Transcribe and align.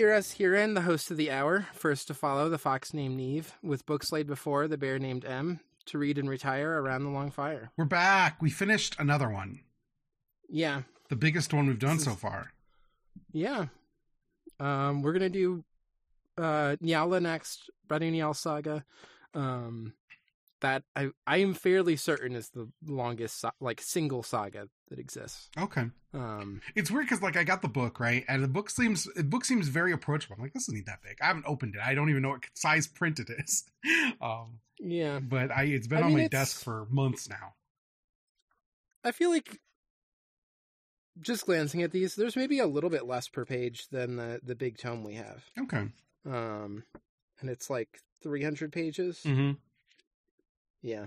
hear 0.00 0.14
us 0.14 0.32
herein, 0.32 0.72
the 0.72 0.80
host 0.80 1.10
of 1.10 1.18
the 1.18 1.30
hour, 1.30 1.66
first 1.74 2.06
to 2.06 2.14
follow 2.14 2.48
the 2.48 2.56
fox 2.56 2.94
named 2.94 3.20
Niamh, 3.20 3.52
with 3.62 3.84
books 3.84 4.10
laid 4.10 4.26
before 4.26 4.66
the 4.66 4.78
bear 4.78 4.98
named 4.98 5.26
Em, 5.26 5.60
to 5.84 5.98
read 5.98 6.16
and 6.16 6.26
retire 6.26 6.80
around 6.80 7.04
the 7.04 7.10
long 7.10 7.30
fire. 7.30 7.70
We're 7.76 7.84
back. 7.84 8.40
We 8.40 8.48
finished 8.48 8.96
another 8.98 9.28
one. 9.28 9.60
Yeah. 10.48 10.84
The 11.10 11.16
biggest 11.16 11.52
one 11.52 11.66
we've 11.66 11.78
done 11.78 11.96
This 11.98 12.06
so 12.06 12.12
far. 12.14 12.50
Yeah. 13.34 13.66
Um, 14.58 15.02
we're 15.02 15.12
gonna 15.12 15.28
do 15.28 15.64
uh 16.38 16.76
Njála 16.82 17.20
next, 17.20 17.68
Brennu-Njáls 17.86 18.36
saga. 18.36 18.86
Um 19.34 19.92
that 20.62 20.82
I 20.96 21.10
I 21.26 21.38
am 21.38 21.52
fairly 21.52 21.96
certain 21.96 22.36
is 22.36 22.48
the 22.48 22.70
longest 22.86 23.44
like 23.60 23.82
single 23.82 24.22
saga 24.22 24.68
that 24.90 24.98
exists. 24.98 25.48
Okay. 25.56 25.86
Um 26.12 26.60
It's 26.74 26.90
weird 26.90 27.06
because 27.06 27.22
like 27.22 27.36
I 27.36 27.44
got 27.44 27.62
the 27.62 27.68
book 27.68 27.98
right, 28.00 28.24
and 28.28 28.42
the 28.42 28.48
book 28.48 28.68
seems 28.70 29.04
the 29.14 29.24
book 29.24 29.44
seems 29.44 29.68
very 29.68 29.92
approachable. 29.92 30.36
I'm 30.36 30.42
like, 30.42 30.52
this 30.52 30.68
isn't 30.68 30.86
that 30.86 31.02
big. 31.02 31.16
I 31.22 31.26
haven't 31.26 31.46
opened 31.46 31.76
it. 31.76 31.80
I 31.84 31.94
don't 31.94 32.10
even 32.10 32.22
know 32.22 32.30
what 32.30 32.44
size 32.54 32.86
print 32.86 33.20
it 33.20 33.30
is. 33.30 33.64
um, 34.20 34.58
yeah. 34.78 35.18
but 35.20 35.50
I 35.50 35.64
it's 35.64 35.86
been 35.86 35.98
I 35.98 36.02
on 36.02 36.08
mean, 36.08 36.18
my 36.24 36.28
desk 36.28 36.62
for 36.62 36.86
months 36.90 37.28
now. 37.28 37.54
I 39.04 39.12
feel 39.12 39.30
like 39.30 39.58
just 41.20 41.46
glancing 41.46 41.82
at 41.82 41.90
these, 41.92 42.14
there's 42.14 42.36
maybe 42.36 42.58
a 42.58 42.66
little 42.66 42.90
bit 42.90 43.06
less 43.06 43.28
per 43.28 43.44
page 43.44 43.88
than 43.88 44.16
the 44.16 44.40
the 44.42 44.54
big 44.54 44.78
tome 44.78 45.04
we 45.04 45.14
have. 45.14 45.44
Okay. 45.58 45.86
Um 46.26 46.84
and 47.40 47.48
it's 47.48 47.70
like 47.70 48.00
300 48.22 48.72
pages. 48.72 49.20
Mm-hmm. 49.24 49.52
Yeah. 50.82 51.06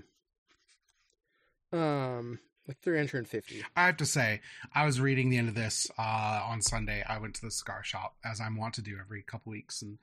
Um 1.72 2.38
like 2.66 2.80
350. 2.80 3.62
I 3.76 3.86
have 3.86 3.96
to 3.98 4.06
say, 4.06 4.40
I 4.74 4.86
was 4.86 5.00
reading 5.00 5.30
the 5.30 5.36
end 5.36 5.48
of 5.48 5.54
this 5.54 5.90
uh, 5.98 6.42
on 6.44 6.62
Sunday. 6.62 7.04
I 7.06 7.18
went 7.18 7.34
to 7.34 7.42
the 7.42 7.50
cigar 7.50 7.82
shop 7.84 8.16
as 8.24 8.40
I 8.40 8.48
want 8.48 8.74
to 8.74 8.82
do 8.82 8.96
every 9.00 9.22
couple 9.22 9.52
weeks 9.52 9.82
and 9.82 9.98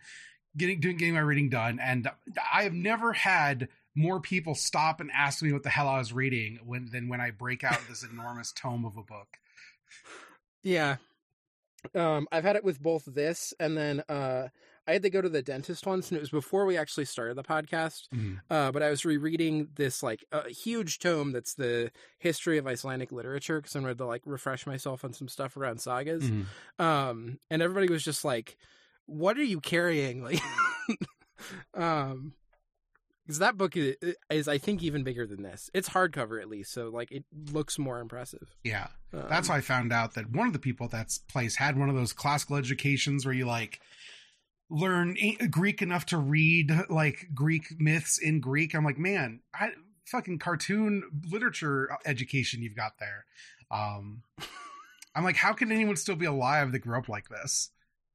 getting 0.57 0.79
doing 0.79 0.97
getting 0.97 1.13
my 1.13 1.21
reading 1.21 1.49
done. 1.49 1.79
And 1.81 2.09
I 2.53 2.63
have 2.63 2.73
never 2.73 3.13
had 3.13 3.69
more 3.95 4.19
people 4.19 4.55
stop 4.55 5.01
and 5.01 5.11
ask 5.11 5.41
me 5.41 5.51
what 5.51 5.63
the 5.63 5.69
hell 5.69 5.87
I 5.87 5.97
was 5.97 6.13
reading 6.13 6.59
when 6.65 6.89
than 6.91 7.09
when 7.09 7.21
I 7.21 7.31
break 7.31 7.63
out 7.63 7.79
this 7.89 8.03
enormous 8.11 8.51
tome 8.51 8.85
of 8.85 8.97
a 8.97 9.03
book. 9.03 9.37
Yeah. 10.63 10.97
Um, 11.95 12.27
I've 12.31 12.43
had 12.43 12.55
it 12.55 12.63
with 12.63 12.79
both 12.79 13.05
this 13.05 13.53
and 13.59 13.75
then 13.75 14.03
uh, 14.07 14.49
I 14.87 14.93
had 14.93 15.03
to 15.03 15.09
go 15.09 15.21
to 15.21 15.29
the 15.29 15.41
dentist 15.43 15.85
once, 15.85 16.09
and 16.09 16.17
it 16.17 16.21
was 16.21 16.31
before 16.31 16.65
we 16.65 16.75
actually 16.75 17.05
started 17.05 17.35
the 17.37 17.43
podcast. 17.43 18.07
Mhm. 18.13 18.41
Uh, 18.49 18.71
but 18.71 18.81
I 18.81 18.89
was 18.89 19.05
rereading 19.05 19.69
this 19.75 20.01
like 20.01 20.25
a 20.31 20.49
huge 20.49 20.97
tome 20.99 21.31
that's 21.31 21.53
the 21.53 21.91
history 22.17 22.57
of 22.57 22.65
Icelandic 22.67 23.11
literature 23.11 23.61
because 23.61 23.75
I 23.75 23.79
wanted 23.79 23.99
to 23.99 24.05
like 24.05 24.23
refresh 24.25 24.65
myself 24.65 25.05
on 25.05 25.13
some 25.13 25.27
stuff 25.27 25.55
around 25.55 25.79
sagas. 25.81 26.23
Mhm. 26.23 26.45
Um, 26.79 27.39
and 27.51 27.61
everybody 27.61 27.91
was 27.91 28.03
just 28.03 28.25
like, 28.25 28.57
"What 29.05 29.37
are 29.37 29.43
you 29.43 29.59
carrying?" 29.61 30.23
Like, 30.89 30.99
um, 31.73 32.33
because 33.25 33.39
that 33.39 33.57
book 33.57 33.77
is, 33.77 33.95
is 34.29 34.47
I 34.47 34.57
think 34.57 34.83
even 34.83 35.03
bigger 35.03 35.25
than 35.25 35.41
this. 35.43 35.69
It's 35.73 35.89
hardcover 35.89 36.41
at 36.41 36.49
least, 36.49 36.71
so 36.73 36.89
like 36.89 37.11
it 37.11 37.23
looks 37.51 37.79
more 37.79 37.99
impressive. 37.99 38.55
Yeah, 38.63 38.87
Um, 39.13 39.25
that's 39.29 39.47
how 39.47 39.53
I 39.55 39.61
found 39.61 39.93
out 39.93 40.15
that 40.15 40.29
one 40.31 40.47
of 40.47 40.53
the 40.53 40.59
people 40.59 40.85
at 40.85 40.91
that 40.91 41.17
place 41.29 41.55
had 41.55 41.77
one 41.77 41.87
of 41.89 41.95
those 41.95 42.13
classical 42.13 42.57
educations 42.57 43.25
where 43.25 43.33
you 43.33 43.45
like 43.45 43.79
learn 44.71 45.17
Greek 45.51 45.81
enough 45.81 46.05
to 46.07 46.17
read 46.17 46.71
like 46.89 47.27
Greek 47.35 47.79
myths 47.79 48.17
in 48.17 48.39
Greek. 48.39 48.73
I'm 48.73 48.85
like, 48.85 48.97
man, 48.97 49.41
I 49.53 49.71
fucking 50.07 50.39
cartoon 50.39 51.03
literature 51.29 51.89
education 52.05 52.61
you've 52.61 52.75
got 52.75 52.93
there. 52.99 53.25
Um, 53.69 54.23
I'm 55.15 55.23
like, 55.25 55.35
how 55.35 55.51
can 55.53 55.71
anyone 55.71 55.97
still 55.97 56.15
be 56.15 56.25
alive 56.25 56.71
that 56.71 56.79
grew 56.79 56.97
up 56.97 57.09
like 57.09 57.27
this? 57.29 57.69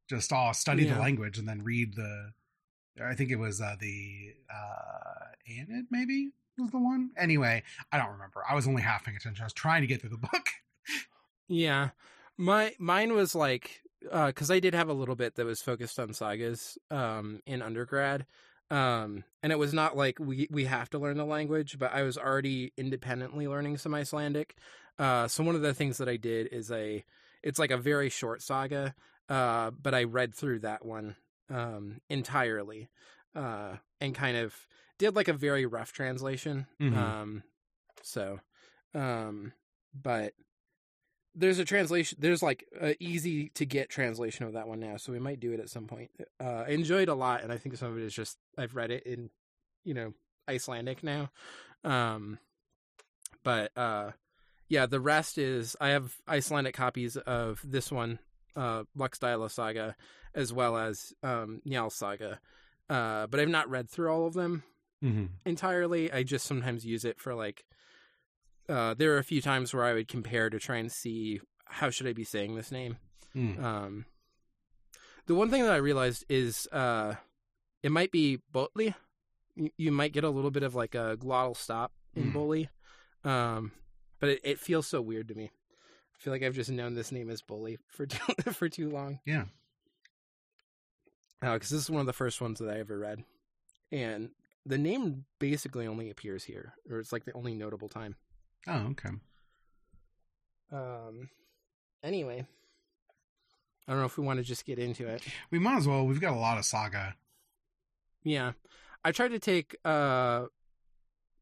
Just 0.09 0.33
all 0.33 0.55
study 0.55 0.85
Yeah. 0.85 0.95
the 0.95 1.01
language 1.01 1.39
and 1.39 1.47
then 1.49 1.63
read 1.63 1.95
the. 1.95 2.33
I 3.05 3.15
think 3.15 3.31
it 3.31 3.37
was 3.37 3.61
uh, 3.61 3.77
the 3.79 4.33
uh, 4.51 5.27
Aeneid, 5.47 5.87
maybe 5.91 6.31
was 6.59 6.71
the 6.71 6.79
one. 6.79 7.11
Anyway, 7.19 7.63
I 7.93 7.99
don't 7.99 8.13
remember. 8.13 8.43
I 8.49 8.55
was 8.55 8.67
only 8.67 8.81
half 8.81 9.05
paying 9.05 9.19
attention. 9.19 9.43
I 9.43 9.47
was 9.47 9.53
trying 9.53 9.83
to 9.83 9.87
get 9.87 10.01
through 10.01 10.11
the 10.11 10.17
book. 10.17 10.47
Yeah. 11.49 11.91
My 12.39 12.75
mine 12.79 13.13
was 13.13 13.35
like 13.35 13.83
uh 14.13 14.33
cuz 14.33 14.51
I 14.51 14.61
did 14.61 14.75
have 14.75 14.89
a 14.89 14.93
little 14.95 15.17
bit 15.17 15.35
that 15.37 15.47
was 15.47 15.63
focused 15.63 15.99
on 15.99 16.13
sagas 16.13 16.79
um 16.91 17.41
in 17.47 17.63
undergrad. 17.63 18.27
Um 18.71 19.25
and 19.43 19.53
it 19.53 19.59
was 19.59 19.73
not 19.73 19.97
like 19.97 20.19
we 20.19 20.49
we 20.51 20.65
have 20.65 20.91
to 20.91 20.99
learn 20.99 21.17
the 21.17 21.25
language, 21.25 21.79
but 21.79 21.93
I 21.93 22.03
was 22.03 22.19
already 22.19 22.73
independently 22.77 23.47
learning 23.49 23.79
some 23.79 23.95
Icelandic. 23.95 24.57
Uh 24.99 25.29
so 25.29 25.45
one 25.45 25.55
of 25.55 25.63
the 25.63 25.75
things 25.75 25.99
that 25.99 26.09
I 26.09 26.17
did 26.17 26.49
is 26.53 26.71
a 26.71 27.05
it's 27.43 27.59
like 27.59 27.71
a 27.71 27.77
very 27.79 28.09
short 28.09 28.43
saga, 28.43 28.95
uh 29.29 29.71
but 29.71 29.95
I 29.95 30.05
read 30.05 30.35
through 30.35 30.61
that 30.61 30.85
one 30.85 31.17
um 31.51 32.01
entirely. 32.09 32.89
Uh 33.35 33.77
and 34.01 34.15
kind 34.15 34.37
of 34.37 34.55
did 34.99 35.15
like 35.15 35.29
a 35.29 35.33
very 35.33 35.65
rough 35.67 35.93
translation. 35.93 36.67
Mhm. 36.81 36.97
Um 36.97 37.43
so 38.03 38.41
um 38.95 39.53
but 39.95 40.35
there's 41.39 41.59
a 41.59 41.65
translation 41.65 42.17
there's 42.21 42.43
like 42.43 42.65
a 42.81 42.97
easy 43.03 43.51
to 43.51 43.67
get 43.67 43.91
translation 43.91 44.47
of 44.47 44.55
that 44.55 44.67
one 44.67 44.81
now 44.81 44.97
so 44.97 45.13
we 45.13 45.19
might 45.19 45.39
do 45.39 45.53
it 45.53 45.61
at 45.61 45.69
some 45.69 45.87
point 45.87 46.11
uh 46.41 46.65
i 46.67 46.71
enjoyed 46.71 47.03
it 47.03 47.09
a 47.09 47.15
lot 47.15 47.43
and 47.43 47.53
i 47.53 47.59
think 47.59 47.77
some 47.77 47.93
of 47.93 47.99
it 47.99 48.03
is 48.03 48.15
just 48.15 48.39
i've 48.57 48.75
read 48.75 48.91
it 48.91 49.03
in 49.05 49.31
you 49.85 49.95
know 49.95 50.13
icelandic 50.49 51.03
now 51.05 51.31
um 51.85 52.39
but 53.45 53.71
uh 53.77 54.11
yeah 54.69 54.87
the 54.87 55.01
rest 55.01 55.39
is 55.39 55.77
i 55.81 55.89
have 55.91 56.15
icelandic 56.29 56.75
copies 56.75 57.17
of 57.17 57.61
this 57.63 57.93
one 57.93 58.19
uh 58.57 58.85
Laxdæla 58.97 59.51
saga 59.51 59.95
as 60.35 60.53
well 60.53 60.77
as 60.77 61.13
um 61.23 61.61
Njal 61.67 61.93
saga 61.93 62.41
uh 62.89 63.27
but 63.27 63.39
i've 63.39 63.49
not 63.49 63.69
read 63.69 63.91
through 63.91 64.11
all 64.11 64.27
of 64.27 64.35
them 64.35 64.63
Mm-hmm. 65.05 65.27
entirely. 65.45 66.11
I 66.11 66.23
just 66.23 66.47
sometimes 66.47 66.87
use 66.87 67.05
it 67.05 67.21
for 67.21 67.35
like 67.35 67.67
uh 68.69 68.95
there 68.95 69.15
are 69.15 69.19
a 69.19 69.25
few 69.25 69.41
times 69.41 69.73
where 69.75 69.85
I 69.85 69.93
would 69.95 70.09
compare 70.09 70.51
to 70.51 70.59
try 70.59 70.77
and 70.77 70.91
see 70.91 71.41
how 71.67 71.91
should 71.91 72.07
I 72.07 72.13
be 72.13 72.25
saying 72.25 72.55
this 72.55 72.71
name. 72.73 72.97
Mm. 73.35 73.63
Um 73.63 74.05
the 75.27 75.35
one 75.35 75.51
thing 75.51 75.63
that 75.63 75.73
I 75.73 75.77
realized 75.77 76.25
is 76.29 76.67
uh 76.73 77.15
it 77.83 77.93
might 77.93 78.13
be 78.13 78.39
Botli. 78.55 78.95
You, 79.55 79.71
you 79.77 79.93
might 79.93 80.13
get 80.13 80.25
a 80.25 80.31
little 80.31 80.51
bit 80.51 80.63
of 80.63 80.75
like 80.75 80.95
a 80.95 81.17
glottal 81.19 81.57
stop 81.57 81.93
in 82.15 82.33
Mm. 82.33 82.35
Bolli. 82.35 82.69
Um 83.31 83.73
but 84.21 84.31
it, 84.31 84.41
it 84.45 84.59
feels 84.59 84.87
so 84.87 85.01
weird 85.03 85.29
to 85.29 85.35
me. 85.35 85.51
I 86.15 86.19
feel 86.19 86.33
like 86.33 86.43
I've 86.43 86.55
just 86.55 86.71
known 86.71 86.95
this 86.95 87.13
name 87.13 87.29
as 87.29 87.43
Bolli 87.43 87.77
for 87.91 88.07
too, 88.07 88.33
for 88.53 88.69
too 88.71 88.89
long. 88.89 89.21
Yeah. 89.27 89.45
because 91.41 91.69
this 91.69 91.83
is 91.83 91.91
one 91.91 92.01
of 92.01 92.07
the 92.07 92.13
first 92.15 92.41
ones 92.41 92.59
that 92.59 92.71
I 92.71 92.79
ever 92.79 92.99
read, 92.99 93.23
and 93.93 94.31
the 94.65 94.79
name 94.79 95.25
basically 95.39 95.87
only 95.87 96.09
appears 96.11 96.45
here, 96.45 96.73
or 96.91 96.99
it's 96.99 97.13
like 97.13 97.25
the 97.27 97.35
only 97.35 97.55
notable 97.55 97.89
time. 97.91 98.17
Oh, 98.67 98.89
okay. 98.91 99.11
Um. 100.73 101.29
Anyway, 102.03 102.47
I 103.87 103.93
don't 103.93 104.01
know 104.01 104.07
if 104.07 104.19
we 104.19 104.25
want 104.25 104.39
to 104.39 104.45
just 104.45 104.65
get 104.65 104.79
into 104.79 105.07
it. 105.07 105.23
We 105.51 105.59
might 105.59 105.77
as 105.79 105.87
well. 105.89 106.07
We've 106.07 106.21
got 106.21 106.33
a 106.35 106.39
lot 106.39 106.59
of 106.59 106.65
saga. 106.65 107.15
Yeah, 108.23 108.53
I 109.05 109.13
tried 109.13 109.29
to 109.29 109.39
take 109.39 109.77
uh 109.85 110.47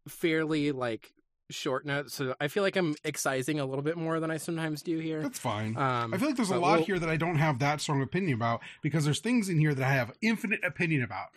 fairly 0.08 0.72
like 0.72 1.12
short 1.50 1.87
notes, 1.87 2.14
so 2.14 2.34
I 2.40 2.49
feel 2.49 2.62
like 2.62 2.76
I'm 2.76 2.94
excising 3.05 3.60
a 3.60 3.64
little 3.64 3.82
bit 3.82 3.96
more 3.96 4.20
than 4.20 4.31
I 4.31 4.37
sometimes 4.37 4.82
do 4.82 4.99
here. 4.99 5.22
That's 5.22 5.38
fine. 5.38 5.76
Um, 5.76 6.12
I 6.12 6.19
feel 6.19 6.28
like 6.28 6.37
there's 6.37 6.50
a 6.50 6.58
lot 6.58 6.76
we'll- 6.76 6.84
here 6.84 6.99
that 6.99 7.08
I 7.08 7.17
don't 7.17 7.37
have 7.37 7.58
that 7.60 7.81
strong 7.81 8.02
opinion 8.02 8.34
about 8.34 8.60
because 8.82 9.05
there's 9.05 9.20
things 9.20 9.49
in 9.49 9.58
here 9.58 9.75
that 9.75 9.84
I 9.84 9.93
have 9.93 10.12
infinite 10.20 10.64
opinion 10.64 11.02
about. 11.02 11.28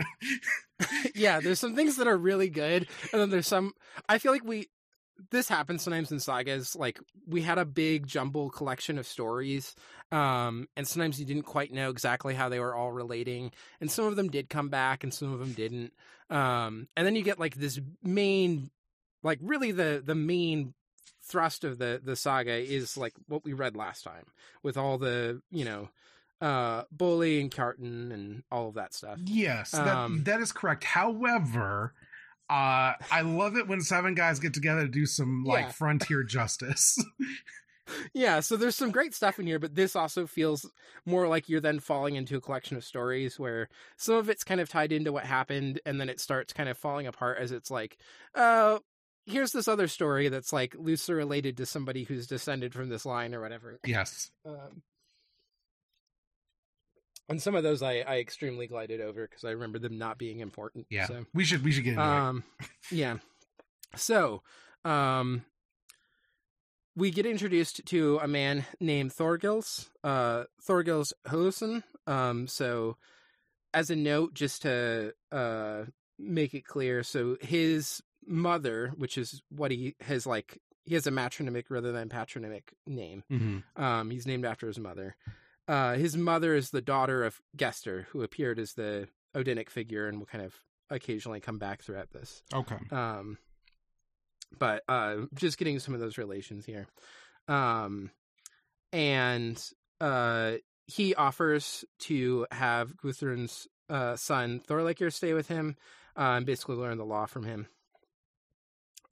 yeah, 1.16 1.40
there's 1.40 1.60
some 1.60 1.76
things 1.76 1.96
that 1.98 2.08
are 2.08 2.18
really 2.18 2.50
good, 2.50 2.88
and 3.12 3.22
then 3.22 3.30
there's 3.30 3.48
some. 3.48 3.74
I 4.08 4.18
feel 4.18 4.32
like 4.32 4.44
we. 4.44 4.68
This 5.32 5.48
happens 5.48 5.82
sometimes 5.82 6.12
in 6.12 6.20
sagas. 6.20 6.76
Like 6.76 7.00
we 7.28 7.42
had 7.42 7.58
a 7.58 7.66
big 7.66 8.08
jumble 8.08 8.50
collection 8.50 8.98
of 8.98 9.08
stories, 9.08 9.76
um, 10.12 10.68
and 10.76 10.88
sometimes 10.88 11.20
you 11.20 11.26
didn't 11.26 11.44
quite 11.44 11.74
know 11.74 11.90
exactly 11.90 12.34
how 12.34 12.50
they 12.50 12.60
were 12.60 12.76
all 12.76 12.92
relating, 12.92 13.52
and 13.82 13.92
some 13.92 14.06
of 14.06 14.16
them 14.16 14.30
did 14.30 14.50
come 14.50 14.70
back, 14.70 15.04
and 15.04 15.14
some 15.14 15.34
of 15.34 15.40
them 15.40 15.54
didn't. 15.54 15.94
Um, 16.30 16.88
and 16.96 17.06
then 17.06 17.16
you 17.16 17.24
get 17.24 17.40
like 17.40 17.56
this 17.56 17.80
main, 18.04 18.70
like 19.24 19.40
really 19.42 19.72
the 19.72 20.02
the 20.06 20.16
main 20.16 20.74
thrust 21.24 21.64
of 21.64 21.78
the 21.78 22.00
the 22.04 22.16
saga 22.16 22.54
is 22.54 22.98
like 22.98 23.14
what 23.28 23.44
we 23.44 23.54
read 23.54 23.76
last 23.76 24.04
time 24.04 24.26
with 24.64 24.78
all 24.78 24.98
the 24.98 25.42
you 25.52 25.66
know 25.66 25.90
uh 26.40 26.84
Bolli 26.96 27.42
and 27.42 27.52
Kjartan 27.52 28.14
and 28.14 28.44
all 28.52 28.70
of 28.70 28.76
that 28.76 28.94
stuff 28.94 29.20
yes, 29.26 29.72
that, 29.72 29.88
Um, 29.88 30.24
that 30.24 30.40
is 30.40 30.52
correct. 30.52 30.84
However, 30.86 31.94
uh, 32.50 32.94
I 33.12 33.22
love 33.22 33.58
it 33.58 33.68
when 33.68 33.82
seven 33.82 34.14
guys 34.14 34.40
get 34.40 34.54
together 34.54 34.82
to 34.84 34.88
do 34.88 35.06
some 35.06 35.44
like 35.44 35.72
frontier 35.72 36.24
justice. 36.24 36.98
Yeah, 38.14 38.42
so 38.42 38.58
there's 38.58 38.76
some 38.76 38.92
great 38.92 39.14
stuff 39.14 39.40
in 39.40 39.48
here, 39.48 39.60
but 39.60 39.76
this 39.76 39.96
also 39.96 40.28
feels 40.28 40.70
more 41.06 41.28
like 41.28 41.48
you're 41.48 41.62
then 41.62 41.80
falling 41.80 42.16
into 42.16 42.36
a 42.36 42.42
collection 42.42 42.76
of 42.76 42.84
stories 42.84 43.40
where 43.40 43.70
some 43.96 44.16
of 44.16 44.30
it's 44.30 44.44
kind 44.44 44.60
of 44.60 44.70
tied 44.70 44.92
into 44.92 45.12
what 45.14 45.26
happened, 45.26 45.80
and 45.86 46.00
then 46.00 46.10
it 46.10 46.20
starts 46.20 46.54
kind 46.54 46.70
of 46.70 46.78
falling 46.78 47.08
apart 47.08 47.38
as 47.40 47.52
it's 47.52 47.72
like, 47.72 47.98
oh, 48.36 48.82
here's 49.26 49.52
this 49.52 49.68
other 49.68 49.88
story 49.88 50.30
that's 50.30 50.54
like 50.54 50.76
loosely 50.78 51.16
related 51.16 51.58
to 51.58 51.66
somebody 51.66 52.04
who's 52.04 52.28
descended 52.28 52.74
from 52.74 52.90
this 52.90 53.06
line 53.06 53.34
or 53.34 53.42
whatever. 53.42 53.80
yes. 53.86 54.32
Um, 54.46 54.82
And 57.30 57.42
some 57.42 57.56
of 57.56 57.64
those 57.64 57.82
I, 57.84 58.00
I 58.08 58.20
extremely 58.20 58.68
glided 58.68 59.02
over 59.02 59.28
because 59.28 59.44
I 59.44 59.52
remember 59.52 59.80
them 59.80 59.98
not 59.98 60.18
being 60.18 60.40
important. 60.40 60.88
Yeah, 60.90 61.08
So. 61.08 61.26
we 61.34 61.44
should 61.44 61.64
we 61.64 61.72
should 61.72 61.84
get 61.84 61.92
into 61.92 62.02
it. 62.04 62.06
Um, 62.08 62.44
yeah. 62.92 63.18
So, 63.96 64.44
um, 64.86 65.44
we 66.96 67.12
get 67.12 67.26
introduced 67.26 67.86
to 67.88 68.18
a 68.22 68.28
man 68.28 68.66
named 68.80 69.12
Thorgils, 69.14 69.90
uh, 70.04 70.46
Thorgils 70.68 71.14
Holluson. 71.28 71.84
Um, 72.08 72.48
so, 72.48 72.98
as 73.74 73.90
a 73.90 73.96
note, 73.96 74.34
just 74.34 74.62
to 74.64 75.14
uh 75.32 75.84
make 76.18 76.54
it 76.54 76.66
clear, 76.66 77.04
so 77.04 77.38
his 77.42 78.02
mother, 78.26 78.92
which 78.98 79.18
is 79.18 79.42
what 79.50 79.70
he 79.72 79.96
has 80.02 80.26
like, 80.26 80.60
he 80.86 80.96
has 80.96 81.06
a 81.08 81.12
matronymic 81.12 81.66
rather 81.70 81.92
than 81.92 82.10
patronymic 82.10 82.74
name. 82.88 83.24
Mhm. 83.32 83.64
Um, 83.76 84.10
he's 84.10 84.26
named 84.26 84.46
after 84.46 84.68
his 84.68 84.80
mother. 84.80 85.16
Uh, 85.68 85.96
his 85.96 86.16
mother 86.16 86.56
is 86.56 86.70
the 86.70 86.82
daughter 86.82 87.24
of 87.24 87.42
Gester, 87.56 88.08
who 88.12 88.22
appeared 88.24 88.60
as 88.60 88.74
the 88.74 89.08
Odinic 89.36 89.70
figure 89.70 90.08
and 90.08 90.20
will 90.20 90.26
kind 90.26 90.44
of 90.44 90.56
occasionally 90.90 91.42
come 91.42 91.60
back 91.60 91.82
throughout 91.82 92.12
this. 92.12 92.42
Okay. 92.54 92.78
Um, 92.92 93.38
but 94.58 94.84
uh, 94.88 95.18
just 95.34 95.58
getting 95.58 95.80
some 95.80 95.94
of 95.94 96.00
those 96.00 96.18
relations 96.18 96.66
here. 96.66 96.88
Um, 97.48 98.12
and 98.94 99.62
uh, 100.00 100.54
he 100.86 101.16
offers 101.16 101.84
to 102.00 102.48
have 102.52 102.96
Guthrun's 102.96 103.68
uh, 103.90 104.16
son 104.16 104.62
Thorleikir 104.68 105.12
stay 105.12 105.34
with 105.34 105.48
him 105.48 105.76
uh, 106.18 106.36
and 106.38 106.46
basically 106.46 106.76
learn 106.76 106.98
the 106.98 107.06
law 107.06 107.26
from 107.26 107.44
him. 107.44 107.68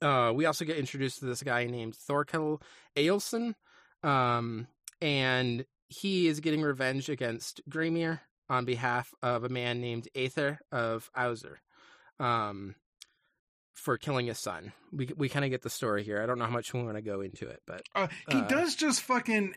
Uh, 0.02 0.32
we 0.34 0.44
also 0.44 0.64
get 0.64 0.76
introduced 0.76 1.20
to 1.20 1.24
this 1.24 1.42
guy 1.42 1.64
named 1.66 1.94
Thorkel 1.94 2.60
Eyjolfsson, 2.96 3.54
um, 4.02 4.66
and 5.00 5.64
he 5.88 6.26
is 6.26 6.40
getting 6.40 6.62
revenge 6.62 7.08
against 7.08 7.60
Grimir 7.68 8.20
on 8.48 8.64
behalf 8.64 9.12
of 9.22 9.44
a 9.44 9.48
man 9.48 9.80
named 9.80 10.08
Aether 10.14 10.60
of 10.72 11.10
Auser. 11.16 11.56
Um, 12.18 12.74
for 13.74 13.98
killing 13.98 14.26
his 14.26 14.38
son. 14.38 14.72
We 14.90 15.10
we 15.16 15.28
kind 15.28 15.44
of 15.44 15.50
get 15.50 15.60
the 15.62 15.68
story 15.70 16.02
here. 16.02 16.22
I 16.22 16.26
don't 16.26 16.38
know 16.38 16.46
how 16.46 16.50
much 16.50 16.72
we 16.72 16.82
want 16.82 16.96
to 16.96 17.02
go 17.02 17.20
into 17.20 17.46
it, 17.46 17.60
but 17.66 17.82
Uh, 17.94 18.08
he 18.30 18.38
Uh, 18.38 18.46
does 18.48 18.74
just 18.74 19.02
fucking. 19.02 19.54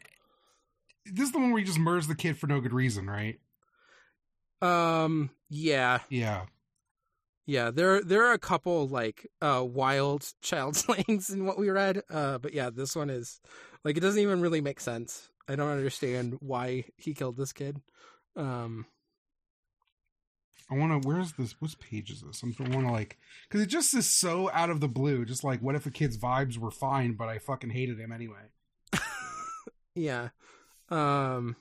This 1.06 1.28
is 1.28 1.32
the 1.32 1.40
one 1.40 1.52
where 1.52 1.60
he 1.60 1.66
just 1.66 1.80
murders 1.80 2.08
the 2.08 2.16
kid 2.16 2.38
for 2.38 2.46
no 2.48 2.60
good 2.60 2.74
reason, 2.74 3.08
right? 3.10 3.40
um 4.62 5.30
yeah, 5.50 6.00
Yeah. 6.10 6.46
yeah, 7.46 7.72
there 7.72 8.04
there 8.04 8.26
are 8.26 8.34
a 8.34 8.38
couple 8.40 8.88
like 8.90 9.26
uh 9.42 9.64
wild 9.66 10.32
child 10.42 10.76
slayings 10.76 11.30
in 11.30 11.46
what 11.46 11.58
we 11.58 11.70
read. 11.70 12.02
Uh 12.10 12.38
but 12.40 12.54
yeah, 12.54 12.70
this 12.70 12.96
one 12.96 13.10
is 13.10 13.40
like 13.86 13.96
it 13.98 14.02
doesn't 14.02 14.22
even 14.22 14.42
really 14.42 14.62
make 14.62 14.82
sense. 14.82 15.30
I 15.50 15.56
don't 15.56 15.72
understand 15.72 16.38
why 16.40 16.86
he 16.96 17.14
killed 17.14 17.36
this 17.36 17.52
kid. 17.52 17.82
Um 18.36 18.86
I 20.72 20.76
want 20.76 21.02
to. 21.02 21.08
Where's 21.08 21.34
this? 21.34 21.56
What 21.60 21.80
page 21.80 22.12
is 22.12 22.22
this? 22.22 22.44
I'm 22.44 22.56
want 22.60 22.86
to 22.86 22.92
like 22.92 23.18
because 23.48 23.62
it 23.62 23.68
just 23.70 23.96
is 23.96 24.06
so 24.06 24.52
out 24.54 24.70
of 24.70 24.80
the 24.80 24.88
blue. 24.88 25.26
Just 25.26 25.44
like, 25.44 25.62
what 25.62 25.74
if 25.74 25.88
a 25.88 25.92
kid's 25.92 26.18
vibes 26.18 26.60
were 26.60 26.70
fine, 26.70 27.14
but 27.14 27.28
I 27.28 27.40
fucking 27.40 27.72
hated 27.72 28.00
him 28.00 28.12
anyway? 28.12 28.52
yeah. 29.96 30.30
Um 30.90 31.56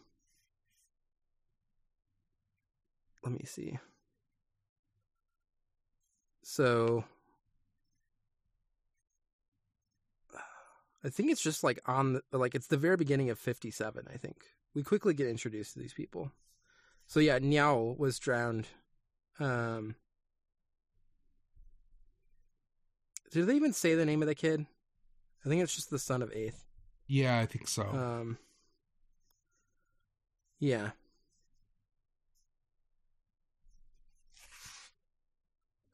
Let 3.24 3.32
me 3.32 3.44
see. 3.46 3.78
So 6.42 7.04
I 11.04 11.10
think 11.10 11.30
it's 11.30 11.42
just 11.42 11.62
like 11.62 11.80
on 11.86 12.14
the, 12.14 12.22
like 12.32 12.54
it's 12.54 12.66
the 12.66 12.76
very 12.76 12.96
beginning 12.96 13.30
of 13.30 13.38
57, 13.38 14.06
I 14.12 14.16
think. 14.16 14.36
We 14.74 14.82
quickly 14.82 15.14
get 15.14 15.28
introduced 15.28 15.74
to 15.74 15.78
these 15.78 15.92
people. 15.92 16.32
So 17.06 17.20
yeah, 17.20 17.38
Niao 17.38 17.96
was 17.98 18.18
drowned. 18.18 18.66
Um 19.38 19.94
Did 23.30 23.46
they 23.46 23.54
even 23.54 23.72
say 23.72 23.94
the 23.94 24.06
name 24.06 24.22
of 24.22 24.28
the 24.28 24.34
kid? 24.34 24.66
I 25.44 25.48
think 25.48 25.62
it's 25.62 25.74
just 25.74 25.90
the 25.90 25.98
son 25.98 26.22
of 26.22 26.32
Eighth. 26.32 26.64
Yeah, 27.06 27.38
I 27.38 27.46
think 27.46 27.68
so. 27.68 27.82
Um, 27.82 28.38
yeah. 30.58 30.90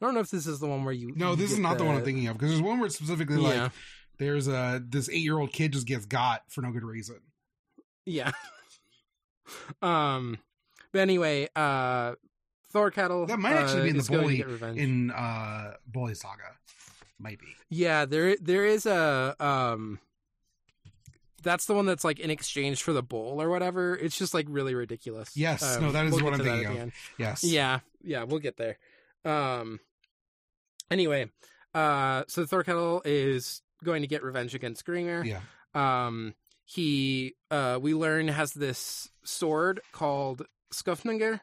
I 0.01 0.07
don't 0.07 0.15
know 0.15 0.21
if 0.21 0.31
this 0.31 0.47
is 0.47 0.61
the 0.61 0.67
one 0.67 0.85
where 0.85 0.93
you. 0.93 1.13
no, 1.17 1.31
you 1.31 1.37
this 1.37 1.53
is 1.53 1.59
not 1.59 1.79
the, 1.79 1.85
one 1.85 1.97
I'm 1.97 2.05
thinking 2.05 2.27
of 2.27 2.37
because 2.37 2.51
there's 2.51 2.63
one 2.63 2.79
where 2.79 2.87
it's 2.87 2.97
specifically 2.97 3.37
like 3.37 3.55
Yeah, 3.55 3.69
there's 4.19 4.49
a 4.49 4.83
this 4.87 5.09
eight 5.09 5.23
year 5.23 5.39
old 5.39 5.53
kid 5.53 5.73
just 5.73 5.87
gets 5.87 6.07
got 6.07 6.43
for 6.49 6.63
no 6.63 6.71
good 6.71 6.85
reason. 6.85 7.21
yeah. 8.07 8.33
um, 9.83 10.39
but 10.93 11.01
anyway, 11.01 11.49
uh, 11.55 12.15
Thorkettle. 12.73 13.29
That 13.29 13.39
might 13.39 13.55
actually 13.55 13.81
uh, 13.81 13.85
be 13.85 13.89
in 13.91 13.97
the 13.97 14.01
is 14.03 14.09
going 14.09 14.39
to 14.39 14.45
bully 14.59 14.81
in 14.81 15.11
uh 15.11 15.75
Bolli 15.91 16.17
Saga, 16.17 16.57
might 17.19 17.39
be. 17.39 17.55
Yeah, 17.71 18.05
there 18.05 18.37
there 18.41 18.65
is 18.65 18.87
a 18.87 19.37
um 19.39 20.01
that's 21.43 21.67
the 21.67 21.75
one 21.75 21.85
that's 21.87 22.05
like 22.05 22.19
in 22.19 22.31
exchange 22.31 22.83
for 22.83 22.93
the 22.93 23.03
bowl 23.03 23.41
or 23.41 23.49
whatever. 23.49 23.95
It's 23.97 24.19
just 24.19 24.35
like 24.35 24.47
really 24.49 24.75
ridiculous. 24.75 25.37
Yes, 25.37 25.77
Um, 25.77 25.85
no, 25.85 25.93
that 25.93 26.07
is 26.07 26.13
we'll 26.15 26.25
what 26.25 26.35
I'm 26.35 26.41
thinking 26.41 26.79
of. 26.81 26.93
Yes. 27.19 27.45
Yeah, 27.45 27.81
yeah, 28.03 28.25
we'll 28.25 28.41
get 28.41 28.57
there. 28.57 28.79
Um 29.25 29.79
anyway, 30.91 31.31
uh 31.75 32.25
so 32.29 32.45
Thorkettle 32.45 33.03
is 33.05 33.63
going 33.85 34.03
to 34.03 34.09
get 34.09 34.23
revenge 34.25 34.55
against 34.55 34.85
Grimir. 34.85 35.25
Yeah. 35.25 35.41
Um 35.75 36.35
he 36.65 37.35
uh 37.51 37.79
we 37.81 37.95
learn 37.95 38.29
has 38.29 38.53
this 38.53 39.11
sword 39.25 39.81
called 39.93 40.43
Skufninger. 40.73 41.41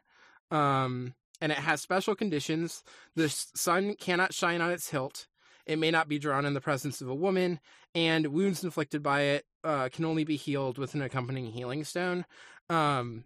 Um 0.49 1.13
and 1.39 1.51
it 1.51 1.57
has 1.57 1.81
special 1.81 2.15
conditions. 2.15 2.83
The 3.15 3.29
sun 3.29 3.95
cannot 3.95 4.33
shine 4.33 4.61
on 4.61 4.71
its 4.71 4.89
hilt. 4.89 5.27
It 5.65 5.79
may 5.79 5.91
not 5.91 6.07
be 6.07 6.19
drawn 6.19 6.45
in 6.45 6.53
the 6.53 6.61
presence 6.61 7.01
of 7.01 7.07
a 7.09 7.15
woman, 7.15 7.59
and 7.95 8.27
wounds 8.27 8.63
inflicted 8.63 9.01
by 9.03 9.21
it 9.21 9.45
uh, 9.63 9.89
can 9.89 10.05
only 10.05 10.23
be 10.23 10.35
healed 10.35 10.77
with 10.77 10.93
an 10.95 11.01
accompanying 11.01 11.51
healing 11.51 11.83
stone. 11.83 12.25
Um, 12.69 13.25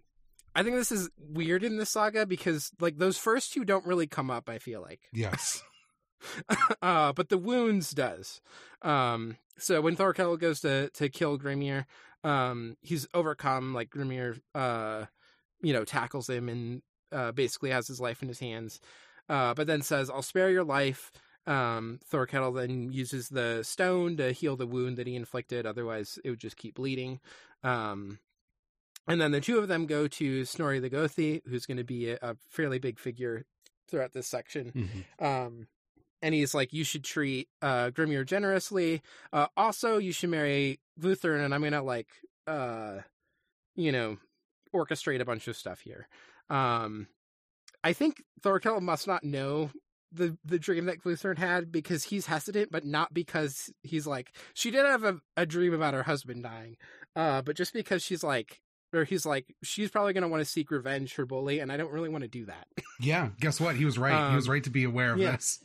I 0.54 0.62
think 0.62 0.76
this 0.76 0.92
is 0.92 1.10
weird 1.18 1.64
in 1.64 1.76
this 1.76 1.90
saga 1.90 2.24
because 2.26 2.70
like 2.80 2.96
those 2.98 3.18
first 3.18 3.52
two 3.52 3.64
don't 3.64 3.86
really 3.86 4.06
come 4.06 4.30
up. 4.30 4.48
I 4.48 4.58
feel 4.58 4.80
like, 4.80 5.00
Yes. 5.12 5.62
uh, 6.82 7.12
but 7.12 7.28
the 7.28 7.38
wounds 7.38 7.90
does. 7.90 8.40
Um, 8.82 9.36
so 9.58 9.80
when 9.80 9.96
Thorkel 9.96 10.36
goes 10.36 10.60
to 10.60 10.90
to 10.90 11.08
kill 11.08 11.38
Grimir, 11.38 11.84
um, 12.24 12.76
he's 12.82 13.06
overcome. 13.14 13.74
Like 13.74 13.90
Grimir, 13.90 14.40
uh, 14.54 15.06
you 15.62 15.72
know, 15.72 15.84
tackles 15.84 16.28
him 16.28 16.48
and 16.48 16.82
uh, 17.12 17.32
basically 17.32 17.70
has 17.70 17.86
his 17.86 18.00
life 18.00 18.22
in 18.22 18.28
his 18.28 18.40
hands. 18.40 18.80
Uh, 19.28 19.54
but 19.54 19.66
then 19.66 19.82
says, 19.82 20.10
"I'll 20.10 20.22
spare 20.22 20.50
your 20.50 20.64
life." 20.64 21.10
Um, 21.46 22.00
Thorkettle 22.10 22.54
then 22.56 22.90
uses 22.92 23.28
the 23.28 23.62
stone 23.62 24.16
to 24.16 24.32
heal 24.32 24.56
the 24.56 24.66
wound 24.66 24.96
that 24.96 25.06
he 25.06 25.14
inflicted. 25.14 25.64
Otherwise, 25.64 26.18
it 26.24 26.30
would 26.30 26.40
just 26.40 26.56
keep 26.56 26.74
bleeding. 26.74 27.20
Um, 27.62 28.18
and 29.08 29.20
then 29.20 29.30
the 29.30 29.40
two 29.40 29.58
of 29.58 29.68
them 29.68 29.86
go 29.86 30.08
to 30.08 30.44
Snorri 30.44 30.80
the 30.80 30.90
Gothi, 30.90 31.42
who's 31.46 31.66
going 31.66 31.76
to 31.76 31.84
be 31.84 32.10
a, 32.10 32.18
a 32.20 32.36
fairly 32.50 32.80
big 32.80 32.98
figure 32.98 33.44
throughout 33.88 34.12
this 34.12 34.26
section. 34.26 35.04
Mhm. 35.20 35.24
Um, 35.24 35.68
and 36.22 36.34
he's 36.34 36.54
like, 36.54 36.72
you 36.72 36.84
should 36.84 37.04
treat 37.04 37.48
uh, 37.62 37.90
Grimir 37.90 38.24
generously. 38.26 39.02
Uh, 39.32 39.46
also, 39.56 39.98
you 39.98 40.12
should 40.12 40.30
marry 40.30 40.80
Guthrun, 41.00 41.44
and 41.44 41.54
I'm 41.54 41.62
gonna 41.62 41.82
like, 41.82 42.08
uh, 42.46 42.98
you 43.74 43.92
know, 43.92 44.18
orchestrate 44.74 45.20
a 45.20 45.24
bunch 45.24 45.48
of 45.48 45.56
stuff 45.56 45.80
here. 45.80 46.08
Um, 46.50 47.08
I 47.84 47.92
think 47.92 48.22
Thorkel 48.42 48.80
must 48.80 49.06
not 49.06 49.24
know 49.24 49.70
the 50.12 50.36
the 50.44 50.58
dream 50.58 50.86
that 50.86 51.02
Guthrun 51.02 51.38
had 51.38 51.70
because 51.70 52.04
he's 52.04 52.26
hesitant, 52.26 52.70
but 52.70 52.84
not 52.84 53.12
because 53.12 53.70
he's 53.82 54.06
like 54.06 54.32
she 54.54 54.70
did 54.70 54.86
have 54.86 55.04
a, 55.04 55.20
a 55.36 55.44
dream 55.46 55.74
about 55.74 55.94
her 55.94 56.04
husband 56.04 56.42
dying, 56.44 56.76
uh, 57.14 57.42
but 57.42 57.56
just 57.56 57.72
because 57.72 58.02
she's 58.02 58.22
like. 58.24 58.60
Or 58.94 59.02
he's 59.02 59.26
like, 59.26 59.52
she's 59.64 59.90
probably 59.90 60.12
going 60.12 60.22
to 60.22 60.28
want 60.28 60.42
to 60.42 60.48
seek 60.48 60.70
revenge 60.70 61.12
for 61.12 61.26
Bolli, 61.26 61.60
and 61.60 61.72
I 61.72 61.76
don't 61.76 61.92
really 61.92 62.08
want 62.08 62.22
to 62.22 62.28
do 62.28 62.46
that. 62.46 62.66
Yeah. 63.00 63.30
Guess 63.40 63.60
what? 63.60 63.74
He 63.74 63.84
was 63.84 63.98
right. 63.98 64.30
he 64.30 64.36
was 64.36 64.46
Um, 64.46 64.52
right 64.52 64.64
to 64.64 64.70
be 64.70 64.84
aware 64.84 65.12
of 65.12 65.18
yeah. 65.18 65.32
this. 65.32 65.58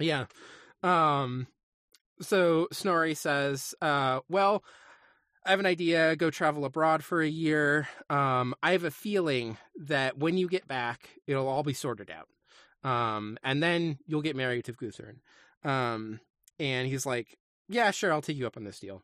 Yeah. 0.00 0.26
Um 0.82 1.46
so 2.20 2.68
Snorri 2.72 3.14
says, 3.14 3.74
uh, 3.80 4.20
well, 4.28 4.62
I 5.44 5.50
have 5.50 5.60
an 5.60 5.66
idea, 5.66 6.16
go 6.16 6.30
travel 6.30 6.64
abroad 6.64 7.02
for 7.02 7.22
a 7.22 7.28
year. 7.28 7.88
Um, 8.10 8.54
I 8.62 8.72
have 8.72 8.84
a 8.84 8.90
feeling 8.90 9.56
that 9.86 10.18
when 10.18 10.36
you 10.36 10.48
get 10.48 10.68
back, 10.68 11.08
it'll 11.26 11.48
all 11.48 11.62
be 11.62 11.72
sorted 11.72 12.10
out. 12.10 12.28
Um, 12.88 13.38
and 13.42 13.62
then 13.62 13.98
you'll 14.06 14.22
get 14.22 14.36
married 14.36 14.66
to 14.66 14.72
Guthrun. 14.72 15.16
Um, 15.64 16.20
and 16.58 16.88
he's 16.88 17.06
like, 17.06 17.38
Yeah, 17.68 17.90
sure, 17.90 18.12
I'll 18.12 18.22
take 18.22 18.36
you 18.36 18.46
up 18.46 18.56
on 18.56 18.64
this 18.64 18.80
deal. 18.80 19.02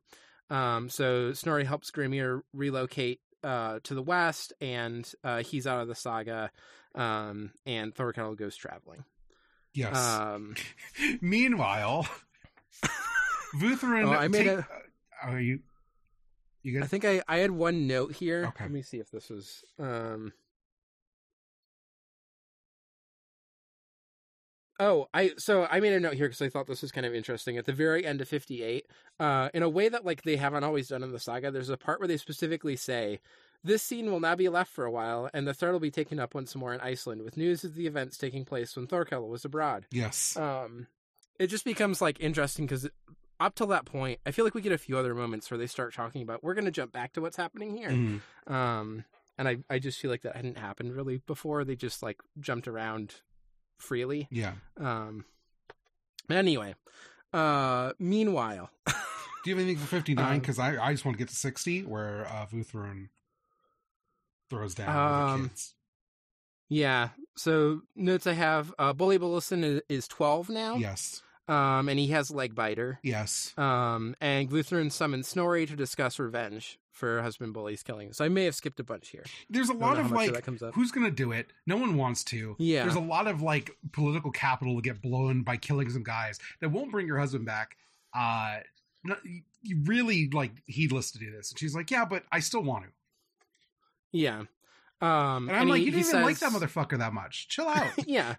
Um, 0.50 0.88
so 0.88 1.32
Snorri 1.32 1.64
helps 1.64 1.90
Grimir 1.90 2.42
relocate 2.52 3.20
uh 3.44 3.78
to 3.84 3.94
the 3.94 4.02
west 4.02 4.54
and 4.62 5.12
uh 5.22 5.42
he's 5.42 5.66
out 5.66 5.80
of 5.80 5.88
the 5.88 5.94
saga. 5.94 6.50
Um 6.94 7.52
and 7.66 7.94
Thorkel 7.94 8.34
goes 8.34 8.56
traveling. 8.56 9.04
Yes. 9.76 9.96
Um, 9.96 10.54
Meanwhile, 11.20 12.08
Guthrun. 13.56 14.06
Oh, 14.06 14.12
I 14.12 14.28
made 14.28 14.44
take, 14.44 14.58
a. 14.58 14.66
Oh, 15.22 15.32
are 15.32 15.40
you? 15.40 15.60
You 16.62 16.72
good? 16.72 16.82
I 16.82 16.86
think 16.86 17.04
I 17.04 17.22
I 17.28 17.38
had 17.38 17.50
one 17.50 17.86
note 17.86 18.12
here. 18.14 18.46
Okay. 18.48 18.64
Let 18.64 18.70
me 18.70 18.82
see 18.82 18.98
if 18.98 19.10
this 19.10 19.28
was. 19.28 19.62
Um, 19.78 20.32
Oh, 24.78 25.08
I 25.14 25.30
so 25.38 25.66
I 25.70 25.80
made 25.80 25.94
a 25.94 26.00
note 26.00 26.14
here 26.14 26.26
because 26.26 26.42
I 26.42 26.50
thought 26.50 26.66
this 26.66 26.82
was 26.82 26.92
kind 26.92 27.06
of 27.06 27.14
interesting. 27.14 27.56
At 27.56 27.64
the 27.64 27.72
very 27.72 28.04
end 28.04 28.20
of 28.20 28.28
fifty 28.28 28.62
eight, 28.62 28.86
uh, 29.18 29.48
in 29.54 29.62
a 29.62 29.68
way 29.68 29.88
that 29.88 30.04
like 30.04 30.22
they 30.22 30.36
haven't 30.36 30.64
always 30.64 30.88
done 30.88 31.02
in 31.02 31.12
the 31.12 31.18
saga, 31.18 31.50
there's 31.50 31.70
a 31.70 31.78
part 31.78 31.98
where 31.98 32.08
they 32.08 32.18
specifically 32.18 32.76
say 32.76 33.20
"This 33.66 33.82
scene 33.82 34.10
will 34.10 34.20
now 34.20 34.34
be 34.36 34.48
left 34.48 34.70
for 34.72 34.84
a 34.84 34.90
while, 34.90 35.28
and 35.34 35.46
the 35.46 35.52
thread 35.54 35.72
will 35.72 35.80
be 35.80 35.90
taken 35.90 36.18
up 36.18 36.34
once 36.34 36.54
more 36.54 36.72
in 36.72 36.80
Iceland 36.80 37.22
with 37.22 37.36
news 37.36 37.64
of 37.64 37.74
the 37.74 37.86
events 37.86 38.16
taking 38.16 38.44
place 38.44 38.76
when 38.76 38.86
Thorkel 38.86 39.28
was 39.28 39.44
abroad." 39.44 39.86
Yes. 39.90 40.36
Um, 40.36 40.86
it 41.38 41.48
just 41.48 41.64
becomes 41.64 42.00
like 42.00 42.18
interesting 42.20 42.66
because 42.66 42.88
up 43.38 43.54
till 43.54 43.66
that 43.66 43.84
point, 43.84 44.20
I 44.24 44.30
feel 44.30 44.44
like 44.46 44.54
we 44.54 44.62
get 44.62 44.72
a 44.72 44.78
few 44.78 44.96
other 44.96 45.14
moments 45.14 45.50
where 45.50 45.58
they 45.58 45.66
start 45.66 45.92
talking 45.94 46.22
about 46.22 46.42
we're 46.42 46.54
going 46.54 46.64
to 46.64 46.70
jump 46.70 46.92
back 46.92 47.12
to 47.14 47.20
what's 47.20 47.36
happening 47.36 47.76
here. 47.76 47.90
Mhm. 47.90 48.20
Um, 48.50 49.04
and 49.36 49.46
I 49.48 49.58
I 49.68 49.78
just 49.78 50.00
feel 50.00 50.10
like 50.10 50.22
that 50.22 50.36
hadn't 50.36 50.56
happened 50.58 50.94
really 50.94 51.18
before. 51.26 51.64
They 51.64 51.76
just 51.76 52.02
like 52.02 52.20
jumped 52.40 52.66
around 52.68 53.16
freely. 53.78 54.28
Yeah. 54.30 54.52
Um. 54.78 55.24
Anyway, 56.30 56.74
uh. 57.32 57.92
Meanwhile, 57.98 58.70
Do 58.86 59.50
you 59.50 59.56
have 59.56 59.64
anything 59.64 59.80
for 59.80 59.86
59? 59.88 60.24
Um, 60.34 60.38
Because 60.40 60.58
I, 60.58 60.76
I 60.82 60.92
just 60.92 61.04
want 61.04 61.16
to 61.16 61.18
get 61.18 61.28
to 61.28 61.36
60 61.36 61.84
where 61.84 62.26
uh, 62.26 62.46
Guthrun 62.46 63.10
throws 64.50 64.74
down 64.74 64.88
Um, 65.34 65.42
the 65.42 65.48
kids. 65.48 65.74
yeah. 66.68 67.08
So 67.36 67.82
notes 67.94 68.26
I 68.26 68.32
have. 68.32 68.74
Uh, 68.78 68.92
Bolli 68.94 69.18
Bollison 69.18 69.62
is, 69.64 69.82
is 69.88 70.08
twelve 70.08 70.48
now. 70.48 70.76
Yes. 70.76 71.22
Um, 71.48 71.88
and 71.88 71.96
he 71.98 72.08
has 72.08 72.30
leg 72.32 72.56
biter. 72.56 72.98
Yes. 73.04 73.54
Um, 73.56 74.16
and 74.20 74.50
Guthrun 74.50 74.90
summons 74.90 75.28
Snorri 75.28 75.64
to 75.66 75.76
discuss 75.76 76.18
revenge 76.18 76.76
for 76.90 77.06
her 77.16 77.22
husband 77.22 77.54
Bolli's 77.54 77.84
killing. 77.84 78.12
So 78.14 78.24
I 78.24 78.28
may 78.28 78.46
have 78.46 78.56
skipped 78.56 78.80
a 78.80 78.84
bunch 78.84 79.10
here. 79.10 79.22
There's 79.48 79.68
a 79.68 79.72
lot 79.74 79.96
of 80.00 80.10
like, 80.10 80.36
up. 80.62 80.74
who's 80.74 80.90
going 80.90 81.06
to 81.06 81.12
do 81.12 81.30
it? 81.30 81.52
No 81.64 81.76
one 81.76 81.96
wants 81.96 82.24
to. 82.24 82.56
Yeah. 82.58 82.82
There's 82.82 82.96
a 82.96 83.00
lot 83.00 83.28
of 83.28 83.42
like 83.42 83.70
political 83.92 84.32
capital 84.32 84.74
to 84.74 84.82
get 84.82 85.00
blown 85.00 85.42
by 85.44 85.56
killing 85.56 85.88
some 85.88 86.02
guys 86.02 86.40
that 86.60 86.70
won't 86.70 86.90
bring 86.90 87.06
your 87.06 87.18
husband 87.18 87.46
back. 87.46 87.76
Uh, 88.12 88.56
no, 89.04 89.14
you- 89.24 89.42
you 89.62 89.82
really 89.84 90.30
like 90.32 90.52
heedless 90.66 91.10
to 91.12 91.18
do 91.18 91.30
this. 91.32 91.50
And 91.50 91.58
she's 91.58 91.74
like, 91.74 91.90
yeah, 91.90 92.04
but 92.04 92.22
I 92.30 92.38
still 92.38 92.62
want 92.62 92.84
to. 92.84 92.90
Yeah. 94.16 94.44
Um, 95.00 95.48
And 95.48 95.56
I'm 95.58 95.68
like, 95.68 95.80
he- 95.80 95.86
you 95.86 95.90
didn't 95.92 96.08
even 96.08 96.22
like 96.22 96.38
that 96.38 96.52
motherfucker 96.52 96.98
that 96.98 97.12
much. 97.12 97.48
Chill 97.48 97.68
out. 97.68 97.90
yeah. 98.06 98.36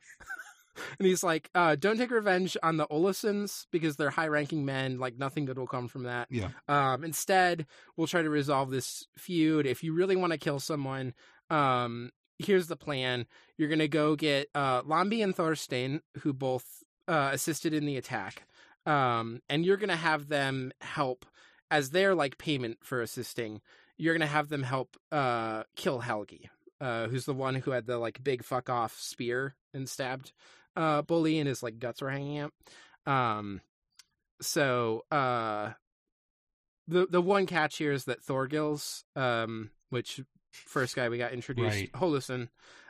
And 0.99 1.07
he's 1.07 1.23
like, 1.23 1.49
uh, 1.55 1.75
don't 1.75 1.97
take 1.97 2.11
revenge 2.11 2.55
on 2.61 2.77
the 2.77 2.85
Olafsons 2.87 3.65
because 3.71 3.95
they're 3.95 4.11
high 4.11 4.27
ranking 4.27 4.63
men. 4.63 4.99
Like, 4.99 5.17
nothing 5.17 5.45
good 5.45 5.57
will 5.57 5.65
come 5.67 5.87
from 5.87 6.03
that. 6.03 6.27
yeah. 6.29 6.49
Um, 6.67 7.03
instead, 7.03 7.65
we'll 7.95 8.05
try 8.07 8.21
to 8.21 8.29
resolve 8.29 8.69
this 8.69 9.07
feud. 9.17 9.65
If 9.65 9.83
you 9.83 9.93
really 9.93 10.15
want 10.15 10.33
to 10.33 10.37
kill 10.37 10.59
someone, 10.59 11.15
um, 11.49 12.11
here's 12.37 12.67
the 12.67 12.75
plan. 12.75 13.25
You're 13.57 13.69
going 13.69 13.79
to 13.79 13.87
go 13.87 14.15
get 14.15 14.49
uh, 14.53 14.83
Lambi 14.83 15.23
and 15.23 15.35
Thorstein, 15.35 16.01
who 16.19 16.31
both 16.31 16.83
uh, 17.07 17.31
assisted 17.33 17.73
in 17.73 17.87
the 17.87 17.97
attack. 17.97 18.43
Um, 18.85 19.41
and 19.49 19.65
you're 19.65 19.77
going 19.77 19.89
to 19.89 19.95
have 19.95 20.27
them 20.27 20.71
help 20.81 21.25
as 21.71 21.89
their 21.89 22.13
like 22.13 22.37
payment 22.37 22.77
for 22.83 23.01
assisting. 23.01 23.61
You're 23.97 24.13
going 24.13 24.27
to 24.27 24.33
have 24.33 24.49
them 24.49 24.63
help 24.63 24.95
uh, 25.11 25.63
kill 25.75 25.99
Helgi, 26.01 26.49
uh, 26.79 27.07
who's 27.07 27.25
the 27.25 27.33
one 27.33 27.55
who 27.55 27.71
had 27.71 27.87
the 27.87 27.97
like 27.97 28.23
big 28.23 28.43
fuck 28.43 28.69
off 28.69 28.97
spear 28.99 29.55
and 29.73 29.89
stabbed 29.89 30.31
uh, 30.77 31.01
Bolli 31.01 31.39
and 31.39 31.47
his 31.47 31.63
like 31.63 31.79
guts 31.79 32.01
were 32.01 32.11
hanging 32.11 32.37
out. 32.37 32.53
Um, 33.05 33.61
so 34.39 35.05
uh, 35.11 35.71
the 36.87 37.07
the 37.09 37.21
one 37.21 37.47
catch 37.47 37.77
here 37.77 37.91
is 37.91 38.05
that 38.05 38.23
Thorgils, 38.23 39.03
um, 39.15 39.71
which 39.89 40.21
first 40.51 40.95
guy 40.95 41.09
we 41.09 41.17
got 41.17 41.33
introduced, 41.33 41.75
Right. 41.75 41.91
Holluson, 41.93 42.49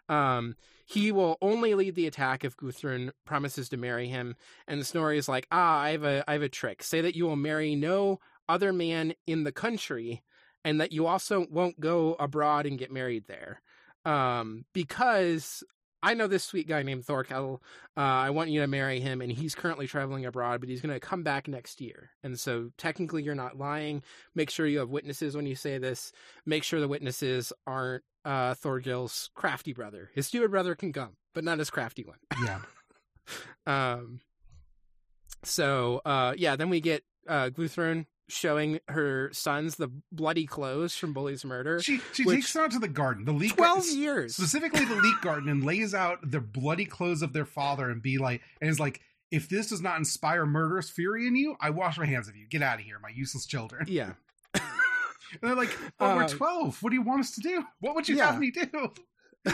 um, 0.09 0.55
he 0.85 1.11
will 1.11 1.37
only 1.41 1.73
lead 1.73 1.95
the 1.95 2.07
attack 2.07 2.43
if 2.43 2.57
Guthrun 2.57 3.11
promises 3.25 3.69
to 3.69 3.77
marry 3.77 4.07
him. 4.07 4.35
And 4.67 4.85
Snorri 4.85 5.17
is 5.17 5.29
like, 5.29 5.47
ah, 5.51 5.79
I 5.79 5.91
have 5.91 6.03
a 6.03 6.23
I 6.27 6.33
have 6.33 6.41
a 6.41 6.49
trick. 6.49 6.83
Say 6.83 7.01
that 7.01 7.15
you 7.15 7.25
will 7.25 7.35
marry 7.37 7.75
no 7.75 8.19
other 8.49 8.73
man 8.73 9.13
in 9.25 9.43
the 9.43 9.51
country, 9.51 10.23
and 10.67 10.81
that 10.81 10.91
you 10.91 11.07
also 11.07 11.47
won't 11.49 11.79
go 11.79 12.15
abroad 12.19 12.65
and 12.65 12.77
get 12.77 12.91
married 12.91 13.25
there, 13.27 13.61
um, 14.05 14.65
because. 14.73 15.63
I 16.03 16.13
know 16.13 16.27
this 16.27 16.43
sweet 16.43 16.67
guy 16.67 16.83
named 16.83 17.05
Thorkel. 17.05 17.61
Uh, 17.97 18.01
I 18.01 18.29
want 18.29 18.51
you 18.51 18.61
to 18.61 18.67
marry 18.67 18.99
him, 18.99 19.19
and 19.19 19.31
he's 19.31 19.55
currently 19.55 19.87
traveling 19.87 20.27
abroad, 20.27 20.59
but 20.59 20.69
he's 20.69 20.79
going 20.79 20.93
to 20.93 20.99
come 20.99 21.23
back 21.23 21.47
next 21.47 21.81
year. 21.81 22.11
And 22.23 22.39
so, 22.39 22.69
technically, 22.77 23.23
you're 23.23 23.33
not 23.33 23.57
lying. 23.57 24.03
Make 24.35 24.51
sure 24.51 24.67
you 24.67 24.77
have 24.77 24.91
witnesses 24.91 25.35
when 25.35 25.47
you 25.47 25.55
say 25.55 25.79
this. 25.79 26.11
Make 26.45 26.63
sure 26.63 26.79
the 26.79 26.87
witnesses 26.87 27.51
aren't 27.65 28.03
uh, 28.23 28.53
Thorgil's 28.53 29.31
crafty 29.33 29.73
brother. 29.73 30.11
His 30.13 30.27
stupid 30.27 30.51
brother 30.51 30.75
can 30.75 30.93
come, 30.93 31.17
but 31.33 31.43
not 31.43 31.57
his 31.57 31.71
crafty 31.71 32.03
one. 32.03 32.19
Yeah. 32.43 32.59
Um. 33.65 34.21
So, 35.43 36.01
uh, 36.05 36.33
yeah, 36.37 36.55
then 36.55 36.69
we 36.69 36.79
get 36.79 37.03
uh, 37.27 37.49
showing 38.29 38.79
her 38.89 39.29
sons 39.33 39.75
the 39.75 39.89
bloody 40.11 40.45
clothes 40.45 40.95
from 40.95 41.13
Bolli's 41.13 41.45
murder. 41.45 41.79
She 41.81 42.01
she 42.13 42.23
takes 42.25 42.51
them 42.53 42.63
out 42.65 42.71
to 42.71 42.79
the 42.79 42.87
garden, 42.87 43.25
the 43.25 43.31
leek 43.31 43.55
Twelve 43.55 43.79
garden, 43.83 43.97
years. 43.99 44.35
specifically 44.35 44.85
the 44.85 44.95
leek 44.95 45.21
garden, 45.21 45.49
and 45.49 45.63
lays 45.63 45.93
out 45.93 46.19
the 46.29 46.41
bloody 46.41 46.85
clothes 46.85 47.21
of 47.21 47.33
their 47.33 47.45
father, 47.45 47.89
and 47.89 48.01
be 48.01 48.17
like, 48.17 48.41
and 48.61 48.69
is 48.69 48.79
like, 48.79 49.01
if 49.31 49.47
this 49.49 49.67
does 49.69 49.81
not 49.81 49.97
inspire 49.97 50.45
murderous 50.45 50.89
fury 50.89 51.27
in 51.27 51.35
you, 51.35 51.55
I 51.61 51.69
wash 51.69 51.97
my 51.97 52.05
hands 52.05 52.27
of 52.27 52.35
you. 52.35 52.47
Get 52.49 52.61
out 52.61 52.79
of 52.79 52.85
here, 52.85 52.99
my 52.99 53.09
useless 53.09 53.45
children. 53.45 53.85
Yeah. 53.87 54.13
And 55.29 55.41
they're 55.41 55.55
like, 55.57 55.77
oh, 55.99 56.15
we're 56.15 56.23
Uh, 56.23 56.27
twelve. 56.29 56.81
What 56.81 56.89
do 56.91 56.95
you 56.95 57.01
want 57.01 57.19
us 57.19 57.31
to 57.31 57.41
do? 57.41 57.61
What 57.81 57.95
would 57.95 58.07
you 58.07 58.15
Yeah. 58.15 58.27
have 58.31 58.39
me 58.39 58.49
do? 58.49 58.65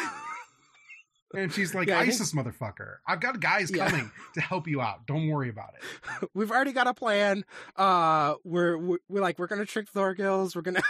and 1.34 1.52
she's 1.54 1.74
like, 1.76 1.88
Yeah, 1.88 1.98
I 2.00 2.02
think- 2.02 2.14
ISIS 2.14 2.34
motherfucker. 2.34 2.98
I've 3.08 3.20
got 3.20 3.40
guys 3.40 3.72
Yeah. 3.74 3.90
coming 3.90 4.12
to 4.36 4.42
help 4.42 4.68
you 4.68 4.82
out. 4.82 5.06
Don't 5.08 5.28
worry 5.30 5.50
about 5.50 5.74
it. 6.22 6.30
We've 6.34 6.52
already 6.52 6.72
got 6.74 6.88
a 6.88 6.94
plan. 6.94 7.46
Uh, 7.76 8.36
we're 8.44 8.78
we're, 8.78 8.98
we're 9.10 9.22
like 9.22 9.40
we're 9.40 9.48
gonna 9.48 9.66
trick 9.66 9.92
Thorgils. 9.92 10.56
We're 10.56 10.62
gonna 10.62 10.84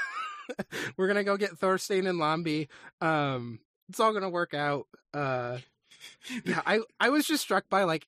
we're 0.98 1.08
gonna 1.08 1.24
go 1.24 1.38
get 1.38 1.58
Thorstein 1.58 2.08
and 2.08 2.20
Lambi. 2.20 2.68
Um, 3.02 3.60
it's 3.90 4.00
all 4.00 4.14
gonna 4.14 4.30
work 4.30 4.54
out. 4.54 4.88
Uh, 5.14 5.60
yeah, 6.46 6.62
I 6.66 6.82
I 7.00 7.10
was 7.10 7.26
just 7.26 7.42
struck 7.44 7.70
by 7.70 7.84
like, 7.84 8.08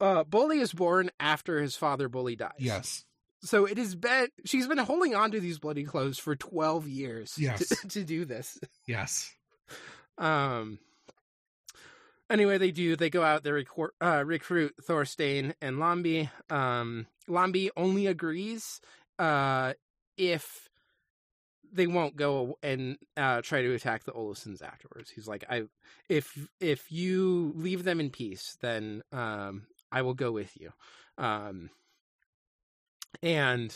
uh, 0.00 0.24
Bolli 0.24 0.60
is 0.60 0.72
born 0.72 1.10
after 1.20 1.60
his 1.60 1.76
father 1.76 2.08
Bolli 2.08 2.36
dies. 2.36 2.52
Yes. 2.58 3.04
So 3.44 3.64
it 3.66 3.76
has 3.78 3.94
been 3.96 4.28
she's 4.44 4.66
been 4.68 4.78
holding 4.78 5.14
on 5.14 5.32
to 5.32 5.40
these 5.40 5.58
bloody 5.58 5.84
clothes 5.84 6.18
for 6.18 6.36
twelve 6.36 6.86
years. 6.88 7.34
Yes. 7.38 7.68
To, 7.82 7.88
to 7.88 8.04
do 8.04 8.24
this. 8.24 8.58
Yes. 8.86 9.34
Um. 10.18 10.78
Anyway, 12.32 12.56
they 12.56 12.70
do. 12.70 12.96
They 12.96 13.10
go 13.10 13.22
out. 13.22 13.44
They 13.44 13.52
recruit, 13.52 13.92
uh, 14.00 14.24
recruit 14.24 14.74
Thorstein 14.82 15.52
and 15.60 15.76
Lambi. 15.76 16.30
Um, 16.48 17.06
Lambi 17.28 17.68
only 17.76 18.06
agrees 18.06 18.80
uh, 19.18 19.74
if 20.16 20.70
they 21.70 21.86
won't 21.86 22.16
go 22.16 22.56
and 22.62 22.96
uh, 23.18 23.42
try 23.42 23.60
to 23.60 23.74
attack 23.74 24.04
the 24.04 24.12
Olafsons 24.12 24.62
afterwards. 24.62 25.10
He's 25.10 25.28
like, 25.28 25.44
I 25.50 25.64
if 26.08 26.48
if 26.58 26.90
you 26.90 27.52
leave 27.54 27.84
them 27.84 28.00
in 28.00 28.08
peace, 28.08 28.56
then 28.62 29.02
um, 29.12 29.66
I 29.90 30.00
will 30.00 30.14
go 30.14 30.32
with 30.32 30.56
you. 30.58 30.72
Um, 31.18 31.68
and 33.22 33.74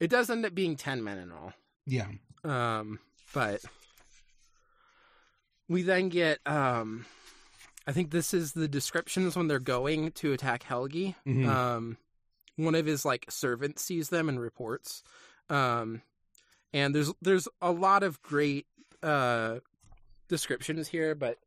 it 0.00 0.08
does 0.08 0.30
end 0.30 0.46
up 0.46 0.54
being 0.54 0.76
ten 0.76 1.04
men 1.04 1.18
in 1.18 1.30
all. 1.32 1.52
Yeah. 1.86 2.08
Um, 2.44 2.98
but 3.34 3.60
we 5.68 5.82
then 5.82 6.08
get 6.08 6.38
um 6.46 7.04
I 7.90 7.92
think 7.92 8.12
this 8.12 8.32
is 8.32 8.52
the 8.52 8.68
descriptions 8.68 9.34
when 9.36 9.48
they're 9.48 9.58
going 9.58 10.12
to 10.12 10.32
attack 10.32 10.62
Helgi. 10.62 11.16
Mhm. 11.26 11.48
Um 11.48 11.96
one 12.54 12.76
of 12.76 12.86
his 12.86 13.04
like 13.04 13.26
servants 13.30 13.82
sees 13.82 14.10
them 14.10 14.28
and 14.28 14.38
reports. 14.40 15.02
Um 15.48 16.02
and 16.72 16.94
there's 16.94 17.12
there's 17.20 17.48
a 17.60 17.72
lot 17.72 18.04
of 18.04 18.22
great 18.22 18.66
uh 19.02 19.56
descriptions 20.28 20.86
here, 20.88 21.16
but 21.16 21.38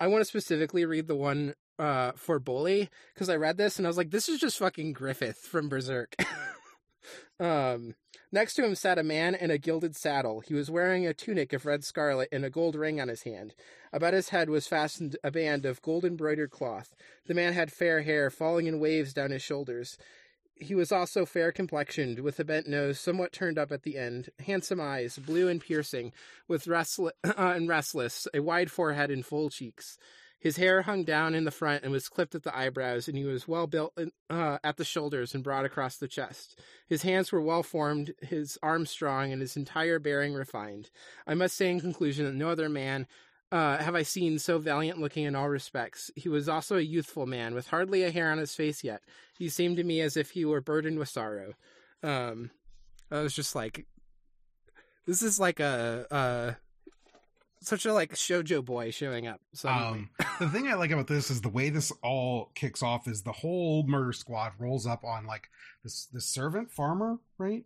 I 0.00 0.06
want 0.06 0.22
to 0.22 0.24
specifically 0.24 0.86
read 0.86 1.06
the 1.06 1.14
one 1.16 1.54
uh 1.78 2.12
for 2.16 2.40
Bolli 2.40 2.88
because 3.12 3.28
I 3.28 3.36
read 3.36 3.58
this 3.58 3.76
and 3.78 3.86
I 3.86 3.90
was 3.90 3.98
like, 3.98 4.10
this 4.10 4.28
is 4.30 4.40
just 4.40 4.58
fucking 4.58 4.94
Griffith 4.94 5.36
from 5.38 5.68
Berserk. 5.68 6.14
um 7.38 7.94
Next 8.32 8.54
to 8.54 8.64
him 8.64 8.76
sat 8.76 8.98
a 8.98 9.02
man 9.02 9.34
in 9.34 9.50
a 9.50 9.58
gilded 9.58 9.96
saddle. 9.96 10.38
He 10.38 10.54
was 10.54 10.70
wearing 10.70 11.04
a 11.04 11.12
tunic 11.12 11.52
of 11.52 11.66
red 11.66 11.82
scarlet 11.82 12.28
and 12.30 12.44
a 12.44 12.50
gold 12.50 12.76
ring 12.76 13.00
on 13.00 13.08
his 13.08 13.24
hand. 13.24 13.54
About 13.92 14.14
his 14.14 14.28
head 14.28 14.48
was 14.48 14.68
fastened 14.68 15.16
a 15.24 15.32
band 15.32 15.66
of 15.66 15.82
gold 15.82 16.04
embroidered 16.04 16.52
cloth. 16.52 16.94
The 17.26 17.34
man 17.34 17.54
had 17.54 17.72
fair 17.72 18.02
hair 18.02 18.30
falling 18.30 18.66
in 18.66 18.78
waves 18.78 19.12
down 19.12 19.32
his 19.32 19.42
shoulders. 19.42 19.98
He 20.54 20.76
was 20.76 20.92
also 20.92 21.26
fair 21.26 21.50
complexioned, 21.50 22.20
with 22.20 22.38
a 22.38 22.44
bent 22.44 22.68
nose 22.68 23.00
somewhat 23.00 23.32
turned 23.32 23.58
up 23.58 23.72
at 23.72 23.82
the 23.82 23.98
end, 23.98 24.28
handsome 24.38 24.80
eyes, 24.80 25.18
blue 25.18 25.48
and 25.48 25.60
piercing, 25.60 26.12
with 26.46 26.68
restless 26.68 27.14
uh, 27.24 27.32
and 27.36 27.68
restless, 27.68 28.28
a 28.32 28.40
wide 28.40 28.70
forehead 28.70 29.10
and 29.10 29.26
full 29.26 29.50
cheeks. 29.50 29.98
His 30.40 30.56
hair 30.56 30.82
hung 30.82 31.04
down 31.04 31.34
in 31.34 31.44
the 31.44 31.50
front 31.50 31.84
and 31.84 31.92
was 31.92 32.08
clipped 32.08 32.34
at 32.34 32.42
the 32.42 32.56
eyebrows, 32.56 33.06
and 33.06 33.16
he 33.16 33.24
was 33.24 33.46
well 33.46 33.66
built 33.66 33.96
uh, 34.30 34.58
at 34.64 34.78
the 34.78 34.84
shoulders 34.84 35.34
and 35.34 35.44
broad 35.44 35.66
across 35.66 35.98
the 35.98 36.08
chest. 36.08 36.58
His 36.88 37.02
hands 37.02 37.30
were 37.30 37.42
well 37.42 37.62
formed, 37.62 38.14
his 38.22 38.58
arms 38.62 38.88
strong, 38.88 39.32
and 39.32 39.42
his 39.42 39.56
entire 39.56 39.98
bearing 39.98 40.32
refined. 40.32 40.90
I 41.26 41.34
must 41.34 41.56
say 41.56 41.70
in 41.70 41.80
conclusion 41.80 42.24
that 42.24 42.34
no 42.34 42.48
other 42.48 42.70
man 42.70 43.06
uh, 43.52 43.78
have 43.78 43.94
I 43.94 44.02
seen 44.02 44.38
so 44.38 44.58
valiant 44.58 44.98
looking 44.98 45.24
in 45.24 45.34
all 45.34 45.48
respects. 45.48 46.10
He 46.16 46.28
was 46.28 46.48
also 46.48 46.76
a 46.76 46.82
youthful 46.82 47.26
man 47.26 47.54
with 47.54 47.66
hardly 47.66 48.02
a 48.02 48.10
hair 48.10 48.30
on 48.30 48.38
his 48.38 48.54
face 48.54 48.82
yet. 48.82 49.02
He 49.36 49.48
seemed 49.48 49.76
to 49.76 49.84
me 49.84 50.00
as 50.00 50.16
if 50.16 50.30
he 50.30 50.44
were 50.44 50.60
burdened 50.60 50.98
with 50.98 51.08
sorrow. 51.08 51.54
Um, 52.02 52.50
I 53.10 53.20
was 53.20 53.34
just 53.34 53.54
like, 53.54 53.86
this 55.06 55.20
is 55.20 55.38
like 55.38 55.60
a, 55.60 56.06
uh, 56.10 56.52
such 57.62 57.86
a 57.86 57.92
like 57.92 58.14
shojo 58.14 58.64
boy 58.64 58.90
showing 58.90 59.26
up. 59.26 59.40
Um, 59.64 60.10
the 60.38 60.48
thing 60.48 60.68
I 60.68 60.74
like 60.74 60.90
about 60.90 61.06
this 61.06 61.30
is 61.30 61.40
the 61.40 61.48
way 61.48 61.70
this 61.70 61.92
all 62.02 62.50
kicks 62.54 62.82
off 62.82 63.06
is 63.06 63.22
the 63.22 63.32
whole 63.32 63.84
murder 63.86 64.12
squad 64.12 64.52
rolls 64.58 64.86
up 64.86 65.04
on 65.04 65.26
like 65.26 65.48
this 65.84 66.06
this 66.06 66.26
servant 66.26 66.70
farmer, 66.70 67.18
right? 67.38 67.64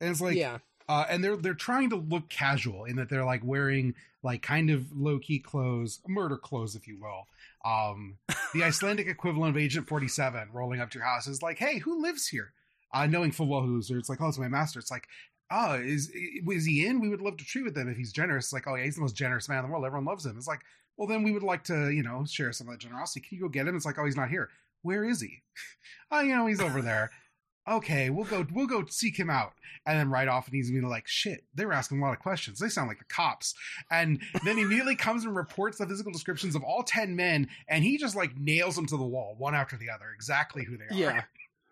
And 0.00 0.10
it's 0.10 0.20
like, 0.20 0.36
yeah, 0.36 0.58
uh, 0.88 1.06
and 1.08 1.22
they're 1.22 1.36
they're 1.36 1.54
trying 1.54 1.90
to 1.90 1.96
look 1.96 2.28
casual 2.28 2.84
in 2.84 2.96
that 2.96 3.08
they're 3.08 3.24
like 3.24 3.42
wearing 3.44 3.94
like 4.22 4.42
kind 4.42 4.70
of 4.70 4.90
low 4.92 5.18
key 5.18 5.38
clothes, 5.38 6.00
murder 6.08 6.36
clothes, 6.36 6.74
if 6.74 6.86
you 6.88 6.98
will. 7.00 7.26
Um, 7.64 8.18
the 8.52 8.64
Icelandic 8.64 9.06
equivalent 9.06 9.56
of 9.56 9.62
Agent 9.62 9.88
Forty 9.88 10.08
Seven 10.08 10.48
rolling 10.52 10.80
up 10.80 10.90
to 10.90 10.98
your 10.98 11.06
house 11.06 11.26
is 11.26 11.42
like, 11.42 11.58
hey, 11.58 11.78
who 11.78 12.02
lives 12.02 12.26
here? 12.26 12.52
Uh, 12.92 13.06
knowing 13.06 13.30
full 13.30 13.46
well 13.46 13.60
who's 13.60 13.86
there, 13.86 13.98
it's 13.98 14.08
like, 14.08 14.20
oh, 14.20 14.28
it's 14.28 14.38
my 14.38 14.48
master. 14.48 14.80
It's 14.80 14.90
like, 14.90 15.06
oh, 15.50 15.74
is 15.74 16.10
is 16.10 16.64
he 16.64 16.86
in? 16.86 17.00
We 17.00 17.08
would 17.08 17.20
love 17.20 17.36
to 17.38 17.44
treat 17.44 17.64
with 17.64 17.76
him 17.76 17.88
if 17.88 17.96
he's 17.96 18.12
generous. 18.12 18.46
It's 18.46 18.52
like, 18.52 18.66
oh 18.66 18.74
yeah, 18.74 18.84
he's 18.84 18.96
the 18.96 19.02
most 19.02 19.16
generous 19.16 19.48
man 19.48 19.58
in 19.58 19.66
the 19.66 19.70
world. 19.70 19.84
Everyone 19.84 20.06
loves 20.06 20.26
him. 20.26 20.36
It's 20.36 20.46
like, 20.46 20.60
well, 20.96 21.08
then 21.08 21.22
we 21.22 21.32
would 21.32 21.42
like 21.42 21.64
to, 21.64 21.90
you 21.90 22.02
know, 22.02 22.24
share 22.24 22.52
some 22.52 22.68
of 22.68 22.74
that 22.74 22.80
generosity. 22.80 23.20
Can 23.20 23.36
you 23.36 23.42
go 23.44 23.48
get 23.48 23.66
him? 23.66 23.76
It's 23.76 23.86
like, 23.86 23.98
oh, 23.98 24.04
he's 24.04 24.16
not 24.16 24.28
here. 24.28 24.50
Where 24.82 25.04
is 25.04 25.20
he? 25.20 25.42
oh, 26.10 26.20
you 26.20 26.34
know, 26.34 26.46
he's 26.46 26.60
over 26.60 26.82
there. 26.82 27.10
Okay, 27.68 28.10
we'll 28.10 28.24
go. 28.24 28.44
We'll 28.52 28.66
go 28.66 28.84
seek 28.88 29.18
him 29.18 29.28
out, 29.28 29.52
and 29.86 29.98
then 29.98 30.10
right 30.10 30.26
off, 30.26 30.46
and 30.46 30.54
he's 30.54 30.70
gonna 30.70 30.88
like, 30.88 31.06
"Shit, 31.06 31.44
they 31.54 31.66
were 31.66 31.74
asking 31.74 32.00
a 32.00 32.02
lot 32.02 32.14
of 32.14 32.18
questions. 32.18 32.58
They 32.58 32.70
sound 32.70 32.88
like 32.88 32.98
the 32.98 33.04
cops." 33.04 33.54
And 33.90 34.20
then 34.44 34.56
he 34.56 34.62
immediately 34.62 34.96
comes 34.96 35.24
and 35.24 35.36
reports 35.36 35.78
the 35.78 35.86
physical 35.86 36.10
descriptions 36.10 36.56
of 36.56 36.64
all 36.64 36.82
ten 36.82 37.14
men, 37.14 37.48
and 37.68 37.84
he 37.84 37.98
just 37.98 38.16
like 38.16 38.36
nails 38.36 38.76
them 38.76 38.86
to 38.86 38.96
the 38.96 39.04
wall, 39.04 39.34
one 39.38 39.54
after 39.54 39.76
the 39.76 39.90
other, 39.90 40.06
exactly 40.14 40.64
who 40.64 40.78
they 40.78 40.84
are. 40.86 40.98
yeah, 40.98 41.22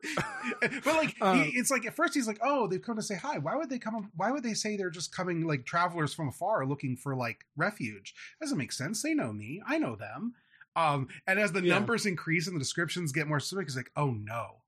but 0.61 0.87
like 0.87 1.17
Um, 1.21 1.43
he, 1.43 1.51
it's 1.59 1.71
like 1.71 1.85
at 1.87 1.95
first 1.97 2.15
he's 2.15 2.27
like 2.29 2.39
oh 2.43 2.67
they've 2.67 2.83
come 2.83 2.97
to 2.97 3.03
say 3.03 3.17
hi 3.17 3.39
why 3.39 3.57
would 3.57 3.69
they 3.71 3.79
come 3.79 4.11
why 4.17 4.31
would 4.31 4.43
they 4.43 4.55
say 4.55 4.77
they're 4.77 4.91
just 4.91 5.15
coming 5.15 5.47
like 5.47 5.65
travelers 5.67 6.15
from 6.15 6.29
afar 6.29 6.65
looking 6.67 6.97
for 6.97 7.17
like 7.17 7.45
refuge 7.57 8.15
doesn't 8.41 8.59
make 8.59 8.73
sense 8.73 9.03
they 9.03 9.15
know 9.15 9.33
me 9.33 9.61
i 9.67 9.77
know 9.79 9.97
them 9.97 10.35
um 10.77 11.09
and 11.27 11.39
as 11.41 11.51
the 11.53 11.63
Yeah. 11.63 11.75
numbers 11.75 12.07
increase 12.07 12.47
and 12.47 12.55
the 12.55 12.61
descriptions 12.61 13.11
get 13.13 13.27
more 13.27 13.41
specific 13.41 13.67
he's 13.69 13.77
like 13.77 13.91
oh 13.97 14.11
no 14.13 14.63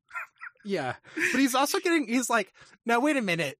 yeah. 0.62 0.96
But 1.14 1.40
he's 1.40 1.54
also 1.54 1.78
getting. 1.78 2.06
He's 2.06 2.28
like, 2.28 2.52
now 2.84 3.00
wait 3.00 3.16
a 3.16 3.22
minute. 3.22 3.56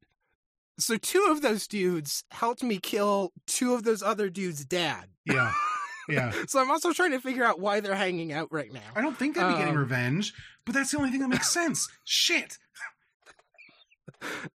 So 0.79 0.99
two 0.99 1.29
of 1.31 1.41
those 1.41 1.67
dudes 1.67 2.25
helped 2.31 2.63
me 2.63 2.77
kill 2.79 3.33
two 3.47 3.73
of 3.73 3.85
those 3.85 4.03
other 4.03 4.29
dudes' 4.29 4.67
dad. 4.67 5.07
yeah 5.25 5.51
yeah 6.11 6.33
So 6.49 6.61
I'm 6.61 6.71
also 6.71 6.93
trying 6.93 7.13
to 7.13 7.21
figure 7.21 7.45
out 7.45 7.61
why 7.61 7.81
they're 7.81 7.95
hanging 7.95 8.33
out 8.33 8.49
right 8.53 8.73
now. 8.73 8.81
i 8.97 9.01
don't 9.01 9.17
think 9.17 9.35
they'd 9.37 9.47
be 9.49 9.55
getting 9.55 9.69
Um, 9.75 9.79
revenge 9.79 10.33
but 10.65 10.75
that's 10.75 10.91
the 10.91 10.99
only 10.99 11.11
thing 11.11 11.21
that 11.21 11.29
makes 11.29 11.51
sense 11.51 11.89
shit 12.05 12.59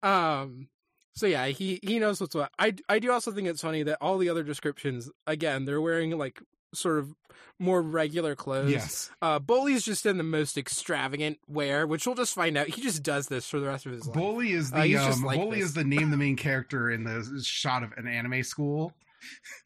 Um. 0.03 0.67
So 1.15 1.27
yeah, 1.27 1.45
he 1.47 1.79
he 1.83 1.99
knows 1.99 2.19
what's 2.19 2.33
what. 2.35 2.51
I 2.57 2.73
I 2.89 2.97
do 2.99 3.11
also 3.11 3.31
think 3.31 3.47
it's 3.47 3.61
funny 3.61 3.83
that 3.83 3.99
all 4.01 4.17
the 4.17 4.29
other 4.29 4.41
descriptions 4.43 5.09
again 5.27 5.65
they're 5.65 5.79
wearing 5.79 6.17
like 6.17 6.41
sort 6.73 6.97
of 6.99 7.13
more 7.59 7.81
regular 7.83 8.35
clothes. 8.35 8.71
yes 8.71 9.11
Uh, 9.21 9.39
Bolli's 9.39 9.85
just 9.85 10.05
in 10.07 10.17
the 10.17 10.23
most 10.23 10.57
extravagant 10.57 11.37
wear, 11.47 11.85
which 11.85 12.05
we'll 12.07 12.15
just 12.15 12.33
find 12.33 12.57
out. 12.57 12.67
He 12.67 12.81
just 12.81 13.03
does 13.03 13.27
this 13.27 13.47
for 13.47 13.59
the 13.59 13.67
rest 13.67 13.85
of 13.85 13.91
his 13.91 14.07
life. 14.07 14.17
Bolli 14.17 14.49
is 14.55 14.73
Uh, 14.73 14.81
the 14.81 14.91
just 14.93 15.19
um 15.19 15.23
like 15.23 15.39
bully 15.39 15.59
this. 15.59 15.67
is 15.69 15.73
the 15.75 15.83
name 15.83 16.09
the 16.09 16.17
main 16.17 16.35
character 16.35 16.89
in 16.89 17.03
the 17.03 17.41
shot 17.45 17.83
of 17.83 17.91
an 17.95 18.07
anime 18.07 18.41
school 18.43 18.93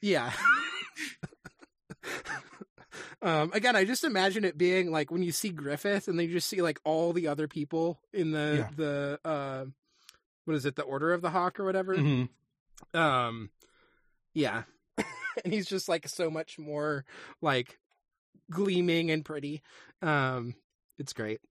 Yeah. 0.02 0.32
um, 3.22 3.52
again, 3.54 3.76
I 3.76 3.84
just 3.86 4.04
imagine 4.04 4.44
it 4.46 4.58
being 4.58 4.92
like 4.92 5.12
when 5.12 5.24
you 5.24 5.32
see 5.32 5.50
Griffith 5.50 6.08
and 6.08 6.18
then 6.18 6.28
you 6.28 6.34
just 6.34 6.50
see 6.50 6.62
like 6.62 6.80
all 6.84 7.14
the 7.14 7.28
other 7.28 7.48
people 7.48 8.00
in 8.14 8.32
the 8.32 8.56
Yeah. 8.60 8.70
the 8.76 9.20
uh, 9.26 9.66
what 10.46 10.56
is 10.56 10.66
it, 10.66 10.76
the 10.76 10.84
Order 10.84 11.14
of 11.14 11.22
the 11.22 11.30
Hawk 11.30 11.60
or 11.60 11.66
whatever. 11.66 11.96
Mhm. 11.96 12.30
Um, 12.94 13.50
yeah, 14.34 14.64
and 15.44 15.54
he's 15.54 15.68
just 15.68 15.90
like 15.90 16.08
so 16.08 16.30
much 16.30 16.58
more 16.60 17.06
like 17.42 17.78
gleaming 18.52 19.12
and 19.12 19.26
pretty. 19.26 19.62
Um, 20.02 20.56
it's 21.00 21.14
great. 21.14 21.42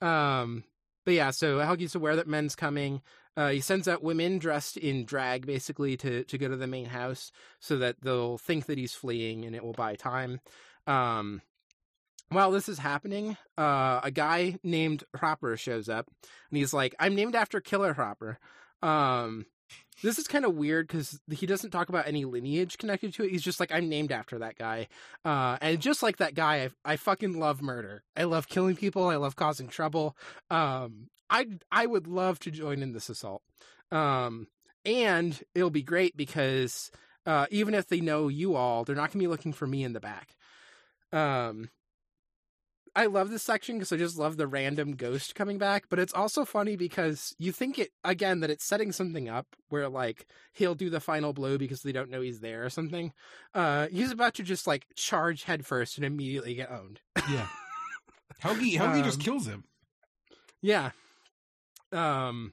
Um, 0.00 0.64
but 1.04 1.14
yeah, 1.14 1.30
so 1.30 1.58
Helgi's 1.58 1.94
aware 1.94 2.16
that 2.16 2.26
men's 2.28 2.54
coming. 2.56 3.02
Uh, 3.36 3.50
he 3.50 3.60
sends 3.60 3.88
out 3.88 4.02
women 4.02 4.38
dressed 4.38 4.76
in 4.76 5.04
drag, 5.04 5.46
basically, 5.46 5.96
to 5.98 6.24
to 6.24 6.38
go 6.38 6.48
to 6.48 6.56
the 6.56 6.66
main 6.66 6.86
house, 6.86 7.32
so 7.60 7.78
that 7.78 7.96
they'll 8.02 8.38
think 8.38 8.66
that 8.66 8.78
he's 8.78 8.94
fleeing, 8.94 9.44
and 9.44 9.54
it 9.54 9.64
will 9.64 9.72
buy 9.72 9.94
time. 9.94 10.40
Um, 10.86 11.42
while 12.30 12.50
this 12.50 12.68
is 12.68 12.78
happening, 12.78 13.36
uh, 13.58 14.00
a 14.02 14.10
guy 14.10 14.58
named 14.62 15.04
Hopper 15.16 15.56
shows 15.56 15.88
up, 15.88 16.08
and 16.50 16.58
he's 16.58 16.72
like, 16.74 16.94
"I'm 16.98 17.14
named 17.14 17.34
after 17.34 17.60
Killer 17.60 17.94
Hrapp." 17.94 18.36
Um, 18.86 19.46
this 20.02 20.18
is 20.18 20.26
kind 20.26 20.44
of 20.44 20.54
weird 20.54 20.88
because 20.88 21.20
he 21.30 21.46
doesn't 21.46 21.70
talk 21.70 21.88
about 21.88 22.06
any 22.06 22.24
lineage 22.24 22.78
connected 22.78 23.12
to 23.14 23.24
it. 23.24 23.30
He's 23.30 23.42
just 23.42 23.60
like, 23.60 23.70
I'm 23.72 23.88
named 23.88 24.12
after 24.12 24.38
that 24.38 24.56
guy. 24.56 24.88
Uh, 25.24 25.58
and 25.60 25.80
just 25.80 26.02
like 26.02 26.16
that 26.18 26.34
guy, 26.34 26.70
I, 26.84 26.92
I 26.92 26.96
fucking 26.96 27.38
love 27.38 27.60
murder. 27.60 28.02
I 28.16 28.24
love 28.24 28.48
killing 28.48 28.76
people. 28.76 29.08
I 29.08 29.16
love 29.16 29.36
causing 29.36 29.68
trouble. 29.68 30.16
Um, 30.50 31.08
I, 31.30 31.46
I 31.70 31.86
would 31.86 32.06
love 32.06 32.38
to 32.40 32.50
join 32.50 32.82
in 32.82 32.92
this 32.92 33.08
assault. 33.08 33.42
Um, 33.92 34.48
and 34.84 35.40
it'll 35.54 35.70
be 35.70 35.82
great 35.82 36.16
because, 36.16 36.90
uh, 37.26 37.46
even 37.50 37.74
if 37.74 37.86
they 37.88 38.00
know 38.00 38.28
you 38.28 38.56
all, 38.56 38.84
they're 38.84 38.96
not 38.96 39.08
going 39.12 39.20
to 39.20 39.24
be 39.24 39.26
looking 39.28 39.52
for 39.52 39.66
me 39.66 39.84
in 39.84 39.92
the 39.92 40.00
back. 40.00 40.36
Um, 41.12 41.70
I 42.96 43.06
love 43.06 43.30
this 43.30 43.44
section 43.44 43.76
because 43.78 43.92
I 43.92 43.96
just 43.98 44.18
love 44.18 44.36
the 44.36 44.48
random 44.48 44.96
ghost 44.96 45.36
coming 45.36 45.58
back, 45.58 45.84
but 45.88 46.00
it's 46.00 46.12
also 46.12 46.44
funny 46.44 46.74
because 46.74 47.36
you 47.38 47.52
think 47.52 47.78
it 47.78 47.90
again 48.02 48.40
that 48.40 48.50
it's 48.50 48.64
setting 48.64 48.90
something 48.90 49.28
up 49.28 49.46
where 49.68 49.88
like 49.88 50.26
he'll 50.54 50.74
do 50.74 50.90
the 50.90 50.98
final 50.98 51.32
blow 51.32 51.56
because 51.56 51.82
they 51.82 51.92
don't 51.92 52.10
know 52.10 52.20
he's 52.20 52.40
there 52.40 52.64
or 52.64 52.68
something. 52.70 53.12
Uh 53.54 53.86
he's 53.92 54.10
about 54.10 54.34
to 54.34 54.42
just 54.42 54.66
like 54.66 54.86
charge 54.96 55.44
headfirst 55.44 55.98
and 55.98 56.04
immediately 56.04 56.54
get 56.54 56.70
owned. 56.70 57.00
yeah 57.30 57.46
helgi 58.40 58.74
helgi 58.76 59.02
just 59.04 59.18
Um, 59.20 59.24
kills 59.24 59.46
him 59.46 59.64
Yeah. 60.60 60.90
Um 61.92 62.52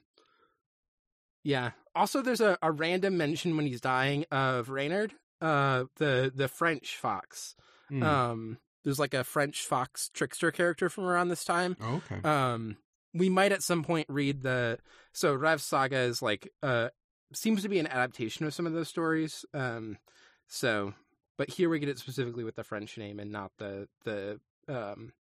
Yeah. 1.44 1.70
Also 1.94 2.22
there's 2.22 2.40
a, 2.40 2.58
a 2.62 2.70
random 2.70 3.16
mention 3.16 3.56
when 3.56 3.66
he's 3.66 3.80
dying 3.80 4.24
of 4.30 4.70
Reynard, 4.70 5.14
uh 5.40 5.84
the 5.96 6.32
the 6.34 6.48
French 6.48 6.96
fox. 6.96 7.54
Mm. 7.90 8.02
Um 8.02 8.58
there's 8.84 8.98
like 8.98 9.14
a 9.14 9.24
French 9.24 9.62
fox 9.62 10.10
trickster 10.14 10.50
character 10.50 10.88
from 10.88 11.04
around 11.04 11.28
this 11.28 11.44
time. 11.44 11.76
Oh, 11.80 12.02
okay 12.06 12.28
um 12.28 12.76
we 13.14 13.28
might 13.28 13.52
at 13.52 13.62
some 13.62 13.82
point 13.82 14.06
read 14.08 14.42
the 14.42 14.78
so 15.12 15.34
Rev 15.34 15.60
Saga 15.60 15.98
is 15.98 16.22
like 16.22 16.50
uh 16.62 16.88
seems 17.32 17.62
to 17.62 17.68
be 17.68 17.78
an 17.78 17.86
adaptation 17.86 18.46
of 18.46 18.54
some 18.54 18.66
of 18.66 18.72
those 18.72 18.88
stories. 18.88 19.44
Um 19.54 19.98
so 20.46 20.94
but 21.36 21.50
here 21.50 21.68
we 21.68 21.78
get 21.78 21.88
it 21.88 21.98
specifically 21.98 22.44
with 22.44 22.56
the 22.56 22.64
French 22.64 22.98
name 22.98 23.18
and 23.20 23.30
not 23.32 23.52
the 23.58 23.88
the 24.04 24.40
um 24.68 25.12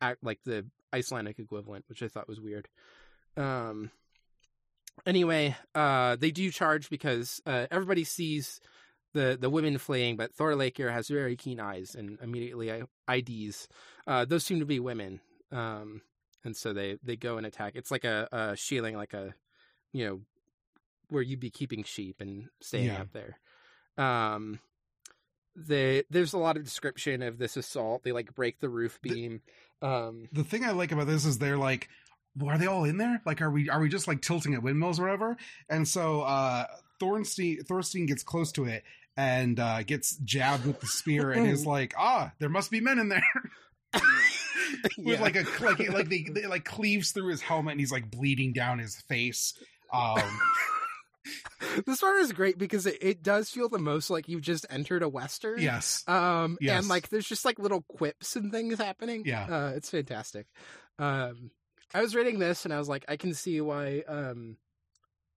act 0.00 0.22
like 0.22 0.40
the 0.44 0.66
Icelandic 0.94 1.38
equivalent, 1.38 1.84
which 1.88 2.02
I 2.02 2.08
thought 2.08 2.28
was 2.28 2.40
weird. 2.40 2.68
Um 3.38 3.90
anyway, 5.06 5.56
uh 5.74 6.16
they 6.16 6.30
do 6.30 6.50
charge 6.50 6.90
because 6.90 7.40
uh 7.46 7.66
everybody 7.70 8.04
sees 8.04 8.60
the 9.14 9.38
the 9.40 9.48
women 9.50 9.78
fleeing, 9.78 10.16
but 10.16 10.36
Thorleikir 10.36 10.92
has 10.92 11.08
very 11.08 11.36
keen 11.36 11.60
eyes 11.60 11.94
and 11.94 12.18
immediately 12.22 12.82
IDs. 13.10 13.68
Uh 14.06 14.24
those 14.24 14.44
seem 14.44 14.58
to 14.60 14.66
be 14.66 14.80
women. 14.80 15.20
Um 15.52 16.02
and 16.44 16.56
so 16.56 16.72
they 16.72 16.98
they 17.02 17.16
go 17.16 17.36
and 17.36 17.46
attack. 17.46 17.72
It's 17.74 17.90
like 17.90 18.04
a, 18.04 18.28
a 18.32 18.56
shielding, 18.56 18.96
like 18.96 19.14
a 19.14 19.34
you 19.92 20.06
know 20.06 20.20
where 21.08 21.22
you'd 21.22 21.40
be 21.40 21.50
keeping 21.50 21.84
sheep 21.84 22.20
and 22.20 22.48
staying 22.60 22.86
Yeah. 22.86 23.00
out 23.00 23.12
there. 23.14 23.38
Um, 23.96 24.60
they 25.56 26.04
there's 26.10 26.34
a 26.34 26.38
lot 26.38 26.56
of 26.56 26.64
description 26.64 27.22
of 27.22 27.38
this 27.38 27.56
assault. 27.56 28.02
They 28.04 28.12
like 28.12 28.34
break 28.34 28.60
the 28.60 28.68
roof 28.68 28.98
The- 29.02 29.08
beam. 29.10 29.40
Um, 29.80 30.28
the 30.32 30.44
thing 30.44 30.64
I 30.64 30.72
like 30.72 30.92
about 30.92 31.06
this 31.06 31.24
is 31.24 31.38
they're 31.38 31.56
like, 31.56 31.88
are 32.46 32.58
they 32.58 32.66
all 32.66 32.84
in 32.84 32.98
there? 32.98 33.20
Like, 33.26 33.42
are 33.42 33.50
we 33.50 33.68
are 33.68 33.80
we 33.80 33.88
just 33.88 34.08
like 34.08 34.22
tilting 34.22 34.54
at 34.54 34.62
windmills 34.62 34.98
or 35.00 35.04
whatever? 35.04 35.36
And 35.68 35.86
so 35.86 36.22
uh 36.22 36.66
Thorstein 37.00 37.58
Thorstein 37.64 38.06
gets 38.06 38.22
close 38.22 38.52
to 38.52 38.64
it 38.66 38.84
and 39.16 39.58
uh 39.58 39.82
gets 39.82 40.16
jabbed 40.18 40.66
with 40.66 40.80
the 40.80 40.86
spear 40.86 41.30
and 41.32 41.46
is 41.48 41.66
like, 41.66 41.94
ah, 41.98 42.32
there 42.38 42.48
must 42.48 42.70
be 42.70 42.80
men 42.80 42.98
in 42.98 43.08
there. 43.08 43.22
with 44.98 45.18
yeah. 45.18 45.20
like 45.20 45.36
a 45.36 45.44
like 45.64 45.88
like 45.92 46.08
they, 46.08 46.26
they 46.30 46.46
like 46.46 46.64
cleaves 46.64 47.12
through 47.12 47.28
his 47.30 47.40
helmet 47.40 47.72
and 47.72 47.80
he's 47.80 47.92
like 47.92 48.10
bleeding 48.10 48.52
down 48.52 48.78
his 48.78 48.96
face. 49.08 49.54
Um 49.92 50.20
this 51.86 52.00
part 52.00 52.18
is 52.18 52.32
great 52.32 52.58
because 52.58 52.86
it, 52.86 52.98
it 53.00 53.22
does 53.22 53.50
feel 53.50 53.68
the 53.68 53.78
most 53.78 54.10
like 54.10 54.28
you've 54.28 54.42
just 54.42 54.66
entered 54.70 55.02
a 55.02 55.08
western. 55.08 55.60
yes. 55.60 56.04
Um, 56.06 56.56
Yes. 56.60 56.80
and 56.80 56.88
like 56.88 57.08
there's 57.08 57.26
just 57.26 57.44
like 57.44 57.58
little 57.58 57.82
quips 57.82 58.36
and 58.36 58.52
things 58.52 58.78
happening. 58.78 59.22
Yeah. 59.26 59.44
Uh, 59.44 59.72
it's 59.74 59.90
fantastic. 59.90 60.46
Um, 60.98 61.50
I 61.94 62.02
was 62.02 62.14
reading 62.14 62.38
this 62.38 62.64
and 62.64 62.74
I 62.74 62.78
was 62.78 62.88
like, 62.88 63.04
I 63.08 63.16
can 63.16 63.32
see 63.34 63.60
why, 63.60 64.02
um, 64.08 64.56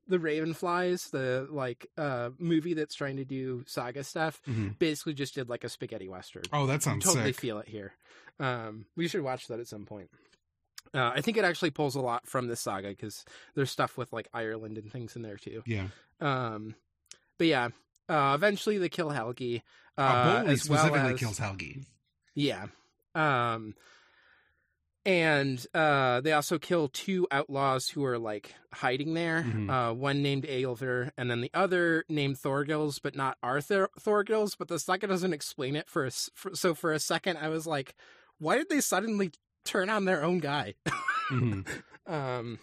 the 0.07 0.19
Raven 0.19 0.53
Flies, 0.53 1.09
the 1.09 1.47
like 1.49 1.87
uh 1.97 2.31
movie 2.37 2.73
that's 2.73 2.95
trying 2.95 3.17
to 3.17 3.23
do 3.25 3.63
saga 3.67 4.03
stuff, 4.03 4.41
Mhm. 4.49 4.77
basically 4.77 5.13
just 5.13 5.35
did 5.35 5.47
like 5.47 5.63
a 5.63 5.69
spaghetti 5.69 6.09
western. 6.09 6.43
Oh, 6.51 6.65
that 6.67 6.75
You 6.75 6.79
sounds 6.81 7.05
totally 7.05 7.31
sick. 7.31 7.39
feel 7.39 7.59
it 7.59 7.67
here. 7.69 7.93
Um, 8.39 8.85
we 8.97 9.07
should 9.07 9.21
watch 9.21 9.47
that 9.47 9.59
at 9.59 9.67
some 9.67 9.85
point. 9.85 10.09
Uh, 10.93 11.11
I 11.15 11.21
think 11.21 11.37
it 11.37 11.45
actually 11.45 11.69
pulls 11.71 11.95
a 11.95 12.01
lot 12.01 12.27
from 12.27 12.47
this 12.47 12.59
saga 12.59 12.89
because 12.89 13.23
there's 13.55 13.71
stuff 13.71 13.97
with 13.97 14.11
like 14.11 14.27
Ireland 14.33 14.77
and 14.77 14.91
things 14.91 15.15
in 15.15 15.21
there 15.21 15.37
too. 15.37 15.63
yeah. 15.65 15.87
Um, 16.19 16.75
but 17.37 17.47
yeah, 17.47 17.69
uh, 18.09 18.33
eventually 18.35 18.77
they 18.77 18.89
kill 18.89 19.09
Helgi. 19.11 19.61
Uh, 19.97 20.01
Uh, 20.01 20.25
Bolli 20.43 20.47
as 20.49 20.67
well 20.69 20.79
specifically 20.79 21.13
as- 21.13 21.19
kills 21.19 21.37
Helgi. 21.39 21.85
Yeah. 22.35 22.67
Um, 23.15 23.75
and 25.05 25.65
uh, 25.73 26.21
they 26.21 26.31
also 26.33 26.59
kill 26.59 26.87
two 26.89 27.27
outlaws 27.31 27.89
who 27.89 28.05
are 28.05 28.19
like 28.19 28.53
hiding 28.73 29.13
there. 29.13 29.43
Mhm. 29.43 29.69
Uh, 29.69 29.93
one 29.93 30.21
named 30.21 30.43
Aelver, 30.45 31.11
and 31.17 31.29
then 31.29 31.41
the 31.41 31.51
other 31.53 32.03
named 32.09 32.37
Thorgils, 32.37 32.99
but 33.01 33.15
not 33.15 33.37
Arthur 33.41 33.89
Thorgils. 33.99 34.55
But 34.57 34.67
the 34.67 34.79
second 34.79 35.09
doesn't 35.09 35.33
explain 35.33 35.75
it 35.75 35.89
for, 35.89 36.05
a 36.05 36.11
for 36.33 36.55
so 36.55 36.73
for 36.75 36.91
a 36.93 36.99
second 36.99 37.37
I 37.37 37.49
was 37.49 37.65
like, 37.65 37.95
why 38.39 38.57
did 38.57 38.69
they 38.69 38.81
suddenly 38.81 39.31
turn 39.65 39.89
on 39.89 40.05
their 40.05 40.23
own 40.23 40.39
guy? 40.39 40.75
Mhm. 41.29 41.65
um, 42.07 42.59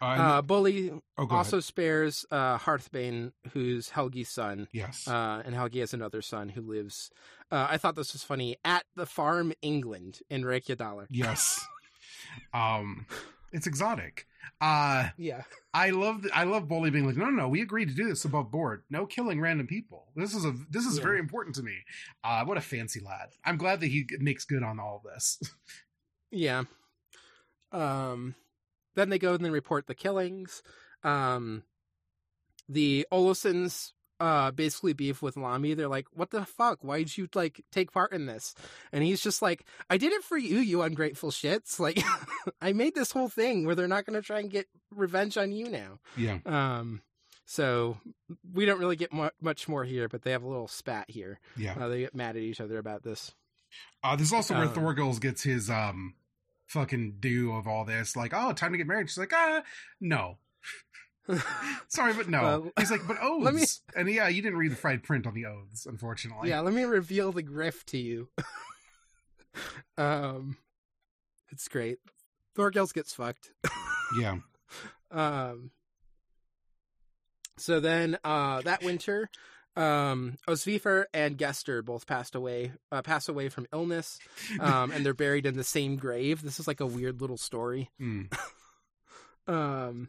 Uh, 0.00 0.40
Bolli 0.42 0.98
oh, 1.18 1.28
also 1.30 1.56
ahead. 1.58 1.64
spares 1.64 2.24
uh, 2.30 2.56
Hardbein, 2.58 3.32
who's 3.52 3.90
Helgi's 3.90 4.30
son. 4.30 4.66
Yes. 4.72 5.06
Uh, 5.06 5.42
and 5.44 5.54
Helgi 5.54 5.80
has 5.80 5.92
another 5.92 6.22
son 6.22 6.48
who 6.48 6.62
lives. 6.62 7.10
Uh, 7.50 7.66
I 7.68 7.76
thought 7.76 7.96
this 7.96 8.12
was 8.12 8.22
funny 8.24 8.56
at 8.64 8.84
the 8.96 9.06
farm 9.06 9.52
England 9.60 10.20
in 10.30 10.42
Reykjadalr. 10.42 11.06
yes. 11.10 11.60
um, 12.54 13.06
it's 13.52 13.66
exotic. 13.66 14.26
Uh, 14.60 15.08
Yeah, 15.16 15.42
I 15.74 15.90
love 15.90 16.26
I 16.34 16.44
love 16.44 16.64
Bolli 16.68 16.90
being 16.92 17.06
like, 17.06 17.16
no, 17.16 17.24
no, 17.26 17.30
no, 17.42 17.48
we 17.48 17.60
agreed 17.62 17.88
to 17.88 17.94
do 17.94 18.08
this 18.08 18.24
above 18.24 18.50
board. 18.50 18.84
No 18.90 19.04
killing 19.06 19.40
random 19.40 19.66
people. 19.66 20.06
This 20.16 20.34
is 20.34 20.44
a 20.44 20.54
this 20.70 20.86
is 20.86 20.96
Yeah. 20.98 21.02
very 21.04 21.18
important 21.18 21.56
to 21.56 21.62
me. 21.62 21.76
Uh, 22.24 22.44
what 22.44 22.56
a 22.56 22.60
fancy 22.62 23.00
lad. 23.00 23.30
I'm 23.44 23.56
glad 23.58 23.80
that 23.80 23.88
he 23.88 24.06
makes 24.18 24.44
good 24.44 24.62
on 24.62 24.78
all 24.80 25.02
of 25.04 25.12
this. 25.12 25.40
yeah. 26.30 26.64
Um, 27.72 28.34
then 28.94 29.08
they 29.10 29.18
go 29.18 29.34
and 29.34 29.44
then 29.44 29.52
report 29.52 29.86
the 29.86 29.94
killings. 29.94 30.62
Um, 31.02 31.62
the 32.68 33.06
Olafsons 33.12 33.92
uh 34.20 34.50
basically 34.50 34.92
beef 34.92 35.22
with 35.22 35.36
Lambi. 35.36 35.74
They're 35.74 35.88
like, 35.88 36.06
"What 36.12 36.30
the 36.30 36.44
fuck? 36.44 36.84
Why'd 36.84 37.16
you 37.16 37.26
like 37.34 37.64
take 37.72 37.90
part 37.90 38.12
in 38.12 38.26
this?" 38.26 38.54
And 38.92 39.02
he's 39.02 39.22
just 39.22 39.40
like, 39.40 39.64
"I 39.88 39.96
did 39.96 40.12
it 40.12 40.22
for 40.22 40.36
you, 40.36 40.58
you 40.58 40.82
ungrateful 40.82 41.30
shits. 41.30 41.80
Like, 41.80 42.02
I 42.60 42.72
made 42.74 42.94
this 42.94 43.12
whole 43.12 43.28
thing 43.30 43.64
where 43.64 43.74
they're 43.74 43.88
not 43.88 44.04
going 44.04 44.20
to 44.20 44.26
try 44.26 44.40
and 44.40 44.50
get 44.50 44.66
revenge 44.94 45.38
on 45.38 45.52
you 45.52 45.70
now." 45.70 46.00
yeah. 46.18 46.38
Um, 46.44 47.00
so 47.46 47.96
we 48.52 48.64
don't 48.66 48.78
really 48.78 48.94
get 48.96 49.12
mu- 49.12 49.30
much 49.40 49.66
more 49.68 49.82
here, 49.84 50.06
but 50.08 50.22
they 50.22 50.30
have 50.32 50.42
a 50.44 50.48
little 50.48 50.68
spat 50.68 51.10
here. 51.10 51.40
Yeah. 51.56 51.74
Uh, 51.80 51.88
they 51.88 52.00
get 52.00 52.14
mad 52.14 52.36
at 52.36 52.42
each 52.42 52.60
other 52.60 52.78
about 52.78 53.02
this. 53.02 53.32
Uh, 54.04 54.14
this 54.16 54.28
is 54.28 54.32
also 54.32 54.54
where 54.54 54.64
Um, 54.68 54.74
Thorgils 54.74 55.18
gets 55.20 55.42
his 55.42 55.68
um 55.70 56.14
fucking 56.70 57.16
do 57.20 57.52
of 57.52 57.66
all 57.66 57.84
this. 57.84 58.14
Like, 58.16 58.32
oh, 58.34 58.52
time 58.52 58.70
to 58.72 58.78
get 58.78 58.86
married. 58.86 59.08
She's 59.10 59.18
like, 59.18 59.32
ah, 59.34 59.62
no. 60.00 60.38
Sorry, 61.88 62.12
but 62.14 62.28
no. 62.28 62.42
Well, 62.42 62.72
He's 62.78 62.90
like, 62.90 63.06
but 63.06 63.18
oaths. 63.22 63.82
me- 63.94 64.00
And 64.00 64.08
yeah, 64.10 64.28
you 64.28 64.40
didn't 64.40 64.58
read 64.58 64.70
the 64.72 64.76
fried 64.76 65.02
print 65.02 65.26
on 65.26 65.34
the 65.34 65.46
oaths, 65.46 65.86
unfortunately. 65.86 66.48
yeah, 66.48 66.60
let 66.60 66.72
me 66.72 66.84
reveal 66.84 67.32
the 67.32 67.42
grift 67.42 67.84
to 67.86 67.98
you. 67.98 68.28
um, 69.98 70.56
it's 71.50 71.66
great. 71.68 71.98
Thorgils 72.56 72.94
gets 72.94 73.12
fucked. 73.12 73.50
Yeah. 74.18 74.38
Um, 75.10 75.70
so 77.56 77.80
then, 77.80 78.16
uh, 78.24 78.62
that 78.62 78.82
winter, 78.82 79.28
um, 79.80 80.36
Osvifer 80.46 81.04
and 81.14 81.38
Gester 81.38 81.82
both 81.82 82.06
passed 82.06 82.34
away, 82.34 82.72
uh, 82.92 83.02
pass 83.02 83.28
away 83.28 83.48
from 83.48 83.66
illness, 83.72 84.18
um, 84.60 84.90
and 84.90 85.04
they're 85.04 85.14
buried 85.14 85.46
in 85.46 85.56
the 85.56 85.64
same 85.64 85.96
grave. 85.96 86.42
This 86.42 86.60
is 86.60 86.66
like 86.68 86.80
a 86.80 86.86
weird 86.86 87.20
little 87.20 87.38
story. 87.38 87.90
Mm. 88.00 88.32
um 89.48 90.08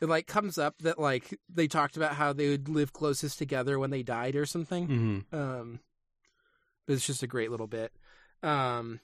it 0.00 0.08
like 0.08 0.26
comes 0.26 0.58
up 0.58 0.76
that 0.78 0.98
like 0.98 1.38
they 1.48 1.66
talked 1.66 1.96
about 1.96 2.14
how 2.14 2.32
they 2.32 2.48
would 2.48 2.68
live 2.68 2.92
closest 2.92 3.38
together 3.38 3.78
when 3.78 3.90
they 3.90 4.02
died 4.02 4.36
or 4.36 4.46
something 4.46 4.86
hmm 4.86 5.36
um 5.36 5.80
but 6.86 6.94
it's 6.94 7.06
just 7.06 7.22
a 7.22 7.28
great 7.28 7.50
little 7.50 7.66
bit 7.66 7.92
um 8.42 9.00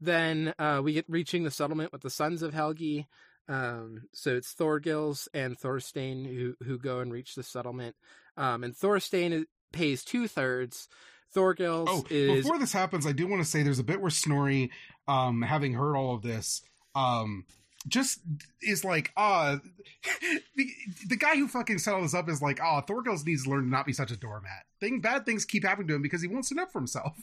then 0.00 0.54
uh 0.58 0.80
we 0.82 0.92
get 0.92 1.04
reaching 1.08 1.44
the 1.44 1.50
settlement 1.50 1.92
with 1.92 2.02
the 2.02 2.10
sons 2.10 2.42
of 2.42 2.54
helgi 2.54 3.06
um 3.48 4.02
so 4.12 4.34
it's 4.34 4.54
thorgils 4.54 5.28
and 5.34 5.58
thorstein 5.58 6.24
who 6.24 6.54
who 6.64 6.78
go 6.78 7.00
and 7.00 7.12
reach 7.12 7.34
the 7.34 7.42
settlement 7.42 7.94
um 8.36 8.64
and 8.64 8.76
thorstein 8.76 9.46
pays 9.72 10.04
two-thirds 10.04 10.88
thorgils 11.34 11.86
Oh, 11.88 12.04
is 12.10 12.44
before 12.44 12.58
this 12.58 12.72
happens, 12.72 13.06
I 13.06 13.12
do 13.12 13.26
want 13.26 13.42
to 13.42 13.48
say 13.48 13.62
there's 13.62 13.80
a 13.80 13.84
bit 13.84 14.00
where 14.00 14.10
Snorri, 14.10 14.70
um, 15.08 15.42
having 15.42 15.74
heard 15.74 15.96
all 15.96 16.14
of 16.14 16.22
this, 16.22 16.62
um, 16.94 17.44
just 17.88 18.20
is 18.62 18.84
like, 18.84 19.12
ah, 19.16 19.58
the, 20.56 20.66
the 21.08 21.16
guy 21.16 21.34
who 21.34 21.48
fucking 21.48 21.78
set 21.78 21.92
all 21.92 22.02
this 22.02 22.14
up 22.14 22.28
is 22.28 22.40
like, 22.40 22.60
ah, 22.62 22.82
Thorgils 22.82 23.26
needs 23.26 23.44
to 23.44 23.50
learn 23.50 23.64
to 23.64 23.68
not 23.68 23.84
be 23.84 23.92
such 23.92 24.12
a 24.12 24.16
doormat. 24.16 24.64
Thing, 24.80 25.00
bad 25.00 25.26
things 25.26 25.44
keep 25.44 25.64
happening 25.64 25.88
to 25.88 25.94
him 25.96 26.02
because 26.02 26.22
he 26.22 26.28
won't 26.28 26.46
stand 26.46 26.60
up 26.60 26.70
for 26.72 26.78
himself. 26.78 27.16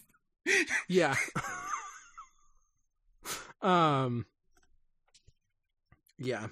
Yeah. 0.89 1.15
um. 3.61 4.25
Yeah. 6.17 6.47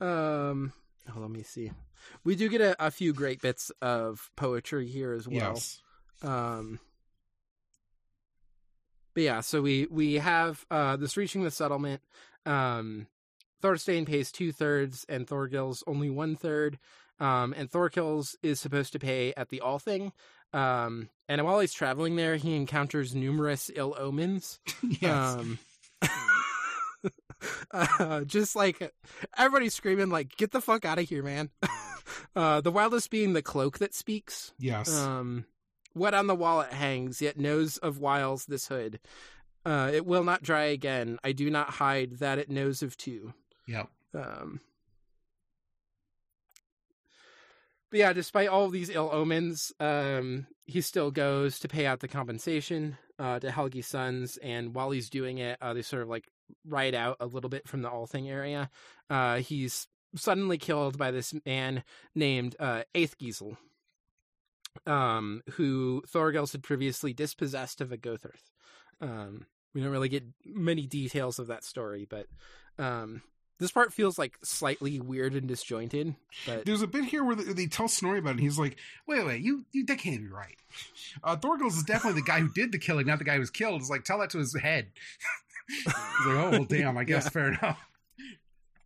Um. 0.00 0.72
Oh, 1.08 1.20
let 1.20 1.30
me 1.30 1.42
see. 1.42 1.72
We 2.24 2.36
do 2.36 2.48
get 2.48 2.60
a, 2.60 2.86
a 2.86 2.90
few 2.90 3.12
great 3.12 3.40
bits 3.40 3.70
of 3.82 4.30
poetry 4.36 4.88
here 4.88 5.12
as 5.12 5.28
well. 5.28 5.54
Yes. 5.54 5.82
Um. 6.22 6.80
But 9.14 9.22
yeah, 9.22 9.40
so 9.40 9.62
we 9.62 9.86
we 9.90 10.14
have 10.14 10.64
uh 10.70 10.96
this 10.96 11.16
reaching 11.16 11.44
the 11.44 11.50
settlement. 11.50 12.02
Um, 12.46 13.06
Thorstein 13.62 14.04
pays 14.04 14.30
two 14.30 14.52
thirds, 14.52 15.06
and 15.08 15.26
Thorgils 15.26 15.82
only 15.86 16.10
one 16.10 16.36
third. 16.36 16.78
Um, 17.20 17.54
and 17.56 17.70
Thorgils 17.70 18.34
is 18.42 18.60
supposed 18.60 18.92
to 18.92 18.98
pay 18.98 19.32
at 19.36 19.48
the 19.48 19.60
Althing. 19.60 20.12
Um, 20.52 21.08
and 21.28 21.42
while 21.44 21.60
he's 21.60 21.72
traveling 21.72 22.16
there, 22.16 22.36
he 22.36 22.56
encounters 22.56 23.14
numerous 23.14 23.70
ill 23.74 23.96
omens. 23.98 24.60
yes. 25.00 25.34
Um, 25.34 25.58
uh, 27.70 28.22
just 28.22 28.54
like 28.54 28.92
everybody's 29.36 29.74
screaming, 29.74 30.10
like, 30.10 30.36
"Get 30.36 30.50
the 30.50 30.60
fuck 30.60 30.84
out 30.84 30.98
of 30.98 31.08
here, 31.08 31.22
man!" 31.22 31.50
uh, 32.36 32.60
the 32.60 32.70
wildest 32.70 33.10
being 33.10 33.32
the 33.32 33.42
cloak 33.42 33.78
that 33.78 33.94
speaks. 33.94 34.52
yes. 34.58 34.94
Um, 34.94 35.46
what 35.92 36.14
on 36.14 36.26
the 36.26 36.34
wall 36.34 36.60
it 36.60 36.72
hangs, 36.72 37.22
yet 37.22 37.38
knows 37.38 37.78
of 37.78 37.98
wiles 37.98 38.46
this 38.46 38.66
hood. 38.66 38.98
Uh, 39.64 39.90
it 39.94 40.04
will 40.04 40.24
not 40.24 40.42
dry 40.42 40.64
again. 40.64 41.18
I 41.24 41.32
do 41.32 41.50
not 41.50 41.70
hide 41.70 42.18
that 42.18 42.38
it 42.38 42.50
knows 42.50 42.82
of 42.82 42.96
two. 42.96 43.32
yep. 43.66 43.88
Um, 44.12 44.60
but 47.90 47.98
yeah, 48.00 48.12
despite 48.12 48.48
all 48.48 48.68
these 48.68 48.90
ill 48.90 49.08
omens, 49.12 49.72
um, 49.80 50.46
he 50.66 50.80
still 50.80 51.10
goes 51.10 51.60
to 51.60 51.68
pay 51.68 51.86
out 51.86 52.00
the 52.00 52.08
compensation 52.08 52.98
uh, 53.18 53.38
to 53.38 53.48
Helgi's 53.48 53.86
sons, 53.86 54.36
and 54.38 54.74
while 54.74 54.90
he's 54.90 55.08
doing 55.08 55.38
it, 55.38 55.58
uh, 55.62 55.74
they 55.74 55.82
sort 55.82 56.02
of 56.02 56.08
like 56.08 56.28
ride 56.66 56.94
out 56.94 57.16
a 57.20 57.26
little 57.26 57.50
bit 57.50 57.68
from 57.68 57.82
the 57.82 57.88
Althing 57.88 58.28
area. 58.28 58.68
Uh, 59.08 59.36
he's 59.36 59.86
suddenly 60.16 60.58
killed 60.58 60.98
by 60.98 61.10
this 61.10 61.34
man 61.46 61.82
named 62.14 62.56
uh, 62.60 62.82
Audgisl, 62.94 63.56
um, 64.86 65.42
who 65.52 66.02
Thorgils 66.12 66.52
had 66.52 66.62
previously 66.62 67.12
dispossessed 67.12 67.80
of 67.80 67.92
a 67.92 67.96
Gotharth. 67.96 68.50
Um, 69.00 69.46
we 69.74 69.80
don't 69.80 69.90
really 69.90 70.08
get 70.08 70.24
many 70.44 70.86
details 70.86 71.38
of 71.38 71.48
that 71.48 71.64
story, 71.64 72.06
but 72.08 72.26
um, 72.78 73.22
this 73.58 73.72
part 73.72 73.92
feels 73.92 74.18
like 74.18 74.36
slightly 74.44 75.00
weird 75.00 75.34
and 75.34 75.48
disjointed. 75.48 76.14
But 76.46 76.64
There's 76.64 76.82
a 76.82 76.86
bit 76.86 77.04
here 77.04 77.24
where 77.24 77.34
they, 77.36 77.52
they 77.52 77.66
tell 77.66 77.88
Snorri 77.88 78.18
about 78.20 78.30
it. 78.30 78.32
And 78.32 78.40
he's 78.40 78.58
like, 78.58 78.76
"Wait, 79.06 79.24
wait, 79.26 79.42
you, 79.42 79.64
you 79.72 79.84
that 79.86 79.98
can't 79.98 80.20
be 80.22 80.28
right. 80.28 80.56
Uh, 81.22 81.36
Thorgils 81.36 81.76
is 81.76 81.82
definitely 81.84 82.20
the 82.20 82.26
guy 82.26 82.40
who 82.40 82.48
did 82.52 82.72
the 82.72 82.78
killing, 82.78 83.06
not 83.06 83.18
the 83.18 83.24
guy 83.24 83.34
who 83.34 83.40
was 83.40 83.50
killed." 83.50 83.80
It's 83.80 83.90
like, 83.90 84.04
tell 84.04 84.18
that 84.20 84.30
to 84.30 84.38
his 84.38 84.54
head. 84.56 84.88
like, 85.86 85.96
"Oh 86.26 86.50
well, 86.52 86.64
damn. 86.64 86.96
I 86.96 87.04
guess 87.04 87.24
Yeah. 87.24 87.30
fair 87.30 87.48
enough." 87.48 87.78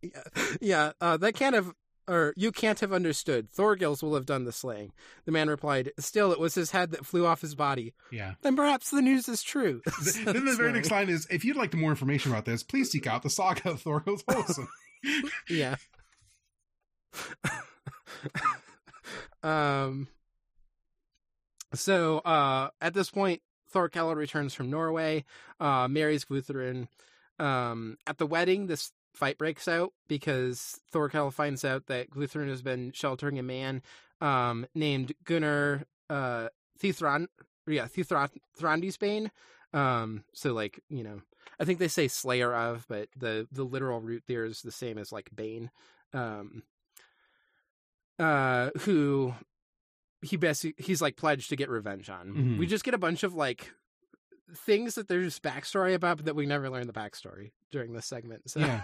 Yeah, 0.01 0.23
yeah 0.61 0.91
uh, 1.01 1.17
that 1.17 1.33
can't 1.33 1.55
have, 1.55 1.73
or 2.07 2.33
you 2.35 2.51
can't 2.51 2.79
have 2.79 2.93
understood. 2.93 3.51
Thorgils 3.51 4.01
will 4.01 4.15
have 4.15 4.25
done 4.25 4.45
the 4.45 4.51
slaying. 4.51 4.91
The 5.25 5.31
man 5.31 5.49
replied, 5.49 5.91
"Still, 5.99 6.31
it 6.31 6.39
was 6.39 6.55
his 6.55 6.71
head 6.71 6.91
that 6.91 7.05
flew 7.05 7.25
off 7.25 7.41
his 7.41 7.55
body. 7.55 7.93
Yeah. 8.11 8.33
Then 8.41 8.55
perhaps 8.55 8.89
the 8.89 9.01
news 9.01 9.27
is 9.27 9.43
true." 9.43 9.81
Th- 10.03 10.25
then 10.25 10.45
the 10.45 10.55
very 10.55 10.73
next 10.73 10.91
line 10.91 11.09
is, 11.09 11.27
"If 11.29 11.45
you'd 11.45 11.57
like 11.57 11.73
more 11.73 11.91
information 11.91 12.31
about 12.31 12.45
this, 12.45 12.63
please 12.63 12.91
seek 12.91 13.07
out 13.07 13.23
the 13.23 13.29
saga 13.29 13.71
of 13.71 13.83
Thorgils 13.83 14.23
Olsen." 14.33 14.67
yeah. 15.49 15.75
um. 19.43 20.07
So, 21.75 22.17
uh, 22.19 22.69
at 22.81 22.95
this 22.95 23.11
point, 23.11 23.43
Thorkell 23.73 24.15
returns 24.15 24.53
from 24.53 24.69
Norway, 24.69 25.23
uh, 25.59 25.87
marries 25.87 26.25
Guthrun. 26.25 26.87
Um, 27.37 27.97
at 28.05 28.17
the 28.17 28.25
wedding, 28.25 28.67
this 28.67 28.91
fight 29.19 29.37
breaks 29.37 29.67
out 29.67 29.91
because 30.07 30.79
Thorkel 30.91 31.29
finds 31.29 31.65
out 31.65 31.87
that 31.87 32.09
Guthrun 32.09 32.47
has 32.47 32.61
been 32.61 32.91
sheltering 32.93 33.37
a 33.37 33.43
man 33.43 33.81
um, 34.21 34.65
named 34.73 35.11
Gunnar 35.25 35.83
uh, 36.09 36.47
Thithran, 36.81 37.27
yeah, 37.67 37.87
Thrandisbane. 37.87 39.29
Um, 39.73 40.23
so 40.33 40.53
like 40.53 40.79
you 40.89 41.03
know, 41.03 41.21
I 41.59 41.65
think 41.65 41.79
they 41.79 41.89
say 41.89 42.07
Slayer 42.07 42.53
of, 42.55 42.85
but 42.87 43.09
the 43.15 43.45
the 43.51 43.63
literal 43.63 43.99
root 43.99 44.23
there 44.27 44.45
is 44.45 44.61
the 44.61 44.71
same 44.71 44.97
as 44.97 45.11
like 45.11 45.29
Bane. 45.35 45.69
Um, 46.13 46.63
uh, 48.17 48.69
who 48.79 49.33
he 50.21 50.37
basically 50.37 50.81
he's 50.83 51.01
like 51.01 51.17
pledged 51.17 51.49
to 51.49 51.55
get 51.55 51.69
revenge 51.69 52.09
on. 52.09 52.33
Mhm. 52.33 52.57
We 52.57 52.67
just 52.67 52.83
get 52.83 52.93
a 52.93 52.97
bunch 52.97 53.23
of 53.23 53.33
like 53.33 53.73
things 54.55 54.95
that 54.95 55.07
there's 55.07 55.39
backstory 55.39 55.93
about, 55.93 56.17
but 56.17 56.25
that 56.25 56.35
we 56.35 56.45
never 56.45 56.69
learn 56.69 56.87
the 56.87 56.93
backstory 56.93 57.51
during 57.71 57.93
this 57.93 58.05
segment. 58.05 58.49
So, 58.49 58.59
Yeah. 58.59 58.81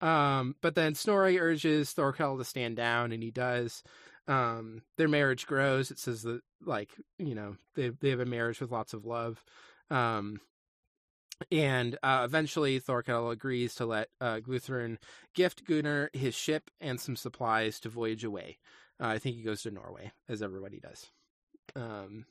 um, 0.00 0.56
but 0.60 0.74
then 0.74 0.94
Snorri 0.94 1.38
urges 1.38 1.92
Thorkel 1.92 2.38
to 2.38 2.44
stand 2.44 2.76
down, 2.76 3.12
and 3.12 3.22
he 3.22 3.30
does. 3.30 3.82
Um, 4.28 4.82
their 4.96 5.08
marriage 5.08 5.46
grows. 5.46 5.90
It 5.90 5.98
says 5.98 6.22
that 6.22 6.40
like 6.64 6.90
you 7.18 7.34
know 7.34 7.56
they 7.74 7.90
they 7.90 8.10
have 8.10 8.20
a 8.20 8.26
marriage 8.26 8.60
with 8.60 8.72
lots 8.72 8.92
of 8.92 9.04
love. 9.04 9.44
Um, 9.90 10.40
and 11.52 11.98
uh, 12.02 12.22
eventually 12.24 12.78
Thorkel 12.78 13.30
agrees 13.30 13.74
to 13.76 13.86
let 13.86 14.08
uh, 14.20 14.40
Guthrun 14.40 14.96
gift 15.34 15.64
Gunnar 15.66 16.10
his 16.12 16.34
ship 16.34 16.70
and 16.80 16.98
some 16.98 17.16
supplies 17.16 17.78
to 17.80 17.88
voyage 17.88 18.24
away. 18.24 18.58
Uh, 19.00 19.08
I 19.08 19.18
think 19.18 19.36
he 19.36 19.42
goes 19.42 19.62
to 19.62 19.70
Norway, 19.70 20.12
as 20.28 20.42
everybody 20.42 20.80
does. 20.80 21.10
Um, 21.74 22.24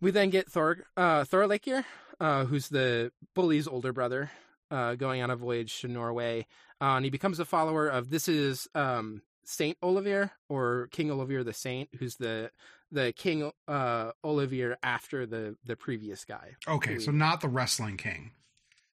we 0.00 0.10
then 0.10 0.30
get 0.30 0.50
Thor 0.50 0.78
uh, 0.96 1.24
Thorleikir, 1.24 1.84
uh, 2.20 2.44
who's 2.44 2.68
the 2.68 3.12
Bolli's 3.34 3.68
older 3.68 3.92
brother, 3.92 4.30
uh, 4.70 4.94
going 4.94 5.22
on 5.22 5.30
a 5.30 5.36
voyage 5.36 5.80
to 5.80 5.88
Norway, 5.88 6.46
uh, 6.80 6.96
and 6.96 7.04
he 7.04 7.10
becomes 7.10 7.38
a 7.38 7.44
follower 7.44 7.88
of 7.88 8.10
this 8.10 8.28
is 8.28 8.68
um, 8.74 9.22
Saint 9.44 9.80
Olivir 9.80 10.30
or 10.48 10.88
King 10.92 11.08
Olivir 11.08 11.44
the 11.44 11.52
Saint, 11.52 11.88
who's 11.98 12.16
the 12.16 12.50
the 12.92 13.12
King 13.12 13.50
uh, 13.68 14.12
Olivir 14.24 14.76
after 14.82 15.26
the 15.26 15.56
the 15.64 15.76
previous 15.76 16.24
guy. 16.24 16.56
Okay, 16.66 16.98
so 16.98 17.10
not 17.10 17.40
the 17.40 17.48
wrestling 17.48 17.96
king. 17.96 18.32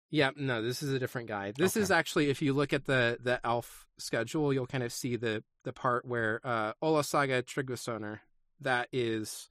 Yeah, 0.09 0.31
no, 0.37 0.62
this 0.62 0.83
is 0.83 0.92
a 0.92 1.01
different 1.01 1.27
guy. 1.27 1.53
This 1.57 1.77
is 1.77 1.90
actually, 1.90 2.31
if 2.31 2.40
you 2.40 2.53
look 2.53 2.73
at 2.73 2.85
the 2.85 3.19
the 3.21 3.45
elf 3.45 3.87
schedule, 3.99 4.53
you'll 4.53 4.66
kind 4.66 4.85
of 4.85 4.92
see 4.92 5.16
the 5.16 5.42
the 5.64 5.73
part 5.73 6.05
where 6.05 6.40
uh, 6.45 6.73
Ola 6.81 7.03
Saga 7.03 7.42
Tryggvasonar, 7.42 8.21
that 8.61 8.88
is 8.92 9.49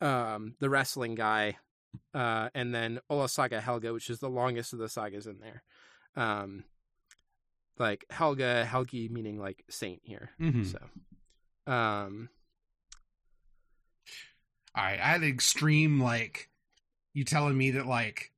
um, 0.00 0.54
the 0.60 0.70
wrestling 0.70 1.14
guy, 1.14 1.56
uh, 2.14 2.48
and 2.54 2.74
then 2.74 3.00
Ola 3.10 3.28
Saga 3.28 3.60
Helga, 3.60 3.92
which 3.92 4.10
is 4.10 4.18
the 4.20 4.30
longest 4.30 4.72
of 4.72 4.78
the 4.78 4.88
sagas 4.88 5.26
in 5.26 5.38
there. 5.40 5.62
Um, 6.16 6.64
like 7.78 8.04
Helga, 8.10 8.64
Helgi 8.64 9.08
meaning 9.08 9.38
like 9.38 9.64
saint 9.70 10.00
here. 10.04 10.30
Mhm. 10.40 10.66
So, 10.66 11.72
um, 11.72 12.28
All 14.74 14.84
right, 14.84 15.00
I 15.00 15.06
had 15.06 15.22
extreme 15.22 16.00
like 16.00 16.48
you 17.14 17.24
telling 17.24 17.56
me 17.56 17.72
that 17.72 17.86
like 17.86 18.32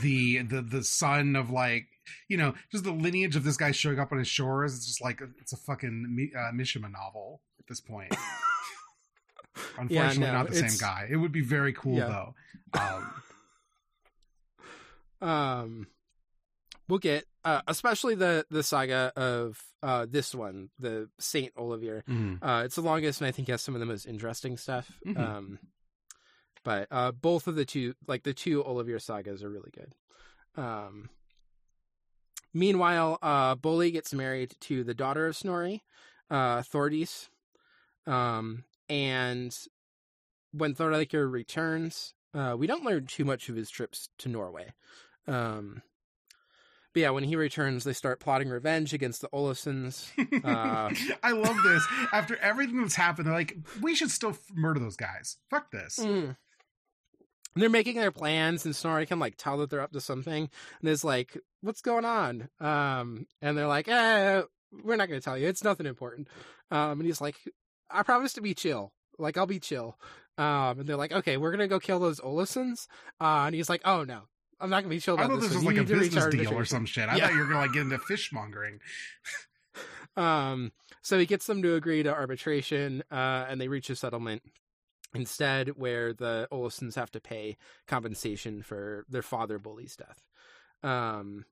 the 0.00 0.42
the 0.42 0.60
the 0.62 0.82
son 0.82 1.36
of 1.36 1.50
like 1.50 1.86
you 2.28 2.36
know 2.36 2.54
just 2.72 2.84
the 2.84 2.92
lineage 2.92 3.36
of 3.36 3.44
this 3.44 3.56
guy 3.56 3.70
showing 3.70 3.98
up 3.98 4.12
on 4.12 4.18
his 4.18 4.28
shores. 4.28 4.74
It's 4.76 4.86
just 4.86 5.02
like 5.02 5.20
it's 5.40 5.52
a 5.52 5.56
fucking 5.56 6.30
uh, 6.36 6.52
Mishima 6.52 6.90
novel 6.90 7.42
at 7.58 7.66
this 7.68 7.80
point. 7.80 8.14
Unfortunately, 9.78 10.26
no, 10.26 10.32
not 10.32 10.48
the 10.48 10.54
same 10.54 10.78
guy. 10.80 11.06
It 11.10 11.16
would 11.16 11.32
be 11.32 11.40
very 11.42 11.72
cool 11.72 11.96
Yeah. 11.96 12.06
though. 12.72 12.80
Um, 12.80 13.22
um 15.28 15.86
we'll 16.88 16.98
get 16.98 17.24
uh 17.44 17.60
especially 17.66 18.14
the 18.14 18.46
the 18.50 18.62
saga 18.62 19.12
of 19.16 19.60
uh 19.82 20.06
this 20.08 20.34
one 20.34 20.70
the 20.78 21.08
saint 21.18 21.52
olivir 21.56 22.02
mhm. 22.04 22.38
uh 22.40 22.62
it's 22.64 22.76
the 22.76 22.80
longest 22.82 23.20
and 23.20 23.26
i 23.26 23.32
think 23.32 23.48
has 23.48 23.60
some 23.60 23.74
of 23.74 23.80
the 23.80 23.86
most 23.86 24.06
interesting 24.06 24.56
stuff 24.56 24.90
Mhm. 25.04 25.18
um 25.18 25.58
but 26.62 26.86
uh 26.92 27.10
both 27.10 27.48
of 27.48 27.56
the 27.56 27.64
two 27.64 27.94
like 28.06 28.22
the 28.22 28.32
two 28.34 28.62
olivir 28.62 29.00
sagas 29.02 29.42
are 29.42 29.50
really 29.50 29.72
good 29.74 29.92
um 30.62 31.10
meanwhile 32.54 33.18
uh 33.22 33.56
Bolli 33.56 33.92
gets 33.92 34.14
married 34.14 34.54
to 34.60 34.84
the 34.84 34.94
daughter 34.94 35.26
of 35.26 35.36
snorri 35.36 35.82
uh 36.30 36.62
thordis 36.62 37.28
um 38.06 38.64
and 38.88 39.56
when 40.52 40.74
Thorleikir 40.74 41.30
returns 41.30 42.14
uh 42.34 42.54
we 42.58 42.66
don't 42.66 42.84
learn 42.84 43.06
too 43.06 43.24
much 43.24 43.48
of 43.48 43.56
his 43.56 43.70
trips 43.70 44.08
to 44.18 44.28
norway 44.28 44.72
um, 45.26 45.82
but 46.94 47.02
yeah, 47.02 47.10
when 47.10 47.24
he 47.24 47.36
returns, 47.36 47.84
they 47.84 47.92
start 47.92 48.18
plotting 48.18 48.48
revenge 48.48 48.94
against 48.94 49.20
the 49.20 49.28
Olafsons. 49.28 50.10
Uh, 50.42 50.90
I 51.22 51.32
love 51.32 51.62
this. 51.62 51.86
After 52.12 52.36
everything 52.38 52.80
that's 52.80 52.94
happened, 52.94 53.26
they're 53.26 53.34
like, 53.34 53.56
we 53.80 53.94
should 53.94 54.10
still 54.10 54.30
f- 54.30 54.40
murder 54.54 54.80
those 54.80 54.96
guys. 54.96 55.36
Fuck 55.50 55.70
this. 55.70 55.98
Mm. 55.98 56.36
They're 57.54 57.68
making 57.68 57.96
their 57.96 58.10
plans, 58.10 58.64
and 58.64 58.74
Snorri 58.74 59.04
can 59.04 59.18
like 59.18 59.34
tell 59.36 59.58
that 59.58 59.68
they're 59.68 59.82
up 59.82 59.92
to 59.92 60.00
something, 60.00 60.48
and 60.80 60.88
is 60.88 61.04
like, 61.04 61.36
"What's 61.60 61.80
going 61.80 62.04
on?" 62.04 62.48
Um, 62.60 63.26
and 63.42 63.58
they're 63.58 63.66
like, 63.66 63.88
"Eh, 63.88 64.42
we're 64.84 64.96
not 64.96 65.08
going 65.08 65.20
to 65.20 65.24
tell 65.24 65.36
you. 65.36 65.48
It's 65.48 65.64
nothing 65.64 65.86
important." 65.86 66.28
Um, 66.70 67.00
and 67.00 67.06
he's 67.06 67.20
like, 67.20 67.36
"I 67.90 68.02
promise 68.02 68.32
to 68.34 68.40
be 68.40 68.54
chill. 68.54 68.92
Like 69.18 69.36
I'll 69.36 69.46
be 69.46 69.60
chill." 69.60 69.98
Um, 70.36 70.80
and 70.80 70.86
they're 70.88 70.96
like, 70.96 71.12
"Okay, 71.12 71.36
we're 71.36 71.50
gonna 71.50 71.68
go 71.68 71.80
kill 71.80 71.98
those 71.98 72.20
Olafsons." 72.20 72.86
Uh, 73.20 73.44
and 73.46 73.54
he's 73.54 73.68
like, 73.68 73.82
"Oh 73.84 74.04
no, 74.04 74.22
I'm 74.60 74.70
not 74.70 74.82
gonna 74.82 74.94
be 74.94 75.00
chill 75.00 75.14
I 75.18 75.24
about 75.24 75.30
thought 75.34 75.40
this." 75.40 75.48
this 75.50 75.56
was 75.56 75.64
like 75.64 75.76
a 75.78 75.84
business 75.84 76.26
deal 76.26 76.54
or 76.54 76.64
some 76.64 76.86
shit. 76.86 77.08
I 77.08 77.16
Yeah. 77.16 77.26
thought 77.26 77.34
you 77.34 77.40
were 77.40 77.46
gonna 77.46 77.60
like 77.60 77.72
get 77.72 77.82
into 77.82 77.98
fishmongering. 77.98 78.78
Um, 80.16 80.72
so 81.00 81.16
he 81.16 81.26
gets 81.26 81.46
them 81.46 81.62
to 81.62 81.74
agree 81.76 82.02
to 82.02 82.12
arbitration, 82.12 83.04
uh, 83.10 83.46
and 83.48 83.60
they 83.60 83.68
reach 83.68 83.88
a 83.88 83.94
settlement 83.94 84.42
instead 85.14 85.68
where 85.76 86.12
the 86.12 86.48
Olsons 86.50 86.96
have 86.96 87.12
to 87.12 87.20
pay 87.20 87.56
compensation 87.86 88.62
for 88.62 89.04
their 89.08 89.22
father 89.22 89.60
Bolli's 89.60 89.94
death. 89.94 90.24
Um, 90.82 91.44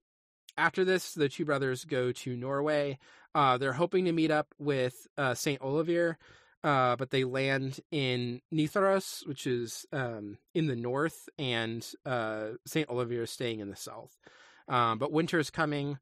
after 0.59 0.85
this, 0.85 1.13
the 1.15 1.29
two 1.29 1.45
brothers 1.45 1.85
go 1.85 2.11
to 2.11 2.37
Norway. 2.37 2.99
Uh, 3.37 3.59
they're 3.59 3.75
hoping 3.75 4.07
to 4.07 4.13
meet 4.13 4.31
up 4.31 4.55
with 4.59 5.07
uh, 5.19 5.35
Saint 5.35 5.61
Olivir, 5.61 6.17
uh, 6.65 6.97
but 6.97 7.11
they 7.11 7.23
land 7.25 7.79
in 7.91 8.41
Nitharos, 8.51 9.27
which 9.27 9.47
is 9.47 9.85
um, 9.93 10.39
in 10.55 10.69
the 10.69 10.75
north, 10.75 11.29
and 11.39 11.87
uh, 12.07 12.53
Saint 12.65 12.89
Olivir 12.89 13.25
is 13.25 13.31
staying 13.31 13.61
in 13.61 13.69
the 13.69 13.77
south. 13.77 14.17
Um, 14.69 14.97
but 14.97 15.13
winter 15.13 15.39
is 15.39 15.51
coming. 15.51 15.99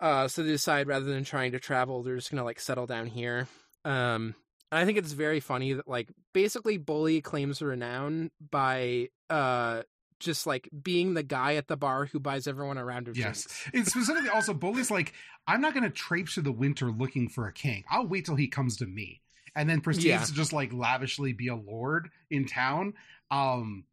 Uh, 0.00 0.26
so 0.26 0.42
they 0.42 0.52
decide 0.52 0.88
rather 0.88 1.04
than 1.04 1.22
trying 1.22 1.52
to 1.52 1.60
travel, 1.60 2.02
they're 2.02 2.16
just 2.16 2.30
gonna 2.30 2.44
like 2.44 2.60
settle 2.60 2.86
down 2.86 3.08
here. 3.08 3.46
Um, 3.84 4.34
and 4.72 4.80
I 4.80 4.86
think 4.86 4.96
it's 4.96 5.12
very 5.12 5.40
funny 5.40 5.74
that 5.74 5.86
like 5.86 6.08
basically 6.32 6.78
Bolli 6.78 7.22
claims 7.22 7.60
renown 7.60 8.30
by 8.50 9.10
uh 9.28 9.82
just 10.18 10.46
like 10.46 10.68
being 10.82 11.14
the 11.14 11.22
guy 11.22 11.54
at 11.56 11.68
the 11.68 11.76
bar 11.76 12.06
who 12.06 12.18
buys 12.20 12.46
everyone 12.46 12.78
a 12.78 12.84
round 12.84 13.08
of 13.08 13.16
Yes. 13.16 13.44
drinks. 13.44 13.70
It's 13.72 13.90
specifically 13.90 14.28
also 14.30 14.52
Bolli's 14.54 14.90
like, 14.90 15.12
I'm 15.46 15.60
not 15.60 15.74
gonna 15.74 15.90
traipse 15.90 16.34
through 16.34 16.42
the 16.44 16.52
winter 16.52 16.90
looking 16.90 17.28
for 17.28 17.46
a 17.46 17.52
king. 17.52 17.84
I'll 17.90 18.06
wait 18.06 18.24
till 18.26 18.36
he 18.36 18.48
comes 18.48 18.76
to 18.78 18.86
me. 18.86 19.22
And 19.54 19.68
then 19.68 19.80
proceeds 19.80 20.04
Yeah. 20.06 20.22
to 20.22 20.32
just 20.32 20.52
like 20.52 20.72
lavishly 20.72 21.32
be 21.32 21.48
a 21.48 21.56
lord 21.56 22.10
in 22.30 22.46
town. 22.46 22.94
Um 23.30 23.84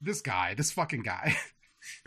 this 0.00 0.20
guy, 0.22 0.54
this 0.54 0.70
fucking 0.72 1.02
guy. 1.02 1.36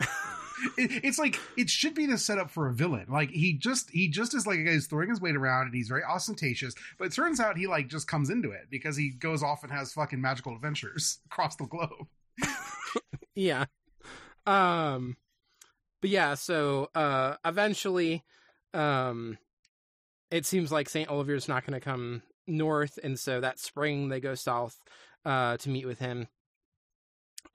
it, 0.76 1.04
it's 1.04 1.18
like 1.18 1.38
it 1.56 1.68
should 1.70 1.94
be 1.94 2.06
the 2.06 2.18
setup 2.18 2.50
for 2.50 2.68
a 2.68 2.72
villain. 2.74 3.06
Like 3.08 3.30
he 3.30 3.52
just 3.54 3.90
he 3.90 4.08
just 4.08 4.34
is 4.34 4.46
like 4.46 4.58
a 4.58 4.62
guy 4.64 4.72
who's 4.72 4.86
throwing 4.86 5.10
his 5.10 5.20
weight 5.20 5.36
around 5.36 5.66
and 5.66 5.74
he's 5.74 5.88
very 5.88 6.02
ostentatious. 6.04 6.74
But 6.98 7.06
it 7.06 7.12
turns 7.12 7.40
out 7.40 7.56
he 7.56 7.66
like 7.66 7.88
just 7.88 8.06
comes 8.08 8.30
into 8.30 8.50
it 8.50 8.66
because 8.70 8.96
he 8.96 9.10
goes 9.10 9.42
off 9.42 9.62
and 9.62 9.72
has 9.72 9.92
fucking 9.92 10.20
magical 10.20 10.54
adventures 10.54 11.18
across 11.26 11.56
the 11.56 11.66
globe. 11.66 12.06
Yeah. 13.34 13.66
Um 14.46 15.16
but 16.00 16.10
yeah, 16.10 16.34
so 16.34 16.90
uh 16.94 17.36
eventually 17.44 18.24
um 18.72 19.38
it 20.30 20.44
seems 20.46 20.72
like 20.72 20.88
St. 20.88 21.08
Oliver's 21.08 21.48
not 21.48 21.64
going 21.64 21.78
to 21.78 21.84
come 21.84 22.22
north 22.46 22.98
and 23.02 23.18
so 23.18 23.40
that 23.40 23.58
spring 23.58 24.08
they 24.08 24.20
go 24.20 24.34
south 24.34 24.76
uh 25.24 25.56
to 25.58 25.70
meet 25.70 25.86
with 25.86 25.98
him. 25.98 26.28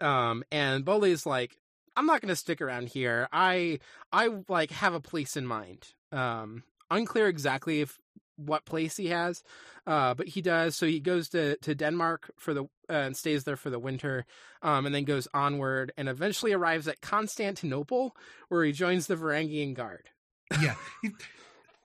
Um 0.01 0.43
and 0.51 0.83
Bolli's 0.83 1.25
like 1.25 1.57
I'm 1.95 2.05
not 2.05 2.21
going 2.21 2.29
to 2.29 2.35
stick 2.35 2.61
around 2.61 2.89
here. 2.89 3.27
I 3.31 3.79
I 4.11 4.29
like 4.47 4.71
have 4.71 4.93
a 4.93 4.99
place 5.01 5.37
in 5.37 5.45
mind. 5.45 5.93
Um 6.11 6.63
unclear 6.89 7.27
exactly 7.27 7.81
if 7.81 7.99
what 8.45 8.65
place 8.65 8.97
he 8.97 9.07
has. 9.07 9.43
Uh 9.85 10.13
but 10.13 10.27
he 10.27 10.41
does 10.41 10.75
so 10.75 10.85
he 10.85 10.99
goes 10.99 11.29
to 11.29 11.55
to 11.57 11.75
Denmark 11.75 12.31
for 12.37 12.53
the 12.53 12.63
uh, 12.63 12.93
and 12.93 13.15
stays 13.17 13.43
there 13.43 13.55
for 13.57 13.69
the 13.69 13.79
winter 13.79 14.25
um, 14.63 14.85
and 14.85 14.95
then 14.95 15.03
goes 15.03 15.27
onward 15.33 15.91
and 15.97 16.09
eventually 16.09 16.53
arrives 16.53 16.87
at 16.87 17.01
Constantinople, 17.01 18.15
where 18.47 18.63
he 18.63 18.71
joins 18.71 19.05
the 19.07 19.15
Varangian 19.15 19.75
Guard. 19.75 20.09
Yeah. 20.59 20.73
He, 21.03 21.11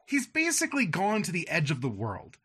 he's 0.07 0.27
basically 0.27 0.87
gone 0.87 1.23
to 1.25 1.33
the 1.33 1.47
edge 1.49 1.71
of 1.71 1.83
the 1.83 1.88
world. 1.90 2.37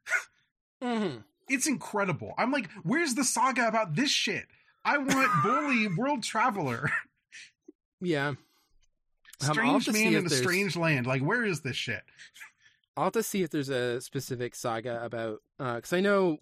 Mm-hmm. 0.84 1.19
It's 1.48 1.67
incredible. 1.67 2.34
I'm 2.38 2.52
like, 2.52 2.69
where's 2.84 3.15
the 3.15 3.24
saga 3.24 3.67
about 3.67 3.95
this 3.95 4.12
shit? 4.12 4.45
I 4.86 4.98
want 4.98 5.10
Bolli 5.43 5.95
World 5.98 6.24
Traveler. 6.24 6.91
Yeah. 8.02 8.34
Strange 9.41 9.89
man 9.89 10.13
in 10.13 10.26
a 10.26 10.30
there's- 10.30 10.38
strange 10.38 10.76
land. 10.76 11.08
Like, 11.08 11.22
where 11.22 11.43
is 11.43 11.62
this 11.62 11.76
shit? 11.78 12.02
I'll 12.99 13.05
have 13.05 13.13
to 13.13 13.23
see 13.23 13.43
if 13.43 13.49
there's 13.49 13.69
a 13.69 14.01
specific 14.01 14.55
saga 14.55 15.01
about 15.03 15.39
because 15.57 15.93
I 15.93 16.01
know 16.01 16.38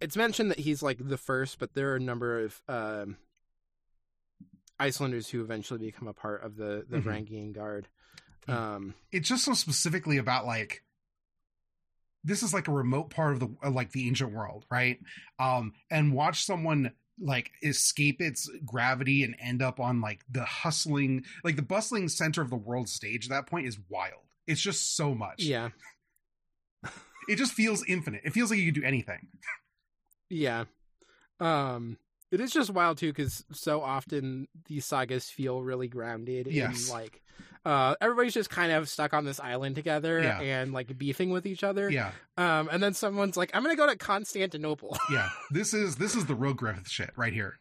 it's 0.00 0.16
mentioned 0.16 0.50
that 0.50 0.58
he's 0.58 0.82
like 0.82 0.98
the 1.00 1.16
first, 1.16 1.60
but 1.60 1.74
there 1.74 1.92
are 1.92 1.96
a 1.96 2.00
number 2.00 2.40
of 2.44 2.60
um, 2.68 3.16
Icelanders 4.80 5.28
who 5.28 5.40
eventually 5.42 5.78
become 5.78 6.08
a 6.08 6.12
part 6.12 6.42
of 6.42 6.56
the 6.56 6.84
the 6.88 6.98
Mhm. 6.98 7.02
Varangian 7.04 7.52
Guard. 7.52 7.88
Mhm. 8.48 8.52
Um, 8.54 8.94
It's 9.12 9.28
just 9.28 9.44
so 9.44 9.52
specifically 9.54 10.16
about 10.16 10.46
like 10.46 10.82
this 12.24 12.42
is 12.42 12.52
like 12.52 12.66
a 12.68 12.72
remote 12.72 13.10
part 13.10 13.34
of 13.34 13.40
the 13.40 13.48
uh, 13.62 13.70
like 13.70 13.92
the 13.92 14.08
ancient 14.08 14.32
world, 14.32 14.66
right? 14.70 14.98
Um, 15.38 15.74
and 15.90 16.12
watch 16.12 16.44
someone 16.44 16.92
like 17.18 17.52
escape 17.62 18.20
its 18.20 18.50
gravity 18.64 19.22
and 19.22 19.36
end 19.38 19.62
up 19.62 19.78
on 19.78 20.00
like 20.00 20.24
the 20.28 20.44
hustling, 20.44 21.24
like 21.44 21.54
the 21.56 21.62
bustling 21.62 22.08
center 22.08 22.42
of 22.42 22.50
the 22.50 22.56
world 22.56 22.88
stage. 22.88 23.26
At 23.26 23.30
that 23.30 23.46
point 23.46 23.66
is 23.68 23.78
wild. 23.88 24.22
It's 24.46 24.60
just 24.60 24.96
so 24.96 25.14
much. 25.14 25.42
yeah, 25.44 25.68
It 27.28 27.36
just 27.36 27.52
feels 27.52 27.84
infinite. 27.86 28.22
It 28.24 28.32
feels 28.32 28.50
like 28.50 28.58
you 28.58 28.72
can 28.72 28.80
do 28.82 28.86
anything. 28.86 29.28
yeah. 30.28 30.64
Um, 31.38 31.96
it 32.30 32.40
is 32.40 32.52
just 32.52 32.70
wild 32.70 32.98
too 32.98 33.12
because 33.12 33.44
so 33.52 33.82
often 33.82 34.46
these 34.66 34.84
sagas 34.84 35.28
feel 35.30 35.62
really 35.62 35.88
grounded 35.88 36.46
Yes. 36.48 36.86
in 36.88 36.94
like 36.94 37.22
uh 37.64 37.94
everybody's 38.00 38.34
just 38.34 38.50
kind 38.50 38.72
of 38.72 38.88
stuck 38.88 39.12
on 39.14 39.24
this 39.24 39.40
island 39.40 39.74
together 39.74 40.20
Yeah. 40.20 40.40
and 40.40 40.72
like 40.72 40.96
beefing 40.98 41.30
with 41.30 41.46
each 41.46 41.62
other. 41.64 41.90
Yeah, 41.90 42.12
Um, 42.36 42.68
and 42.70 42.82
then 42.82 42.94
someone's 42.94 43.36
like, 43.36 43.50
"I'm 43.54 43.62
gonna 43.62 43.76
go 43.76 43.86
to 43.86 43.96
Constantinople." 43.96 44.96
yeah. 45.10 45.28
This 45.50 45.72
is 45.74 45.96
this 45.96 46.14
is 46.14 46.26
the 46.26 46.34
real 46.34 46.54
Griffith 46.54 46.88
shit 46.88 47.10
right 47.16 47.32
here. 47.32 47.58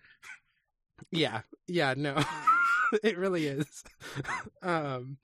Yeah, 1.12 1.41
yeah, 1.67 1.93
no, 1.97 2.21
it 3.03 3.17
really 3.17 3.47
is. 3.47 3.84
um, 4.62 5.17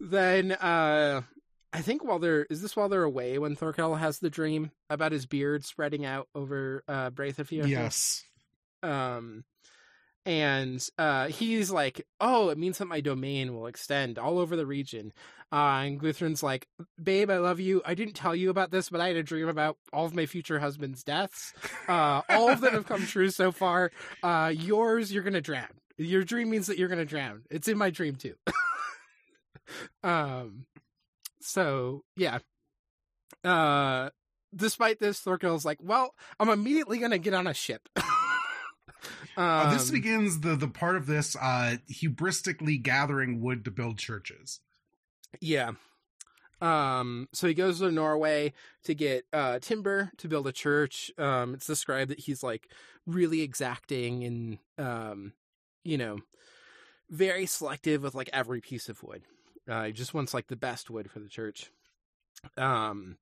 then 0.00 0.52
uh, 0.52 1.22
I 1.72 1.82
think 1.82 2.04
while 2.04 2.18
they're 2.18 2.44
is 2.44 2.62
this 2.62 2.76
while 2.76 2.88
they're 2.88 3.02
away 3.02 3.38
when 3.38 3.54
Thorkel 3.54 3.96
has 3.96 4.18
the 4.18 4.30
dream 4.30 4.70
about 4.88 5.12
his 5.12 5.26
beard 5.26 5.64
spreading 5.64 6.04
out 6.04 6.28
over 6.34 6.82
uh 6.88 7.10
Braithafjord? 7.10 7.68
Yes. 7.68 8.24
Um, 8.82 9.44
and 10.28 10.86
uh, 10.98 11.28
he's 11.28 11.70
like, 11.70 12.06
"Oh, 12.20 12.50
it 12.50 12.58
means 12.58 12.78
that 12.78 12.84
my 12.84 13.00
domain 13.00 13.54
will 13.54 13.66
extend 13.66 14.18
all 14.18 14.38
over 14.38 14.56
the 14.56 14.66
region." 14.66 15.12
Uh, 15.50 15.80
and 15.84 16.00
Guthrun's 16.00 16.42
like, 16.42 16.68
"Babe, 17.02 17.30
I 17.30 17.38
love 17.38 17.60
you. 17.60 17.80
I 17.84 17.94
didn't 17.94 18.14
tell 18.14 18.36
you 18.36 18.50
about 18.50 18.70
this, 18.70 18.90
but 18.90 19.00
I 19.00 19.08
had 19.08 19.16
a 19.16 19.22
dream 19.22 19.48
about 19.48 19.78
all 19.90 20.04
of 20.04 20.14
my 20.14 20.26
future 20.26 20.58
husband's 20.58 21.02
deaths. 21.02 21.54
Uh, 21.88 22.20
all 22.28 22.50
of 22.50 22.60
them 22.60 22.74
have 22.74 22.86
come 22.86 23.06
true 23.06 23.30
so 23.30 23.52
far. 23.52 23.90
Uh, 24.22 24.52
yours, 24.54 25.10
you're 25.10 25.22
gonna 25.22 25.40
drown. 25.40 25.68
Your 25.96 26.24
dream 26.24 26.50
means 26.50 26.66
that 26.66 26.76
you're 26.78 26.88
gonna 26.88 27.06
drown. 27.06 27.44
It's 27.50 27.68
in 27.68 27.78
my 27.78 27.88
dream 27.88 28.16
too." 28.16 28.34
um, 30.02 30.66
so 31.48 32.02
yeah. 32.16 32.38
Uh, 33.44 34.10
despite 34.54 34.98
this, 34.98 35.20
Thorkel's 35.20 35.64
like, 35.64 35.78
"Well, 35.82 36.14
I'm 36.38 36.48
immediately 36.48 36.98
gonna 36.98 37.18
get 37.18 37.34
on 37.34 37.46
a 37.46 37.54
ship." 37.54 37.88
Uh, 39.36 39.70
this 39.72 39.88
Um, 39.90 39.94
begins 39.94 40.40
the 40.40 40.56
the 40.56 40.66
part 40.66 40.96
of 40.96 41.06
this 41.06 41.36
uh 41.36 41.76
hubristically 41.88 42.82
gathering 42.82 43.40
wood 43.40 43.64
to 43.64 43.70
build 43.70 43.96
churches. 43.96 44.58
Yeah. 45.40 45.72
Um, 46.60 47.28
so 47.32 47.46
he 47.46 47.54
goes 47.54 47.78
to 47.78 47.92
Norway 47.92 48.52
to 48.82 48.94
get 48.94 49.26
uh 49.32 49.60
timber 49.60 50.10
to 50.16 50.26
build 50.26 50.48
a 50.48 50.52
church. 50.52 51.12
Um, 51.16 51.54
it's 51.54 51.68
described 51.68 52.10
that 52.10 52.18
he's 52.18 52.42
like 52.42 52.68
really 53.06 53.42
exacting 53.42 54.24
and 54.24 54.58
um, 54.76 55.34
you 55.84 55.96
know, 55.96 56.18
very 57.08 57.46
selective 57.46 58.02
with 58.02 58.16
like 58.16 58.30
every 58.32 58.60
piece 58.60 58.88
of 58.88 59.00
wood. 59.04 59.22
Uh, 59.68 59.84
he 59.84 59.92
just 59.92 60.14
wants 60.14 60.32
like 60.32 60.46
the 60.48 60.56
best 60.56 60.88
wood 60.90 61.10
for 61.10 61.18
the 61.20 61.28
church. 61.28 61.70
Um, 62.56 63.18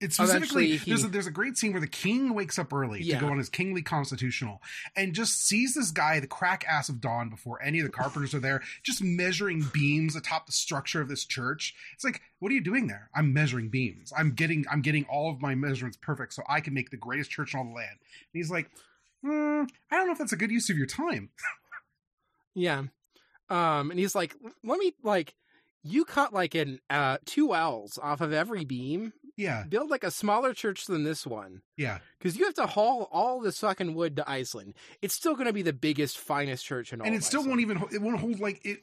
It's 0.00 0.16
specifically 0.16 0.76
he- 0.78 0.90
there's 0.90 1.04
a, 1.04 1.08
there's 1.08 1.26
a 1.28 1.30
great 1.30 1.56
scene 1.56 1.72
where 1.72 1.80
the 1.80 1.86
king 1.86 2.34
wakes 2.34 2.58
up 2.58 2.72
early 2.72 3.00
Yeah. 3.02 3.20
to 3.20 3.26
go 3.26 3.30
on 3.30 3.38
his 3.38 3.48
kingly 3.48 3.80
constitutional 3.82 4.60
and 4.96 5.14
just 5.14 5.44
sees 5.46 5.74
this 5.74 5.92
guy, 5.92 6.18
the 6.18 6.26
crack 6.26 6.64
ass 6.68 6.88
of 6.88 7.00
dawn, 7.00 7.30
before 7.30 7.62
any 7.62 7.78
of 7.78 7.84
the 7.86 7.92
carpenters 7.92 8.34
are 8.34 8.40
there, 8.40 8.62
just 8.82 9.02
measuring 9.02 9.64
beams 9.72 10.16
atop 10.16 10.46
the 10.46 10.52
structure 10.52 11.00
of 11.00 11.08
this 11.08 11.24
church. 11.24 11.74
It's 11.94 12.02
like, 12.04 12.20
what 12.40 12.50
are 12.50 12.54
you 12.54 12.60
doing 12.60 12.88
there? 12.88 13.08
I'm 13.14 13.32
measuring 13.32 13.68
beams. 13.68 14.12
I'm 14.16 14.32
getting 14.32 14.64
I'm 14.70 14.82
getting 14.82 15.04
all 15.04 15.30
of 15.30 15.40
my 15.40 15.54
measurements 15.54 15.96
perfect 15.96 16.32
so 16.34 16.42
I 16.48 16.60
can 16.60 16.74
make 16.74 16.90
the 16.90 16.96
greatest 16.96 17.30
church 17.30 17.54
in 17.54 17.60
all 17.60 17.66
the 17.66 17.72
land. 17.74 17.96
And 18.00 18.32
he's 18.32 18.50
like, 18.50 18.68
hmm, 19.22 19.62
I 19.90 19.96
don't 19.96 20.06
know 20.06 20.12
if 20.12 20.18
that's 20.18 20.32
a 20.32 20.36
good 20.36 20.50
use 20.50 20.68
of 20.68 20.76
your 20.76 20.86
time. 20.88 21.30
yeah. 22.54 22.82
Um, 23.50 23.90
and 23.90 23.98
he's 24.00 24.14
like, 24.14 24.34
let 24.64 24.78
me 24.78 24.94
like, 25.02 25.34
you 25.84 26.04
cut 26.04 26.32
like 26.32 26.54
an 26.56 26.80
uh 26.90 27.18
two 27.24 27.54
L's 27.54 27.98
off 28.02 28.20
of 28.20 28.32
every 28.32 28.64
beam. 28.64 29.12
Yeah, 29.36 29.64
Build 29.68 29.90
like 29.90 30.04
a 30.04 30.12
smaller 30.12 30.54
church 30.54 30.86
than 30.86 31.02
this 31.02 31.26
one. 31.26 31.62
yeah. 31.76 31.98
Because 32.18 32.36
you 32.36 32.44
have 32.44 32.54
to 32.54 32.66
haul 32.66 33.08
all 33.10 33.40
this 33.40 33.58
fucking 33.58 33.94
wood 33.94 34.14
to 34.16 34.30
Iceland. 34.30 34.74
It's 35.02 35.12
still 35.14 35.34
going 35.34 35.48
to 35.48 35.52
be 35.52 35.62
the 35.62 35.72
biggest, 35.72 36.18
finest 36.18 36.64
church 36.64 36.92
in 36.92 37.00
all. 37.00 37.06
and 37.08 37.16
it 37.16 37.24
still 37.24 37.40
Iceland. 37.40 37.50
won't 37.50 37.60
even 37.60 37.94
it 37.96 38.00
won't 38.02 38.20
hold 38.20 38.38
like 38.38 38.60
it 38.64 38.78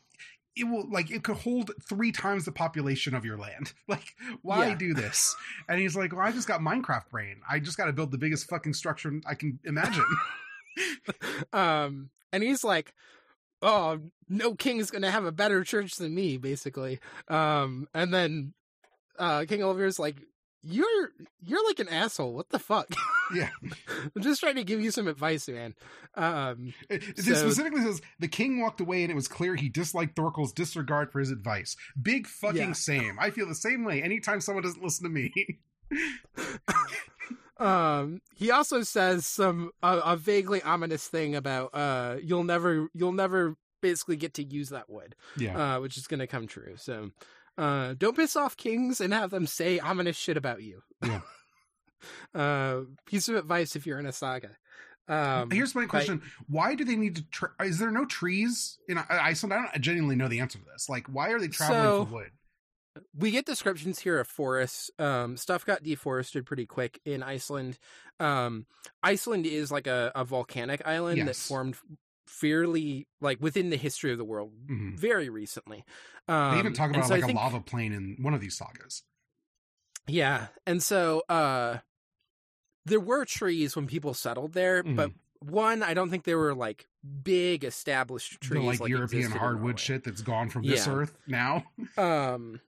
it 0.58 0.66
will 0.66 0.90
like 0.90 1.10
it 1.10 1.24
could 1.24 1.38
hold 1.38 1.72
three 1.88 2.12
times 2.12 2.44
the 2.44 2.52
population 2.52 3.16
of 3.16 3.24
your 3.24 3.38
land 3.38 3.72
like 3.88 4.14
why 4.42 4.68
Yeah. 4.68 4.76
do 4.76 4.94
this 4.94 5.34
and 5.70 5.80
he's 5.80 5.96
like 5.96 6.12
well 6.12 6.26
i 6.28 6.34
just 6.34 6.50
got 6.50 6.60
minecraft 6.60 7.10
brain 7.10 7.38
i 7.50 7.58
just 7.58 7.78
got 7.78 7.86
to 7.86 7.94
build 7.94 8.12
the 8.12 8.18
biggest 8.18 8.50
fucking 8.50 8.74
structure 8.74 9.14
i 9.26 9.34
can 9.34 9.58
imagine 9.64 10.04
um, 11.54 12.10
and 12.34 12.44
he's 12.44 12.64
like, 12.64 12.94
"Oh, 13.62 14.00
no 14.30 14.56
king 14.56 14.78
is 14.78 14.92
going 14.92 15.02
to 15.04 15.12
have 15.12 15.26
a 15.26 15.32
better 15.32 15.64
church 15.64 15.96
than 15.96 16.14
me," 16.16 16.38
basically. 16.38 17.00
Um, 17.28 17.88
and 17.94 18.14
then 18.14 18.54
uh, 19.20 19.46
King 19.48 19.64
Oliver's 19.64 20.00
like, 20.00 20.16
"You're 20.64 21.12
you're 21.42 21.66
like 21.68 21.80
an 21.80 21.90
asshole. 21.90 22.34
What 22.34 22.50
the 22.50 22.60
fuck?" 22.60 22.88
yeah 23.36 23.50
I'm 24.16 24.22
just 24.22 24.42
trying 24.42 24.56
to 24.56 24.64
give 24.64 24.82
you 24.82 24.92
some 24.92 25.08
advice, 25.08 25.48
man. 25.48 25.74
Um, 26.16 26.74
it, 26.90 27.04
it 27.10 27.20
So- 27.20 27.34
specifically 27.36 27.82
says 27.82 28.02
the 28.20 28.28
king 28.28 28.60
walked 28.60 28.82
away 28.82 29.04
and 29.04 29.12
it 29.12 29.16
was 29.16 29.30
clear 29.30 29.56
he 29.56 29.70
disliked 29.70 30.16
thorkel's 30.18 30.52
disregard 30.52 31.10
for 31.12 31.20
his 31.22 31.32
advice 31.32 31.78
big 32.02 32.28
fucking 32.28 32.58
Yeah. 32.60 32.74
same 32.74 33.18
i 33.18 33.30
feel 33.30 33.48
the 33.48 33.56
same 33.56 33.86
way 33.86 34.04
anytime 34.04 34.42
someone 34.42 34.64
doesn't 34.64 34.84
listen 34.84 35.06
to 35.06 35.10
me 35.10 35.32
um, 37.62 38.22
he 38.36 38.52
also 38.52 38.82
says 38.84 39.26
some 39.26 39.72
a, 39.84 39.98
a 40.06 40.18
vaguely 40.18 40.62
ominous 40.62 41.08
thing 41.08 41.36
about 41.36 41.70
uh, 41.74 42.18
you'll 42.24 42.44
never 42.44 42.88
you'll 42.94 43.12
never 43.12 43.56
basically 43.82 44.16
get 44.16 44.34
to 44.36 44.44
use 44.44 44.70
that 44.70 44.90
wood. 44.90 45.16
yeah 45.38 45.76
uh, 45.76 45.80
which 45.80 45.98
is 45.98 46.08
going 46.08 46.20
to 46.20 46.28
come 46.28 46.48
true. 46.48 46.76
So, 46.78 47.12
uh, 47.58 47.94
don't 47.98 48.16
piss 48.16 48.36
off 48.36 48.58
kings 48.58 49.02
and 49.02 49.14
have 49.14 49.30
them 49.32 49.48
say 49.48 49.80
ominous 49.80 50.18
shit 50.18 50.38
about 50.38 50.62
you. 50.62 50.82
Yeah. 51.06 51.22
uh, 52.36 52.82
piece 53.06 53.28
of 53.30 53.36
advice 53.36 53.76
if 53.76 53.86
you're 53.86 54.00
in 54.00 54.06
a 54.06 54.12
saga. 54.12 54.50
Um, 55.08 55.50
here's 55.52 55.76
my 55.76 55.82
but- 55.82 55.90
question 55.90 56.22
why 56.48 56.76
do 56.76 56.86
they 56.86 56.96
need 56.96 57.16
to 57.18 57.24
tra- 57.32 57.52
is 57.66 57.80
there 57.80 57.92
no 57.92 58.06
trees 58.06 58.78
in 58.88 58.98
I- 58.98 59.06
iceland 59.10 59.52
i 59.52 59.58
don't 59.58 59.82
genuinely 59.82 60.16
know 60.16 60.28
the 60.30 60.40
answer 60.40 60.60
to 60.60 60.64
this 60.72 60.88
like 60.90 61.08
why 61.08 61.32
are 61.32 61.40
they 61.40 61.48
traveling 61.50 61.82
So- 61.82 62.06
for 62.06 62.14
wood 62.14 62.32
we 63.18 63.32
get 63.32 63.46
descriptions 63.46 64.00
here 64.00 64.20
of 64.20 64.28
forests. 64.28 64.92
Um, 65.00 65.38
stuff 65.38 65.66
got 65.66 65.84
deforested 65.84 66.46
pretty 66.46 66.66
quick 66.66 67.00
in 67.06 67.24
Iceland. 67.24 67.78
Um, 68.20 68.66
Iceland 69.04 69.46
is 69.46 69.72
like 69.72 69.88
a, 69.88 70.12
a 70.16 70.24
volcanic 70.26 70.82
island 70.86 71.28
that 71.28 71.36
formed 71.36 71.78
fairly 72.28 73.08
like 73.20 73.42
within 73.42 73.70
the 73.70 73.78
history 73.78 74.12
of 74.12 74.18
the 74.18 74.24
world 74.26 74.52
Mhm. 74.68 74.98
very 74.98 75.28
recently. 75.30 75.84
Um, 76.28 76.54
They 76.54 76.60
even 76.60 76.74
talk 76.74 76.90
about 76.90 77.06
so 77.06 77.14
I 77.14 77.18
like 77.18 77.24
a 77.24 77.28
think- 77.28 77.38
lava 77.38 77.60
plain 77.62 77.92
in 77.94 78.18
one 78.22 78.34
of 78.34 78.40
these 78.42 78.56
sagas. 78.58 79.04
Yeah. 80.08 80.48
And 80.66 80.82
so 80.82 81.24
uh 81.30 81.80
there 82.86 83.00
were 83.00 83.26
trees 83.26 83.76
when 83.76 83.86
people 83.88 84.14
settled 84.14 84.54
there, 84.54 84.84
Mhm. 84.84 84.96
but 84.96 85.12
one, 85.40 85.84
I 85.84 85.94
don't 85.94 86.10
think 86.10 86.24
there 86.24 86.38
were 86.38 86.56
like 86.56 86.88
big 87.24 87.64
established 87.64 88.40
The 88.42 88.48
trees 88.48 88.80
like, 88.80 88.90
European 88.90 89.32
hardwood 89.32 89.80
shit 89.80 90.04
that's 90.04 90.22
gone 90.22 90.50
from 90.50 90.64
this 90.64 90.88
Yeah. 90.88 90.94
earth 90.94 91.18
now. 91.28 91.66
Um 91.98 92.62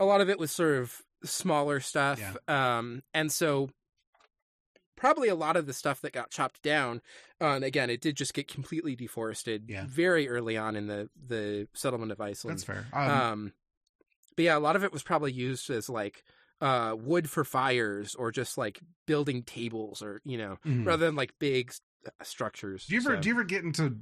a 0.00 0.04
lot 0.04 0.20
of 0.20 0.28
it 0.28 0.38
was 0.38 0.50
sort 0.50 0.78
of 0.78 1.00
smaller 1.22 1.78
stuff. 1.78 2.20
Um 2.48 3.02
and 3.14 3.30
so 3.30 3.70
probably 4.96 5.28
a 5.28 5.34
lot 5.34 5.56
of 5.56 5.66
the 5.66 5.72
stuff 5.72 6.00
that 6.02 6.12
got 6.12 6.30
chopped 6.30 6.62
down 6.62 7.00
uh, 7.40 7.50
and 7.54 7.64
again 7.64 7.88
it 7.88 8.00
did 8.00 8.16
just 8.16 8.34
get 8.34 8.48
completely 8.48 8.94
deforested 8.94 9.64
Yeah. 9.68 9.84
very 9.86 10.28
early 10.28 10.56
on 10.56 10.76
in 10.76 10.88
the 10.88 11.08
the 11.28 11.68
settlement 11.74 12.12
of 12.12 12.20
Iceland. 12.20 12.58
That's 12.58 12.64
fair. 12.64 12.86
Um, 12.92 13.10
um 13.10 13.52
but 14.36 14.44
yeah 14.44 14.56
a 14.56 14.60
lot 14.60 14.76
of 14.76 14.84
it 14.84 14.92
was 14.92 15.02
probably 15.02 15.32
used 15.32 15.70
as 15.70 15.88
like 15.88 16.22
uh 16.60 16.94
wood 16.98 17.30
for 17.30 17.44
fires 17.44 18.14
or 18.14 18.30
just 18.30 18.58
like 18.58 18.80
building 19.06 19.42
tables 19.42 20.02
or 20.02 20.20
you 20.24 20.36
know 20.36 20.58
mhm. 20.66 20.86
rather 20.86 21.06
than 21.06 21.16
like 21.16 21.32
big 21.38 21.72
structures 22.22 22.86
do 22.86 22.94
you 22.94 23.00
ever 23.00 23.16
So- 23.16 23.20
do 23.20 23.28
you 23.28 23.34
ever 23.34 23.44
get 23.44 23.64
into 23.64 23.96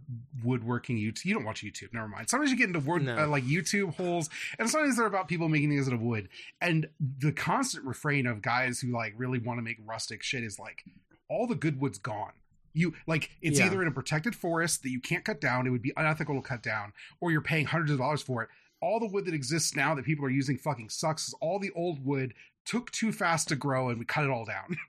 woodworking 0.45 0.97
YouTube? 0.99 1.25
You 1.25 1.35
don't 1.35 1.45
watch 1.45 1.63
YouTube. 1.63 1.93
Never 1.93 2.09
mind. 2.09 2.29
Sometimes 2.31 2.51
you 2.51 2.57
get 2.57 2.69
into 2.69 2.81
wood 2.81 3.03
No. 3.03 3.17
uh, 3.19 3.27
like 3.27 3.45
YouTube 3.45 3.95
holes, 3.95 4.31
and 4.59 4.69
sometimes 4.71 4.97
they're 4.97 5.07
about 5.07 5.29
people 5.29 5.49
making 5.49 5.71
things 5.71 5.89
out 5.89 5.95
of 5.95 6.01
wood. 6.01 6.29
And 6.61 6.89
the 7.01 7.33
constant 7.33 7.85
refrain 7.85 8.27
of 8.27 8.41
guys 8.43 8.81
who 8.81 8.93
like 8.93 9.15
really 9.17 9.39
want 9.39 9.59
to 9.59 9.63
make 9.63 9.79
rustic 9.85 10.23
shit 10.23 10.45
is 10.45 10.59
like, 10.59 10.85
all 11.29 11.47
the 11.47 11.55
good 11.55 11.81
wood's 11.81 11.99
gone. 11.99 12.33
You 12.75 12.95
like 13.07 13.31
it's 13.43 13.59
Yeah. 13.59 13.67
either 13.67 13.83
in 13.83 13.89
a 13.89 13.93
protected 13.93 14.37
forest 14.37 14.83
that 14.85 14.91
you 14.91 15.01
can't 15.01 15.25
cut 15.25 15.41
down, 15.41 15.67
it 15.67 15.71
would 15.71 15.83
be 15.83 15.93
unethical 15.97 16.41
to 16.41 16.47
cut 16.47 16.63
down, 16.63 16.93
or 17.21 17.33
you're 17.33 17.41
paying 17.41 17.67
hundreds 17.67 17.91
of 17.93 17.99
dollars 17.99 18.23
for 18.23 18.43
it. 18.45 18.49
All 18.81 19.01
the 19.01 19.09
wood 19.09 19.25
that 19.25 19.35
exists 19.35 19.75
now 19.75 19.95
that 19.97 20.05
people 20.05 20.25
are 20.25 20.31
using 20.31 20.57
fucking 20.57 20.91
sucks. 20.91 21.33
All 21.41 21.59
the 21.59 21.73
old 21.73 22.05
wood 22.05 22.33
took 22.65 22.93
too 22.93 23.11
fast 23.11 23.49
to 23.49 23.57
grow 23.57 23.89
and 23.89 23.99
we 23.99 24.05
cut 24.05 24.23
it 24.25 24.31
all 24.31 24.45
down. 24.45 24.77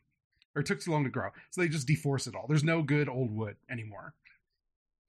or 0.55 0.61
it 0.61 0.65
took 0.65 0.79
too 0.81 0.91
long 0.91 1.03
to 1.03 1.09
grow. 1.09 1.29
So 1.51 1.61
they 1.61 1.67
just 1.67 1.87
deforest 1.87 2.27
it 2.27 2.35
all. 2.35 2.45
There's 2.47 2.63
no 2.63 2.81
good 2.81 3.07
old 3.09 3.31
wood 3.31 3.55
anymore. 3.69 4.13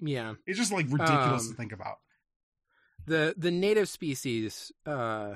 Yeah. 0.00 0.34
It's 0.46 0.58
just 0.58 0.72
like 0.72 0.86
ridiculous 0.90 1.44
Um, 1.46 1.50
to 1.50 1.56
think 1.56 1.72
about. 1.72 1.98
the 3.06 3.34
the 3.36 3.50
native 3.50 3.88
species 3.88 4.70
uh, 4.86 5.34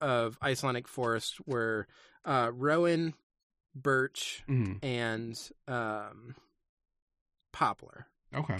of 0.00 0.38
Icelandic 0.42 0.88
forest 0.88 1.40
were 1.46 1.86
uh, 2.24 2.50
rowan, 2.54 3.14
birch, 3.74 4.42
Mhm. 4.48 4.78
and 4.82 5.50
um, 5.68 6.34
poplar. 7.52 8.06
Okay. 8.34 8.58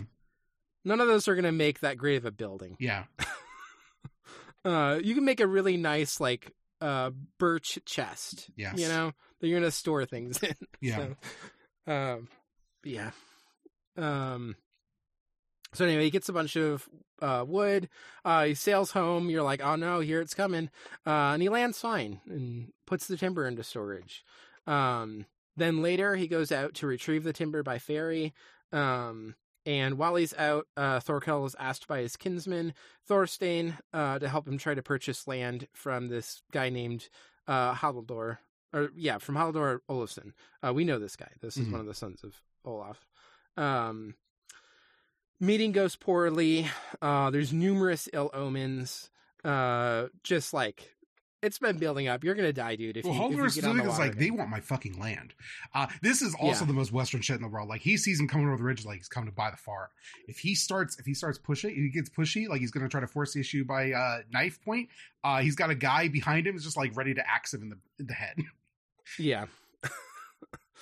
None 0.84 1.00
of 1.00 1.06
those 1.06 1.28
are 1.28 1.34
going 1.34 1.44
to 1.44 1.52
make 1.52 1.78
that 1.80 1.96
great 1.96 2.16
of 2.16 2.24
a 2.24 2.30
building. 2.32 2.76
Yeah. 2.80 3.04
Uh, 4.64 5.00
you 5.02 5.16
can 5.16 5.24
make 5.24 5.40
a 5.40 5.46
really 5.46 5.76
nice 5.76 6.20
like 6.20 6.52
uh, 6.82 7.10
birch 7.38 7.78
chest. 7.86 8.50
Yes. 8.56 8.78
You 8.78 8.88
know 8.88 9.12
that 9.40 9.46
you're 9.48 9.60
going 9.60 9.70
to 9.70 9.76
store 9.76 10.04
things 10.04 10.38
in. 10.42 10.54
Yeah. 10.80 11.06
So, 11.86 11.92
um, 11.92 12.28
yeah. 12.84 13.10
Um. 13.96 14.56
So 15.74 15.86
anyway, 15.86 16.04
he 16.04 16.10
gets 16.10 16.28
a 16.28 16.34
bunch 16.34 16.56
of 16.56 16.86
uh, 17.22 17.44
wood. 17.46 17.88
Uh, 18.24 18.44
he 18.44 18.54
sails 18.54 18.90
home. 18.90 19.30
You're 19.30 19.42
like, 19.42 19.62
oh 19.62 19.76
no, 19.76 20.00
here 20.00 20.20
it's 20.20 20.34
coming. 20.34 20.68
Uh, 21.06 21.32
and 21.32 21.40
he 21.40 21.48
lands 21.48 21.78
fine 21.78 22.20
and 22.28 22.72
puts 22.86 23.06
the 23.06 23.16
timber 23.16 23.46
into 23.46 23.62
storage. 23.62 24.22
Um, 24.66 25.24
then 25.56 25.80
later, 25.80 26.14
he 26.16 26.28
goes 26.28 26.52
out 26.52 26.74
to 26.74 26.86
retrieve 26.86 27.24
the 27.24 27.32
timber 27.32 27.62
by 27.62 27.78
ferry. 27.78 28.34
Um, 28.70 29.34
and 29.66 29.96
while 29.98 30.14
he's 30.16 30.34
out, 30.34 30.66
uh, 30.76 31.00
Thorkel 31.00 31.44
is 31.46 31.54
asked 31.58 31.86
by 31.88 32.00
his 32.00 32.16
kinsman 32.16 32.74
Thorstein 33.08 33.78
uh, 33.92 34.18
to 34.18 34.28
help 34.28 34.46
him 34.48 34.58
try 34.58 34.74
to 34.74 34.82
purchase 34.82 35.26
land 35.28 35.68
from 35.72 36.08
this 36.08 36.42
guy 36.52 36.68
named 36.68 37.08
uh, 37.46 37.74
Haldor. 37.74 38.38
Or 38.72 38.90
yeah, 38.96 39.18
from 39.18 39.34
Haldor 39.36 39.80
Olafsson. 39.88 40.32
Uh, 40.66 40.72
we 40.72 40.84
know 40.84 40.98
this 40.98 41.14
guy. 41.16 41.30
This 41.40 41.56
is 41.56 41.66
Mhm. 41.68 41.72
one 41.72 41.80
of 41.80 41.86
the 41.86 41.94
sons 41.94 42.24
of 42.24 42.40
Olaf. 42.64 43.06
Um, 43.56 44.14
meeting 45.40 45.72
goes 45.72 45.96
poorly. 45.96 46.68
Uh, 47.00 47.30
there's 47.30 47.52
numerous 47.52 48.08
ill 48.12 48.30
omens. 48.32 49.10
Uh, 49.44 50.06
just 50.22 50.54
like 50.54 50.94
it's 51.42 51.58
been 51.58 51.76
building 51.78 52.08
up. 52.08 52.22
You're 52.22 52.34
gonna 52.34 52.52
die, 52.52 52.76
dude. 52.76 52.96
If 52.96 53.04
well, 53.04 53.14
you, 53.14 53.20
if 53.20 53.22
you 53.30 53.36
Holdor's 53.36 53.54
get 53.56 53.64
on 53.64 53.76
the 53.76 53.88
is 53.88 53.98
like, 53.98 54.16
they 54.16 54.30
want 54.30 54.48
my 54.48 54.60
fucking 54.60 54.98
land. 55.00 55.34
Uh, 55.74 55.86
this 56.00 56.22
is 56.22 56.34
also 56.36 56.64
Yeah. 56.64 56.68
the 56.68 56.72
most 56.72 56.92
Western 56.92 57.20
shit 57.20 57.36
in 57.36 57.42
the 57.42 57.48
world. 57.48 57.68
Like 57.68 57.80
he 57.80 57.96
sees 57.96 58.20
him 58.20 58.28
coming 58.28 58.46
over 58.46 58.56
the 58.56 58.62
ridge, 58.62 58.84
like 58.84 58.98
he's 58.98 59.08
coming 59.08 59.28
to 59.28 59.34
buy 59.34 59.50
the 59.50 59.56
farm. 59.56 59.88
If 60.28 60.38
he 60.38 60.54
starts, 60.54 60.98
if 60.98 61.06
he 61.06 61.14
starts 61.14 61.38
pushing, 61.38 61.74
he 61.74 61.88
gets 61.90 62.08
pushy, 62.08 62.48
like 62.48 62.60
he's 62.60 62.70
going 62.70 62.84
to 62.84 62.88
try 62.88 63.00
to 63.00 63.06
force 63.06 63.34
the 63.34 63.40
issue 63.40 63.64
by 63.64 63.92
uh, 63.92 64.18
knife 64.32 64.62
point. 64.64 64.88
Uh, 65.24 65.40
he's 65.40 65.56
got 65.56 65.70
a 65.70 65.74
guy 65.74 66.08
behind 66.08 66.46
him, 66.46 66.54
who's 66.54 66.64
just 66.64 66.76
like 66.76 66.96
ready 66.96 67.12
to 67.14 67.28
axe 67.28 67.52
him 67.52 67.62
in 67.62 67.70
the 67.70 67.78
in 67.98 68.06
the 68.06 68.14
head. 68.14 68.36
yeah, 69.18 69.46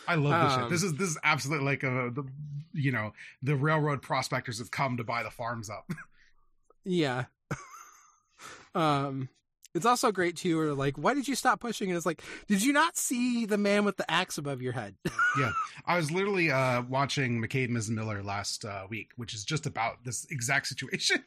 I 0.07 0.15
love 0.15 0.45
this 0.45 0.55
shit. 0.55 0.65
Um, 0.65 0.71
This 0.71 0.83
is 0.83 0.95
this 0.95 1.09
is 1.09 1.19
absolutely 1.25 1.65
like 1.67 1.83
a 1.83 2.11
the 2.13 2.25
you 2.73 2.93
know 2.93 3.13
the 3.43 3.57
railroad 3.57 4.03
prospectors 4.03 4.59
have 4.59 4.71
come 4.71 4.97
to 4.99 5.05
buy 5.05 5.23
the 5.23 5.31
farms 5.31 5.71
up. 5.71 5.91
yeah. 6.85 7.25
um, 8.75 9.29
it's 9.75 9.87
also 9.87 10.12
great 10.12 10.37
too. 10.37 10.59
or 10.59 10.75
like, 10.75 10.97
why 10.97 11.14
did 11.14 11.29
you 11.29 11.35
stop 11.35 11.61
pushing? 11.61 11.89
And 11.89 11.97
it's 11.97 12.07
like, 12.07 12.23
did 12.49 12.62
you 12.62 12.73
not 12.73 12.97
see 12.97 13.47
the 13.47 13.59
man 13.59 13.85
with 13.85 13.97
the 13.97 14.11
axe 14.11 14.39
above 14.39 14.62
your 14.62 14.73
head? 14.73 14.95
Yeah, 15.39 15.53
I 15.87 15.97
was 15.97 16.11
literally 16.11 16.51
uh, 16.51 16.83
watching 16.83 17.41
McCabe 17.41 17.68
Ms. 17.68 17.89
Miller 17.89 18.21
last 18.21 18.64
uh, 18.64 18.83
week, 18.91 19.12
which 19.14 19.33
is 19.33 19.45
just 19.45 19.64
about 19.64 20.03
this 20.05 20.27
exact 20.29 20.66
situation. 20.66 21.23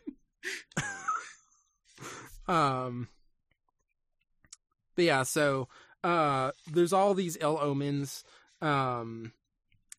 Um, 2.48 3.08
but 4.96 5.06
yeah, 5.06 5.24
so 5.24 5.68
uh, 6.04 6.52
there's 6.72 6.94
all 6.94 7.14
these 7.14 7.38
ill 7.39 7.58
omens. 7.62 8.24
Um, 8.62 9.34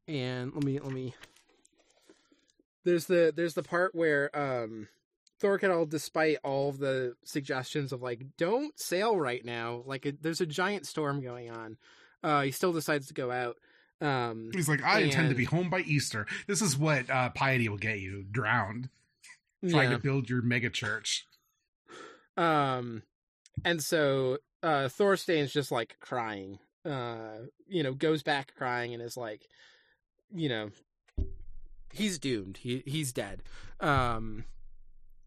and 0.06 0.52
let 0.54 0.64
me 0.64 0.78
let 0.78 0.92
me. 0.92 1.14
There's 2.84 3.06
the 3.06 3.32
there's 3.34 3.54
the 3.54 3.62
part 3.62 3.94
where 3.94 4.30
um, 4.38 4.88
Thorkel, 5.44 5.84
despite 5.84 6.38
all 6.42 6.70
of 6.70 6.78
the 6.78 7.16
suggestions 7.22 7.92
of 7.92 8.00
like 8.00 8.22
don't 8.38 8.78
sail 8.80 9.14
right 9.18 9.44
now, 9.44 9.82
like 9.84 10.06
it, 10.06 10.22
there's 10.22 10.40
a 10.40 10.46
giant 10.46 10.86
storm 10.86 11.20
going 11.20 11.50
on, 11.50 11.76
uh, 12.22 12.40
he 12.40 12.50
still 12.50 12.72
decides 12.72 13.08
to 13.08 13.14
go 13.14 13.30
out. 13.30 13.58
Um, 14.00 14.48
He's 14.54 14.70
like, 14.70 14.82
I 14.82 15.00
intend 15.00 15.28
to 15.28 15.34
be 15.34 15.44
home 15.44 15.68
by 15.68 15.80
Easter. 15.80 16.26
This 16.46 16.62
is 16.62 16.78
what 16.78 17.10
uh, 17.10 17.28
piety 17.28 17.68
will 17.68 17.76
get 17.76 18.00
you: 18.00 18.24
drowned, 18.30 18.88
trying 19.68 19.90
yeah. 19.90 19.96
to 19.98 20.02
build 20.02 20.30
your 20.30 20.40
mega 20.40 20.70
church. 20.70 21.26
Um, 22.38 23.02
and 23.66 23.82
so 23.82 24.38
uh, 24.62 24.88
Thorstein's 24.88 25.52
just 25.52 25.70
like 25.70 25.98
crying. 26.00 26.58
Uh, 26.86 27.48
you 27.68 27.82
know, 27.82 27.92
goes 27.92 28.22
back 28.22 28.54
crying 28.56 28.94
and 28.94 29.02
is 29.02 29.18
like, 29.18 29.46
you 30.34 30.48
know, 30.48 30.70
he's 31.92 32.18
doomed. 32.18 32.56
He 32.56 32.82
he's 32.86 33.12
dead. 33.12 33.42
Um, 33.78 34.46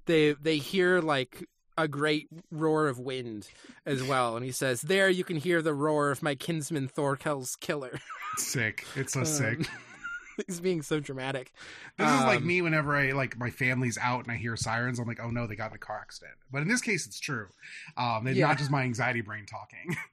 they 0.08 0.32
they 0.34 0.58
hear 0.58 1.00
like 1.02 1.46
a 1.78 1.88
great 1.88 2.28
roar 2.52 2.88
of 2.88 2.98
wind 2.98 3.48
as 3.86 4.02
well, 4.02 4.36
and 4.36 4.44
he 4.44 4.52
says, 4.52 4.82
"There 4.82 5.10
you 5.10 5.24
can 5.24 5.38
hear 5.38 5.62
the 5.62 5.74
roar 5.76 6.10
of 6.10 6.24
my 6.24 6.34
kinsman 6.36 6.88
Thorkel's 6.88 7.56
killer." 7.58 8.00
Sick. 8.38 8.86
It's 8.96 9.14
so 9.14 9.20
Um, 9.22 9.26
sick. 9.26 9.70
he's 10.48 10.60
being 10.60 10.82
so 10.82 11.00
dramatic. 11.00 11.52
This 11.98 12.08
is 12.10 12.24
like 12.26 12.40
um, 12.40 12.48
me 12.48 12.62
whenever 12.62 12.96
I 12.96 13.12
like 13.12 13.38
my 13.38 13.50
family's 13.50 13.98
out 13.98 14.24
and 14.24 14.32
I 14.32 14.38
hear 14.38 14.56
sirens. 14.56 15.00
I'm 15.00 15.08
like, 15.08 15.20
oh 15.22 15.30
no, 15.32 15.48
they 15.48 15.56
got 15.56 15.72
in 15.72 15.76
a 15.76 15.80
car 15.80 16.00
accident. 16.00 16.36
But 16.52 16.62
in 16.62 16.68
this 16.68 16.82
case, 16.82 17.06
it's 17.08 17.20
true. 17.20 17.48
Um, 17.96 18.28
it's 18.28 18.38
Yeah. 18.38 18.48
not 18.48 18.58
just 18.58 18.70
my 18.72 18.84
anxiety 18.84 19.22
brain 19.22 19.46
talking. 19.46 19.96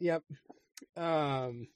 Yep. 0.00 0.22
Um 0.96 1.68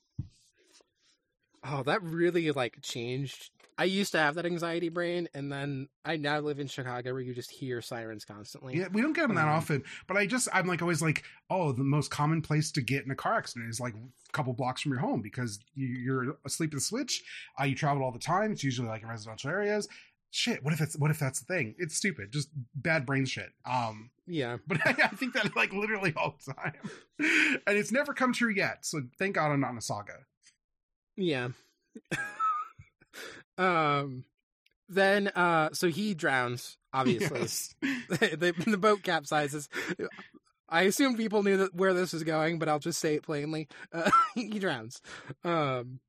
Oh, 1.63 1.83
that 1.83 2.01
really 2.03 2.51
like 2.51 2.81
changed. 2.81 3.51
I 3.79 3.85
used 3.85 4.11
to 4.11 4.17
have 4.19 4.35
that 4.35 4.45
anxiety 4.45 4.89
brain 4.89 5.29
and 5.33 5.49
then 5.51 5.87
I 6.03 6.17
now 6.17 6.39
live 6.41 6.59
in 6.59 6.67
Chicago 6.67 7.13
where 7.13 7.21
you 7.21 7.33
just 7.33 7.49
hear 7.49 7.81
sirens 7.81 8.25
constantly. 8.25 8.77
yeah, 8.77 8.89
we 8.91 9.01
don't 9.01 9.13
get 9.13 9.27
them 9.27 9.35
that 9.37 9.47
Um, 9.47 9.55
often. 9.55 9.83
But 10.05 10.17
I 10.17 10.25
just, 10.25 10.49
I'm 10.53 10.67
like 10.67 10.81
always 10.81 11.01
like, 11.01 11.23
oh, 11.49 11.71
the 11.71 11.83
most 11.85 12.11
common 12.11 12.41
place 12.41 12.71
to 12.73 12.81
get 12.81 13.05
in 13.05 13.11
a 13.11 13.15
car 13.15 13.35
accident 13.37 13.69
is 13.69 13.79
like 13.79 13.93
a 13.95 14.31
couple 14.33 14.51
blocks 14.51 14.81
from 14.81 14.91
your 14.91 14.99
home 14.99 15.21
because 15.21 15.59
you, 15.75 15.87
you're 15.87 16.37
asleep 16.45 16.71
at 16.73 16.75
the 16.75 16.81
switch. 16.81 17.23
Uh, 17.59 17.63
you 17.63 17.73
travel 17.75 18.03
all 18.03 18.11
the 18.11 18.19
time. 18.19 18.51
It's 18.51 18.63
usually 18.65 18.89
like 18.89 19.01
in 19.01 19.07
residential 19.07 19.49
areas. 19.49 19.87
Shit, 20.31 20.61
what 20.63 20.73
if 20.73 20.81
it's 20.81 20.95
what 20.97 21.09
if 21.09 21.17
that's 21.17 21.39
the 21.39 21.45
thing? 21.51 21.73
It's 21.79 21.95
stupid, 21.95 22.31
just 22.31 22.49
bad 22.75 23.05
brain 23.05 23.25
shit. 23.25 23.49
Um, 23.65 24.11
Yeah. 24.27 24.57
but 24.67 24.85
I, 24.85 24.89
I 25.05 25.07
think 25.07 25.33
that 25.33 25.55
like 25.55 25.73
literally 25.73 26.13
all 26.17 26.35
the 26.45 26.53
time, 26.53 26.73
and 27.65 27.77
it's 27.77 27.91
never 27.91 28.13
come 28.13 28.33
true 28.33 28.51
yet. 28.51 28.85
So 28.85 29.01
thank 29.17 29.35
God 29.35 29.51
I'm 29.51 29.61
not 29.61 29.71
in 29.71 29.77
a 29.77 29.81
saga. 29.81 30.17
Yeah. 31.15 31.47
um 33.59 34.23
then 34.87 35.27
uh 35.29 35.69
so 35.73 35.87
he 35.87 36.15
drowns 36.15 36.77
obviously. 36.93 37.39
Yes. 37.39 37.75
the, 38.09 38.53
the 38.65 38.77
boat 38.77 39.03
capsizes. 39.03 39.67
I 40.67 40.83
assume 40.83 41.17
people 41.17 41.43
knew 41.43 41.57
that 41.57 41.75
where 41.75 41.93
this 41.93 42.13
was 42.13 42.23
going, 42.23 42.59
but 42.59 42.69
I'll 42.69 42.79
just 42.79 42.99
say 42.99 43.15
it 43.15 43.23
plainly. 43.23 43.67
Uh, 43.91 44.09
he 44.35 44.59
drowns. 44.59 45.01
Um, 45.43 45.99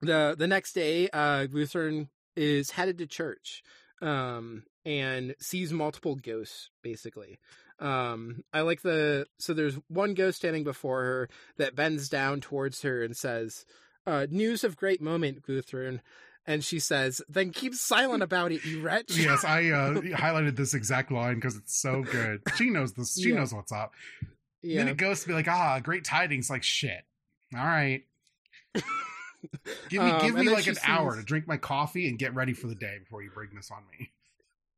the 0.00 0.34
the 0.38 0.46
next 0.46 0.72
day, 0.72 1.08
uh, 1.12 1.46
Guthrun 1.46 2.08
is 2.36 2.70
headed 2.70 2.98
to 2.98 3.06
church, 3.06 3.62
um, 4.02 4.64
and 4.84 5.34
sees 5.40 5.72
multiple 5.72 6.16
ghosts. 6.16 6.70
Basically, 6.82 7.38
um, 7.78 8.42
I 8.52 8.60
like 8.60 8.82
the 8.82 9.26
so 9.38 9.54
there's 9.54 9.78
one 9.88 10.14
ghost 10.14 10.38
standing 10.38 10.64
before 10.64 11.02
her 11.02 11.28
that 11.56 11.74
bends 11.74 12.08
down 12.10 12.40
towards 12.40 12.82
her 12.82 13.02
and 13.02 13.16
says, 13.16 13.64
uh, 14.06 14.26
"News 14.30 14.64
of 14.64 14.76
great 14.76 15.00
moment, 15.00 15.42
Guthrun." 15.46 16.00
And 16.46 16.62
she 16.64 16.78
says, 16.78 17.20
"Then 17.28 17.50
keep 17.50 17.74
silent 17.74 18.22
about 18.22 18.52
it, 18.52 18.64
you 18.64 18.80
wretch." 18.82 19.10
yes, 19.16 19.44
I 19.44 19.70
uh, 19.70 19.94
highlighted 20.00 20.56
this 20.56 20.74
exact 20.74 21.10
line 21.10 21.34
because 21.36 21.56
it's 21.56 21.76
so 21.80 22.02
good. 22.04 22.40
She 22.56 22.70
knows 22.70 22.92
this. 22.92 23.20
She 23.20 23.30
Yeah. 23.30 23.36
knows 23.36 23.52
what's 23.52 23.72
up. 23.72 23.92
yeah. 24.62 24.78
Then 24.78 24.88
it 24.88 24.96
goes 24.96 25.22
to 25.22 25.28
be 25.28 25.34
like, 25.34 25.48
ah, 25.48 25.80
great 25.80 26.04
tidings. 26.04 26.48
Like 26.48 26.62
shit. 26.62 27.04
All 27.56 27.64
right. 27.64 28.04
Give 29.88 30.02
me, 30.02 30.10
Um, 30.10 30.20
give 30.22 30.34
me 30.34 30.48
like 30.48 30.66
an 30.66 30.76
hour 30.84 31.14
to 31.14 31.22
drink 31.22 31.46
my 31.46 31.56
coffee 31.56 32.08
and 32.08 32.18
get 32.18 32.34
ready 32.34 32.52
for 32.52 32.66
the 32.66 32.74
day 32.74 32.98
before 32.98 33.22
you 33.22 33.30
bring 33.30 33.50
this 33.54 33.70
on 33.70 33.82
me. 33.98 34.10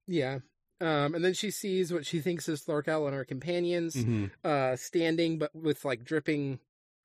Yeah. 0.06 0.40
Um, 0.80 1.14
and 1.14 1.24
then 1.24 1.32
she 1.32 1.50
sees 1.50 1.90
what 1.92 2.04
she 2.04 2.20
thinks 2.20 2.48
is 2.48 2.60
Thorkel 2.62 3.06
and 3.06 3.14
her 3.16 3.24
companions, 3.24 3.94
Mm-hmm. 3.96 4.26
uh, 4.44 4.76
standing 4.76 5.38
but 5.38 5.54
with 5.54 5.84
like 5.86 6.04
dripping, 6.04 6.58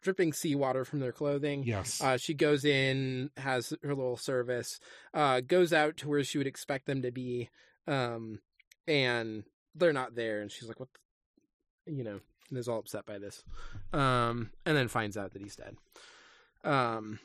dripping 0.04 0.34
seawater 0.34 0.86
from 0.86 1.00
their 1.00 1.12
clothing. 1.12 1.64
Yes. 1.64 2.02
Uh, 2.02 2.18
she 2.18 2.34
goes 2.34 2.64
in, 2.66 3.32
has 3.38 3.74
her 3.84 3.96
little 3.96 4.18
service, 4.18 4.80
uh, 5.14 5.40
goes 5.42 5.74
out 5.74 5.98
to 5.98 6.10
where 6.10 6.24
she 6.24 6.38
would 6.38 6.48
expect 6.48 6.86
them 6.86 7.02
to 7.02 7.12
be, 7.12 7.50
um, 7.88 8.40
and 8.88 9.44
they're 9.76 9.94
not 9.94 10.16
there. 10.16 10.42
And 10.42 10.52
she's 10.52 10.68
like, 10.68 10.80
"What?" 10.80 10.90
the-" 11.86 11.94
You 11.94 12.04
know, 12.04 12.20
and 12.50 12.60
is 12.60 12.68
all 12.68 12.80
upset 12.80 13.06
by 13.06 13.18
this, 13.18 13.44
um, 13.94 14.52
and 14.66 14.78
then 14.78 14.88
finds 14.88 15.18
out 15.18 15.32
that 15.34 15.42
he's 15.42 15.56
dead. 15.56 15.76
Um, 16.64 17.20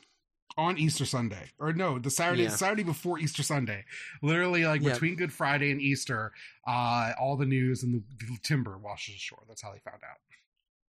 on 0.57 0.77
Easter 0.77 1.05
Sunday, 1.05 1.51
or 1.59 1.71
no, 1.71 1.99
the 1.99 2.09
Saturday 2.09 2.43
Yeah. 2.43 2.49
Saturday 2.49 2.83
before 2.83 3.19
Easter 3.19 3.43
Sunday. 3.43 3.85
Literally, 4.21 4.65
like 4.65 4.81
Yeah. 4.81 4.91
between 4.93 5.15
Good 5.15 5.31
Friday 5.31 5.71
and 5.71 5.81
Easter, 5.81 6.33
uh, 6.67 7.13
all 7.19 7.37
the 7.37 7.45
news 7.45 7.83
and 7.83 7.93
the, 7.93 8.25
the 8.25 8.37
timber 8.43 8.77
washes 8.77 9.15
ashore. 9.15 9.43
That's 9.47 9.61
how 9.61 9.71
they 9.71 9.79
found 9.79 10.03
out. 10.03 10.17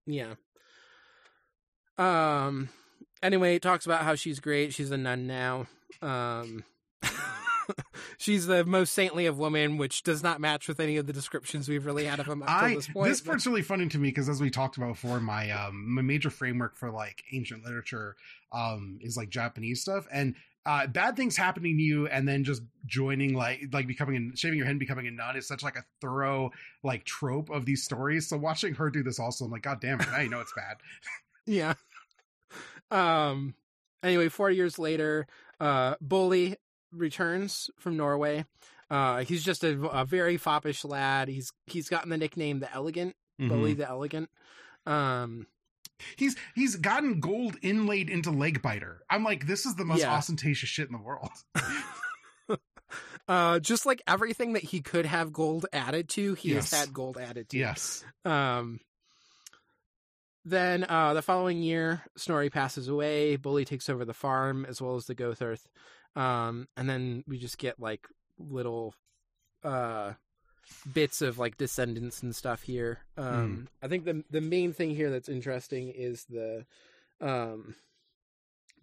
Yeah. 0.06 0.36
Um. 1.98 2.68
Anyway, 3.22 3.56
it 3.56 3.62
talks 3.62 3.84
about 3.84 4.02
how 4.02 4.14
she's 4.14 4.38
great. 4.40 4.72
She's 4.72 4.90
a 4.90 4.96
nun 4.96 5.26
now. 5.26 5.66
Um. 6.00 6.64
she's 8.18 8.46
the 8.46 8.64
most 8.64 8.94
saintly 8.94 9.26
of 9.26 9.38
women, 9.38 9.76
which 9.76 10.02
does 10.02 10.22
not 10.22 10.40
match 10.40 10.68
with 10.68 10.80
any 10.80 10.96
of 10.96 11.06
the 11.06 11.12
descriptions 11.12 11.68
we've 11.68 11.84
really 11.84 12.04
had 12.04 12.20
of 12.20 12.26
them 12.26 12.42
up 12.42 12.50
I 12.50 12.70
to 12.70 12.76
this 12.76 12.88
point. 12.88 13.08
this 13.08 13.20
but- 13.20 13.30
part's 13.30 13.46
really 13.46 13.62
funny 13.62 13.88
to 13.88 13.98
me 13.98 14.08
because 14.08 14.28
as 14.28 14.40
we 14.40 14.50
talked 14.50 14.76
about 14.76 14.94
before, 14.94 15.20
my 15.20 15.50
um 15.50 15.94
my 15.94 16.02
major 16.02 16.30
framework 16.30 16.76
for 16.76 16.90
like 16.90 17.22
ancient 17.32 17.64
literature 17.64 18.16
um 18.52 18.98
is 19.02 19.16
like 19.16 19.30
Japanese 19.30 19.80
stuff 19.80 20.06
and. 20.12 20.34
Uh, 20.66 20.86
bad 20.86 21.16
things 21.16 21.34
happening 21.34 21.78
to 21.78 21.82
you 21.82 22.06
and 22.08 22.28
then 22.28 22.44
just 22.44 22.60
joining 22.84 23.32
like 23.32 23.62
like 23.72 23.86
becoming 23.86 24.32
a, 24.34 24.36
shaving 24.36 24.58
your 24.58 24.66
head 24.66 24.72
and 24.72 24.80
becoming 24.80 25.06
a 25.06 25.10
nun 25.10 25.34
is 25.34 25.48
such 25.48 25.62
like 25.62 25.76
a 25.76 25.84
thorough 26.02 26.50
like 26.82 27.04
trope 27.06 27.48
of 27.48 27.64
these 27.64 27.82
stories 27.82 28.28
so 28.28 28.36
watching 28.36 28.74
her 28.74 28.90
do 28.90 29.02
this 29.02 29.18
also 29.18 29.46
i'm 29.46 29.50
like 29.50 29.62
god 29.62 29.80
damn 29.80 29.98
it 29.98 30.06
now 30.10 30.20
you 30.20 30.28
know 30.28 30.40
it's 30.40 30.52
bad 30.54 30.76
Yeah. 31.46 31.72
Um. 32.90 33.54
Anyway, 34.02 34.28
four 34.28 34.50
years 34.50 34.78
later, 34.78 35.26
uh, 35.60 35.96
Bolli 35.96 36.56
returns 36.92 37.68
from 37.78 37.96
Norway. 37.96 38.44
Uh, 38.90 39.18
he's 39.24 39.44
just 39.44 39.64
a, 39.64 39.78
a 39.88 40.04
very 40.04 40.36
foppish 40.38 40.84
lad. 40.84 41.28
He's 41.28 41.52
he's 41.66 41.88
gotten 41.88 42.10
the 42.10 42.16
nickname 42.16 42.60
the 42.60 42.72
Elegant, 42.72 43.14
Bolli 43.40 43.76
the 43.76 43.88
Elegant. 43.88 44.30
Um. 44.86 45.46
He's 46.16 46.36
he's 46.54 46.76
gotten 46.76 47.18
gold 47.18 47.56
inlaid 47.60 48.08
into 48.08 48.30
leg 48.30 48.62
biter. 48.62 49.02
I'm 49.10 49.24
like, 49.24 49.48
this 49.48 49.66
is 49.66 49.74
the 49.74 49.84
most 49.84 50.00
Yeah. 50.00 50.12
ostentatious 50.14 50.68
shit 50.68 50.86
in 50.86 50.92
the 50.92 51.02
world. 51.02 51.30
Uh, 53.28 53.58
just 53.58 53.84
like 53.84 54.00
everything 54.06 54.54
that 54.54 54.62
he 54.64 54.80
could 54.80 55.04
have 55.04 55.34
gold 55.34 55.66
added 55.70 56.08
to, 56.08 56.32
he 56.32 56.54
Yes. 56.54 56.70
has 56.70 56.80
had 56.80 56.94
gold 56.94 57.18
added 57.18 57.46
to. 57.50 57.58
yes. 57.58 58.02
Um. 58.24 58.80
Then 60.44 60.84
uh, 60.84 61.14
the 61.14 61.22
following 61.22 61.62
year, 61.62 62.02
Snorri 62.16 62.50
passes 62.50 62.88
away. 62.88 63.36
Bolli 63.36 63.66
takes 63.66 63.88
over 63.88 64.04
the 64.04 64.14
farm 64.14 64.64
as 64.64 64.80
well 64.80 64.96
as 64.96 65.06
the 65.06 65.14
Gothurth. 65.14 65.68
Um, 66.16 66.68
and 66.76 66.88
then 66.88 67.24
we 67.26 67.38
just 67.38 67.58
get 67.58 67.78
like 67.78 68.06
little 68.38 68.94
uh, 69.62 70.12
bits 70.92 71.22
of 71.22 71.38
like 71.38 71.56
descendants 71.56 72.22
and 72.22 72.34
stuff 72.34 72.62
here. 72.62 73.00
Um, 73.16 73.68
I 73.82 73.88
think 73.88 74.04
the 74.04 74.24
the 74.30 74.40
main 74.40 74.72
thing 74.72 74.94
here 74.94 75.10
that's 75.10 75.28
interesting 75.28 75.92
is 75.94 76.24
the 76.24 76.64
um, 77.20 77.74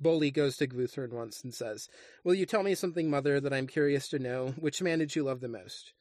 Bolli 0.01 0.33
goes 0.33 0.57
to 0.57 0.67
Guthrun 0.67 1.11
once 1.11 1.43
and 1.43 1.53
says, 1.53 1.89
"Will 2.23 2.35
you 2.35 2.45
tell 2.45 2.63
me 2.63 2.75
something, 2.75 3.09
mother, 3.09 3.39
that 3.39 3.53
I'm 3.53 3.67
curious 3.67 4.07
to 4.09 4.19
know? 4.19 4.53
Which 4.59 4.81
man 4.81 4.99
did 4.99 5.15
you 5.15 5.23
love 5.23 5.41
the 5.41 5.47
most?" 5.47 5.93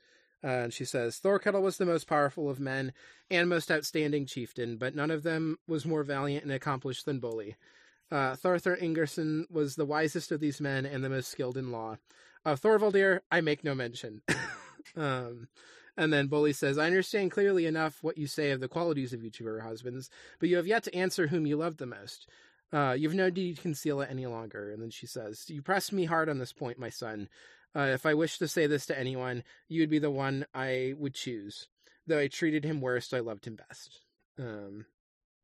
And 0.44 0.74
she 0.74 0.84
says, 0.84 1.18
Thorkettle 1.18 1.62
was 1.62 1.78
the 1.78 1.86
most 1.86 2.06
powerful 2.06 2.50
of 2.50 2.60
men 2.60 2.92
and 3.30 3.48
most 3.48 3.72
outstanding 3.72 4.26
chieftain, 4.26 4.76
but 4.76 4.94
none 4.94 5.10
of 5.10 5.22
them 5.22 5.56
was 5.66 5.86
more 5.86 6.02
valiant 6.02 6.44
and 6.44 6.52
accomplished 6.52 7.06
than 7.06 7.18
Bolli. 7.18 7.54
Uh, 8.12 8.36
Ingerson 8.36 9.50
was 9.50 9.74
the 9.74 9.86
wisest 9.86 10.30
of 10.30 10.40
these 10.40 10.60
men 10.60 10.84
and 10.84 11.02
the 11.02 11.08
most 11.08 11.30
skilled 11.30 11.56
in 11.56 11.72
law. 11.72 11.96
Of 12.44 12.60
Thorvaldir, 12.60 13.20
I 13.32 13.40
make 13.40 13.64
no 13.64 13.74
mention. 13.74 14.20
um, 14.98 15.48
and 15.96 16.12
then 16.12 16.28
Bolli 16.28 16.54
says, 16.54 16.76
I 16.76 16.86
understand 16.88 17.30
clearly 17.30 17.64
enough 17.64 18.02
what 18.02 18.18
you 18.18 18.26
say 18.26 18.50
of 18.50 18.60
the 18.60 18.68
qualities 18.68 19.14
of 19.14 19.24
each 19.24 19.40
of 19.40 19.46
your 19.46 19.60
husbands, 19.60 20.10
but 20.40 20.50
you 20.50 20.56
have 20.56 20.66
yet 20.66 20.82
to 20.84 20.94
answer 20.94 21.28
whom 21.28 21.46
you 21.46 21.56
loved 21.56 21.78
the 21.78 21.86
most. 21.86 22.28
Uh, 22.70 22.92
you've 22.92 23.14
no 23.14 23.30
need 23.30 23.56
to 23.56 23.62
conceal 23.62 24.02
it 24.02 24.10
any 24.10 24.26
longer. 24.26 24.70
And 24.70 24.82
then 24.82 24.90
she 24.90 25.06
says, 25.06 25.48
You 25.48 25.62
pressed 25.62 25.90
me 25.90 26.04
hard 26.04 26.28
on 26.28 26.38
this 26.38 26.52
point, 26.52 26.78
my 26.78 26.90
son. 26.90 27.30
Uh, 27.76 27.90
if 27.92 28.06
I 28.06 28.14
wished 28.14 28.38
to 28.38 28.48
say 28.48 28.66
this 28.66 28.86
to 28.86 28.98
anyone, 28.98 29.42
you 29.68 29.80
would 29.82 29.90
be 29.90 29.98
the 29.98 30.10
one 30.10 30.46
I 30.54 30.94
would 30.96 31.14
choose. 31.14 31.68
Though 32.06 32.18
I 32.18 32.28
treated 32.28 32.64
him 32.64 32.80
worst, 32.80 33.12
I 33.14 33.20
loved 33.20 33.46
him 33.46 33.56
best. 33.56 34.00
Um, 34.38 34.86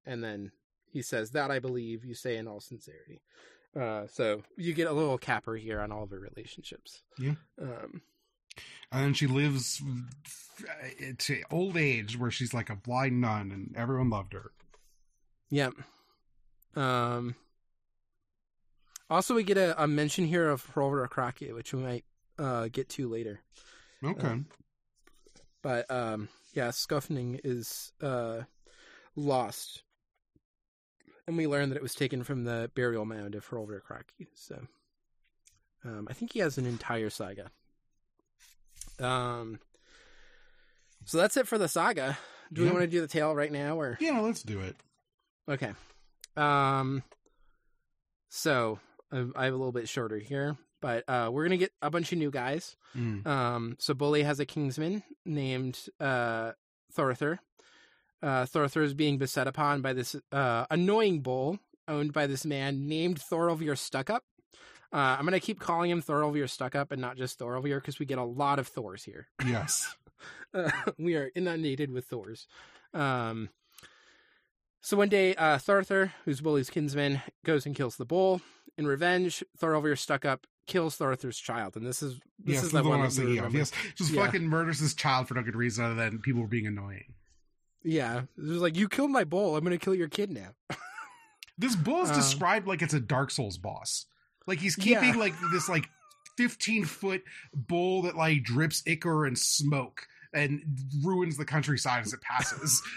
and 0.06 0.22
then 0.22 0.52
he 0.92 1.02
says, 1.02 1.30
That 1.32 1.50
I 1.50 1.58
believe, 1.58 2.04
you 2.04 2.14
say 2.14 2.36
in 2.36 2.46
all 2.46 2.60
sincerity. 2.60 3.22
Uh, 3.78 4.06
so 4.12 4.42
you 4.56 4.72
get 4.74 4.88
a 4.88 4.92
little 4.92 5.18
capper 5.18 5.54
here 5.56 5.80
on 5.80 5.90
all 5.92 6.02
of 6.04 6.10
her 6.10 6.18
relationships. 6.20 7.02
Yeah. 7.18 7.34
Um, 7.60 8.02
And 8.92 9.04
then 9.04 9.14
she 9.14 9.26
lives 9.28 9.80
uh, 10.68 11.12
to 11.18 11.42
old 11.50 11.76
age 11.76 12.18
where 12.18 12.30
she's 12.32 12.52
like 12.52 12.68
a 12.70 12.76
blind 12.76 13.20
nun 13.20 13.50
and 13.52 13.74
everyone 13.76 14.10
loved 14.10 14.32
her. 14.34 14.50
yeah. 15.50 15.70
Um, 16.76 17.34
also, 19.08 19.34
we 19.34 19.42
get 19.42 19.56
a, 19.58 19.82
a 19.82 19.88
mention 19.88 20.24
here 20.26 20.48
of 20.48 20.64
Hrolvir 20.72 21.08
Kraki, 21.08 21.52
which 21.52 21.72
we 21.74 21.80
might 21.82 22.04
uh, 22.40 22.68
get 22.72 22.88
to 22.90 23.08
later. 23.08 23.40
Okay. 24.04 24.26
Um, 24.26 24.46
But 25.62 25.90
um, 25.90 26.28
yeah, 26.54 26.68
Skofnung 26.68 27.38
is 27.44 27.92
uh, 28.02 28.42
lost, 29.14 29.82
and 31.26 31.36
we 31.36 31.46
learn 31.46 31.68
that 31.68 31.76
it 31.76 31.82
was 31.82 31.94
taken 31.94 32.24
from 32.24 32.44
the 32.44 32.70
burial 32.74 33.04
mound 33.04 33.34
of 33.34 33.46
Hrolvir 33.48 33.80
Kraki. 33.82 34.26
So 34.34 34.66
um, 35.84 36.08
I 36.10 36.14
think 36.14 36.32
he 36.32 36.38
has 36.40 36.56
an 36.56 36.64
entire 36.66 37.10
saga. 37.10 37.50
Um, 38.98 39.60
so 41.04 41.18
that's 41.18 41.36
it 41.36 41.46
for 41.46 41.58
the 41.58 41.68
saga. 41.68 42.18
Do 42.52 42.62
we 42.64 42.70
want 42.70 42.80
to 42.82 42.86
do 42.88 43.00
the 43.00 43.06
tale 43.06 43.34
right 43.34 43.52
now, 43.52 43.78
or 43.78 43.96
yeah, 44.00 44.18
let's 44.20 44.42
do 44.42 44.60
it. 44.60 44.76
okay? 45.48 45.72
Um, 46.36 47.02
so 48.30 48.78
I 49.12 49.26
I 49.36 49.44
have 49.44 49.54
a 49.54 49.56
little 49.56 49.72
bit 49.72 49.88
shorter 49.88 50.18
here, 50.18 50.56
but 50.80 51.04
uh, 51.08 51.30
we're 51.32 51.44
gonna 51.44 51.56
get 51.56 51.72
a 51.82 51.90
bunch 51.90 52.12
of 52.12 52.18
new 52.18 52.30
guys. 52.30 52.76
Mm. 52.96 53.26
Um, 53.26 53.76
so 53.78 53.94
Bolli 53.94 54.24
has 54.24 54.40
a 54.40 54.46
kingsman 54.46 55.02
named 55.24 55.78
uh, 55.98 56.52
Thorthur. 56.92 57.40
Uh, 58.22 58.46
Thorthur 58.46 58.82
is 58.82 58.94
being 58.94 59.18
beset 59.18 59.46
upon 59.46 59.80
by 59.80 59.92
this 59.92 60.14
uh, 60.32 60.66
annoying 60.70 61.20
bull 61.20 61.58
owned 61.88 62.12
by 62.12 62.26
this 62.26 62.44
man 62.44 62.86
named 62.86 63.18
Thorolvir 63.18 63.72
Stuckup. 63.72 64.20
Uh, 64.92 65.16
I'm 65.16 65.22
going 65.22 65.32
to 65.32 65.40
keep 65.40 65.60
calling 65.60 65.90
him 65.90 66.02
Thorolvir 66.02 66.44
Stuckup 66.44 66.90
and 66.90 67.00
not 67.00 67.16
just 67.16 67.38
Thorolvir 67.38 67.76
because 67.76 67.98
we 67.98 68.06
get 68.06 68.18
a 68.18 68.24
lot 68.24 68.58
of 68.58 68.66
Thors 68.66 69.04
here. 69.04 69.28
Yes. 69.44 69.94
Uh, 70.52 70.70
we 70.98 71.14
are 71.14 71.30
inundated 71.34 71.90
with 71.90 72.04
Thors. 72.04 72.46
Um, 72.92 73.48
so 74.82 74.96
one 74.96 75.08
day, 75.08 75.34
uh, 75.36 75.56
Thorthur, 75.56 76.12
who's 76.24 76.42
Bolli's 76.42 76.68
kinsman, 76.68 77.22
goes 77.44 77.64
and 77.64 77.74
kills 77.74 77.96
the 77.96 78.04
bull. 78.04 78.42
In 78.76 78.86
revenge, 78.86 79.44
Thorolvir 79.58 79.94
Stuckup 79.94 80.40
kills 80.70 81.00
Arthur's 81.00 81.38
child, 81.38 81.76
and 81.76 81.84
this 81.86 82.02
is 82.02 82.14
this 82.42 82.54
yes, 82.56 82.62
is 82.64 82.72
the 82.72 82.82
one 82.82 82.94
I 82.94 83.02
that 83.02 83.04
was 83.06 83.18
you 83.18 83.24
thinking 83.26 83.44
of. 83.44 83.54
Yes, 83.54 83.72
just 83.96 84.12
Yeah. 84.12 84.24
fucking 84.24 84.46
murders 84.46 84.78
his 84.78 84.94
child 84.94 85.28
for 85.28 85.34
no 85.34 85.42
good 85.42 85.56
reason 85.56 85.84
other 85.84 85.94
than 85.94 86.18
people 86.20 86.40
were 86.40 86.46
being 86.48 86.66
annoying. 86.66 87.12
Yeah, 87.82 88.22
it 88.38 88.42
was 88.42 88.60
like 88.62 88.76
you 88.76 88.88
killed 88.88 89.10
my 89.10 89.24
bull. 89.24 89.56
I'm 89.56 89.64
gonna 89.64 89.78
kill 89.78 89.94
your 89.94 90.08
kid 90.08 90.30
now. 90.30 90.54
This 91.58 91.76
bull 91.76 92.00
is 92.04 92.08
Um, 92.10 92.16
described 92.16 92.66
like 92.66 92.80
it's 92.80 92.94
a 92.94 93.00
Dark 93.00 93.30
Souls 93.30 93.58
boss. 93.58 94.06
Like 94.46 94.58
he's 94.60 94.78
Yeah. 94.78 94.98
keeping 95.00 95.20
like 95.20 95.34
this 95.52 95.68
like 95.68 95.90
15 96.38 96.86
foot 96.86 97.22
bull 97.52 98.00
that 98.02 98.16
like 98.16 98.44
drips 98.44 98.82
ichor 98.86 99.26
and 99.26 99.38
smoke 99.38 100.06
and 100.32 100.62
ruins 101.04 101.36
the 101.36 101.44
countryside 101.44 102.06
as 102.06 102.14
it 102.14 102.22
passes. 102.22 102.82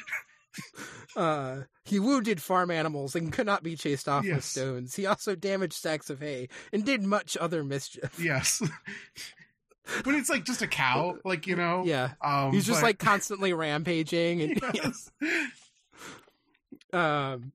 Uh, 1.16 1.62
he 1.86 2.00
wounded 2.00 2.42
farm 2.42 2.72
animals 2.72 3.14
and 3.16 3.32
could 3.32 3.46
not 3.46 3.62
be 3.62 3.76
chased 3.76 4.10
off 4.10 4.26
with 4.26 4.44
stones. 4.44 4.96
He 4.96 5.06
also 5.06 5.36
damaged 5.36 5.74
stacks 5.74 6.10
of 6.10 6.20
hay 6.20 6.50
and 6.72 6.84
did 6.84 7.04
much 7.04 7.38
other 7.38 7.64
mischief. 7.64 8.20
yes. 8.20 8.64
but 10.04 10.16
it's 10.16 10.30
like 10.30 10.44
just 10.44 10.64
a 10.64 10.68
cow, 10.68 11.16
like 11.24 11.46
you 11.46 11.56
know. 11.56 11.84
Yeah, 11.86 12.14
Um, 12.20 12.52
he's 12.52 12.66
just 12.66 12.82
but- 12.82 12.88
like 12.88 12.98
constantly 13.00 13.54
rampaging 13.54 14.42
and 14.42 14.62
Yes. 14.74 15.12
um 16.92 17.52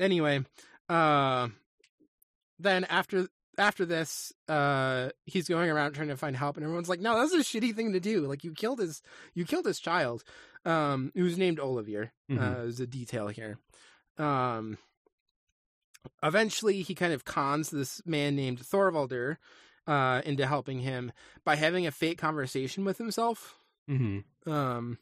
anyway 0.00 0.44
uh 0.88 1.48
then 2.58 2.84
after 2.84 3.28
after 3.58 3.84
this 3.86 4.32
uh 4.48 5.08
he's 5.24 5.48
going 5.48 5.70
around 5.70 5.92
trying 5.94 6.08
to 6.08 6.16
find 6.16 6.36
help 6.36 6.56
and 6.56 6.64
everyone's 6.64 6.88
like 6.88 7.00
no 7.00 7.18
that's 7.18 7.32
a 7.32 7.38
shitty 7.38 7.74
thing 7.74 7.92
to 7.92 8.00
do 8.00 8.20
like 8.26 8.44
you 8.44 8.52
killed 8.52 8.78
his 8.78 9.02
you 9.34 9.44
killed 9.44 9.64
his 9.66 9.80
child 9.80 10.22
um 10.64 11.10
who's 11.14 11.38
named 11.38 11.58
Olivier 11.60 12.10
Mhm. 12.30 12.38
uh 12.62 12.66
is 12.66 12.80
a 12.80 12.86
detail 12.86 13.28
here 13.28 13.58
um 14.18 14.76
eventually 16.22 16.82
he 16.82 16.94
kind 16.94 17.12
of 17.12 17.24
cons 17.24 17.70
this 17.70 18.00
man 18.06 18.36
named 18.36 18.60
Thorvaldur 18.60 19.36
uh 19.86 20.22
into 20.24 20.46
helping 20.46 20.80
him 20.80 21.12
by 21.44 21.56
having 21.56 21.86
a 21.86 21.90
fake 21.92 22.18
conversation 22.18 22.84
with 22.84 22.98
himself 22.98 23.58
Mhm. 23.88 24.24
um 24.46 24.98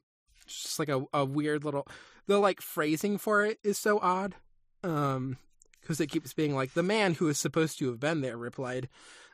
just 0.46 0.78
like 0.78 0.88
a, 0.90 1.04
a 1.12 1.24
weird 1.24 1.64
little 1.64 1.86
the 2.26 2.38
like 2.38 2.60
phrasing 2.60 3.18
for 3.18 3.44
it 3.44 3.58
is 3.64 3.78
so 3.78 3.98
odd 4.00 4.34
um 4.82 5.38
because 5.84 6.00
it 6.00 6.08
keeps 6.08 6.32
being 6.32 6.54
like 6.54 6.74
the 6.74 6.82
man 6.82 7.14
who 7.14 7.28
is 7.28 7.38
supposed 7.38 7.78
to 7.78 7.86
have 7.88 8.00
been 8.00 8.20
there 8.20 8.36
replied 8.36 8.88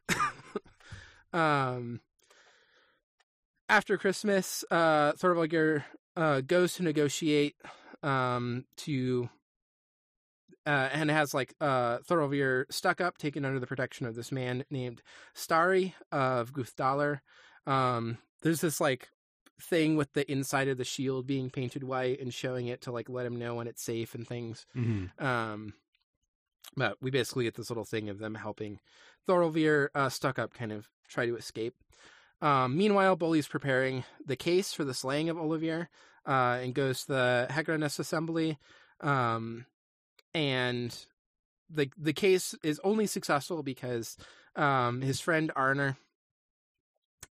um 1.32 2.00
after 3.68 3.96
christmas 3.96 4.64
uh 4.70 5.12
thorvaldur 5.12 5.84
uh 6.16 6.40
goes 6.40 6.74
to 6.74 6.82
negotiate 6.82 7.54
um 8.02 8.64
to 8.76 9.28
uh, 10.66 10.88
and 10.92 11.10
has 11.10 11.32
like 11.32 11.54
uh, 11.60 11.98
Thorolvir 11.98 12.64
stuck 12.70 13.00
up, 13.00 13.16
taken 13.18 13.44
under 13.44 13.58
the 13.58 13.66
protection 13.66 14.06
of 14.06 14.14
this 14.14 14.30
man 14.30 14.64
named 14.70 15.02
Starry 15.34 15.94
of 16.12 16.52
Guthdalar. 16.52 17.20
Um, 17.66 18.18
there's 18.42 18.60
this 18.60 18.80
like 18.80 19.08
thing 19.60 19.96
with 19.96 20.12
the 20.12 20.30
inside 20.30 20.68
of 20.68 20.78
the 20.78 20.84
shield 20.84 21.26
being 21.26 21.50
painted 21.50 21.82
white 21.82 22.20
and 22.20 22.32
showing 22.32 22.66
it 22.66 22.82
to 22.82 22.92
like 22.92 23.08
let 23.08 23.26
him 23.26 23.36
know 23.36 23.54
when 23.56 23.66
it's 23.68 23.82
safe 23.82 24.14
and 24.14 24.26
things. 24.28 24.66
Mhm. 24.76 25.20
Um, 25.20 25.74
but 26.76 26.96
we 27.00 27.10
basically 27.10 27.44
get 27.44 27.54
this 27.54 27.70
little 27.70 27.84
thing 27.84 28.08
of 28.08 28.18
them 28.18 28.34
helping 28.34 28.80
Thorolvir 29.28 29.88
uh, 29.94 30.08
stuck 30.08 30.38
up 30.38 30.54
kind 30.54 30.72
of 30.72 30.88
try 31.08 31.26
to 31.26 31.36
escape. 31.36 31.74
Um, 32.42 32.76
meanwhile, 32.76 33.16
Bolli's 33.16 33.48
preparing 33.48 34.04
the 34.24 34.36
case 34.36 34.72
for 34.72 34.84
the 34.84 34.94
slaying 34.94 35.28
of 35.28 35.36
Olivier 35.36 35.88
uh, 36.26 36.58
and 36.62 36.74
goes 36.74 37.02
to 37.02 37.08
the 37.08 37.46
Hegranes 37.50 37.98
assembly. 37.98 38.58
Um, 39.00 39.66
and 40.34 40.96
the 41.68 41.90
the 41.96 42.12
case 42.12 42.54
is 42.62 42.80
only 42.82 43.06
successful 43.06 43.62
because 43.62 44.16
um, 44.56 45.02
his 45.02 45.20
friend 45.20 45.50
Arner 45.56 45.96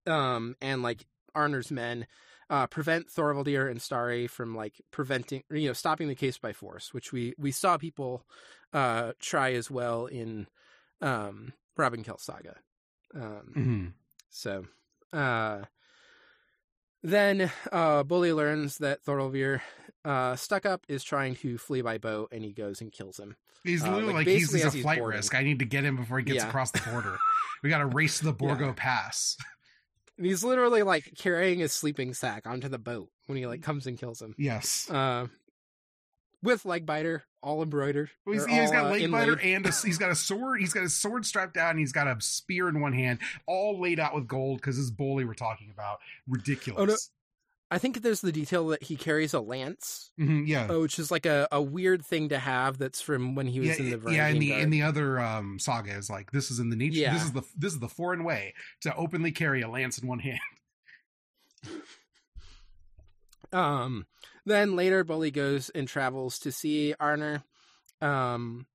um, 0.06 0.56
and 0.60 0.82
like 0.82 1.06
Arner's 1.34 1.70
men 1.70 2.06
uh, 2.50 2.66
prevent 2.66 3.08
Thorvaldir 3.08 3.70
and 3.70 3.80
Starry 3.80 4.26
from 4.26 4.54
like 4.54 4.82
preventing, 4.90 5.44
you 5.50 5.68
know, 5.68 5.72
stopping 5.72 6.08
the 6.08 6.14
case 6.14 6.36
by 6.36 6.52
force, 6.52 6.92
which 6.92 7.12
we 7.12 7.32
we 7.38 7.50
saw 7.52 7.78
people 7.78 8.26
uh, 8.74 9.12
try 9.20 9.52
as 9.54 9.70
well 9.70 10.04
in 10.06 10.46
um, 11.00 11.52
Hrafnkel 11.78 12.20
Saga. 12.20 12.56
Um, 13.14 13.52
Mhm. 13.56 13.92
so 14.28 14.66
uh, 15.12 15.62
then 17.02 17.50
uh, 17.72 18.04
Bolli 18.04 18.34
learns 18.34 18.78
that 18.78 19.04
Thorolvir 19.04 19.60
uh, 20.04 20.36
stuck 20.36 20.66
up 20.66 20.84
is 20.88 21.02
trying 21.04 21.34
to 21.36 21.56
flee 21.58 21.82
by 21.82 21.98
boat, 21.98 22.28
and 22.32 22.44
he 22.44 22.52
goes 22.52 22.80
and 22.80 22.92
kills 22.92 23.18
him. 23.18 23.36
He's 23.64 23.82
Uh, 23.82 23.86
literally 23.90 24.06
like, 24.14 24.26
like, 24.26 24.36
he's, 24.36 24.52
he's 24.52 24.64
a 24.64 24.70
flight 24.70 24.98
boarding. 24.98 25.18
risk. 25.18 25.34
I 25.34 25.42
need 25.42 25.58
to 25.60 25.64
get 25.66 25.84
him 25.84 25.96
before 25.96 26.18
he 26.18 26.24
gets 26.24 26.36
Yeah. 26.36 26.48
across 26.48 26.70
the 26.70 26.80
border. 26.90 27.18
we 27.62 27.68
got 27.70 27.78
to 27.78 27.86
race 27.86 28.18
to 28.18 28.24
the 28.24 28.32
Borgo 28.32 28.72
Pass. 28.72 29.36
And 30.20 30.26
he's 30.26 30.44
literally 30.44 30.82
like 30.82 31.14
carrying 31.16 31.60
his 31.60 31.72
sleeping 31.72 32.12
sack 32.12 32.46
onto 32.46 32.68
the 32.68 32.78
boat 32.78 33.08
when 33.24 33.38
he 33.38 33.46
like 33.46 33.62
comes 33.62 33.86
and 33.86 33.96
kills 33.96 34.20
him. 34.20 34.34
Yes. 34.36 34.86
Uh, 34.90 35.28
with 36.42 36.66
leg 36.66 36.84
biter, 36.84 37.24
all 37.42 37.62
embroidered. 37.62 38.10
Well, 38.26 38.34
he's, 38.34 38.44
he's 38.44 38.68
all, 38.68 38.72
got 38.72 38.84
uh, 38.84 38.90
leg 38.90 39.10
biter 39.10 39.40
and 39.40 39.64
a, 39.64 39.72
he's 39.82 39.96
got 39.96 40.10
a 40.10 40.14
sword. 40.14 40.60
He's 40.60 40.74
got 40.74 40.84
a 40.84 40.90
sword 40.90 41.24
strapped 41.24 41.54
down. 41.54 41.70
And 41.70 41.78
he's 41.78 41.92
got 41.92 42.06
a 42.06 42.20
spear 42.20 42.68
in 42.68 42.82
one 42.82 42.92
hand, 42.92 43.20
all 43.46 43.80
laid 43.80 43.98
out 43.98 44.14
with 44.14 44.28
gold 44.28 44.60
because 44.60 44.76
this 44.76 44.90
Bolli 44.90 45.26
we're 45.26 45.32
talking 45.32 45.70
about. 45.72 46.00
Ridiculous. 46.28 47.10
I 47.70 47.78
think 47.78 48.02
there's 48.02 48.20
the 48.20 48.32
detail 48.32 48.66
that 48.68 48.82
he 48.82 48.96
carries 48.96 49.32
a 49.32 49.40
lance, 49.40 50.10
Mhm, 50.18 50.46
yeah. 50.48 50.66
uh, 50.68 50.80
which 50.80 50.98
is 50.98 51.10
like 51.12 51.24
a, 51.24 51.46
a 51.52 51.62
weird 51.62 52.04
thing 52.04 52.30
to 52.30 52.38
have. 52.38 52.78
That's 52.78 53.00
from 53.00 53.34
when 53.36 53.46
he 53.46 53.60
was 53.60 53.68
yeah, 53.68 53.74
in 53.76 53.90
the 54.00 54.12
yeah, 54.12 54.26
in 54.28 54.38
the 54.40 54.48
Guard. 54.48 54.62
in 54.62 54.70
the 54.70 54.82
other 54.82 55.20
um, 55.20 55.58
saga 55.60 55.92
is 55.96 56.10
like 56.10 56.32
this 56.32 56.50
is 56.50 56.58
in 56.58 56.70
the 56.70 56.76
nature. 56.76 56.98
Yeah. 56.98 57.12
This 57.14 57.24
is 57.24 57.32
the 57.32 57.42
this 57.56 57.72
is 57.72 57.78
the 57.78 57.88
foreign 57.88 58.24
way 58.24 58.54
to 58.80 58.94
openly 58.96 59.30
carry 59.32 59.62
a 59.62 59.68
lance 59.68 59.98
in 59.98 60.08
one 60.08 60.18
hand. 60.20 60.40
Um, 63.52 64.06
then 64.46 64.76
later, 64.76 65.04
Bolli 65.04 65.32
goes 65.32 65.70
and 65.70 65.88
travels 65.88 66.38
to 66.40 66.52
see 66.52 66.94
Arner. 67.00 67.42
Um, 68.00 68.66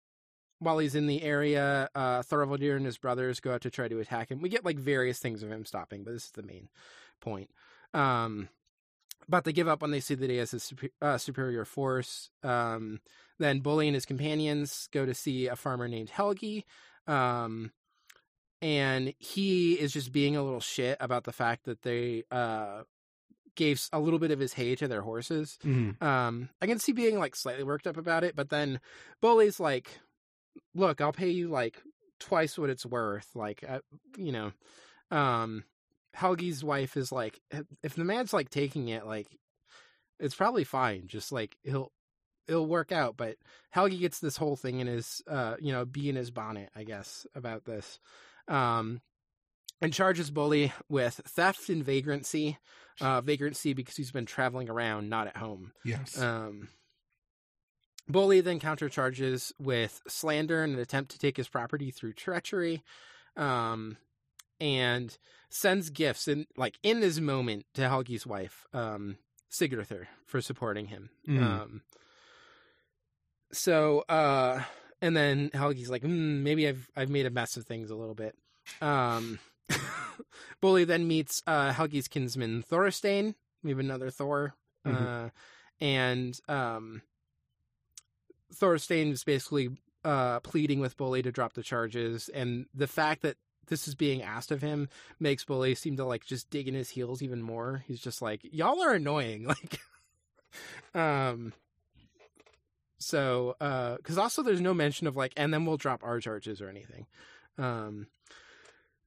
while 0.60 0.78
he's 0.78 0.96
in 0.96 1.08
the 1.08 1.22
area, 1.24 1.89
uh, 1.96 2.22
Thorvaldir 2.22 2.76
and 2.78 2.86
his 2.86 2.98
brothers 2.98 3.39
go 3.39 3.54
out 3.54 3.62
to 3.62 3.70
try 3.70 3.88
to 3.88 4.00
attack 4.00 4.30
him. 4.32 4.41
We 4.41 4.50
get 4.50 4.66
like 4.66 4.78
various 4.78 5.20
things 5.20 5.43
of 5.43 5.52
him 5.52 5.66
stopping, 5.66 6.04
but 6.04 6.14
this 6.14 6.26
is 6.26 6.32
the 6.32 6.43
main 6.43 6.70
point. 7.22 7.50
Um, 7.93 8.50
but 9.28 9.43
they 9.43 9.53
give 9.53 9.68
up 9.68 9.82
when 9.82 9.91
they 9.91 9.99
see 9.99 10.16
that 10.16 10.30
he 10.30 10.38
has 10.38 10.53
a 10.53 10.59
super, 10.59 10.88
uh, 11.01 11.18
superior 11.18 11.66
force. 11.66 12.30
Um, 12.43 12.99
then 13.39 13.61
Bolli 13.61 13.88
and 13.88 13.95
his 13.95 14.05
companions 14.05 14.88
go 14.91 15.05
to 15.05 15.13
see 15.13 15.47
a 15.47 15.55
farmer 15.55 15.88
named 15.88 16.09
Helgi. 16.09 16.63
Um, 17.07 17.72
and 18.61 19.13
he 19.20 19.74
is 19.74 19.91
just 19.91 20.11
being 20.11 20.36
a 20.36 20.43
little 20.43 20.59
shit 20.59 20.97
about 20.99 21.24
the 21.26 21.34
fact 21.34 21.66
that 21.66 21.82
they 21.82 22.24
uh, 22.32 22.84
gave 23.55 23.82
a 23.91 23.99
little 23.99 24.20
bit 24.20 24.32
of 24.32 24.39
his 24.39 24.53
hay 24.53 24.76
to 24.76 24.88
their 24.88 25.01
horses. 25.01 25.57
Mhm. 25.63 26.01
Um, 26.01 26.49
I 26.61 26.68
can 26.68 26.80
see 26.80 26.91
being 26.91 27.20
like 27.20 27.36
slightly 27.36 27.63
worked 27.63 27.88
up 27.88 27.97
about 27.97 28.24
it, 28.24 28.36
but 28.36 28.49
then 28.49 28.80
Bolli's 29.22 29.59
like, 29.59 29.99
"Look, 30.74 31.01
I'll 31.01 31.13
pay 31.13 31.30
you 31.30 31.49
like 31.49 31.82
twice 32.20 32.57
what 32.57 32.70
it's 32.70 32.86
worth." 32.86 33.28
Like, 33.36 33.63
uh, 33.68 33.80
you 34.18 34.32
know, 34.32 34.51
um, 35.11 35.63
Helgi's 36.16 36.63
wife 36.63 36.97
is 36.97 37.11
like, 37.11 37.39
if 37.84 37.95
the 37.95 38.03
man's 38.03 38.34
like 38.34 38.49
taking 38.49 38.89
it, 38.89 39.05
like, 39.05 39.28
it's 40.20 40.36
probably 40.36 40.63
fine. 40.63 41.07
Just 41.07 41.32
like 41.32 41.57
he'll 41.63 41.91
it'll 42.47 42.68
work 42.68 42.91
out. 42.91 43.18
But 43.18 43.36
Helgi 43.70 43.99
gets 43.99 44.20
this 44.20 44.38
whole 44.38 44.55
thing 44.55 44.80
in 44.80 44.88
his, 44.88 45.22
uh, 45.30 45.55
you 45.59 45.72
know, 45.72 45.86
bee 45.86 46.09
in 46.09 46.16
his 46.16 46.32
bonnet, 46.32 46.70
I 46.76 46.84
guess, 46.84 47.28
about 47.36 47.66
this. 47.66 47.99
Um, 48.47 49.01
and 49.82 49.93
charges 49.93 50.32
Bolli 50.32 50.72
with 50.88 51.20
theft 51.28 51.70
and 51.70 51.84
vagrancy. 51.84 52.57
Uh, 53.01 53.20
vagrancy 53.20 53.74
because 53.74 53.97
he's 53.97 54.11
been 54.11 54.26
traveling 54.26 54.70
around, 54.70 55.09
not 55.09 55.28
at 55.28 55.36
home. 55.36 55.74
Yes. 55.84 56.18
Um, 56.18 56.70
Bolli 58.09 58.41
then 58.41 58.59
countercharges 58.61 59.51
with 59.59 60.01
slander 60.07 60.63
and 60.63 60.74
an 60.74 60.80
attempt 60.80 61.11
to 61.11 61.20
take 61.20 61.36
his 61.36 61.49
property 61.49 61.91
through 61.91 62.13
treachery, 62.13 62.84
um, 63.36 63.97
and 64.60 65.18
sends 65.49 65.89
gifts 65.89 66.28
in 66.28 66.45
like 66.58 66.78
in 66.84 66.99
this 66.99 67.20
moment 67.20 67.66
to 67.76 67.82
Helgi's 67.82 68.26
wife, 68.28 68.66
um, 68.74 69.18
for 70.26 70.41
supporting 70.41 70.88
him. 70.88 71.10
Mm. 71.28 71.41
Um, 71.43 71.82
so, 73.51 73.99
uh, 74.10 74.62
and 75.01 75.16
then 75.16 75.49
Helgi's 75.51 75.89
like, 75.89 76.03
mm, 76.03 76.41
maybe 76.41 76.68
I've 76.68 76.89
I've 76.95 77.10
made 77.10 77.26
a 77.26 77.30
mess 77.32 77.58
of 77.58 77.66
things 77.66 77.89
a 77.89 77.95
little 77.95 78.16
bit. 78.16 78.36
Um, 78.82 79.39
Bolli 80.62 80.86
then 80.86 81.08
meets 81.08 81.41
uh, 81.47 81.72
Helgi's 81.72 82.08
kinsman 82.08 82.64
Thorstein. 82.64 83.36
We 83.64 83.70
have 83.72 83.80
another 83.80 84.10
Thor, 84.10 84.56
Mhm. 84.86 85.26
uh, 85.28 85.30
and 85.82 86.39
um, 86.47 87.01
Thorstein 88.53 89.12
is 89.12 89.24
basically 89.24 89.70
uh, 90.03 90.39
pleading 90.41 90.80
with 90.80 90.97
Bolli 90.97 91.24
to 91.24 91.32
drop 91.32 91.53
the 91.53 91.64
charges, 91.64 92.30
and 92.30 92.66
the 92.74 92.88
fact 92.88 93.22
that 93.24 93.38
this 93.68 93.88
is 93.88 93.95
being 93.95 94.22
asked 94.22 94.51
of 94.51 94.61
him 94.61 94.89
makes 95.20 95.43
Bolli 95.45 95.78
seem 95.78 95.97
to 95.97 96.05
like 96.05 96.26
just 96.26 96.49
dig 96.49 96.68
in 96.68 96.74
his 96.74 96.89
heels 96.89 97.22
even 97.22 97.41
more. 97.41 97.84
He's 97.88 97.99
just 97.99 98.22
like, 98.22 98.41
"Y'all 98.43 98.82
are 98.82 98.93
annoying," 98.93 99.45
like, 99.47 99.80
um. 100.93 101.53
So, 102.97 103.55
uh, 103.59 103.97
because 103.97 104.18
also 104.18 104.41
there's 104.41 104.61
no 104.61 104.74
mention 104.74 105.05
of 105.05 105.16
like, 105.16 105.34
and 105.38 105.53
then 105.53 105.66
we'll 105.66 105.78
drop 105.78 106.03
our 106.03 106.20
charges 106.20 106.61
or 106.61 106.70
anything. 106.70 107.05
Um. 107.57 108.07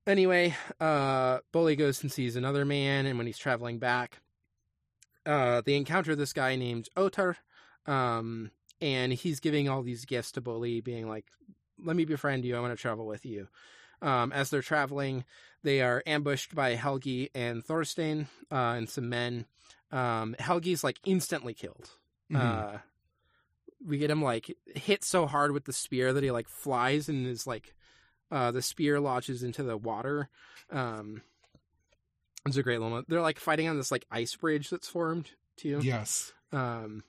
Anyway, 0.07 0.55
uh, 0.81 1.39
Bolli 1.53 1.77
goes 1.77 2.03
and 2.03 2.11
sees 2.11 2.35
another 2.35 2.65
man, 2.65 3.05
and 3.05 3.19
when 3.19 3.27
he's 3.27 3.37
traveling 3.37 3.79
back, 3.79 4.21
uh, 5.27 5.61
they 5.61 5.77
encounter 5.77 6.17
this 6.17 6.33
guy 6.33 6.57
named 6.57 6.89
Otar, 6.97 7.37
um, 7.87 8.51
and 8.81 9.13
he's 9.13 9.39
giving 9.39 9.69
all 9.69 9.83
these 9.83 10.07
gifts 10.07 10.33
to 10.33 10.41
Bolli, 10.41 10.83
being 10.83 11.09
like, 11.09 11.27
"Let 11.79 11.95
me 11.95 12.07
befriend 12.07 12.47
you. 12.47 12.57
I 12.57 12.61
want 12.61 12.73
to 12.73 12.81
travel 12.81 13.07
with 13.07 13.27
you." 13.27 13.49
Um, 14.03 14.33
as 14.33 14.51
they're 14.51 14.63
traveling, 14.63 15.25
they 15.63 15.81
are 15.83 16.03
ambushed 16.07 16.55
by 16.55 16.75
Helgi 16.77 17.31
and 17.35 17.65
Thorstein 17.65 18.29
uh, 18.51 18.75
and 18.77 18.89
some 18.89 19.09
men. 19.09 19.47
Um, 19.91 20.37
Helgi's 20.39 20.85
like 20.85 20.99
instantly 21.05 21.55
killed. 21.55 21.91
Mhm. 22.31 22.37
Uh, 22.75 22.79
we 23.85 23.99
get 23.99 24.11
him 24.11 24.23
like 24.23 24.55
hit 24.75 25.05
so 25.05 25.27
hard 25.27 25.53
with 25.53 25.65
the 25.65 25.73
spear 25.73 26.13
that 26.13 26.23
he 26.25 26.31
like 26.31 26.49
flies 26.49 27.09
and 27.09 27.27
is 27.27 27.47
like 27.47 27.75
uh, 28.31 28.51
the 28.51 28.61
spear 28.63 29.01
lodges 29.01 29.43
into 29.43 29.63
the 29.63 29.77
water. 29.77 30.29
Um, 30.71 31.23
it's 32.47 32.57
a 32.57 32.63
great 32.63 32.81
moment. 32.81 33.09
They're 33.09 33.21
like 33.21 33.39
fighting 33.39 33.69
on 33.69 33.77
this 33.77 33.91
like 33.91 34.05
ice 34.11 34.35
bridge 34.37 34.71
that's 34.71 34.89
formed 34.89 35.31
too. 35.57 35.81
yes. 35.83 36.33
Um, 36.53 37.03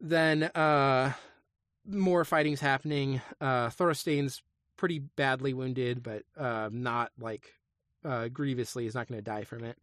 then 0.00 0.44
uh, 0.44 1.12
more 1.86 2.24
fighting's 2.24 2.60
happening. 2.60 3.20
Uh, 3.40 3.70
Thorstein's 3.70 4.42
pretty 4.76 4.98
badly 4.98 5.54
wounded, 5.54 6.02
but 6.02 6.22
uh, 6.36 6.68
not 6.72 7.12
like 7.18 7.52
uh, 8.04 8.28
grievously. 8.28 8.84
He's 8.84 8.94
not 8.94 9.08
going 9.08 9.18
to 9.18 9.30
die 9.30 9.44
from 9.44 9.64
it. 9.64 9.78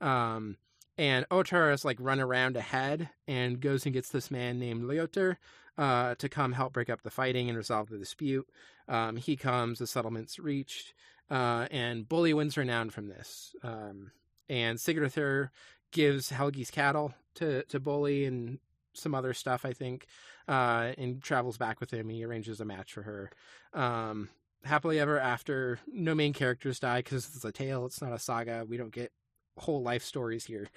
Um, 0.00 0.56
and 0.98 1.28
Otar 1.30 1.72
is 1.72 1.84
like 1.84 1.98
run 2.00 2.20
around 2.20 2.56
ahead 2.56 3.10
and 3.28 3.60
goes 3.60 3.84
and 3.84 3.92
gets 3.92 4.08
this 4.08 4.30
man 4.30 4.58
named 4.58 4.84
Leoter 4.84 5.38
uh, 5.76 6.14
to 6.16 6.28
come 6.28 6.52
help 6.52 6.72
break 6.72 6.88
up 6.88 7.02
the 7.02 7.10
fighting 7.10 7.48
and 7.48 7.58
resolve 7.58 7.88
the 7.88 7.98
dispute. 7.98 8.48
Um, 8.88 9.16
he 9.16 9.36
comes, 9.36 9.78
the 9.78 9.86
settlement's 9.86 10.38
reached, 10.38 10.94
uh, 11.30 11.66
and 11.70 12.08
Bolli 12.08 12.34
wins 12.34 12.56
renown 12.56 12.90
from 12.90 13.08
this. 13.08 13.54
Um, 13.62 14.12
and 14.48 14.78
Sigurdur 14.78 15.50
gives 15.92 16.30
Helgi's 16.30 16.70
cattle 16.70 17.14
to, 17.34 17.64
to 17.64 17.80
Bolli 17.80 18.26
and 18.26 18.58
some 18.94 19.14
other 19.14 19.34
stuff, 19.34 19.64
I 19.64 19.72
think, 19.72 20.06
uh, 20.48 20.92
and 20.98 21.22
travels 21.22 21.56
back 21.58 21.80
with 21.80 21.90
him. 21.92 22.08
He 22.08 22.24
arranges 22.24 22.60
a 22.60 22.64
match 22.64 22.92
for 22.92 23.02
her. 23.02 23.30
Um, 23.72 24.28
happily 24.64 24.98
ever 25.00 25.18
after, 25.18 25.78
no 25.86 26.14
main 26.14 26.32
characters 26.32 26.80
die 26.80 26.98
because 26.98 27.26
it's 27.34 27.44
a 27.44 27.52
tale, 27.52 27.86
it's 27.86 28.00
not 28.02 28.12
a 28.12 28.18
saga. 28.18 28.64
We 28.68 28.76
don't 28.76 28.92
get 28.92 29.12
whole 29.58 29.82
life 29.82 30.02
stories 30.02 30.44
here. 30.44 30.68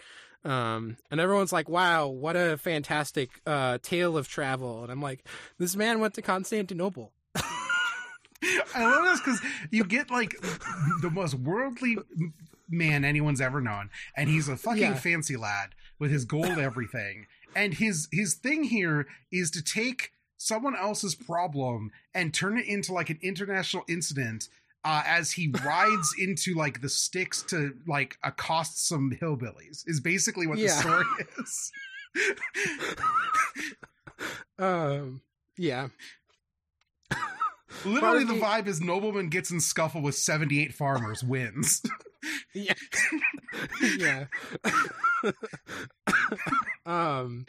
Um, 0.46 0.96
and 1.12 1.20
everyone's 1.20 1.52
like, 1.52 1.68
"Wow, 1.68 2.08
what 2.08 2.38
a 2.38 2.56
fantastic 2.58 3.42
uh, 3.46 3.78
tale 3.82 4.16
of 4.18 4.30
travel!" 4.30 4.84
And 4.84 4.92
I'm 4.92 5.02
like, 5.02 5.28
"This 5.58 5.76
man 5.76 6.00
went 6.00 6.14
to 6.14 6.22
Constantinople." 6.22 7.12
I 7.36 8.86
love 8.86 9.04
this 9.06 9.20
because 9.20 9.42
you 9.70 9.84
get 9.84 10.10
like 10.10 10.32
the 11.02 11.10
most 11.12 11.34
worldly 11.34 11.98
man 12.70 13.04
anyone's 13.04 13.42
ever 13.42 13.60
known, 13.60 13.90
and 14.16 14.30
he's 14.30 14.48
a 14.48 14.56
fucking 14.56 14.82
Yeah. 14.82 14.94
fancy 14.94 15.36
lad 15.36 15.76
with 15.98 16.10
his 16.12 16.24
gold 16.24 16.58
everything. 16.58 17.26
And 17.56 17.74
his 17.74 18.08
his 18.12 18.36
thing 18.36 18.64
here 18.64 19.08
is 19.32 19.52
to 19.52 19.64
take 19.64 20.12
someone 20.38 20.76
else's 20.76 21.16
problem 21.16 21.92
and 22.14 22.34
turn 22.34 22.58
it 22.58 22.66
into 22.66 22.94
like 22.94 23.10
an 23.10 23.20
international 23.22 23.84
incident 23.90 24.48
uh, 24.84 25.04
as 25.06 25.32
he 25.32 25.54
rides 25.66 26.14
into 26.18 26.54
like 26.54 26.82
the 26.82 26.90
sticks 26.90 27.42
to 27.44 27.76
like 27.88 28.18
accost 28.24 28.88
some 28.88 29.18
hillbillies. 29.22 29.84
Is 29.88 30.00
basically 30.00 30.48
what 30.48 30.58
the 30.58 30.70
story 30.70 31.06
is. 31.40 31.72
Um, 34.58 35.22
yeah, 35.58 35.88
Literally, 37.86 38.24
the 38.24 38.34
vibe 38.34 38.68
is 38.68 38.82
nobleman 38.82 39.30
gets 39.30 39.52
in 39.52 39.60
scuffle 39.60 40.02
with 40.02 40.16
seventy 40.16 40.62
eight 40.62 40.74
farmers, 40.74 41.24
wins. 41.24 41.82
yeah, 42.54 42.74
yeah. 43.98 44.26
um, 46.86 47.46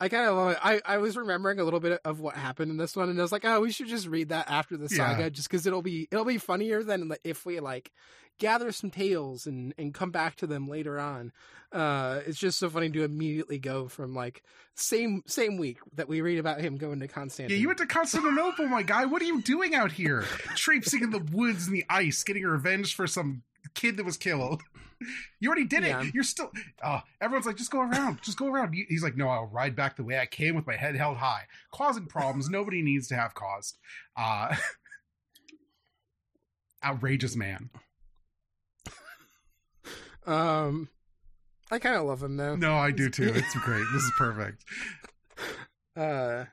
I 0.00 0.08
kind 0.08 0.28
of 0.28 0.36
love 0.36 0.52
it. 0.52 0.58
I 0.62 0.80
I 0.84 0.98
was 0.98 1.16
remembering 1.16 1.58
a 1.58 1.64
little 1.64 1.80
bit 1.80 2.00
of 2.04 2.20
what 2.20 2.36
happened 2.36 2.70
in 2.70 2.76
this 2.76 2.94
one, 2.96 3.08
and 3.08 3.18
I 3.18 3.22
was 3.22 3.32
like, 3.32 3.44
oh, 3.44 3.60
we 3.60 3.72
should 3.72 3.88
just 3.88 4.06
read 4.06 4.28
that 4.28 4.48
after 4.48 4.76
the 4.76 4.88
Yeah. 4.90 4.96
saga, 5.14 5.30
just 5.30 5.48
because 5.50 5.66
it'll 5.66 5.82
be 5.82 6.06
it'll 6.12 6.24
be 6.24 6.38
funnier 6.38 6.82
than 6.82 7.12
if 7.24 7.44
we 7.44 7.58
like 7.60 7.90
gather 8.38 8.70
some 8.70 8.90
tales 8.90 9.46
and 9.46 9.74
and 9.76 9.92
come 9.92 10.10
back 10.12 10.36
to 10.36 10.46
them 10.46 10.68
later 10.68 11.00
on. 11.00 11.32
Uh, 11.72 12.20
it's 12.26 12.38
just 12.38 12.58
so 12.58 12.70
funny 12.70 12.88
to 12.88 13.02
immediately 13.02 13.58
go 13.58 13.88
from 13.88 14.14
like 14.14 14.42
same 14.76 15.22
same 15.26 15.58
week 15.58 15.78
that 15.94 16.08
we 16.08 16.20
read 16.20 16.38
about 16.38 16.60
him 16.60 16.76
going 16.76 17.00
to 17.00 17.08
Constantinople. 17.08 17.56
Yeah, 17.56 17.60
you 17.60 17.66
went 17.66 17.78
to 17.78 17.86
Constantinople, 17.86 18.68
my 18.68 18.82
guy. 18.84 19.04
What 19.04 19.20
are 19.20 19.26
you 19.26 19.42
doing 19.42 19.74
out 19.74 19.90
here? 19.92 20.22
Traipsing 20.54 21.02
in 21.02 21.10
the 21.10 21.18
woods 21.32 21.66
and 21.66 21.74
the 21.74 21.84
ice, 21.90 22.22
getting 22.22 22.44
revenge 22.44 22.94
for 22.94 23.06
some 23.08 23.42
kid 23.74 23.96
that 23.96 24.06
was 24.06 24.16
killed. 24.16 24.62
You 25.38 25.48
already 25.48 25.64
did 25.64 25.84
it. 25.84 26.12
You're 26.12 26.24
still. 26.24 26.50
Uh, 26.82 27.02
everyone's 27.20 27.46
like, 27.46 27.54
just 27.54 27.70
go 27.70 27.82
around. 27.82 28.20
Just 28.20 28.36
go 28.36 28.48
around. 28.48 28.74
He's 28.74 29.00
like, 29.00 29.16
no, 29.16 29.28
I'll 29.28 29.46
ride 29.46 29.76
back 29.76 29.94
the 29.94 30.02
way 30.02 30.18
I 30.18 30.26
came 30.26 30.56
with 30.56 30.66
my 30.66 30.74
head 30.74 30.96
held 30.96 31.18
high, 31.18 31.44
causing 31.72 32.06
problems 32.06 32.50
nobody 32.50 32.82
needs 32.82 33.06
to 33.06 33.14
have 33.14 33.32
caused. 33.32 33.78
Uh, 34.16 34.56
outrageous 36.84 37.36
man. 37.36 37.70
Um, 40.26 40.88
I 41.70 41.78
kind 41.78 41.96
of 41.96 42.04
love 42.04 42.22
him 42.22 42.36
though. 42.36 42.56
No, 42.56 42.74
I 42.74 42.90
do 42.90 43.08
too. 43.08 43.32
It's 43.34 43.54
great. 43.54 43.84
This 43.92 44.02
is 44.02 44.12
perfect. 44.18 44.64
Uh, 45.96 46.44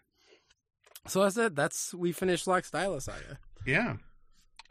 so 1.05 1.21
that's 1.21 1.37
it. 1.37 1.55
That's 1.55 1.93
we 1.93 2.11
finished 2.11 2.47
Laxdæla 2.47 2.99
Saga. 2.99 3.37
Yeah. 3.63 3.97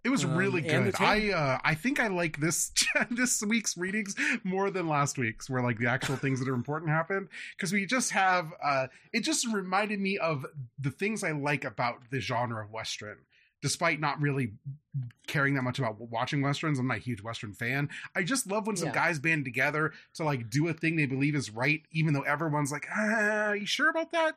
It 0.05 0.11
was 0.11 0.25
Um, 0.25 0.37
really 0.37 0.61
good. 0.61 0.95
I 1.01 1.31
uh 1.33 1.59
I 1.65 1.75
think 1.75 1.99
I 1.99 2.09
like 2.09 2.39
this 2.39 2.73
this 3.11 3.43
week's 3.43 3.77
readings 3.77 4.15
more 4.45 4.71
than 4.71 4.87
last 4.87 5.17
week's 5.19 5.49
where 5.49 5.63
like 5.63 5.79
the 5.79 5.87
actual 5.89 6.17
things 6.17 6.41
that 6.41 6.49
are 6.49 6.55
important 6.55 6.91
happened 6.91 7.29
because 7.57 7.73
we 7.73 7.87
just 7.87 8.11
have 8.11 8.53
uh 8.63 8.89
it 9.13 9.21
just 9.21 9.47
reminded 9.47 10.01
me 10.01 10.19
of 10.19 10.45
the 10.79 10.91
things 10.91 11.25
I 11.25 11.33
like 11.33 11.65
about 11.65 12.11
the 12.11 12.21
genre 12.21 12.63
of 12.65 12.71
western. 12.71 13.19
Despite 13.63 13.99
not 13.99 14.21
really 14.21 14.53
caring 15.27 15.55
that 15.55 15.63
much 15.63 15.79
about 15.79 15.99
watching 15.99 16.43
westerns, 16.43 16.79
I'm 16.79 16.87
not 16.89 16.99
a 16.99 17.01
huge 17.01 17.23
western 17.23 17.55
fan. 17.55 17.89
I 18.15 18.23
just 18.23 18.47
love 18.47 18.67
when 18.67 18.77
some 18.77 18.89
Yeah. 18.89 18.95
guys 18.95 19.19
band 19.19 19.47
together 19.47 19.95
to 20.17 20.25
like 20.25 20.51
do 20.51 20.69
a 20.69 20.75
thing 20.75 20.97
they 20.97 21.07
believe 21.07 21.35
is 21.35 21.49
right, 21.49 21.81
even 21.91 22.13
though 22.13 22.21
everyone's 22.23 22.71
like, 22.71 22.87
ah, 22.95 23.53
"You 23.53 23.65
sure 23.65 23.89
about 23.89 24.13
that?" 24.13 24.37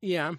Yeah, 0.00 0.34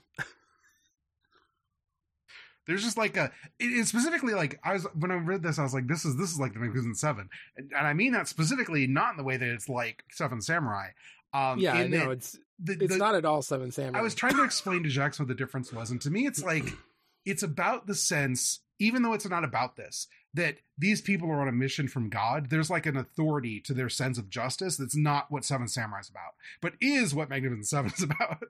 there's 2.68 2.84
just 2.84 2.98
like 2.98 3.18
a 3.18 3.32
it 3.60 3.86
specifically 3.88 4.34
like 4.34 4.60
i 4.64 4.74
was 4.74 4.86
when 4.98 5.12
i 5.12 5.16
read 5.16 5.44
this 5.44 5.60
i 5.60 5.64
was 5.64 5.74
like 5.74 5.88
this 5.88 6.06
is 6.06 6.16
this 6.18 6.32
is 6.32 6.40
like 6.40 6.54
the 6.54 6.60
magnificent 6.60 6.98
seven 6.98 7.30
and, 7.58 7.72
and 7.78 7.88
i 7.88 7.94
mean 7.94 8.12
that 8.12 8.28
specifically 8.28 8.88
not 8.88 9.12
in 9.12 9.18
the 9.18 9.24
way 9.24 9.38
that 9.38 9.50
it's 9.50 9.70
like 9.70 10.04
seven 10.12 10.42
samurai 10.42 10.88
um 11.34 11.60
yeah. 11.60 11.86
Know 11.88 12.12
it's 12.12 12.38
the, 12.60 12.74
it's 12.74 12.94
the- 12.94 12.98
not 12.98 13.16
at 13.16 13.26
all 13.26 13.42
Seven 13.42 13.72
Samurai. 13.72 14.00
i 14.00 14.02
was 14.02 14.16
trying 14.16 14.36
to 14.36 14.44
explain 14.44 14.84
to 14.84 14.90
jax 14.90 15.20
what 15.20 15.28
the 15.28 15.36
difference 15.36 15.72
was 15.74 15.92
and 15.92 16.02
to 16.02 16.10
me 16.10 16.26
it's 16.26 16.44
like 16.44 16.66
it's 17.26 17.44
about 17.44 17.88
the 17.88 17.96
sense 17.96 18.62
even 18.80 19.02
though 19.04 19.14
it's 19.14 19.28
not 19.28 19.44
about 19.44 19.76
this 19.76 20.08
that 20.34 20.58
these 20.78 21.02
people 21.02 21.30
are 21.30 21.42
on 21.42 21.48
a 21.48 21.52
mission 21.54 21.88
from 21.88 22.10
god 22.10 22.50
there's 22.50 22.70
like 22.70 22.86
an 22.86 22.98
authority 22.98 23.60
to 23.62 23.74
their 23.74 23.90
sense 23.90 24.18
of 24.18 24.30
justice 24.30 24.78
that's 24.78 24.96
not 24.96 25.30
what 25.30 25.46
seven 25.46 25.68
samurai 25.68 26.00
is 26.00 26.10
about 26.10 26.34
but 26.62 26.74
is 26.82 27.14
what 27.16 27.30
magnificent 27.30 27.68
seven 27.68 27.92
is 27.98 28.04
about 28.04 28.44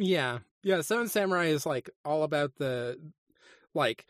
Yeah, 0.00 0.38
yeah. 0.62 0.80
Seven 0.82 1.08
Samurai 1.08 1.46
is 1.46 1.66
like 1.66 1.90
all 2.04 2.22
about 2.22 2.52
the 2.56 2.98
like 3.74 4.06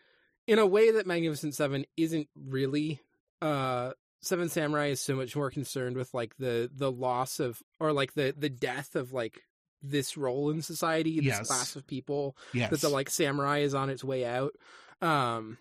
in 0.46 0.58
a 0.58 0.66
way 0.66 0.92
that 0.92 1.06
Magnificent 1.06 1.54
Seven 1.54 1.84
isn't 1.96 2.28
really. 2.36 3.00
Uh, 3.42 3.92
Seven 4.20 4.48
Samurai 4.48 4.86
is 4.88 5.00
so 5.00 5.14
much 5.14 5.36
more 5.36 5.50
concerned 5.50 5.96
with 5.96 6.12
like 6.12 6.36
the 6.38 6.70
the 6.74 6.90
loss 6.90 7.38
of 7.38 7.62
or 7.78 7.92
like 7.92 8.14
the 8.14 8.34
the 8.36 8.48
death 8.48 8.96
of 8.96 9.12
like 9.12 9.42
this 9.80 10.16
role 10.16 10.50
in 10.50 10.60
society, 10.60 11.16
this 11.20 11.26
Yes. 11.26 11.46
class 11.46 11.76
of 11.76 11.86
people 11.86 12.36
yes 12.52 12.70
that 12.70 12.80
the 12.80 12.88
like 12.88 13.08
samurai 13.10 13.58
is 13.58 13.74
on 13.74 13.90
its 13.90 14.02
way 14.02 14.24
out. 14.24 14.52
Um, 15.00 15.58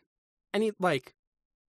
and 0.53 0.63
he 0.63 0.71
like 0.79 1.13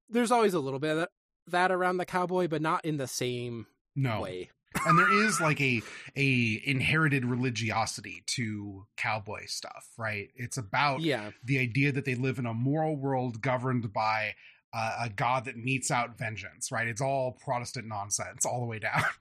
there's 0.09 0.31
always 0.31 0.55
a 0.55 0.61
little 0.61 0.79
bit 0.79 0.93
of 0.93 0.97
that, 1.01 1.11
that 1.49 1.71
around 1.73 1.99
the 1.99 2.07
cowboy, 2.07 2.49
but 2.49 2.63
not 2.63 2.87
in 2.87 2.97
the 2.97 3.07
same 3.07 3.67
no 3.95 4.23
way. 4.23 4.49
And 4.87 4.99
there 4.99 5.13
is 5.25 5.41
like 5.41 5.61
a 5.61 5.83
a 6.17 6.63
inherited 6.65 7.25
religiosity 7.25 8.23
to 8.27 8.87
cowboy 8.97 9.47
stuff 9.47 9.89
right? 9.97 10.31
It's 10.37 10.57
about 10.59 11.03
Yeah, 11.03 11.31
the 11.45 11.59
idea 11.59 11.93
that 11.93 12.05
they 12.05 12.15
live 12.15 12.39
in 12.39 12.47
a 12.47 12.55
moral 12.55 12.97
world 12.97 13.41
governed 13.41 13.93
by 13.93 14.35
uh, 14.75 14.97
a 15.05 15.09
god 15.09 15.45
that 15.47 15.57
meets 15.57 15.91
out 15.91 16.19
vengeance 16.19 16.71
right? 16.71 16.87
It's 16.89 17.01
all 17.01 17.33
protestant 17.33 17.87
nonsense 17.87 18.45
all 18.47 18.61
the 18.61 18.67
way 18.67 18.79
down. 18.79 19.03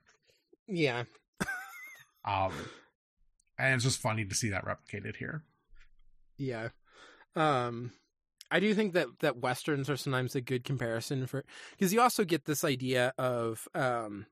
Yeah. 0.67 1.03
um 2.25 2.51
and 3.57 3.73
it's 3.75 3.83
just 3.83 3.99
funny 3.99 4.25
to 4.25 4.35
see 4.35 4.49
that 4.49 4.65
replicated 4.65 5.15
here. 5.15 5.43
Yeah. 6.37 6.69
Um 7.35 7.91
I 8.49 8.59
do 8.59 8.73
think 8.73 8.93
that 8.93 9.07
that 9.19 9.37
westerns 9.37 9.89
are 9.89 9.97
sometimes 9.97 10.35
a 10.35 10.41
good 10.41 10.63
comparison 10.63 11.25
for 11.27 11.43
because 11.71 11.93
you 11.93 12.01
also 12.01 12.23
get 12.23 12.45
this 12.45 12.63
idea 12.63 13.13
of 13.17 13.67
um 13.75 14.25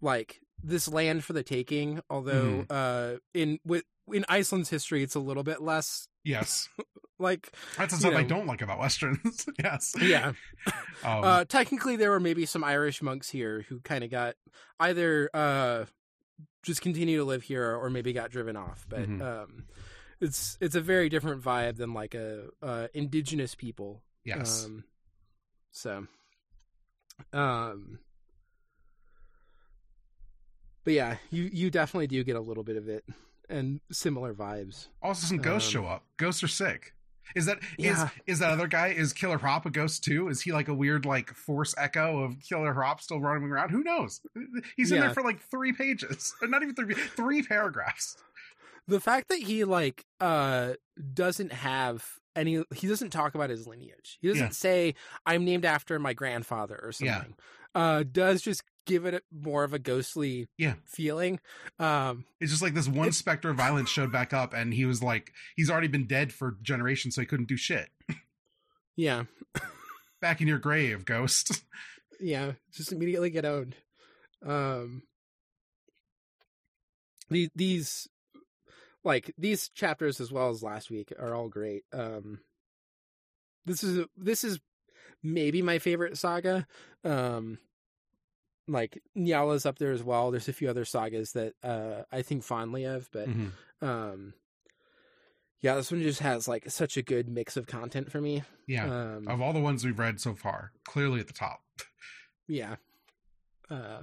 like 0.00 0.40
this 0.62 0.88
land 0.88 1.24
for 1.24 1.32
the 1.32 1.42
taking, 1.42 2.00
although 2.10 2.66
uh 2.70 3.16
in 3.34 3.58
with 3.64 3.84
in 4.12 4.24
Iceland's 4.28 4.70
history 4.70 5.02
it's 5.02 5.14
a 5.14 5.20
little 5.20 5.42
bit 5.42 5.60
less 5.62 6.08
yes. 6.24 6.68
like 7.18 7.52
that's 7.76 7.92
the 7.94 8.00
stuff 8.00 8.14
i 8.14 8.22
don't 8.22 8.46
like 8.46 8.62
about 8.62 8.78
westerns. 8.78 9.46
Yes. 9.62 9.94
Yeah. 10.00 10.32
um, 11.04 11.24
uh 11.24 11.44
technically 11.44 11.96
there 11.96 12.10
were 12.10 12.20
maybe 12.20 12.46
some 12.46 12.64
Irish 12.64 13.02
monks 13.02 13.28
here 13.28 13.64
who 13.68 13.80
kind 13.80 14.02
of 14.04 14.10
got 14.10 14.34
either 14.80 15.28
uh 15.34 15.84
just 16.62 16.80
continue 16.80 17.18
to 17.18 17.24
live 17.24 17.42
here 17.42 17.74
or 17.74 17.90
maybe 17.90 18.12
got 18.12 18.30
driven 18.30 18.56
off, 18.56 18.86
but 18.88 19.08
Mhm. 19.08 19.22
um 19.22 19.64
it's 20.20 20.56
it's 20.60 20.74
a 20.74 20.80
very 20.80 21.08
different 21.08 21.42
vibe 21.42 21.76
than 21.76 21.92
like 21.94 22.14
a 22.14 22.46
uh 22.62 22.88
indigenous 22.94 23.54
people. 23.54 24.02
Yes. 24.24 24.64
Um, 24.64 24.84
so, 25.70 26.06
um, 27.32 27.98
but 30.88 30.94
yeah, 30.94 31.16
you 31.30 31.50
you 31.52 31.70
definitely 31.70 32.06
do 32.06 32.24
get 32.24 32.34
a 32.34 32.40
little 32.40 32.64
bit 32.64 32.76
of 32.78 32.88
it 32.88 33.04
and 33.50 33.80
similar 33.92 34.32
vibes. 34.32 34.86
also 35.02 35.26
some 35.26 35.36
ghosts 35.36 35.68
um, 35.68 35.82
show 35.82 35.86
up 35.86 36.02
ghosts 36.16 36.42
are 36.42 36.48
sick 36.48 36.94
is 37.36 37.44
that 37.44 37.58
is 37.78 37.84
Yeah. 37.84 38.08
is 38.26 38.38
that 38.38 38.50
other 38.52 38.66
guy 38.66 38.88
is 38.88 39.12
Killer 39.12 39.38
Hrapp 39.38 39.66
a 39.66 39.70
ghost 39.70 40.02
too? 40.02 40.28
Is 40.28 40.40
he 40.40 40.50
like 40.50 40.68
a 40.68 40.74
weird 40.74 41.04
like 41.04 41.28
force 41.34 41.74
echo 41.76 42.22
of 42.22 42.40
Killer 42.40 42.72
Hrapp 42.72 43.02
still 43.02 43.20
running 43.20 43.50
around? 43.50 43.68
Who 43.68 43.82
knows? 43.84 44.22
He's 44.76 44.90
in 44.90 44.96
Yeah. 44.96 45.02
there 45.08 45.10
for 45.14 45.22
like 45.22 45.40
three 45.50 45.74
pages, 45.74 46.34
Or 46.40 46.48
not 46.54 46.62
even 46.62 46.74
three, 46.74 46.94
three 46.94 47.42
paragraphs. 47.42 48.16
The 48.86 48.98
fact 48.98 49.28
that 49.28 49.40
he 49.40 49.64
like 49.64 50.06
uh 50.20 50.72
doesn't 51.12 51.52
have 51.52 52.18
any, 52.34 52.64
he 52.74 52.86
doesn't 52.86 53.10
talk 53.10 53.34
about 53.34 53.50
his 53.50 53.66
lineage. 53.66 54.16
He 54.22 54.28
doesn't 54.28 54.42
Yeah. 54.46 54.50
say 54.50 54.94
I'm 55.26 55.44
named 55.44 55.66
after 55.66 55.98
my 55.98 56.14
grandfather 56.14 56.80
or 56.82 56.92
something. 56.92 57.34
Uh, 57.74 58.04
does 58.10 58.40
just 58.40 58.62
give 58.88 59.04
it 59.06 59.22
more 59.30 59.62
of 59.62 59.72
a 59.72 59.78
ghostly 59.78 60.48
Yeah. 60.56 60.74
feeling. 60.86 61.38
Um, 61.78 62.24
It's 62.40 62.50
just 62.50 62.62
like 62.62 62.74
this 62.74 62.88
one 62.88 63.12
specter 63.12 63.50
of 63.50 63.56
violence 63.56 63.88
showed 63.90 64.10
back 64.10 64.32
up, 64.32 64.52
and 64.54 64.74
he 64.74 64.84
was 64.84 65.02
like, 65.02 65.32
he's 65.54 65.70
already 65.70 65.86
been 65.88 66.06
dead 66.06 66.32
for 66.32 66.56
generations, 66.62 67.14
so 67.14 67.20
he 67.20 67.26
couldn't 67.26 67.48
do 67.48 67.56
shit. 67.56 67.90
yeah, 68.96 69.24
Back 70.20 70.40
in 70.40 70.48
your 70.48 70.58
grave, 70.58 71.04
ghost. 71.04 71.62
yeah, 72.20 72.52
just 72.72 72.90
immediately 72.90 73.30
get 73.30 73.44
owned. 73.44 73.76
Um, 74.44 75.02
the, 77.30 77.48
these, 77.54 78.08
like 79.04 79.32
these 79.38 79.68
chapters 79.68 80.20
as 80.20 80.32
well 80.32 80.48
as 80.50 80.62
last 80.62 80.90
week 80.90 81.12
are 81.18 81.34
all 81.34 81.48
great. 81.48 81.84
Um, 81.92 82.40
this 83.64 83.84
is 83.84 84.06
this 84.16 84.42
is 84.44 84.58
maybe 85.22 85.62
my 85.62 85.78
favorite 85.78 86.16
saga. 86.18 86.66
Um, 87.04 87.58
like 88.68 89.02
Njála's 89.16 89.66
up 89.66 89.78
there 89.78 89.92
as 89.92 90.02
well. 90.04 90.30
There's 90.30 90.48
a 90.48 90.52
few 90.52 90.68
other 90.70 90.84
sagas 90.84 91.32
that 91.32 91.54
uh, 91.62 92.02
I 92.12 92.22
think 92.22 92.44
fondly 92.44 92.84
of, 92.84 93.08
but 93.12 93.28
Mhm. 93.28 93.50
um, 93.82 94.34
yeah, 95.60 95.74
this 95.74 95.90
one 95.90 96.02
just 96.02 96.20
has 96.20 96.46
like 96.46 96.70
such 96.70 96.96
a 96.96 97.02
good 97.02 97.28
mix 97.28 97.56
of 97.56 97.66
content 97.66 98.12
for 98.12 98.20
me. 98.20 98.42
Yeah. 98.66 98.86
Um, 99.16 99.26
of 99.26 99.40
all 99.40 99.52
the 99.52 99.60
ones 99.60 99.84
we've 99.84 99.98
read 99.98 100.20
so 100.20 100.34
far, 100.34 100.72
clearly 100.84 101.18
at 101.20 101.26
the 101.26 101.32
top. 101.32 101.60
yeah. 102.46 102.76
Uh, 103.70 104.02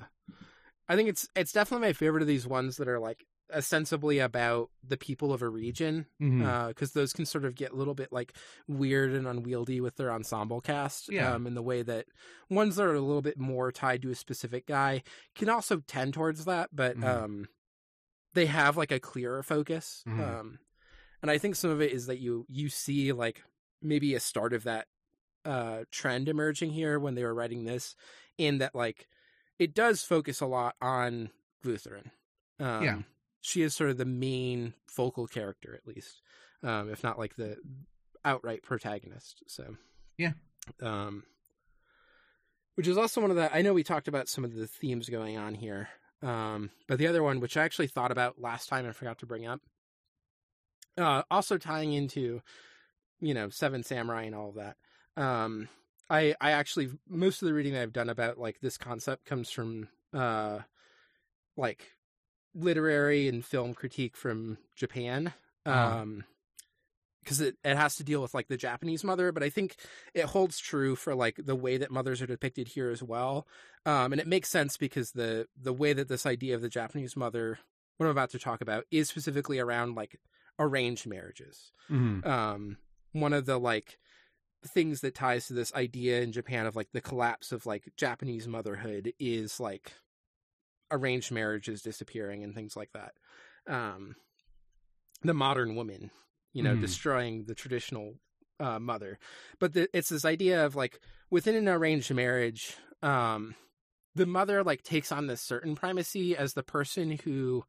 I 0.88 0.96
think 0.96 1.10
it's 1.10 1.28
it's 1.36 1.52
definitely 1.52 1.88
my 1.88 1.94
favorite 1.94 2.22
of 2.22 2.28
these 2.28 2.46
ones 2.46 2.78
that 2.78 2.88
are 2.88 3.00
like 3.00 3.26
ostensibly 3.54 4.20
about 4.20 4.70
the 4.88 4.98
people 4.98 5.32
of 5.34 5.42
a 5.42 5.50
region 5.50 6.06
because 6.20 6.92
those 6.94 7.14
can 7.14 7.26
sort 7.26 7.46
of 7.46 7.54
get 7.56 7.72
a 7.72 7.76
little 7.76 7.94
bit 7.94 8.12
like 8.12 8.34
weird 8.68 9.12
and 9.14 9.28
unwieldy 9.28 9.80
with 9.80 9.96
their 9.98 10.12
ensemble 10.12 10.62
cast 10.62 11.10
Yeah. 11.12 11.34
um, 11.34 11.46
in 11.46 11.54
the 11.54 11.62
way 11.62 11.82
that 11.84 12.08
ones 12.50 12.76
that 12.78 12.86
are 12.86 12.94
a 12.96 13.02
little 13.02 13.22
bit 13.22 13.38
more 13.38 13.72
tied 13.72 14.02
to 14.02 14.10
a 14.12 14.16
specific 14.16 14.66
guy 14.66 15.04
can 15.36 15.48
also 15.50 15.82
tend 15.86 16.14
towards 16.16 16.46
that 16.46 16.70
but 16.74 16.98
Mhm. 16.98 17.04
um, 17.06 17.48
they 18.34 18.48
have 18.48 18.78
like 18.78 18.92
a 18.92 19.00
clearer 19.00 19.44
focus 19.44 20.04
Mhm. 20.08 20.20
um, 20.40 20.60
and 21.22 21.30
i 21.32 21.38
think 21.38 21.56
some 21.56 21.70
of 21.70 21.82
it 21.82 21.92
is 21.92 22.08
that 22.08 22.20
you 22.20 22.46
you 22.50 22.68
see 22.70 23.12
like 23.14 23.44
maybe 23.82 24.16
a 24.16 24.20
start 24.20 24.54
of 24.54 24.64
that 24.64 24.88
uh, 25.46 25.84
trend 25.92 26.28
emerging 26.28 26.72
here 26.72 26.98
when 27.00 27.14
they 27.14 27.24
were 27.24 27.34
writing 27.34 27.66
this 27.66 27.96
in 28.40 28.58
that 28.58 28.74
like 28.74 29.08
it 29.60 29.74
does 29.76 30.02
focus 30.02 30.42
a 30.42 30.46
lot 30.48 30.76
on 30.82 31.30
Guthrun. 31.64 32.10
Um, 32.60 32.84
Yeah. 32.84 33.02
She 33.46 33.62
is 33.62 33.76
sort 33.76 33.92
of 33.92 33.98
the 33.98 34.06
main 34.06 34.74
focal 34.88 35.28
character, 35.28 35.76
at 35.76 35.88
least, 35.88 36.22
um, 36.64 36.90
if 36.90 37.04
not 37.04 37.20
like 37.20 37.36
the 37.36 37.58
outright 38.24 38.64
protagonist. 38.64 39.44
So, 39.46 39.78
Yeah. 40.18 40.32
Um, 40.82 41.24
which 42.74 42.88
is 42.88 42.98
also 42.98 43.22
one 43.22 43.30
of 43.30 43.38
the, 43.38 43.56
I 43.56 43.62
know 43.62 43.74
we 43.74 43.84
talked 43.84 44.08
about 44.08 44.28
some 44.28 44.44
of 44.44 44.56
the 44.56 44.66
themes 44.66 45.10
going 45.10 45.38
on 45.38 45.54
here. 45.54 45.90
Um, 46.24 46.72
but 46.88 46.98
the 46.98 47.06
other 47.06 47.22
one, 47.22 47.40
which 47.40 47.56
I 47.56 47.64
actually 47.64 47.86
thought 47.86 48.12
about 48.12 48.42
last 48.42 48.68
time 48.68 48.86
and 48.86 48.96
forgot 48.96 49.20
to 49.20 49.28
bring 49.28 49.46
up, 49.46 49.62
uh, 50.98 51.22
also 51.30 51.60
tying 51.60 51.94
into, 51.94 52.42
you 53.20 53.36
know, 53.36 53.50
Seven 53.50 53.84
Samurai 53.84 54.24
and 54.24 54.34
all 54.34 54.50
of 54.50 54.56
that. 54.56 54.78
Um, 55.22 55.70
I 56.10 56.36
I 56.42 56.52
actually 56.52 56.90
most 57.08 57.42
of 57.42 57.48
the 57.48 57.54
reading 57.54 57.74
that 57.74 57.82
I've 57.84 57.94
done 57.94 58.10
about 58.10 58.38
like 58.38 58.60
this 58.60 58.78
concept 58.78 59.26
comes 59.26 59.50
from 59.50 59.88
uh 60.14 60.60
like 61.58 61.95
literary 62.56 63.28
and 63.28 63.44
film 63.46 63.74
critique 63.74 64.16
from 64.18 64.58
Japan. 64.76 65.34
Uh-huh. 65.66 65.98
Um 66.00 66.24
because 67.24 67.42
it, 67.42 67.58
it 67.64 67.76
has 67.76 67.96
to 67.96 68.04
deal 68.04 68.22
with 68.22 68.36
like 68.36 68.48
the 68.50 68.56
Japanese 68.58 69.04
mother, 69.04 69.32
but 69.32 69.42
I 69.42 69.50
think 69.50 69.78
it 70.14 70.26
holds 70.26 70.60
true 70.60 70.96
for 70.96 71.16
like 71.16 71.40
the 71.44 71.56
way 71.56 71.78
that 71.78 71.90
mothers 71.90 72.22
are 72.22 72.28
depicted 72.28 72.68
here 72.68 72.92
as 72.92 73.02
well. 73.02 73.48
Um 73.86 74.12
and 74.14 74.22
it 74.22 74.28
makes 74.28 74.50
sense 74.50 74.78
because 74.78 75.12
the 75.12 75.48
the 75.60 75.74
way 75.74 75.94
that 75.94 76.08
this 76.08 76.26
idea 76.26 76.56
of 76.56 76.62
the 76.62 76.70
Japanese 76.70 77.16
mother 77.16 77.60
what 77.98 78.06
I'm 78.06 78.12
about 78.12 78.30
to 78.32 78.40
talk 78.40 78.62
about 78.62 78.86
is 78.92 79.08
specifically 79.10 79.58
around 79.60 79.96
like 79.96 80.20
arranged 80.60 81.08
marriages 81.08 81.72
Mhm. 81.90 82.26
um 82.26 82.78
one 83.14 83.34
of 83.34 83.46
the 83.46 83.58
like 83.58 83.98
things 84.68 85.02
that 85.02 85.16
ties 85.16 85.48
to 85.48 85.54
this 85.54 85.74
idea 85.74 86.22
in 86.22 86.32
Japan 86.32 86.66
of 86.66 86.76
like 86.76 86.90
the 86.92 87.02
collapse 87.02 87.52
of 87.52 87.66
like 87.66 87.92
Japanese 87.98 88.48
motherhood 88.48 89.14
is 89.20 89.60
like 89.60 89.94
arranged 90.92 91.32
marriages 91.32 91.82
disappearing 91.82 92.44
and 92.44 92.54
things 92.54 92.76
like 92.76 92.92
that. 92.94 93.14
Um 93.68 94.16
the 95.24 95.34
modern 95.34 95.76
woman, 95.76 96.12
you 96.54 96.62
know, 96.64 96.76
Mhm. 96.76 96.82
destroying 96.82 97.46
the 97.46 97.56
traditional 97.56 98.16
uh 98.60 98.80
mother. 98.80 99.20
But 99.60 99.74
the, 99.74 99.90
it's 99.94 100.10
this 100.10 100.24
idea 100.26 100.66
of 100.66 100.76
like 100.76 101.00
within 101.30 101.56
an 101.56 101.68
arranged 101.68 102.14
marriage, 102.14 102.76
um 103.02 103.56
the 104.16 104.26
mother 104.26 104.64
like 104.64 104.82
takes 104.84 105.12
on 105.12 105.28
this 105.28 105.42
certain 105.42 105.76
primacy 105.76 106.38
as 106.38 106.54
the 106.54 106.64
person 106.64 107.12
who 107.24 107.66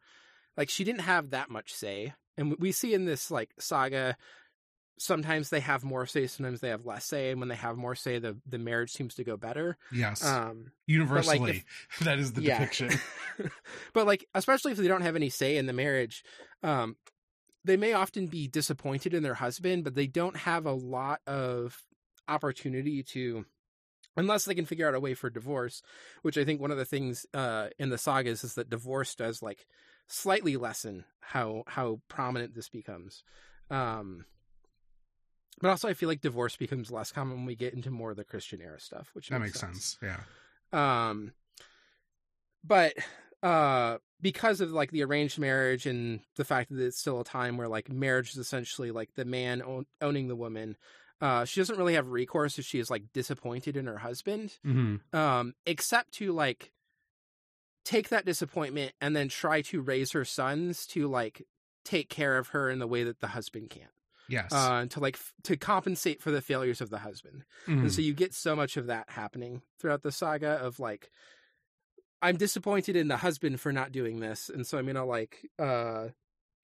like 0.57 0.69
she 0.71 0.85
didn't 0.85 1.01
have 1.01 1.31
that 1.31 1.51
much 1.51 1.75
say 1.75 2.15
and 2.39 2.55
we 2.59 2.71
see 2.71 2.95
in 2.95 3.05
this 3.05 3.31
like 3.33 3.51
saga 3.59 4.17
sometimes 4.99 5.51
they 5.51 5.61
have 5.61 5.85
more 5.85 6.07
say 6.07 6.27
sometimes 6.27 6.61
they 6.61 6.69
have 6.71 6.87
less 6.87 7.05
say 7.05 7.31
and 7.31 7.41
when 7.41 7.49
they 7.49 7.55
have 7.55 7.77
more 7.77 7.95
say 7.95 8.19
the 8.19 8.37
the 8.47 8.59
marriage 8.59 8.91
seems 8.93 9.15
to 9.15 9.25
go 9.25 9.37
better 9.37 9.77
Yes. 9.93 10.25
um 10.25 10.71
Universally, 10.87 11.65
that 12.03 12.19
is 12.19 12.33
the 12.33 12.43
yeah. 12.43 12.59
depiction. 12.59 12.91
but 13.93 14.07
like 14.07 14.27
especially 14.35 14.73
if 14.73 14.79
they 14.79 14.89
don't 14.89 15.03
have 15.03 15.17
any 15.17 15.29
say 15.29 15.57
in 15.57 15.67
the 15.67 15.73
marriage 15.73 16.25
um 16.63 16.97
they 17.65 17.77
may 17.77 17.93
often 17.93 18.27
be 18.29 18.47
disappointed 18.49 19.13
in 19.13 19.23
their 19.23 19.35
husband 19.35 19.85
but 19.85 19.95
they 19.95 20.07
don't 20.07 20.37
have 20.37 20.67
a 20.67 20.73
lot 20.73 21.21
of 21.27 21.83
opportunity 22.29 23.03
to 23.03 23.45
unless 24.17 24.45
they 24.47 24.55
can 24.55 24.65
figure 24.65 24.89
out 24.89 24.95
a 24.95 25.01
way 25.01 25.15
for 25.15 25.29
divorce 25.29 25.83
which 26.23 26.39
i 26.39 26.45
think 26.45 26.61
one 26.61 26.71
of 26.71 26.79
the 26.79 26.85
things 26.85 27.27
uh 27.35 27.69
in 27.79 27.91
the 27.91 27.99
sagas 27.99 28.43
is 28.45 28.55
that 28.55 28.71
divorce 28.71 29.15
does 29.15 29.43
like 29.43 29.67
slightly 30.09 30.57
lessen 30.57 31.05
how 31.21 31.63
how 31.67 32.01
prominent 32.09 32.55
this 32.55 32.69
becomes 32.69 33.23
um 33.71 34.25
but 35.61 35.69
also 35.69 35.89
i 35.89 35.95
feel 35.95 36.09
like 36.09 36.21
divorce 36.21 36.57
becomes 36.57 36.91
less 36.91 37.13
common 37.13 37.37
when 37.39 37.47
we 37.47 37.55
get 37.57 37.75
into 37.75 37.91
more 37.91 38.11
of 38.11 38.17
the 38.17 38.25
christian 38.25 38.61
era 38.61 38.81
stuff 38.81 39.11
which 39.15 39.29
that 39.29 39.41
makes 39.41 39.59
sense. 39.61 39.99
Yeah. 40.03 40.21
um 40.73 41.33
but 42.65 42.95
uh 43.43 43.99
because 44.21 44.61
of 44.61 44.73
like 44.73 44.91
the 44.91 45.05
arranged 45.05 45.39
marriage 45.39 45.87
and 45.87 46.21
the 46.37 46.45
fact 46.45 46.71
that 46.71 46.83
it's 46.83 46.99
still 46.99 47.21
a 47.21 47.25
time 47.25 47.57
where 47.57 47.69
like 47.69 47.91
marriage 47.91 48.31
is 48.31 48.39
essentially 48.39 48.91
like 48.91 49.11
the 49.15 49.25
man 49.25 49.63
own- 49.63 49.87
owning 50.01 50.29
the 50.29 50.37
woman 50.37 50.77
uh 51.21 51.45
she 51.45 51.61
doesn't 51.61 51.79
really 51.79 51.95
have 51.95 52.09
recourse 52.09 52.59
if 52.59 52.65
she 52.65 52.79
is 52.79 52.91
like 52.91 53.13
disappointed 53.13 53.77
in 53.77 53.87
her 53.87 53.99
husband 53.99 54.59
hmm 54.63 54.97
um 55.13 55.55
except 55.67 56.13
to 56.13 56.33
like 56.33 56.73
take 57.85 58.09
that 58.09 58.25
disappointment 58.25 58.93
and 59.01 59.15
then 59.15 59.29
try 59.29 59.61
to 59.63 59.81
raise 59.81 60.11
her 60.13 60.25
sons 60.25 60.87
to 60.87 61.07
like 61.07 61.43
take 61.85 62.09
care 62.09 62.37
of 62.37 62.49
her 62.49 62.69
in 62.69 62.81
the 62.81 62.87
way 62.87 63.05
that 63.05 63.21
the 63.21 63.29
husband 63.29 63.71
can't 63.71 63.91
Yes. 64.29 64.53
uh 64.53 64.87
to 64.91 65.01
like 65.01 65.15
f- 65.17 65.33
to 65.45 65.57
compensate 65.57 66.21
for 66.21 66.31
the 66.31 66.43
failures 66.43 66.81
of 66.81 66.91
the 66.91 66.99
husband 66.99 67.45
Mhm. 67.67 67.81
and 67.83 67.93
so 67.93 68.01
you 68.03 68.13
get 68.15 68.35
so 68.35 68.57
much 68.57 68.77
of 68.77 68.87
that 68.87 69.11
happening 69.11 69.63
throughout 69.79 70.03
the 70.03 70.13
saga 70.13 70.53
of 70.53 70.79
like 70.81 71.11
I'm 72.23 72.37
disappointed 72.37 72.97
in 72.97 73.09
the 73.09 73.19
husband 73.19 73.61
for 73.61 73.73
not 73.73 73.93
doing 73.93 74.21
this, 74.21 74.49
and 74.49 74.67
so 74.67 74.79
I'm 74.79 74.87
gonna 74.87 75.05
like 75.05 75.49
uh 75.59 76.09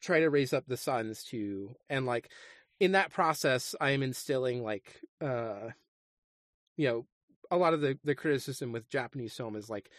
try 0.00 0.20
to 0.20 0.30
raise 0.30 0.52
up 0.52 0.64
the 0.66 0.76
sons 0.76 1.22
to 1.24 1.74
and 1.88 2.06
like 2.06 2.30
in 2.80 2.92
that 2.92 3.10
process 3.12 3.74
I 3.80 3.90
am 3.90 4.02
instilling 4.02 4.62
like 4.64 5.00
uh 5.20 5.70
you 6.76 6.88
know 6.88 7.06
a 7.50 7.56
lot 7.56 7.74
of 7.74 7.80
the 7.80 7.98
the 8.02 8.14
criticism 8.14 8.72
with 8.72 8.88
Japanese 8.88 9.34
film 9.34 9.54
is 9.56 9.68
like 9.70 9.90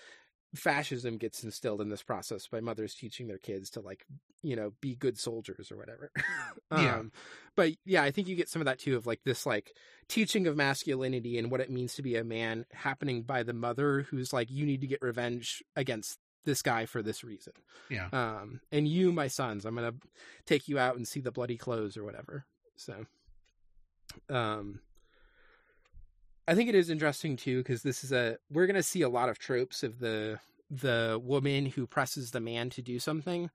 fascism 0.55 1.17
gets 1.17 1.43
instilled 1.43 1.81
in 1.81 1.89
this 1.89 2.03
process 2.03 2.47
by 2.47 2.59
mothers 2.59 2.93
teaching 2.93 3.27
their 3.27 3.39
kids 3.39 3.71
to 3.71 3.81
like 3.81 4.05
you 4.43 4.55
know 4.55 4.71
be 4.81 4.95
good 4.95 5.17
soldiers 5.17 5.71
or 5.71 5.77
whatever 5.77 6.11
Yeah. 6.71 6.97
um 6.97 7.11
but 7.55 7.73
yeah 7.85 8.03
i 8.03 8.11
think 8.11 8.27
you 8.27 8.35
get 8.35 8.49
some 8.49 8.61
of 8.61 8.65
that 8.65 8.79
too 8.79 8.95
of 8.95 9.07
like 9.07 9.21
this 9.23 9.45
like 9.45 9.75
teaching 10.07 10.45
of 10.47 10.55
masculinity 10.55 11.37
and 11.37 11.49
what 11.49 11.61
it 11.61 11.71
means 11.71 11.95
to 11.95 12.01
be 12.03 12.15
a 12.15 12.23
man 12.23 12.65
happening 12.71 13.23
by 13.23 13.43
the 13.43 13.53
mother 13.53 14.05
who's 14.09 14.33
like 14.33 14.51
you 14.51 14.65
need 14.65 14.81
to 14.81 14.87
get 14.87 15.01
revenge 15.01 15.63
against 15.75 16.19
this 16.45 16.61
guy 16.61 16.85
for 16.85 17.01
this 17.01 17.23
reason 17.23 17.53
yeah. 17.89 18.09
um 18.11 18.59
and 18.71 18.87
you 18.87 19.11
my 19.11 19.27
sons 19.27 19.65
i'm 19.65 19.75
gonna 19.75 19.93
take 20.45 20.67
you 20.67 20.77
out 20.77 20.95
and 20.95 21.07
see 21.07 21.19
the 21.21 21.31
bloody 21.31 21.57
clothes 21.57 21.95
or 21.97 22.03
whatever 22.03 22.45
so 22.75 23.05
um 24.29 24.79
i 26.47 26.55
think 26.55 26.69
it 26.69 26.75
is 26.75 26.89
interesting 26.89 27.35
too 27.35 27.59
because 27.59 27.83
this 27.83 28.03
is 28.03 28.11
a 28.11 28.37
we're 28.49 28.67
gonna 28.67 28.83
see 28.83 29.01
a 29.01 29.09
lot 29.09 29.29
of 29.29 29.39
tropes 29.39 29.83
of 29.83 29.99
the 29.99 30.39
the 30.69 31.19
woman 31.23 31.65
who 31.65 31.85
presses 31.85 32.31
the 32.31 32.39
man 32.39 32.69
to 32.69 32.81
do 32.81 32.99
something 32.99 33.49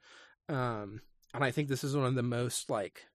um 0.49 1.01
and 1.35 1.45
i 1.45 1.51
think 1.51 1.69
this 1.69 1.85
is 1.85 1.97
one 1.97 2.07
of 2.07 2.15
the 2.15 2.23
most 2.23 2.71
like 2.71 3.07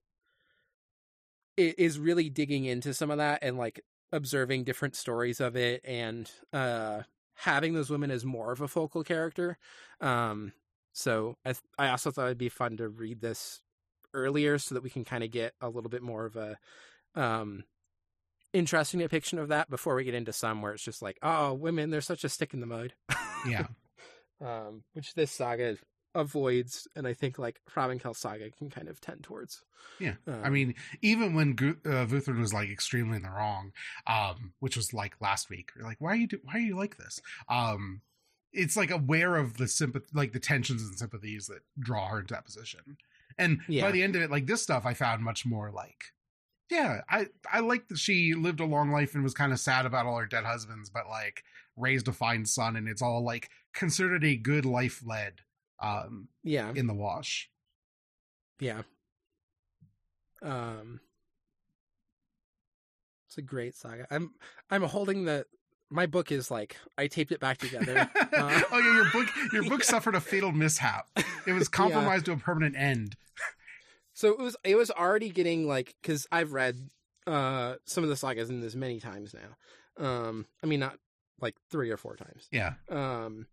it 1.56 1.78
is 1.78 1.98
really 1.98 2.28
digging 2.28 2.64
into 2.64 2.92
some 2.92 3.10
of 3.10 3.18
that 3.18 3.38
and 3.42 3.56
like 3.56 3.84
observing 4.12 4.64
different 4.64 4.94
stories 4.94 5.40
of 5.40 5.56
it 5.56 5.80
and 5.84 6.30
uh 6.52 7.02
having 7.36 7.74
those 7.74 7.90
women 7.90 8.10
as 8.10 8.24
more 8.24 8.52
of 8.52 8.60
a 8.60 8.68
focal 8.68 9.02
character 9.02 9.58
um 10.00 10.52
so 10.94 11.36
I 11.44 11.52
th- 11.52 11.62
I 11.76 11.88
also 11.88 12.10
thought 12.10 12.26
it'd 12.26 12.38
be 12.38 12.48
fun 12.48 12.76
to 12.76 12.88
read 12.88 13.20
this 13.20 13.60
earlier 14.14 14.58
so 14.58 14.74
that 14.76 14.84
we 14.84 14.90
can 14.90 15.04
kind 15.04 15.24
of 15.24 15.32
get 15.32 15.54
a 15.60 15.68
little 15.68 15.90
bit 15.90 16.02
more 16.02 16.24
of 16.24 16.36
a 16.36 16.56
um 17.16 17.64
interesting 18.54 19.00
depiction 19.00 19.38
of 19.38 19.48
that 19.48 19.68
before 19.68 19.94
we 19.94 20.04
get 20.04 20.14
into 20.14 20.32
some 20.32 20.62
where 20.62 20.72
it's 20.72 20.82
just 20.82 21.02
like 21.02 21.18
oh 21.22 21.52
women 21.52 21.90
they're 21.90 22.00
such 22.00 22.24
a 22.24 22.28
stick 22.30 22.54
in 22.54 22.60
the 22.60 22.66
mud 22.66 22.94
Yeah. 23.46 23.66
um 24.40 24.82
which 24.94 25.12
this 25.14 25.30
saga 25.32 25.76
avoids 26.14 26.86
and 26.94 27.06
I 27.08 27.12
think 27.12 27.38
like 27.38 27.60
Hrafnkel 27.74 28.14
saga 28.16 28.48
can 28.50 28.70
kind 28.70 28.88
of 28.88 29.00
tend 29.00 29.24
towards 29.24 29.62
Yeah. 29.98 30.14
Um, 30.28 30.40
I 30.44 30.48
mean, 30.48 30.74
even 31.02 31.34
when 31.34 31.50
uh, 31.50 32.06
Guthrun 32.06 32.38
was 32.38 32.54
like 32.54 32.70
extremely 32.70 33.16
in 33.16 33.22
the 33.24 33.30
wrong, 33.30 33.72
um, 34.06 34.52
which 34.60 34.76
was 34.76 34.94
like 34.94 35.14
last 35.20 35.50
week, 35.50 35.70
you're 35.74 35.84
like, 35.84 36.00
why 36.00 36.12
are 36.12 36.16
you 36.16 36.28
do- 36.28 36.40
why 36.44 36.54
are 36.54 36.58
you 36.60 36.76
like 36.76 36.96
this? 36.98 37.20
Um, 37.48 38.00
it's 38.52 38.76
like 38.76 38.92
aware 38.92 39.34
of 39.34 39.56
the 39.56 39.66
sympathy, 39.66 40.06
like 40.14 40.32
the 40.32 40.38
tensions 40.38 40.82
and 40.82 40.96
sympathies 40.96 41.46
that 41.48 41.62
draw 41.80 42.06
her 42.08 42.20
into 42.20 42.32
that 42.34 42.44
position. 42.44 42.96
And 43.36 43.60
Yeah. 43.68 43.82
by 43.82 43.90
the 43.90 44.04
end 44.04 44.14
of 44.14 44.22
it, 44.22 44.30
like 44.30 44.46
this 44.46 44.62
stuff, 44.62 44.86
I 44.86 44.94
found 44.94 45.24
much 45.24 45.44
more 45.44 45.72
like 45.72 46.12
yeah, 46.70 47.00
I 47.08 47.26
I 47.50 47.60
like 47.60 47.88
that 47.88 47.98
she 47.98 48.34
lived 48.34 48.60
a 48.60 48.64
long 48.64 48.90
life 48.90 49.14
and 49.14 49.22
was 49.22 49.34
kind 49.34 49.52
of 49.52 49.60
sad 49.60 49.86
about 49.86 50.06
all 50.06 50.18
her 50.18 50.26
dead 50.26 50.44
husbands, 50.44 50.90
but 50.90 51.08
like 51.08 51.42
raised 51.76 52.08
a 52.08 52.12
fine 52.12 52.46
son, 52.46 52.76
and 52.76 52.88
it's 52.88 53.02
all 53.02 53.22
like 53.24 53.50
considered 53.74 54.24
a 54.24 54.36
good 54.36 54.64
life 54.64 55.02
led 55.06 55.40
um 55.80 56.28
Yeah. 56.42 56.72
in 56.74 56.86
the 56.86 56.94
wash. 56.94 57.50
Yeah. 58.60 58.82
Um 60.42 61.00
It's 63.28 63.38
a 63.38 63.42
great 63.42 63.74
saga. 63.74 64.06
I'm 64.10 64.32
I'm 64.70 64.82
holding 64.82 65.24
the 65.24 65.46
my 65.90 66.06
book 66.06 66.32
is 66.32 66.50
like 66.50 66.76
I 66.96 67.06
taped 67.08 67.32
it 67.32 67.40
back 67.40 67.58
together. 67.58 68.08
Uh, 68.34 68.60
oh 68.72 68.78
yeah, 68.78 68.94
your 68.94 69.10
book 69.12 69.28
your 69.52 69.62
book 69.68 69.80
yeah. 69.80 69.84
suffered 69.90 70.14
a 70.16 70.20
fatal 70.20 70.50
mishap. 70.50 71.06
It 71.46 71.52
was 71.52 71.68
compromised 71.80 72.24
to 72.26 72.32
a 72.32 72.36
permanent 72.36 72.74
end. 72.76 73.16
So 74.14 74.28
it 74.30 74.38
was 74.38 74.56
it 74.64 74.76
was 74.76 74.90
already 74.90 75.28
getting 75.28 75.66
like 75.66 75.94
cuz 76.02 76.26
I've 76.32 76.52
read 76.52 76.88
uh 77.26 77.76
some 77.84 78.04
of 78.04 78.10
the 78.10 78.16
sagas 78.16 78.48
in 78.48 78.60
this 78.60 78.74
many 78.74 79.00
times 79.00 79.34
now. 79.34 80.04
Um 80.04 80.46
I 80.62 80.66
mean 80.66 80.80
not 80.80 80.98
like 81.40 81.56
3 81.70 81.90
or 81.90 81.96
4 81.96 82.16
times. 82.16 82.48
Yeah. 82.50 82.74
Um 82.88 83.46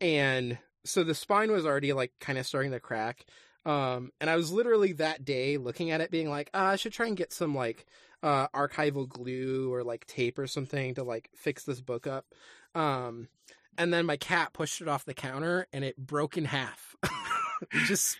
and 0.00 0.58
so 0.84 1.04
the 1.04 1.14
spine 1.14 1.52
was 1.52 1.66
already 1.66 1.92
like 1.92 2.12
kind 2.20 2.38
of 2.38 2.46
starting 2.46 2.72
to 2.72 2.80
crack. 2.80 3.26
Um 3.64 4.12
and 4.20 4.30
I 4.30 4.36
was 4.36 4.50
literally 4.50 4.92
that 4.94 5.24
day 5.24 5.58
looking 5.58 5.90
at 5.90 6.00
it 6.00 6.10
being 6.10 6.30
like, 6.30 6.50
ah, 6.54 6.68
I 6.68 6.76
should 6.76 6.92
try 6.92 7.06
and 7.06 7.16
get 7.16 7.32
some 7.32 7.54
like 7.54 7.86
uh 8.22 8.48
archival 8.48 9.08
glue 9.08 9.72
or 9.72 9.84
like 9.84 10.06
tape 10.06 10.38
or 10.38 10.46
something 10.46 10.94
to 10.94 11.02
like 11.02 11.28
fix 11.36 11.64
this 11.64 11.80
book 11.80 12.06
up. 12.06 12.26
Um 12.74 13.28
and 13.76 13.92
then 13.92 14.06
my 14.06 14.16
cat 14.16 14.52
pushed 14.52 14.80
it 14.80 14.88
off 14.88 15.04
the 15.04 15.14
counter 15.14 15.66
and 15.72 15.84
it 15.84 15.96
broke 15.96 16.36
in 16.36 16.46
half. 16.46 16.96
Just 17.86 18.18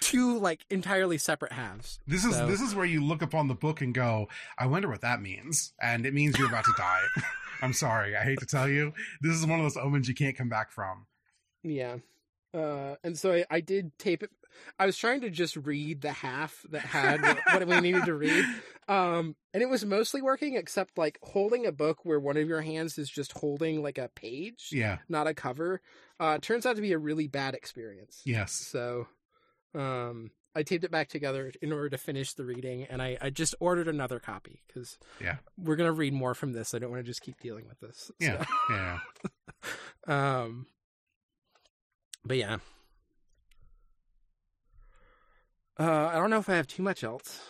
two 0.00 0.38
like 0.38 0.64
entirely 0.70 1.18
separate 1.18 1.52
halves. 1.52 2.00
This 2.06 2.24
is 2.24 2.34
So- 2.34 2.46
this 2.46 2.60
is 2.60 2.74
where 2.74 2.86
you 2.86 3.02
look 3.04 3.22
upon 3.22 3.48
the 3.48 3.54
book 3.54 3.80
and 3.80 3.94
go, 3.94 4.28
I 4.58 4.66
wonder 4.66 4.88
what 4.88 5.00
that 5.02 5.20
means. 5.22 5.72
And 5.80 6.04
it 6.06 6.14
means 6.14 6.38
you're 6.38 6.48
about 6.48 6.64
to 6.64 6.74
die. 6.76 7.02
I'm 7.62 7.72
sorry, 7.74 8.16
I 8.16 8.22
hate 8.24 8.38
to 8.40 8.46
tell 8.46 8.68
you. 8.68 8.92
This 9.20 9.36
is 9.36 9.46
one 9.46 9.60
of 9.60 9.64
those 9.64 9.76
omens 9.76 10.08
you 10.08 10.14
can't 10.14 10.36
come 10.36 10.48
back 10.48 10.70
from. 10.72 11.06
Yeah. 11.62 11.96
Uh, 12.54 12.96
and 13.04 13.16
so 13.18 13.32
I, 13.32 13.44
I 13.50 13.60
did 13.60 13.96
tape 13.98 14.22
it. 14.22 14.30
I 14.78 14.86
was 14.86 14.96
trying 14.96 15.20
to 15.20 15.30
just 15.30 15.54
read 15.56 16.00
the 16.00 16.10
half 16.10 16.64
that 16.70 16.80
had 16.82 17.22
what, 17.22 17.38
what 17.52 17.68
we 17.68 17.80
needed 17.80 18.06
to 18.06 18.14
read. 18.14 18.44
Um, 18.88 19.36
and 19.54 19.62
it 19.62 19.68
was 19.68 19.84
mostly 19.84 20.20
working 20.22 20.56
except 20.56 20.98
like 20.98 21.18
holding 21.22 21.66
a 21.66 21.70
book 21.72 21.98
where 22.04 22.18
one 22.18 22.36
of 22.36 22.48
your 22.48 22.60
hands 22.62 22.98
is 22.98 23.08
just 23.08 23.32
holding 23.32 23.82
like 23.82 23.98
a 23.98 24.08
page, 24.16 24.70
Yeah. 24.72 24.98
not 25.08 25.28
a 25.28 25.34
cover. 25.34 25.80
Uh, 26.20 26.38
turns 26.38 26.66
out 26.66 26.76
to 26.76 26.82
be 26.82 26.92
a 26.92 26.98
really 26.98 27.26
bad 27.26 27.54
experience. 27.54 28.20
Yes. 28.24 28.52
So, 28.52 29.08
um, 29.74 30.30
I 30.54 30.62
taped 30.62 30.84
it 30.84 30.90
back 30.90 31.08
together 31.08 31.50
in 31.62 31.72
order 31.72 31.88
to 31.90 31.96
finish 31.98 32.34
the 32.34 32.44
reading, 32.44 32.84
and 32.84 33.00
I, 33.00 33.16
I 33.22 33.30
just 33.30 33.54
ordered 33.58 33.88
another 33.88 34.18
copy 34.20 34.60
because 34.66 34.98
Yeah. 35.20 35.36
we're 35.56 35.76
gonna 35.76 35.92
read 35.92 36.12
more 36.12 36.34
from 36.34 36.52
this. 36.52 36.74
I 36.74 36.78
don't 36.78 36.90
want 36.90 37.00
to 37.02 37.06
just 37.10 37.22
keep 37.22 37.40
dealing 37.40 37.66
with 37.68 37.80
this. 37.80 38.10
Yeah. 38.20 38.44
Yeah. 38.68 38.98
Um, 40.06 40.66
but 42.24 42.36
yeah. 42.38 42.56
Uh, 45.78 46.06
I 46.12 46.14
don't 46.14 46.30
know 46.30 46.38
if 46.38 46.48
I 46.48 46.56
have 46.56 46.66
too 46.66 46.82
much 46.82 47.04
else. 47.04 47.40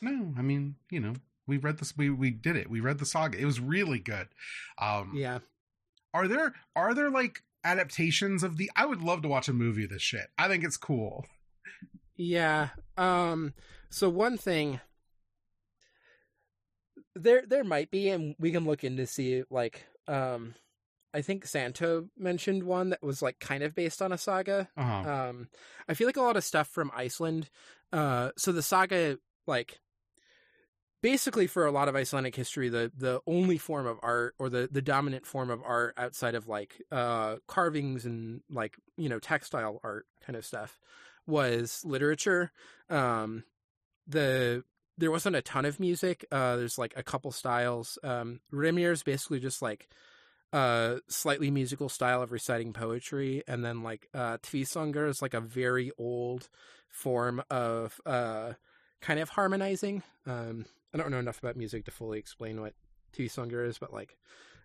No, 0.00 0.32
I 0.38 0.42
mean, 0.42 0.76
you 0.90 1.00
know, 1.00 1.14
we 1.46 1.56
read 1.56 1.78
this 1.78 1.96
we 1.96 2.10
we 2.10 2.30
did 2.30 2.56
it. 2.56 2.68
We 2.70 2.80
read 2.80 2.98
the 2.98 3.06
saga. 3.06 3.38
It 3.38 3.44
was 3.44 3.60
really 3.60 3.98
good. 3.98 4.28
Um 4.78 5.12
Yeah. 5.14 5.38
are 6.14 6.26
there 6.28 6.54
are 6.74 6.94
there 6.94 7.10
like 7.10 7.42
adaptations 7.66 8.42
of 8.42 8.56
the 8.56 8.70
I 8.76 8.86
would 8.86 9.02
love 9.02 9.22
to 9.22 9.28
watch 9.28 9.48
a 9.48 9.52
movie 9.52 9.84
of 9.84 9.90
this 9.90 10.02
shit. 10.02 10.28
I 10.38 10.48
think 10.48 10.64
it's 10.64 10.76
cool. 10.76 11.26
Yeah. 12.16 12.68
Um 12.96 13.54
so 13.90 14.08
one 14.08 14.38
thing 14.38 14.80
there 17.14 17.42
there 17.46 17.64
might 17.64 17.90
be 17.90 18.08
and 18.08 18.34
we 18.38 18.52
can 18.52 18.64
look 18.64 18.84
into 18.84 19.06
see 19.06 19.42
like 19.50 19.84
um 20.06 20.54
I 21.12 21.22
think 21.22 21.46
Santo 21.46 22.08
mentioned 22.18 22.62
one 22.62 22.90
that 22.90 23.02
was 23.02 23.22
like 23.22 23.38
kind 23.38 23.62
of 23.62 23.74
based 23.74 24.02
on 24.02 24.12
a 24.12 24.18
saga. 24.18 24.68
Uh-huh. 24.76 25.10
Um 25.10 25.48
I 25.88 25.94
feel 25.94 26.06
like 26.06 26.16
a 26.16 26.22
lot 26.22 26.36
of 26.36 26.44
stuff 26.44 26.68
from 26.68 26.92
Iceland 26.94 27.50
uh 27.92 28.30
so 28.36 28.52
the 28.52 28.62
saga 28.62 29.18
like 29.46 29.80
basically 31.06 31.46
for 31.46 31.64
a 31.64 31.70
lot 31.70 31.86
of 31.86 31.94
Icelandic 31.94 32.34
history 32.34 32.68
the 32.68 32.90
the 32.98 33.20
only 33.28 33.58
form 33.58 33.86
of 33.86 33.96
art 34.02 34.34
or 34.40 34.48
the 34.48 34.68
the 34.72 34.82
dominant 34.82 35.24
form 35.24 35.50
of 35.50 35.62
art 35.64 35.94
outside 35.96 36.34
of 36.34 36.48
like 36.48 36.82
uh 36.90 37.36
carvings 37.46 38.04
and 38.04 38.40
like 38.50 38.76
you 38.96 39.08
know 39.08 39.20
textile 39.20 39.78
art 39.84 40.04
kind 40.26 40.36
of 40.36 40.44
stuff 40.44 40.80
was 41.24 41.80
literature. 41.84 42.50
Um 42.90 43.44
the 44.08 44.64
there 44.98 45.12
wasn't 45.12 45.36
a 45.36 45.42
ton 45.42 45.64
of 45.64 45.78
music 45.78 46.24
uh 46.32 46.56
there's 46.56 46.76
like 46.76 46.94
a 46.96 47.04
couple 47.04 47.30
styles. 47.30 48.00
Um 48.02 48.40
is 48.52 49.04
basically 49.04 49.38
just 49.38 49.62
like 49.62 49.88
a 50.52 50.98
slightly 51.06 51.52
musical 51.52 51.88
style 51.88 52.20
of 52.20 52.32
reciting 52.32 52.72
poetry 52.72 53.44
and 53.46 53.64
then 53.64 53.84
like 53.84 54.08
uh 54.12 54.38
tvísöngur 54.38 55.08
is 55.08 55.22
like 55.22 55.34
a 55.34 55.40
very 55.40 55.92
old 55.98 56.48
form 56.88 57.44
of 57.48 58.00
uh 58.04 58.54
kind 59.00 59.20
of 59.20 59.28
harmonizing. 59.28 60.02
Um 60.26 60.66
i 60.94 60.98
don't 60.98 61.10
know 61.10 61.18
enough 61.18 61.38
about 61.38 61.56
music 61.56 61.84
to 61.84 61.90
fully 61.90 62.18
explain 62.18 62.60
what 62.60 62.74
tvísöngur 63.16 63.66
is 63.66 63.78
but 63.78 63.92
like 63.92 64.16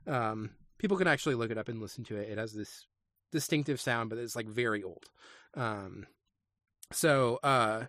um 0.07 0.51
people 0.82 0.97
can 0.97 1.07
actually 1.07 1.36
look 1.36 1.51
it 1.51 1.59
up 1.59 1.69
and 1.69 1.80
listen 1.80 2.03
to 2.03 2.17
it. 2.17 2.28
It 2.28 2.39
has 2.39 2.53
this 2.53 2.88
distinctive 3.32 3.80
sound 3.80 4.09
but 4.09 4.17
it's 4.17 4.36
like 4.36 4.47
very 4.47 4.82
old. 4.84 5.05
Um 5.53 6.07
so 6.91 7.39
uh 7.43 7.86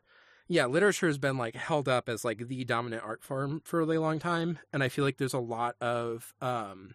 yeah 0.47 0.67
literature 0.67 1.07
has 1.07 1.19
been 1.19 1.39
like 1.39 1.57
held 1.57 1.89
up 1.89 2.09
as 2.09 2.25
like 2.25 2.49
the 2.49 2.65
dominant 2.65 3.03
art 3.03 3.25
form 3.25 3.63
for 3.65 3.81
a 3.81 3.85
really 3.85 3.99
long 3.99 4.19
time 4.19 4.59
and 4.73 4.83
i 4.83 4.89
feel 4.89 5.05
like 5.05 5.17
there's 5.17 5.33
a 5.33 5.39
lot 5.39 5.75
of 5.81 6.35
um 6.41 6.95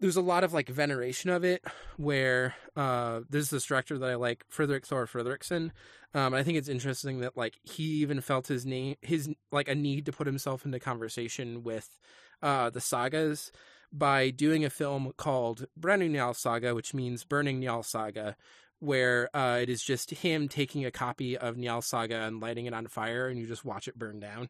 there's 0.00 0.16
a 0.16 0.22
lot 0.22 0.44
of 0.44 0.52
like 0.52 0.68
veneration 0.68 1.30
of 1.30 1.44
it 1.44 1.64
where 1.96 2.54
uh 2.76 3.20
there's 3.30 3.50
this 3.50 3.64
director 3.64 3.98
that 3.98 4.10
I 4.10 4.14
like 4.16 4.44
Fridrik 4.48 4.84
Thor 4.84 5.06
Fridriksson 5.06 5.70
um 6.14 6.34
I 6.34 6.42
think 6.42 6.58
it's 6.58 6.68
interesting 6.68 7.20
that 7.20 7.36
like 7.36 7.58
he 7.62 7.84
even 8.02 8.20
felt 8.20 8.46
his 8.46 8.66
name 8.66 8.96
his 9.00 9.28
like 9.50 9.68
a 9.68 9.74
need 9.74 10.06
to 10.06 10.12
put 10.12 10.26
himself 10.26 10.64
into 10.64 10.78
conversation 10.78 11.62
with 11.62 11.98
uh 12.42 12.70
the 12.70 12.80
sagas 12.80 13.50
by 13.92 14.30
doing 14.30 14.64
a 14.64 14.70
film 14.70 15.12
called 15.16 15.66
Brennu-Njáls 15.78 16.36
Saga 16.36 16.74
which 16.74 16.92
means 16.92 17.24
Burning 17.24 17.60
Njal 17.60 17.84
Saga 17.84 18.36
where 18.80 19.34
uh 19.34 19.58
it 19.62 19.70
is 19.70 19.82
just 19.82 20.10
him 20.10 20.48
taking 20.48 20.84
a 20.84 20.90
copy 20.90 21.36
of 21.36 21.56
Njal 21.56 21.82
Saga 21.82 22.22
and 22.22 22.40
lighting 22.40 22.66
it 22.66 22.74
on 22.74 22.86
fire 22.86 23.28
and 23.28 23.38
you 23.38 23.46
just 23.46 23.64
watch 23.64 23.88
it 23.88 23.98
burn 23.98 24.20
down. 24.20 24.48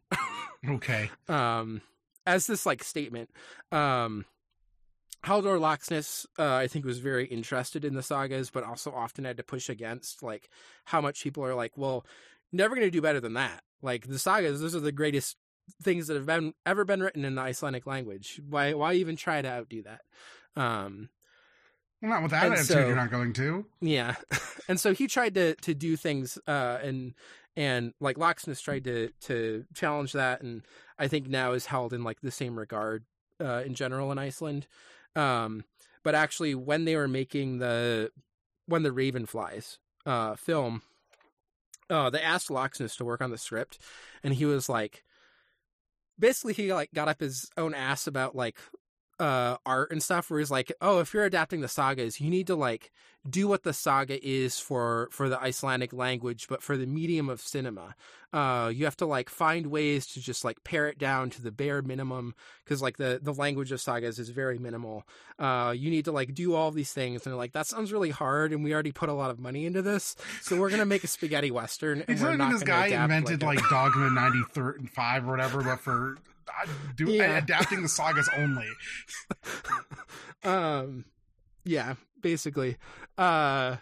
Okay. 0.67 1.09
um 1.29 1.81
as 2.25 2.47
this 2.47 2.65
like 2.65 2.83
statement. 2.83 3.29
Um 3.71 4.25
Halldór 5.25 5.59
Laxness, 5.59 6.25
uh, 6.39 6.55
I 6.55 6.67
think, 6.67 6.85
was 6.85 6.99
very 6.99 7.25
interested 7.25 7.83
in 7.83 7.95
the 7.95 8.03
sagas, 8.03 8.49
but 8.49 8.63
also 8.63 8.91
often 8.91 9.25
had 9.25 9.37
to 9.37 9.43
push 9.43 9.69
against 9.69 10.23
like 10.23 10.49
how 10.85 11.01
much 11.01 11.23
people 11.23 11.43
are 11.43 11.55
like, 11.55 11.77
well, 11.77 12.05
never 12.51 12.75
going 12.75 12.87
to 12.87 12.91
do 12.91 13.01
better 13.01 13.19
than 13.19 13.33
that. 13.33 13.63
Like 13.81 14.07
the 14.07 14.19
sagas, 14.19 14.61
those 14.61 14.75
are 14.75 14.79
the 14.79 14.91
greatest 14.91 15.35
things 15.83 16.07
that 16.07 16.15
have 16.15 16.25
been 16.25 16.53
ever 16.65 16.85
been 16.85 17.01
written 17.01 17.25
in 17.25 17.35
the 17.35 17.41
Icelandic 17.41 17.85
language. 17.85 18.39
Why, 18.47 18.73
why 18.73 18.93
even 18.93 19.15
try 19.15 19.41
to 19.41 19.49
outdo 19.49 19.83
that? 19.83 20.01
Um, 20.55 21.09
Well, 22.01 22.11
not 22.11 22.21
with 22.21 22.31
that 22.31 22.45
attitude, 22.45 22.65
so- 22.67 22.87
you're 22.87 22.95
not 22.95 23.11
going 23.11 23.33
to. 23.33 23.65
yeah, 23.81 24.15
and 24.69 24.79
so 24.79 24.93
he 24.93 25.07
tried 25.07 25.33
to 25.35 25.55
to 25.55 25.73
do 25.73 25.95
things, 25.97 26.37
uh, 26.47 26.77
and 26.81 27.13
and 27.55 27.93
like 27.99 28.17
Laxness 28.17 28.61
tried 28.61 28.83
to 28.85 29.09
to 29.21 29.65
challenge 29.73 30.13
that, 30.13 30.41
and 30.41 30.61
I 30.97 31.07
think 31.07 31.27
now 31.27 31.51
is 31.53 31.65
held 31.65 31.91
in 31.93 32.03
like 32.03 32.21
the 32.21 32.31
same 32.31 32.57
regard 32.57 33.03
uh, 33.43 33.63
in 33.65 33.73
general 33.73 34.11
in 34.11 34.17
Iceland. 34.17 34.67
Um, 35.15 35.63
but 36.03 36.15
actually, 36.15 36.55
when 36.55 36.85
they 36.85 36.95
were 36.95 37.07
making 37.07 37.59
the 37.59 38.11
when 38.65 38.83
the 38.83 38.91
Raven 38.91 39.25
flies 39.25 39.79
uh, 40.05 40.35
film, 40.35 40.81
uh, 41.89 42.09
they 42.09 42.21
asked 42.21 42.49
Laxness 42.49 42.97
to 42.97 43.05
work 43.05 43.21
on 43.21 43.31
the 43.31 43.37
script, 43.37 43.79
and 44.23 44.33
he 44.33 44.45
was 44.45 44.69
like, 44.69 45.03
basically, 46.19 46.53
he 46.53 46.73
like 46.73 46.91
got 46.93 47.07
up 47.07 47.19
his 47.19 47.49
own 47.57 47.73
ass 47.73 48.07
about 48.07 48.35
like 48.35 48.57
uh 49.19 49.57
art 49.65 49.91
and 49.91 50.01
stuff 50.03 50.29
where 50.29 50.39
he's 50.39 50.51
like 50.51 50.71
oh 50.81 50.99
if 50.99 51.13
you're 51.13 51.25
adapting 51.25 51.61
the 51.61 51.67
sagas 51.67 52.21
you 52.21 52.29
need 52.29 52.47
to 52.47 52.55
like 52.55 52.91
do 53.29 53.47
what 53.47 53.63
the 53.63 53.73
saga 53.73 54.25
is 54.25 54.59
for 54.59 55.09
for 55.11 55.27
the 55.29 55.39
icelandic 55.41 55.91
language 55.91 56.47
but 56.47 56.61
for 56.61 56.77
the 56.77 56.85
medium 56.85 57.29
of 57.29 57.41
cinema. 57.41 57.95
Uh 58.33 58.71
you 58.73 58.85
have 58.85 58.97
to 58.97 59.05
like 59.05 59.29
find 59.29 59.67
ways 59.67 60.05
to 60.05 60.21
just 60.21 60.43
like 60.45 60.63
pare 60.63 60.87
it 60.87 60.97
down 60.97 61.29
to 61.29 61.41
the 61.41 61.51
bare 61.51 61.81
minimum 61.81 62.35
because 62.63 62.81
like 62.81 62.97
the 62.97 63.19
the 63.21 63.33
language 63.33 63.71
of 63.71 63.81
sagas 63.81 64.19
is 64.19 64.29
very 64.29 64.59
minimal. 64.59 65.05
Uh 65.39 65.73
you 65.75 65.89
need 65.89 66.05
to 66.05 66.11
like 66.11 66.33
do 66.33 66.53
all 66.53 66.71
these 66.71 66.93
things 66.93 67.25
and 67.25 67.31
they're 67.31 67.37
like 67.37 67.53
that 67.53 67.67
sounds 67.67 67.91
really 67.91 68.11
hard 68.11 68.53
and 68.53 68.63
we 68.63 68.73
already 68.73 68.91
put 68.91 69.09
a 69.09 69.13
lot 69.13 69.31
of 69.31 69.39
money 69.39 69.65
into 69.65 69.81
this 69.81 70.15
so 70.41 70.59
we're 70.59 70.69
gonna 70.69 70.85
make 70.85 71.03
a 71.03 71.07
spaghetti 71.07 71.51
western 71.51 72.03
and 72.07 72.21
we're 72.21 72.35
not 72.37 72.51
this 72.51 72.63
gonna 72.63 72.79
guy 72.79 72.87
adapt, 72.87 73.11
invented 73.11 73.41
like, 73.43 73.59
like, 73.59 73.69
Dogma 73.69 74.09
95 74.09 75.27
or 75.27 75.31
whatever, 75.31 75.63
but 75.63 75.79
for 75.79 76.17
do, 76.95 77.05
Yeah. 77.11 77.37
adapting 77.37 77.81
the 77.83 77.89
sagas 77.89 78.29
only. 78.37 78.67
um 80.43 81.05
yeah 81.65 81.95
basically 82.21 82.77
uh 83.17 83.75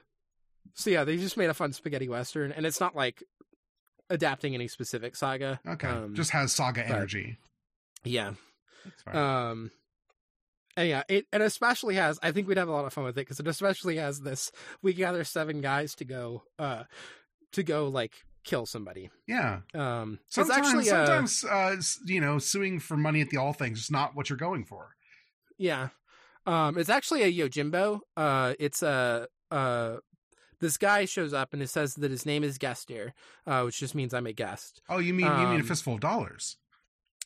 so 0.73 0.89
yeah 0.89 1.03
they 1.03 1.17
just 1.17 1.37
made 1.37 1.49
a 1.49 1.53
fun 1.53 1.73
spaghetti 1.73 2.07
western 2.09 2.51
and 2.51 2.65
it's 2.65 2.79
not 2.79 2.95
like 2.95 3.23
adapting 4.09 4.53
any 4.53 4.67
specific 4.67 5.15
saga. 5.15 5.59
Okay, 5.67 5.87
Um, 5.87 6.13
just 6.13 6.29
has 6.31 6.51
saga 6.53 6.85
energy. 6.85 7.37
yeah. 8.03 8.33
Um, 9.07 9.71
and 10.77 10.87
yeah, 10.87 11.01
it 11.09 11.25
and 11.33 11.41
especially 11.41 11.95
has. 11.95 12.19
I 12.21 12.31
think 12.31 12.47
we'd 12.47 12.57
have 12.57 12.67
a 12.67 12.71
lot 12.71 12.85
of 12.85 12.93
fun 12.93 13.03
with 13.05 13.17
it 13.17 13.21
because 13.21 13.39
it 13.39 13.47
especially 13.47 13.95
has 13.97 14.19
this. 14.21 14.51
We 14.83 14.93
gather 14.93 15.23
seven 15.23 15.59
guys 15.61 15.95
to 15.95 16.05
go, 16.05 16.43
uh, 16.59 16.83
to 17.53 17.63
go 17.63 17.87
like 17.87 18.13
kill 18.45 18.65
somebody. 18.65 19.09
yeah, 19.27 19.61
Um, 19.73 20.19
sometimes, 20.29 20.57
it's 20.57 20.67
actually 20.67 20.89
uh, 20.89 21.05
sometimes 21.05 21.43
uh, 21.43 21.75
s- 21.77 21.99
you 22.05 22.21
know, 22.21 22.39
suing 22.39 22.79
for 22.79 22.95
money 22.95 23.21
at 23.21 23.29
the 23.29 23.37
all 23.37 23.53
things 23.53 23.79
is 23.79 23.91
not 23.91 24.15
what 24.15 24.29
you're 24.29 24.37
going 24.37 24.63
for. 24.65 24.95
yeah, 25.57 25.89
um, 26.45 26.77
it's 26.77 26.89
actually 26.89 27.23
a 27.23 27.31
Yojimbo. 27.33 27.99
Uh, 28.15 28.53
it's 28.59 28.83
a 28.83 29.27
uh, 29.51 29.97
this 30.59 30.77
guy 30.77 31.05
shows 31.05 31.33
up 31.33 31.53
and 31.53 31.61
it 31.61 31.69
says 31.69 31.95
that 31.95 32.11
his 32.11 32.25
name 32.25 32.43
is 32.43 32.57
Gestir, 32.57 33.11
uh, 33.45 33.61
which 33.63 33.79
just 33.79 33.95
means 33.95 34.13
I'm 34.13 34.27
a 34.27 34.33
guest. 34.33 34.81
Oh, 34.89 34.99
you 34.99 35.13
mean 35.13 35.25
you 35.27 35.31
mean 35.33 35.59
a 35.59 35.63
Um, 35.63 35.67
fistful 35.67 35.95
of 35.95 35.99
dollars? 36.01 36.57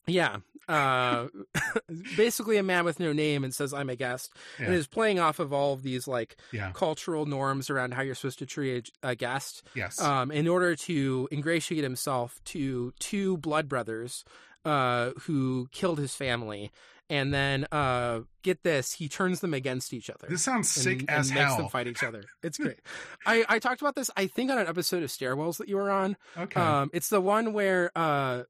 Yeah. 0.10 0.38
Uh, 0.68 1.28
basically 2.18 2.58
a 2.58 2.64
man 2.64 2.86
with 2.86 3.00
no 3.00 3.12
name 3.12 3.44
and 3.44 3.54
says 3.54 3.74
I'm 3.74 3.90
a 3.90 3.96
guest 3.96 4.32
and 4.60 4.74
is 4.74 4.88
playing 4.88 5.20
off 5.20 5.40
of 5.40 5.52
all 5.54 5.74
of 5.74 5.84
these 5.84 6.08
like 6.08 6.38
Yeah. 6.52 6.72
cultural 6.74 7.26
norms 7.26 7.70
around 7.70 7.94
how 7.94 8.02
you're 8.04 8.16
supposed 8.16 8.40
to 8.40 8.46
treat 8.46 8.92
a, 9.04 9.10
a 9.10 9.16
guest 9.16 9.64
Yes. 9.76 10.00
um, 10.02 10.32
in 10.32 10.48
order 10.48 10.76
to 10.76 11.28
ingratiate 11.32 11.84
himself 11.84 12.40
to 12.46 12.94
two 13.00 13.38
blood 13.38 13.68
brothers 13.68 14.24
uh, 14.66 15.12
who 15.22 15.68
killed 15.72 16.00
his 16.00 16.14
family. 16.16 16.72
And 17.12 17.34
then, 17.34 17.66
uh, 17.72 18.20
get 18.44 18.62
this, 18.62 18.92
he 18.94 19.10
turns 19.10 19.40
them 19.40 19.56
against 19.56 19.94
each 19.96 20.12
other. 20.12 20.28
this 20.30 20.44
sounds 20.44 20.76
and, 20.78 20.84
sick 20.84 21.00
and 21.00 21.10
as 21.10 21.30
makes 21.30 21.40
hell. 21.40 21.48
Makes 21.50 21.58
them 21.58 21.70
fight 21.70 21.88
each 21.88 22.04
other. 22.04 22.24
It's 22.44 22.58
great. 22.60 22.78
I, 23.26 23.44
I 23.50 23.58
talked 23.58 23.82
about 23.82 23.96
this, 23.96 24.12
I 24.16 24.28
think, 24.28 24.52
on 24.52 24.60
an 24.60 24.68
episode 24.68 25.02
of 25.02 25.10
Stairwells 25.10 25.58
that 25.58 25.68
you 25.70 25.78
were 25.78 25.90
on. 25.90 26.16
okay. 26.38 26.62
Um, 26.62 26.92
it's 26.94 27.10
the 27.10 27.20
one 27.20 27.54
where 27.54 27.90
uh, 27.96 28.44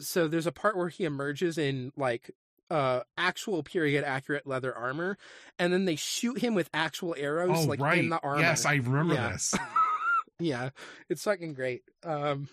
so 0.00 0.28
there's 0.28 0.46
a 0.46 0.52
part 0.52 0.76
where 0.76 0.88
he 0.88 1.04
emerges 1.04 1.58
in 1.58 1.92
like 1.96 2.30
uh 2.70 3.00
actual 3.18 3.62
period 3.62 4.04
accurate 4.04 4.46
leather 4.46 4.74
armor, 4.74 5.16
and 5.58 5.72
then 5.72 5.84
they 5.84 5.96
shoot 5.96 6.38
him 6.38 6.54
with 6.54 6.70
actual 6.72 7.14
arrows 7.18 7.64
oh, 7.64 7.64
like 7.64 7.80
right. 7.80 7.98
in 7.98 8.08
the 8.08 8.20
armor. 8.20 8.40
Yes, 8.40 8.64
I 8.64 8.74
remember 8.74 9.14
Yeah. 9.14 9.32
this. 9.32 9.54
yeah, 10.38 10.70
it's 11.08 11.24
fucking 11.24 11.54
great. 11.54 11.82
Um, 12.04 12.48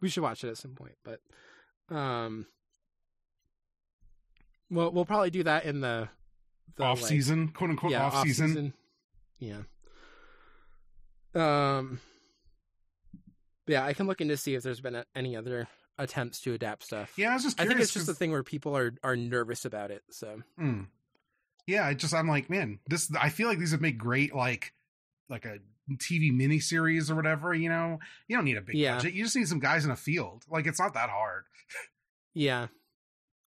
we 0.00 0.08
should 0.08 0.22
watch 0.22 0.44
it 0.44 0.48
at 0.48 0.58
some 0.58 0.72
point, 0.72 0.96
but 1.04 1.20
um, 1.94 2.46
well, 4.70 4.92
we'll 4.92 5.04
probably 5.04 5.30
do 5.30 5.42
that 5.42 5.64
in 5.64 5.80
the, 5.80 6.08
the 6.76 6.84
off 6.84 7.00
like, 7.02 7.08
season, 7.08 7.48
quote 7.48 7.70
unquote 7.70 7.92
yeah, 7.92 8.04
off 8.04 8.22
season. 8.22 8.72
Yeah. 9.38 9.62
Um. 11.34 12.00
Yeah, 13.66 13.84
I 13.84 13.92
can 13.92 14.06
look 14.06 14.20
into 14.20 14.36
see 14.36 14.54
if 14.54 14.62
there's 14.62 14.80
been 14.80 15.04
any 15.14 15.36
other 15.36 15.68
attempts 15.98 16.40
to 16.42 16.54
adapt 16.54 16.84
stuff. 16.84 17.12
Yeah, 17.16 17.30
I 17.30 17.34
was 17.34 17.42
just 17.42 17.60
I 17.60 17.64
curious. 17.64 17.76
think 17.78 17.82
it's 17.84 17.92
just 17.94 18.06
the 18.06 18.14
thing 18.14 18.30
where 18.32 18.42
people 18.42 18.76
are 18.76 18.94
are 19.04 19.16
nervous 19.16 19.64
about 19.64 19.90
it. 19.90 20.02
So 20.10 20.42
Hmm. 20.58 20.82
Yeah, 21.66 21.86
I 21.86 21.94
just 21.94 22.14
I'm 22.14 22.28
like, 22.28 22.48
man, 22.50 22.78
this 22.88 23.10
I 23.20 23.28
feel 23.28 23.48
like 23.48 23.58
these 23.58 23.72
would 23.72 23.82
make 23.82 23.98
great 23.98 24.34
like 24.34 24.72
like 25.28 25.44
a 25.44 25.58
TV 25.92 26.32
miniseries 26.32 27.10
or 27.10 27.14
whatever, 27.16 27.52
you 27.54 27.68
know. 27.68 27.98
You 28.28 28.36
don't 28.36 28.44
need 28.44 28.56
a 28.56 28.60
big 28.62 28.76
Yeah. 28.76 28.96
budget. 28.96 29.12
You 29.14 29.24
just 29.24 29.36
need 29.36 29.48
some 29.48 29.58
guys 29.60 29.84
in 29.84 29.90
a 29.90 29.96
field. 29.96 30.44
Like 30.48 30.66
it's 30.66 30.80
not 30.80 30.94
that 30.94 31.10
hard. 31.10 31.44
yeah, 32.34 32.68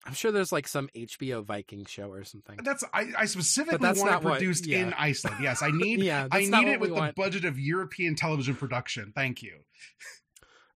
I'm 0.06 0.12
sure 0.14 0.30
there's 0.32 0.52
like 0.52 0.68
some 0.68 0.88
HBO 0.94 1.42
Viking 1.44 1.84
show 1.86 2.10
or 2.12 2.24
something. 2.24 2.58
That's 2.62 2.84
I, 2.94 3.06
I 3.18 3.24
specifically 3.26 3.78
that's 3.78 3.98
want 3.98 4.08
it 4.10 4.12
not 4.12 4.24
what- 4.24 4.32
produced 4.38 4.66
yeah. 4.66 4.78
in 4.78 4.92
Iceland. 4.94 5.38
Yes, 5.42 5.62
I 5.62 5.70
need 5.72 6.00
yeah, 6.00 6.28
I 6.30 6.40
need 6.40 6.68
it 6.68 6.80
with 6.80 6.90
the 6.90 6.96
want. 6.96 7.16
budget 7.16 7.44
of 7.44 7.58
European 7.58 8.14
television 8.14 8.54
production. 8.54 9.12
Thank 9.14 9.42
you. 9.42 9.58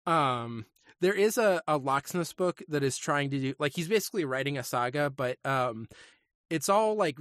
Um, 0.05 0.65
there 1.01 1.13
is 1.13 1.37
a 1.37 1.61
a 1.67 1.79
Laxness's 1.79 2.33
book 2.33 2.61
that 2.69 2.83
is 2.83 2.97
trying 2.97 3.29
to 3.31 3.39
do 3.39 3.53
like 3.59 3.73
he's 3.75 3.87
basically 3.87 4.25
writing 4.25 4.57
a 4.57 4.63
saga, 4.63 5.09
but 5.09 5.37
um, 5.45 5.87
it's 6.49 6.69
all 6.69 6.95
like 6.95 7.17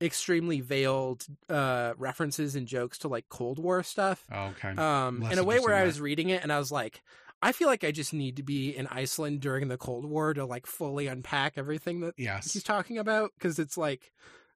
extremely 0.00 0.60
veiled 0.60 1.24
uh 1.48 1.92
references 1.96 2.56
and 2.56 2.66
jokes 2.66 2.98
to 2.98 3.08
like 3.08 3.28
Cold 3.28 3.58
War 3.60 3.84
stuff. 3.84 4.24
Oh, 4.32 4.46
okay. 4.58 4.70
um 4.70 5.20
Less 5.20 5.32
in 5.34 5.38
a 5.38 5.44
way 5.44 5.60
where 5.60 5.76
i 5.76 5.84
was 5.84 6.00
reading 6.00 6.30
it 6.30 6.42
and 6.42 6.52
i 6.52 6.58
was 6.58 6.72
like 6.72 7.02
i 7.40 7.52
feel 7.52 7.68
like 7.68 7.84
i 7.84 7.92
just 7.92 8.12
need 8.12 8.34
to 8.38 8.42
be 8.42 8.70
in 8.76 8.88
iceland 8.88 9.40
during 9.40 9.68
the 9.68 9.76
cold 9.76 10.04
war 10.04 10.34
to 10.34 10.44
like 10.44 10.66
fully 10.66 11.06
unpack 11.06 11.52
everything 11.56 12.00
that 12.00 12.14
yes. 12.18 12.52
he's 12.52 12.64
talking 12.64 12.98
about 12.98 13.30
because 13.38 13.60
it's 13.60 13.78
like 13.78 14.10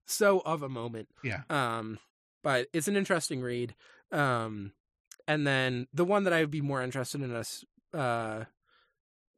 so 0.04 0.40
of 0.40 0.62
a 0.62 0.68
moment 0.68 1.08
Yeah. 1.22 1.42
um 1.48 2.00
but 2.42 2.66
it's 2.72 2.88
an 2.88 2.96
interesting 2.96 3.40
read 3.40 3.76
um 4.10 4.72
and 5.28 5.46
then 5.46 5.86
the 5.94 6.04
one 6.04 6.24
that 6.24 6.32
i 6.32 6.40
would 6.40 6.50
be 6.50 6.60
more 6.60 6.82
interested 6.82 7.22
in 7.22 7.32
us 7.32 7.64
uh 7.94 8.44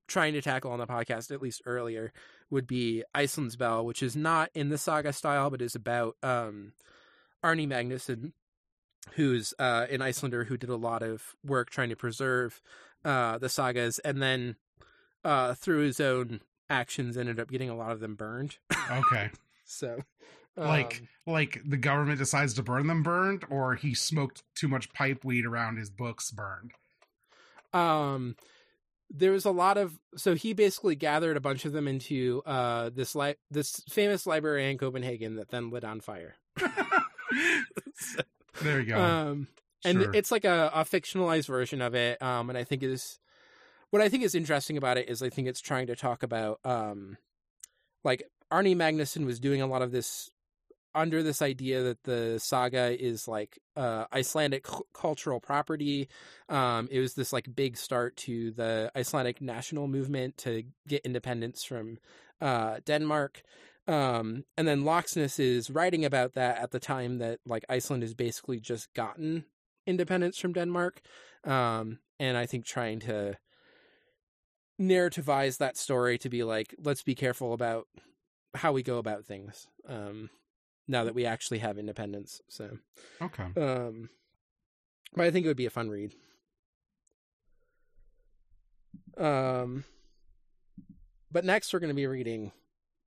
trying 0.09 0.32
to 0.32 0.43
tackle 0.43 0.72
on 0.72 0.78
the 0.78 0.86
podcast 0.86 1.30
at 1.30 1.40
least 1.40 1.62
earlier 1.66 2.12
would 2.51 2.66
be 2.66 3.05
iceland's 3.14 3.56
bell 3.56 3.85
which 3.85 4.02
is 4.02 4.16
not 4.16 4.51
in 4.55 4.68
the 4.68 4.78
saga 4.78 5.12
style 5.12 5.51
but 5.51 5.62
is 5.62 5.74
about 5.74 6.16
um 6.22 6.72
Árni 7.44 7.68
Magnússon 7.68 8.32
who's 9.14 9.55
uh, 9.59 9.86
an 9.90 10.02
Icelander 10.02 10.44
who 10.44 10.56
did 10.56 10.70
a 10.70 10.76
lot 10.76 11.02
of 11.02 11.35
work 11.44 11.70
trying 11.70 11.89
to 11.89 11.97
preserve 11.97 12.60
uh, 13.05 13.39
the 13.39 13.48
sagas, 13.48 13.98
and 14.01 14.22
then 14.22 14.56
uh, 15.24 15.55
through 15.55 15.80
his 15.80 16.01
own 16.01 16.40
actions, 16.68 17.16
ended 17.16 17.40
up 17.40 17.51
getting 17.51 17.70
a 17.70 17.76
lot 17.76 17.93
of 17.93 18.01
them 18.01 18.14
burned. 18.14 18.59
Okay. 18.90 19.30
so, 19.64 19.98
like 20.56 21.01
um, 21.26 21.35
like 21.35 21.60
the 21.64 21.76
government 21.76 22.18
decides 22.18 22.55
to 22.55 22.62
burn 22.62 22.86
them 22.86 23.02
burned 23.02 23.44
or 23.51 23.74
he 23.74 23.94
smoked 23.94 24.43
too 24.55 24.68
much 24.68 24.93
pipe 24.93 25.24
weed 25.24 25.47
around 25.47 25.76
his 25.76 25.90
books 25.90 26.30
burned. 26.30 26.72
um, 27.72 28.36
there 29.10 29.32
was 29.32 29.44
a 29.44 29.51
lot 29.51 29.78
of 29.78 29.98
so 30.16 30.35
he 30.35 30.52
basically 30.52 30.94
gathered 30.94 31.36
a 31.36 31.40
bunch 31.40 31.64
of 31.64 31.72
them 31.72 31.89
into 31.89 32.43
uh, 32.47 32.90
this 32.94 33.14
li- 33.14 33.36
this 33.51 33.82
famous 33.89 34.26
library 34.26 34.70
in 34.70 34.78
Copenhagen 34.78 35.36
that 35.36 35.51
then 35.51 35.70
lit 35.70 35.85
on 35.85 36.01
fire. 36.01 36.35
there 38.62 38.80
you 38.80 38.86
go. 38.86 39.01
Um, 39.01 39.48
and 39.85 40.02
Sure. 40.02 40.14
it's 40.14 40.30
like 40.30 40.44
a, 40.44 40.70
a 40.74 40.85
fictionalized 40.85 41.47
version 41.47 41.80
of 41.80 41.94
it. 41.94 42.20
Um, 42.20 42.48
and 42.51 42.59
I 42.59 42.64
think 42.64 42.82
is 42.82 43.18
what 43.90 44.02
I 44.02 44.09
think 44.09 44.24
is 44.24 44.35
interesting 44.35 44.76
about 44.76 44.98
it 44.98 45.09
is 45.09 45.22
I 45.22 45.30
think 45.30 45.48
it's 45.48 45.60
trying 45.60 45.86
to 45.86 45.97
talk 45.97 46.22
about 46.22 46.60
um, 46.64 47.16
like 48.05 48.24
Árni 48.52 48.76
Magnússon 48.76 49.24
was 49.24 49.40
doing 49.40 49.62
a 49.62 49.66
lot 49.66 49.82
of 49.82 49.93
this 49.93 50.30
under 50.98 51.22
this 51.22 51.40
idea 51.40 51.82
that 51.82 52.02
the 52.02 52.38
saga 52.42 53.00
is 53.00 53.28
like 53.28 53.58
uh, 53.76 54.04
Icelandic 54.12 54.64
cu- 54.64 54.84
cultural 54.92 55.40
property. 55.40 56.08
Um, 56.48 56.88
it 56.90 57.00
was 57.00 57.14
this 57.14 57.32
like 57.32 57.54
big 57.54 57.76
start 57.76 58.16
to 58.16 58.50
the 58.50 58.90
Icelandic 58.96 59.40
national 59.40 59.86
movement 59.86 60.36
to 60.38 60.64
get 60.86 61.06
independence 61.06 61.64
from 61.64 61.98
uh, 62.40 62.80
Denmark. 62.84 63.42
Um, 63.86 64.44
and 64.56 64.68
then 64.68 64.82
Laxness 64.82 65.40
is 65.40 65.70
writing 65.70 66.04
about 66.04 66.34
that 66.34 66.58
at 66.58 66.72
the 66.72 66.80
time 66.80 67.18
that 67.18 67.38
like 67.46 67.64
Iceland 67.68 68.02
has 68.02 68.14
basically 68.14 68.60
just 68.60 68.92
gotten 68.92 69.44
independence 69.86 70.36
from 70.38 70.52
Denmark. 70.52 71.00
Um, 71.44 72.00
and 72.18 72.36
I 72.36 72.46
think 72.46 72.66
trying 72.66 73.00
to 73.00 73.38
narrativize 74.80 75.58
that 75.58 75.76
story 75.76 76.18
to 76.18 76.28
be 76.28 76.44
like, 76.44 76.74
let's 76.82 77.02
be 77.02 77.14
careful 77.14 77.52
about 77.52 77.86
how 78.54 78.72
we 78.72 78.82
go 78.82 78.98
about 78.98 79.24
things. 79.24 79.66
Um, 79.88 80.30
now 80.89 81.05
that 81.05 81.15
we 81.15 81.27
actually 81.27 81.59
have 81.59 81.78
independence. 81.78 82.40
So, 82.48 82.78
okay. 83.20 83.44
um, 83.56 84.09
but 85.15 85.27
I 85.27 85.31
think 85.31 85.44
it 85.44 85.48
would 85.48 85.56
be 85.56 85.66
a 85.66 85.70
fun 85.70 85.90
read. 85.90 86.15
Um, 89.16 89.85
but 91.31 91.44
next 91.44 91.73
we're 91.73 91.81
going 91.81 91.89
to 91.90 91.94
be 91.94 92.06
reading 92.06 92.52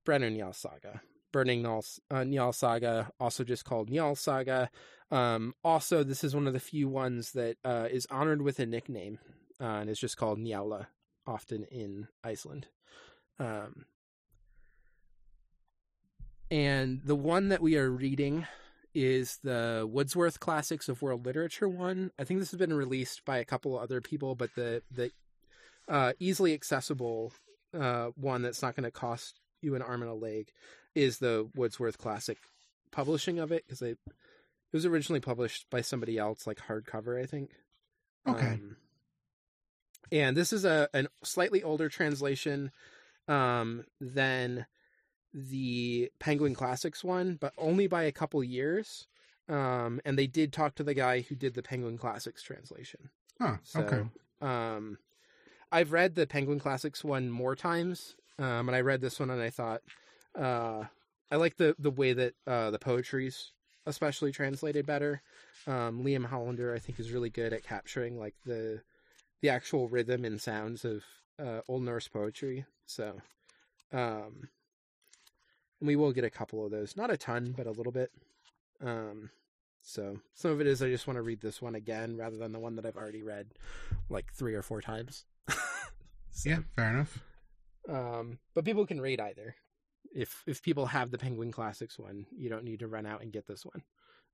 Brennu-Njáls 0.06 0.56
Saga, 0.56 1.00
Burning 1.32 1.62
Njal, 1.62 2.00
uh, 2.10 2.16
Njal 2.16 2.54
Saga, 2.54 3.10
also 3.18 3.44
just 3.44 3.64
called 3.64 3.90
Njal 3.90 4.16
Saga. 4.16 4.70
Um, 5.10 5.54
also, 5.64 6.02
this 6.02 6.24
is 6.24 6.34
one 6.34 6.46
of 6.46 6.52
the 6.52 6.60
few 6.60 6.88
ones 6.88 7.32
that 7.32 7.56
uh, 7.64 7.88
is 7.90 8.06
honored 8.10 8.42
with 8.42 8.58
a 8.58 8.66
nickname, 8.66 9.18
uh, 9.60 9.64
and 9.80 9.90
is 9.90 9.98
just 9.98 10.16
called 10.16 10.38
Njála, 10.38 10.86
often 11.26 11.64
in 11.64 12.08
Iceland. 12.24 12.66
Um, 13.38 13.86
and 16.52 17.00
the 17.02 17.16
one 17.16 17.48
that 17.48 17.62
we 17.62 17.78
are 17.78 17.90
reading 17.90 18.46
is 18.94 19.38
the 19.42 19.88
Wordsworth 19.90 20.38
Classics 20.38 20.86
of 20.86 21.00
World 21.00 21.24
Literature 21.24 21.66
one. 21.66 22.10
I 22.18 22.24
think 22.24 22.40
this 22.40 22.50
has 22.50 22.58
been 22.58 22.74
released 22.74 23.24
by 23.24 23.38
a 23.38 23.44
couple 23.44 23.74
of 23.74 23.82
other 23.82 24.02
people, 24.02 24.34
but 24.34 24.54
the 24.54 24.82
the 24.90 25.10
uh, 25.88 26.12
easily 26.20 26.52
accessible 26.52 27.32
uh, 27.72 28.08
one 28.16 28.42
that's 28.42 28.60
not 28.60 28.76
going 28.76 28.84
to 28.84 28.90
cost 28.90 29.40
you 29.62 29.74
an 29.74 29.80
arm 29.80 30.02
and 30.02 30.10
a 30.10 30.14
leg 30.14 30.52
is 30.94 31.18
the 31.18 31.48
Wordsworth 31.54 31.96
Classic 31.96 32.36
publishing 32.90 33.38
of 33.38 33.50
it 33.50 33.64
because 33.66 33.80
it, 33.80 33.98
it 34.06 34.12
was 34.74 34.84
originally 34.84 35.20
published 35.20 35.64
by 35.70 35.80
somebody 35.80 36.18
else, 36.18 36.46
like 36.46 36.58
hardcover, 36.58 37.18
I 37.20 37.24
think. 37.24 37.52
Okay. 38.28 38.46
Um, 38.46 38.76
and 40.12 40.36
this 40.36 40.52
is 40.52 40.66
a 40.66 40.90
an 40.92 41.08
slightly 41.24 41.62
older 41.62 41.88
translation 41.88 42.72
um, 43.26 43.84
than 44.02 44.66
the 45.32 46.10
Penguin 46.18 46.54
Classics 46.54 47.02
one, 47.02 47.36
but 47.40 47.52
only 47.58 47.86
by 47.86 48.04
a 48.04 48.12
couple 48.12 48.42
years. 48.44 49.06
Um, 49.48 50.00
and 50.04 50.18
they 50.18 50.26
did 50.26 50.52
talk 50.52 50.76
to 50.76 50.84
the 50.84 50.94
guy 50.94 51.20
who 51.20 51.34
did 51.34 51.54
the 51.54 51.62
Penguin 51.62 51.98
Classics 51.98 52.42
translation. 52.42 53.10
Huh. 53.40 53.56
So, 53.64 53.80
okay. 53.80 54.02
um, 54.40 54.98
I've 55.70 55.92
read 55.92 56.14
the 56.14 56.26
Penguin 56.26 56.60
Classics 56.60 57.02
one 57.02 57.30
more 57.30 57.56
times, 57.56 58.14
um, 58.38 58.68
and 58.68 58.76
I 58.76 58.80
read 58.80 59.00
this 59.00 59.18
one 59.18 59.30
and 59.30 59.42
I 59.42 59.50
thought 59.50 59.82
uh, 60.38 60.84
I 61.30 61.36
like 61.36 61.56
the 61.56 61.74
the 61.78 61.90
way 61.90 62.12
that 62.12 62.34
uh, 62.46 62.70
the 62.70 62.78
poetry's 62.78 63.52
especially 63.86 64.32
translated 64.32 64.86
better. 64.86 65.22
Um, 65.66 66.04
Lee 66.04 66.14
M. 66.14 66.24
Hollander, 66.24 66.74
I 66.74 66.78
think, 66.78 67.00
is 67.00 67.10
really 67.10 67.30
good 67.30 67.52
at 67.52 67.64
capturing 67.64 68.18
like 68.18 68.34
the 68.44 68.82
the 69.40 69.48
actual 69.48 69.88
rhythm 69.88 70.24
and 70.24 70.40
sounds 70.40 70.84
of 70.84 71.02
uh, 71.42 71.60
Old 71.68 71.82
Norse 71.82 72.08
poetry. 72.08 72.64
So, 72.86 73.20
um, 73.92 74.48
and 75.82 75.88
we 75.88 75.96
will 75.96 76.12
get 76.12 76.22
a 76.22 76.30
couple 76.30 76.64
of 76.64 76.70
those, 76.70 76.96
not 76.96 77.10
a 77.10 77.16
ton, 77.16 77.54
but 77.56 77.66
a 77.66 77.72
little 77.72 77.90
bit. 77.90 78.12
Um, 78.80 79.30
so 79.82 80.20
some 80.32 80.52
of 80.52 80.60
it 80.60 80.68
is 80.68 80.80
I 80.80 80.88
just 80.88 81.08
want 81.08 81.16
to 81.16 81.22
read 81.22 81.40
this 81.40 81.60
one 81.60 81.74
again 81.74 82.16
rather 82.16 82.36
than 82.36 82.52
the 82.52 82.60
one 82.60 82.76
that 82.76 82.86
I've 82.86 82.96
already 82.96 83.24
read 83.24 83.48
like 84.08 84.32
three 84.32 84.54
or 84.54 84.62
four 84.62 84.80
times. 84.80 85.26
So, 86.34 86.48
yeah, 86.48 86.60
fair 86.74 86.88
enough. 86.88 87.18
Um, 87.90 88.38
but 88.54 88.64
people 88.64 88.86
can 88.86 89.02
read 89.02 89.20
either. 89.20 89.54
If 90.14 90.42
if 90.46 90.62
people 90.62 90.86
have 90.86 91.10
the 91.10 91.18
Penguin 91.18 91.52
Classics 91.52 91.98
one, 91.98 92.24
you 92.34 92.48
don't 92.48 92.64
need 92.64 92.78
to 92.78 92.88
run 92.88 93.04
out 93.04 93.20
and 93.20 93.30
get 93.30 93.46
this 93.46 93.66
one. 93.66 93.82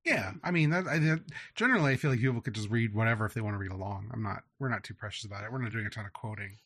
Yeah, 0.05 0.31
I 0.41 0.51
mean, 0.51 0.69
that, 0.69 0.87
I, 0.87 1.17
generally, 1.55 1.91
I 1.91 1.97
feel 1.97 2.11
like 2.11 2.21
people 2.21 2.39
could 2.39 2.55
just 2.55 2.69
read 2.69 2.95
whatever 2.95 3.25
if 3.25 3.33
they 3.33 3.41
want 3.41 3.55
to 3.55 3.59
read 3.59 3.73
along. 3.73 4.11
I'm 4.13 4.23
not. 4.23 4.43
We're 4.59 4.69
not 4.69 4.85
too 4.85 4.93
precious 4.93 5.25
about 5.25 5.43
it. 5.43 5.51
We're 5.51 5.61
not 5.61 5.73
doing 5.73 5.85
a 5.85 5.89
ton 5.89 6.05
of 6.05 6.13
quoting. 6.13 6.57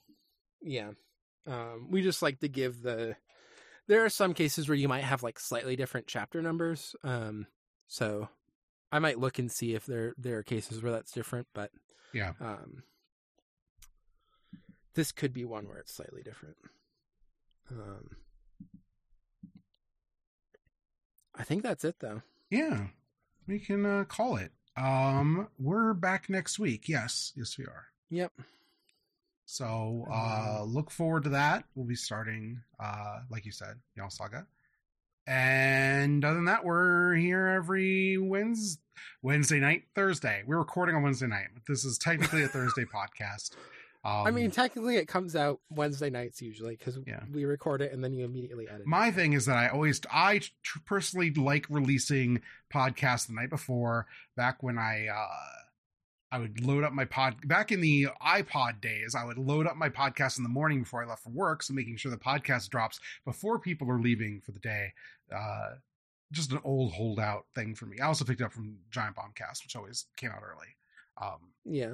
Yeah, 0.62 0.92
um, 1.48 1.88
we 1.90 2.04
just 2.04 2.22
like 2.22 2.40
to 2.42 2.48
give 2.48 2.84
the. 2.84 3.16
There 3.88 4.06
are 4.06 4.10
some 4.10 4.34
cases 4.34 4.68
where 4.70 4.78
you 4.78 4.88
might 4.88 5.04
have 5.04 5.24
like 5.24 5.40
slightly 5.40 5.76
different 5.76 6.08
chapter 6.08 6.42
numbers. 6.42 6.96
Um, 7.04 7.48
so 7.88 8.30
I 8.92 9.00
might 9.00 9.20
look 9.20 9.40
and 9.40 9.52
see 9.52 9.74
if 9.74 9.86
there 9.86 10.14
there 10.18 10.38
are 10.38 10.44
cases 10.44 10.82
where 10.82 10.92
that's 10.92 11.12
different, 11.12 11.48
but 11.54 11.72
yeah. 12.14 12.34
Um, 12.40 12.84
this 14.94 15.12
could 15.12 15.34
be 15.34 15.46
one 15.46 15.68
where 15.68 15.80
it's 15.80 15.94
slightly 15.94 16.22
different. 16.22 16.56
Um, 17.72 18.18
I 21.36 21.44
think 21.44 21.64
that's 21.64 21.84
it 21.84 21.96
though. 22.00 22.22
Yeah, 22.50 22.88
we 23.48 23.60
can 23.60 23.86
uh, 23.86 24.04
call 24.08 24.38
it. 24.38 24.52
Um, 24.78 25.48
we're 25.60 25.94
back 25.94 26.30
next 26.30 26.60
week. 26.60 26.88
Yes, 26.88 27.34
yes, 27.36 27.58
we 27.58 27.66
are. 27.66 27.88
Yep. 28.10 28.32
So 29.46 30.06
uh, 30.12 30.64
look 30.66 30.90
forward 30.90 31.24
to 31.24 31.30
that. 31.30 31.66
We'll 31.76 31.86
be 31.86 31.96
starting, 31.96 32.62
uh, 32.80 33.20
like 33.30 33.46
you 33.46 33.52
said, 33.52 33.76
Njal 33.98 34.12
Saga. 34.12 34.48
And 35.26 36.24
other 36.26 36.36
than 36.36 36.46
that, 36.46 36.66
we're 36.66 37.16
here 37.16 37.48
every 37.48 38.18
Wednesday, 38.18 38.82
Wednesday 39.22 39.60
night, 39.60 39.84
Thursday. 39.96 40.44
We're 40.46 40.58
recording 40.58 40.96
on 40.96 41.04
Wednesday 41.04 41.28
night, 41.28 41.48
but 41.54 41.64
this 41.68 41.86
is 41.86 41.98
technically 41.98 42.44
a 42.44 42.48
Thursday 42.50 42.84
podcast. 42.84 43.52
Um, 44.06 44.28
I 44.28 44.32
mean, 44.32 44.52
technically, 44.52 44.98
it 44.98 45.08
comes 45.08 45.34
out 45.34 45.62
Wednesday 45.70 46.10
nights 46.10 46.42
usually 46.42 46.76
because 46.76 47.00
yeah. 47.08 47.22
we 47.32 47.46
record 47.46 47.82
it 47.82 47.94
and 47.94 48.04
then 48.04 48.12
you 48.14 48.26
immediately 48.26 48.68
edit. 48.68 48.86
My 48.86 49.08
it. 49.08 49.16
thing 49.16 49.32
is 49.32 49.46
that 49.46 49.56
I 49.56 49.70
always, 49.70 50.02
I 50.12 50.42
personally 50.86 51.32
like 51.32 51.66
releasing 51.70 52.42
podcasts 52.74 53.28
the 53.28 53.34
night 53.34 53.50
before. 53.50 54.08
Back 54.36 54.62
when 54.62 54.78
I, 54.78 55.08
uh, 55.08 55.63
I 56.34 56.40
would 56.40 56.66
load 56.66 56.84
up 56.84 56.94
my 56.94 57.06
pod 57.06 57.48
back 57.48 57.72
in 57.72 57.80
the 57.80 58.08
iPod 58.20 58.82
days. 58.82 59.14
I 59.14 59.24
would 59.24 59.38
load 59.38 59.68
up 59.68 59.76
my 59.76 59.90
podcast 59.90 60.38
in 60.38 60.44
the 60.44 60.50
morning 60.50 60.80
before 60.80 61.04
I 61.04 61.06
left 61.06 61.22
for 61.22 61.30
work, 61.30 61.62
so 61.62 61.76
making 61.76 61.98
sure 61.98 62.10
the 62.10 62.18
podcast 62.18 62.70
drops 62.70 63.00
before 63.24 63.60
people 63.60 63.88
are 63.92 64.00
leaving 64.00 64.42
for 64.42 64.52
the 64.52 64.60
day. 64.60 64.94
Uh, 65.32 65.76
just 66.32 66.52
an 66.52 66.60
old 66.64 66.94
holdout 66.94 67.46
thing 67.54 67.76
for 67.76 67.86
me. 67.86 68.00
I 68.00 68.08
also 68.08 68.26
picked 68.26 68.42
it 68.42 68.46
up 68.46 68.52
from 68.52 68.80
Giant 68.90 69.16
Bombcast, 69.16 69.64
which 69.64 69.76
always 69.76 70.08
came 70.18 70.32
out 70.32 70.42
early. 70.42 70.76
Um, 71.22 71.52
yeah, 71.66 71.94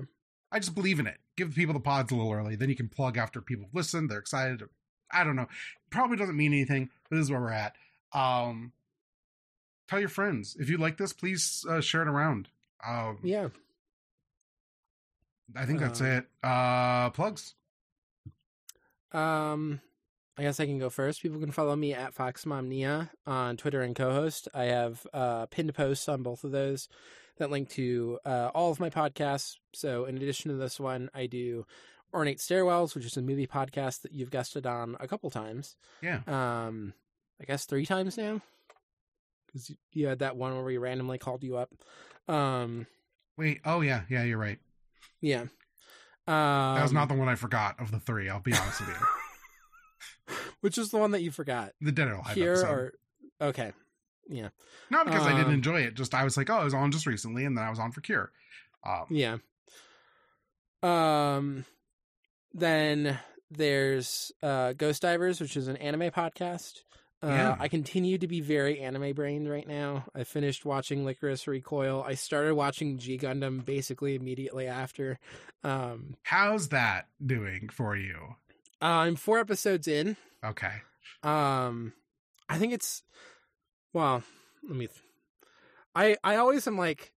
I 0.54 0.60
just 0.60 0.74
believe 0.74 1.02
in 1.02 1.08
it. 1.08 1.18
Give 1.36 1.54
people 1.54 1.74
the 1.74 1.82
pods 1.82 2.10
a 2.14 2.16
little 2.16 2.32
early. 2.32 2.56
Then 2.56 2.70
you 2.70 2.78
can 2.78 2.88
plug 2.88 3.18
after 3.18 3.42
people 3.42 3.68
listen. 3.74 4.08
They're 4.08 4.20
excited. 4.20 4.64
I 5.12 5.26
don't 5.26 5.36
know. 5.36 5.48
Probably 5.90 6.16
doesn't 6.16 6.38
mean 6.38 6.54
anything, 6.54 6.90
but 7.10 7.18
this 7.18 7.26
is 7.26 7.32
where 7.32 7.42
we're 7.42 7.52
at. 7.52 7.76
Um, 8.14 8.72
tell 9.90 10.00
your 10.00 10.08
friends. 10.08 10.56
If 10.58 10.70
you 10.70 10.78
like 10.78 10.96
this, 10.96 11.12
please 11.12 11.66
uh, 11.70 11.82
share 11.82 12.04
it 12.04 12.08
around. 12.08 12.48
Um, 12.88 13.18
yeah. 13.22 13.50
I 15.56 15.66
think 15.66 15.80
that's 15.80 16.02
uh, 16.02 16.06
it. 16.06 16.26
Uh, 16.44 17.10
plugs. 17.12 17.56
Um, 19.12 19.82
I 20.38 20.44
guess 20.44 20.60
I 20.60 20.66
can 20.66 20.80
go 20.80 20.90
first. 20.90 21.22
People 21.22 21.40
can 21.40 21.52
follow 21.52 21.76
me 21.76 21.94
at 21.94 22.16
Foxmomnia 22.16 23.10
on 23.26 23.58
Twitter 23.58 23.82
and 23.82 23.96
Cohost. 23.96 24.48
I 24.54 24.66
have 24.66 25.06
uh, 25.14 25.48
pinned 25.48 25.74
posts 25.74 26.08
on 26.08 26.24
both 26.24 26.44
of 26.44 26.52
those 26.52 26.88
that 27.38 27.50
link 27.50 27.70
to 27.70 28.20
uh, 28.26 28.52
all 28.54 28.72
of 28.72 28.80
my 28.80 28.90
podcasts. 28.90 29.58
So, 29.74 30.06
in 30.06 30.18
addition 30.18 30.52
to 30.52 30.58
this 30.58 30.80
one, 30.80 31.10
I 31.14 31.26
do 31.26 31.66
Ornate 32.14 32.40
Stairwells, 32.40 32.96
which 32.96 33.06
is 33.06 33.18
a 33.18 33.22
movie 33.22 33.48
podcast 33.48 34.02
that 34.04 34.14
you've 34.14 34.32
guested 34.32 34.66
on 34.66 34.96
a 35.00 35.08
couple 35.08 35.30
times. 35.30 35.76
Yeah. 36.02 36.22
Um, 36.28 36.94
I 37.42 37.46
guess 37.46 37.66
three 37.66 37.86
times 37.86 38.18
now. 38.18 38.42
Because 39.48 39.72
you 39.94 40.08
had 40.08 40.20
that 40.20 40.38
one 40.38 40.54
where 40.54 40.64
we 40.64 40.78
randomly 40.78 41.18
called 41.18 41.44
you 41.44 41.58
up. 41.58 41.74
Um, 42.28 42.86
Wait. 43.38 43.62
Oh 43.66 43.82
yeah, 43.82 44.04
yeah. 44.10 44.24
You're 44.24 44.38
right. 44.38 44.60
Yeah. 45.22 45.42
Um, 46.28 46.76
that 46.76 46.84
was 46.84 46.94
not 46.94 47.10
the 47.10 47.16
one 47.16 47.28
I 47.28 47.36
forgot 47.36 47.80
of 47.80 47.92
the 47.92 48.00
three. 48.00 48.30
I'll 48.30 48.40
be 48.40 48.54
honest 48.54 48.82
with 48.82 48.90
you. 48.90 48.96
Which 50.62 50.78
is 50.78 50.92
the 50.92 50.98
one 50.98 51.12
that 51.12 51.22
you 51.22 51.32
forgot? 51.32 51.74
The 51.82 51.92
Dead 51.92 52.08
or 52.08 52.14
Alive 52.14 52.36
Here 52.36 52.54
episode. 52.54 52.70
or 52.70 52.94
okay. 53.42 53.72
Yeah. 54.28 54.50
Not 54.90 55.06
because 55.06 55.26
um, 55.26 55.28
I 55.28 55.32
didn't 55.32 55.48
um, 55.48 55.54
enjoy 55.54 55.82
it. 55.82 55.96
Just 55.96 56.14
I 56.14 56.24
was 56.24 56.38
like, 56.38 56.50
oh, 56.50 56.58
I 56.58 56.64
was 56.64 56.74
on 56.74 56.92
just 56.92 57.06
recently, 57.06 57.46
and 57.46 57.58
then 57.58 57.64
I 57.64 57.70
was 57.70 57.80
on 57.80 57.92
for 57.92 58.02
Cure. 58.02 58.32
Um, 58.86 59.06
yeah. 59.10 59.38
Um. 60.84 61.66
Then 62.54 63.20
there's 63.52 64.32
uh, 64.42 64.74
Ghost 64.74 65.02
Divers, 65.02 65.42
which 65.42 65.58
is 65.58 65.68
an 65.68 65.78
anime 65.78 66.12
podcast. 66.12 66.82
Uh, 67.22 67.28
yeah. 67.28 67.56
I 67.60 67.68
continue 67.68 68.18
to 68.18 68.28
be 68.28 68.40
very 68.40 68.80
anime 68.80 69.14
brained 69.14 69.50
right 69.50 69.68
now. 69.68 70.06
I 70.16 70.24
finished 70.24 70.66
watching 70.66 71.04
Lycoris 71.04 71.48
Recoil. 71.48 72.04
I 72.06 72.14
started 72.14 72.56
watching 72.56 72.98
G 72.98 73.18
Gundam 73.18 73.66
basically 73.66 74.16
immediately 74.16 74.68
after. 74.68 75.20
Um, 75.64 76.16
How's 76.24 76.70
that 76.70 77.08
doing 77.26 77.70
for 77.70 77.96
you? 77.96 78.36
Uh, 78.82 78.86
I'm 78.86 79.16
four 79.18 79.40
episodes 79.40 79.88
in. 79.88 80.16
Okay. 80.46 80.72
Um, 81.24 81.92
I 82.48 82.58
think 82.58 82.72
it's 82.72 83.04
well, 83.92 84.24
let 84.68 84.78
me. 84.78 84.88
Th- 84.88 85.00
I 85.96 86.16
I 86.24 86.38
always 86.38 86.68
am 86.68 86.78
like, 86.78 87.12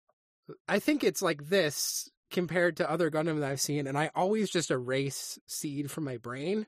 I 0.68 0.80
think 0.80 1.03
it's 1.03 1.22
like 1.22 1.49
this 1.49 2.10
compared 2.32 2.78
to 2.78 2.90
other 2.90 3.11
Gundam 3.11 3.40
that 3.41 3.52
I've 3.52 3.61
seen, 3.61 3.86
and 3.86 3.98
I 3.98 4.10
always 4.15 4.49
just 4.49 4.72
erase 4.72 5.38
Seed 5.45 5.91
from 5.91 6.06
my 6.06 6.18
brain. 6.18 6.65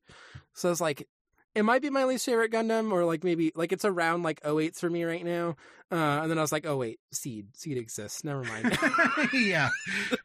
So 0.54 0.70
it's 0.70 0.82
like, 0.82 1.08
it 1.56 1.64
might 1.64 1.82
be 1.82 1.90
my 1.90 2.06
least 2.06 2.26
favorite 2.26 2.52
Gundam, 2.52 2.92
or 2.92 3.06
like 3.06 3.24
maybe 3.24 3.52
like 3.56 3.72
it's 3.72 3.86
around 3.86 4.24
like 4.24 4.42
08s 4.42 4.80
for 4.80 4.90
me 4.90 5.04
right 5.04 5.24
now. 5.24 5.56
Uh, 5.92 6.22
and 6.22 6.32
then 6.32 6.40
I 6.40 6.42
was 6.42 6.52
like, 6.52 6.66
oh 6.66 6.78
wait, 6.78 7.00
Seed, 7.12 7.56
Seed 7.56 7.78
exists. 7.78 8.24
Never 8.24 8.44
mind. 8.44 8.76
yeah, 9.34 9.70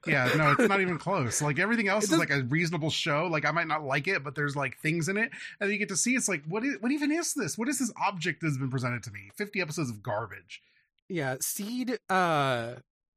yeah, 0.07 0.31
no, 0.37 0.53
it's 0.53 0.69
not 0.69 0.81
even 0.81 0.99
close. 0.99 1.43
Like 1.43 1.59
everything 1.59 1.89
else 1.89 2.05
is 2.05 2.19
like 2.19 2.31
a 2.31 2.43
reasonable 2.45 2.91
show. 2.91 3.27
Like 3.31 3.45
I 3.45 3.51
might 3.51 3.67
not 3.67 3.85
like 3.85 4.09
it, 4.09 4.25
but 4.25 4.35
there's 4.35 4.57
like 4.57 4.79
things 4.79 5.09
in 5.09 5.19
it, 5.19 5.31
and 5.61 5.71
you 5.71 5.77
get 5.79 5.91
to 5.91 5.97
see. 5.97 6.15
It's 6.15 6.29
like, 6.29 6.43
what 6.49 6.65
is, 6.65 6.77
what 6.81 6.93
even 6.93 7.13
is 7.13 7.35
this? 7.35 7.59
What 7.59 7.69
is 7.69 7.79
this 7.79 7.93
object 8.03 8.41
that's 8.41 8.57
been 8.57 8.71
presented 8.71 9.03
to 9.03 9.11
me? 9.11 9.31
Fifty 9.37 9.61
episodes 9.61 9.91
of 9.91 10.03
garbage. 10.03 10.63
Yeah, 11.09 11.37
Seed. 11.41 11.99
Uh, 12.09 12.75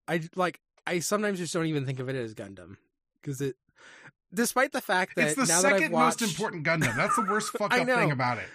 I 0.08 0.22
like. 0.36 0.60
I 0.86 1.00
sometimes 1.00 1.40
just 1.40 1.54
don't 1.54 1.68
even 1.68 1.86
think 1.86 2.00
of 2.00 2.10
it 2.10 2.16
as 2.16 2.34
Gundam 2.34 2.76
because 3.22 3.40
it 3.40 3.56
despite 4.34 4.72
the 4.72 4.82
fact 4.82 5.16
that 5.16 5.30
it's 5.30 5.36
the 5.36 5.45
second 5.45 5.91
watched... 5.91 6.22
most 6.22 6.30
important 6.30 6.66
Gundam. 6.66 6.95
That's 6.95 7.16
the 7.16 7.24
worst 7.24 7.52
fuck 7.58 7.74
up 7.74 7.88
thing 7.88 8.12
about 8.12 8.38
it. 8.38 8.48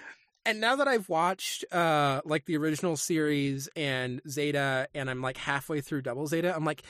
And 0.44 0.60
now 0.60 0.76
that 0.76 0.86
I've 0.86 1.08
watched 1.08 1.64
uh 1.72 2.22
like 2.24 2.44
the 2.46 2.56
original 2.56 2.96
series 2.96 3.68
and 3.76 4.20
Zeta 4.28 4.88
and 4.94 5.10
I'm 5.10 5.22
like 5.22 5.36
halfway 5.36 5.80
through 5.80 6.02
Double 6.02 6.26
Zeta, 6.26 6.54
I'm 6.54 6.64
like 6.64 6.82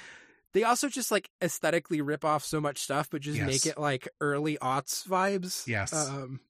they 0.52 0.62
also 0.64 0.88
just 0.88 1.10
like 1.10 1.30
aesthetically 1.42 2.00
rip 2.00 2.24
off 2.24 2.44
so 2.44 2.60
much 2.60 2.78
stuff 2.78 3.08
but 3.10 3.20
just 3.20 3.38
yes. 3.38 3.46
make 3.46 3.66
it 3.66 3.78
like 3.78 4.08
early 4.20 4.58
aughts 4.58 5.06
vibes. 5.06 5.66
Yes. 5.66 5.92
Um 5.94 6.40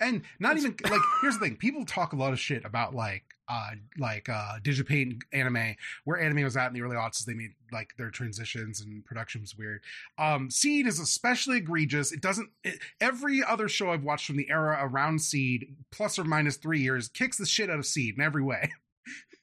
and 0.00 0.22
not 0.38 0.56
even 0.56 0.74
like 0.90 1.00
here's 1.20 1.34
the 1.34 1.40
thing 1.40 1.56
people 1.56 1.84
talk 1.84 2.12
a 2.12 2.16
lot 2.16 2.32
of 2.32 2.40
shit 2.40 2.64
about 2.64 2.94
like 2.94 3.24
uh 3.48 3.70
like 3.98 4.28
uh 4.28 4.58
digipaint 4.62 5.20
anime 5.32 5.74
where 6.04 6.20
anime 6.20 6.44
was 6.44 6.56
at 6.56 6.68
in 6.68 6.74
the 6.74 6.82
early 6.82 6.96
aughts 6.96 7.24
they 7.24 7.34
made 7.34 7.50
like 7.72 7.94
their 7.98 8.10
transitions 8.10 8.80
and 8.80 9.04
production 9.04 9.40
was 9.40 9.56
weird 9.56 9.82
um 10.18 10.50
seed 10.50 10.86
is 10.86 10.98
especially 10.98 11.58
egregious 11.58 12.12
it 12.12 12.20
doesn't 12.20 12.50
it, 12.62 12.78
every 13.00 13.42
other 13.42 13.68
show 13.68 13.90
i've 13.90 14.04
watched 14.04 14.26
from 14.26 14.36
the 14.36 14.50
era 14.50 14.78
around 14.80 15.20
seed 15.20 15.76
plus 15.90 16.18
or 16.18 16.24
minus 16.24 16.56
three 16.56 16.80
years 16.80 17.08
kicks 17.08 17.38
the 17.38 17.46
shit 17.46 17.70
out 17.70 17.78
of 17.78 17.86
seed 17.86 18.16
in 18.16 18.22
every 18.22 18.42
way 18.42 18.70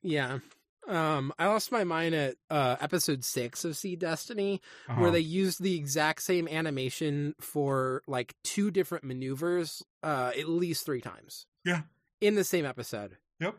yeah 0.02 0.40
um, 0.88 1.32
I 1.38 1.48
lost 1.48 1.72
my 1.72 1.84
mind 1.84 2.16
at 2.16 2.36
uh, 2.50 2.76
episode 2.82 3.24
six 3.24 3.64
of 3.64 3.78
Seed 3.78 4.00
Destiny, 4.00 4.62
uh-huh. 4.90 5.00
where 5.00 5.12
they 5.12 5.20
used 5.20 5.62
the 5.62 5.76
exact 5.76 6.24
same 6.24 6.48
animation 6.48 7.36
for 7.40 8.02
like 8.08 8.34
two 8.44 8.72
different 8.72 9.04
maneuvers, 9.04 9.84
uh, 10.04 10.32
at 10.38 10.50
least 10.50 10.86
three 10.86 11.02
times. 11.02 11.46
Yeah, 11.64 11.82
in 12.20 12.36
the 12.36 12.44
same 12.44 12.66
episode. 12.66 13.18
Yep. 13.40 13.56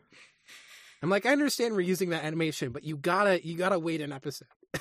I'm 1.03 1.09
like, 1.09 1.25
I 1.25 1.31
understand 1.31 1.75
we're 1.75 1.81
using 1.81 2.09
that 2.09 2.23
animation, 2.23 2.71
but 2.71 2.83
you 2.83 2.97
gotta, 2.97 3.45
you 3.45 3.57
gotta 3.57 3.77
wait 3.77 4.01
an 4.01 4.11
episode. 4.11 4.47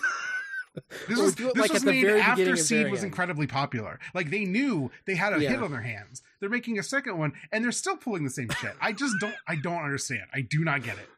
This 1.06 1.18
was 1.18 1.34
this 1.34 1.54
like, 1.54 1.70
was 1.70 1.82
at 1.82 1.86
the 1.86 1.92
made 1.92 2.04
very 2.04 2.20
after 2.20 2.56
Seed 2.56 2.90
was 2.90 3.00
end. 3.00 3.08
incredibly 3.08 3.46
popular. 3.46 3.98
Like 4.14 4.30
they 4.30 4.46
knew 4.46 4.90
they 5.06 5.14
had 5.14 5.34
a 5.34 5.38
hit 5.38 5.62
on 5.62 5.70
their 5.70 5.82
hands. 5.82 6.22
They're 6.40 6.48
making 6.48 6.78
a 6.78 6.82
second 6.82 7.18
one, 7.18 7.34
and 7.50 7.62
they're 7.62 7.72
still 7.72 7.96
pulling 7.96 8.24
the 8.24 8.30
same 8.30 8.48
shit. 8.58 8.72
I 8.80 8.92
just 8.92 9.14
don't. 9.20 9.34
I 9.46 9.56
don't 9.56 9.82
understand. 9.82 10.22
I 10.32 10.40
do 10.40 10.64
not 10.64 10.82
get 10.82 10.96
it. 10.98 11.08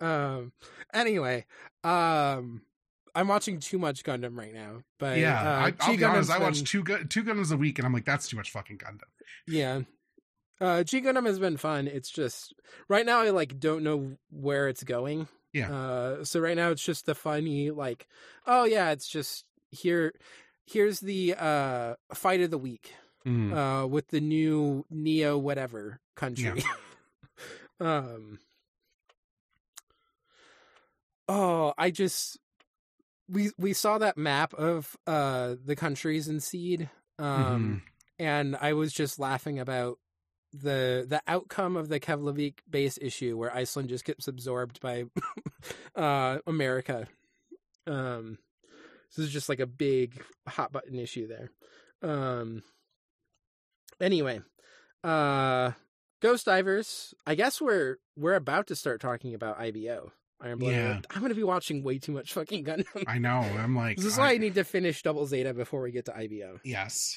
Um. 0.00 0.50
Anyway, 0.92 1.46
um, 1.84 2.62
I'm 3.14 3.28
watching 3.28 3.60
too 3.60 3.78
much 3.78 4.02
Gundam 4.02 4.36
right 4.36 4.52
now. 4.52 4.82
But 4.98 5.18
yeah, 5.18 5.40
uh, 5.40 5.44
I, 5.44 5.74
I'll 5.78 5.96
be 5.96 6.02
honest. 6.02 6.28
Gundam's 6.28 6.30
I 6.30 6.38
watch 6.38 6.64
two 6.64 6.82
two 7.08 7.22
Gundams 7.22 7.52
a 7.52 7.56
week, 7.56 7.78
and 7.78 7.86
I'm 7.86 7.92
like, 7.92 8.04
that's 8.04 8.26
too 8.26 8.36
much 8.36 8.50
fucking 8.50 8.78
Gundam. 8.78 9.02
Yeah. 9.46 9.82
Uh, 10.62 10.84
G 10.84 11.00
Gundam 11.00 11.26
has 11.26 11.40
been 11.40 11.56
fun. 11.56 11.88
It's 11.88 12.08
just 12.08 12.54
right 12.88 13.04
now 13.04 13.20
I 13.20 13.30
like 13.30 13.58
don't 13.58 13.82
know 13.82 14.12
where 14.30 14.68
it's 14.68 14.84
going. 14.84 15.26
Yeah. 15.52 15.70
Uh, 15.74 16.24
so 16.24 16.38
right 16.38 16.56
now 16.56 16.70
it's 16.70 16.84
just 16.84 17.04
the 17.04 17.16
funny 17.16 17.70
like, 17.72 18.06
oh 18.46 18.62
yeah, 18.64 18.90
it's 18.92 19.08
just 19.08 19.44
here. 19.70 20.12
Here's 20.64 21.00
the 21.00 21.34
uh 21.36 21.94
fight 22.14 22.40
of 22.40 22.50
the 22.50 22.58
week 22.58 22.94
Mm. 23.26 23.52
uh 23.84 23.86
with 23.86 24.08
the 24.08 24.20
new 24.20 24.84
Neo 24.90 25.36
whatever 25.38 26.00
country. 26.16 26.62
um. 27.80 28.38
Oh, 31.28 31.72
I 31.78 31.90
just 31.90 32.38
we 33.28 33.50
we 33.58 33.72
saw 33.72 33.98
that 33.98 34.16
map 34.16 34.54
of 34.54 34.96
uh 35.06 35.54
the 35.64 35.76
countries 35.76 36.28
in 36.28 36.40
Seed. 36.40 36.88
Um 37.18 37.82
and 38.18 38.56
I 38.56 38.72
was 38.74 38.92
just 38.92 39.18
laughing 39.18 39.58
about 39.58 39.98
the 40.52 41.06
the 41.08 41.20
outcome 41.26 41.76
of 41.76 41.88
the 41.88 41.98
Keflavik 42.00 42.58
base 42.68 42.98
issue 43.00 43.36
where 43.38 43.54
Iceland 43.54 43.88
just 43.88 44.04
gets 44.04 44.28
absorbed 44.28 44.80
by 44.80 45.04
uh 45.96 46.38
America. 46.46 47.06
Um 47.86 48.38
this 49.16 49.26
is 49.26 49.32
just 49.32 49.48
like 49.48 49.60
a 49.60 49.66
big 49.66 50.22
hot 50.46 50.72
button 50.72 50.98
issue 50.98 51.26
there. 51.28 51.50
Um 52.02 52.62
anyway, 54.00 54.40
uh 55.04 55.72
Ghost 56.20 56.46
Divers, 56.46 57.14
I 57.26 57.34
guess 57.34 57.60
we're 57.60 57.96
we're 58.16 58.34
about 58.34 58.68
to 58.68 58.76
start 58.76 59.00
talking 59.00 59.34
about 59.34 59.58
IBO. 59.60 60.12
Iron 60.40 60.58
Blood. 60.58 60.72
Yeah. 60.72 61.00
I'm 61.10 61.20
going 61.20 61.28
to 61.30 61.36
be 61.36 61.44
watching 61.44 61.84
way 61.84 61.98
too 61.98 62.10
much 62.10 62.32
fucking 62.32 62.64
Gundam. 62.64 63.04
I 63.06 63.18
know. 63.18 63.30
I'm 63.38 63.76
like, 63.76 63.96
This 63.96 64.06
is 64.06 64.18
I- 64.18 64.22
why 64.22 64.32
I 64.32 64.38
need 64.38 64.56
to 64.56 64.64
finish 64.64 65.00
Double 65.00 65.24
Zeta 65.24 65.54
before 65.54 65.80
we 65.82 65.92
get 65.92 66.06
to 66.06 66.16
IBO. 66.16 66.58
yes. 66.64 67.16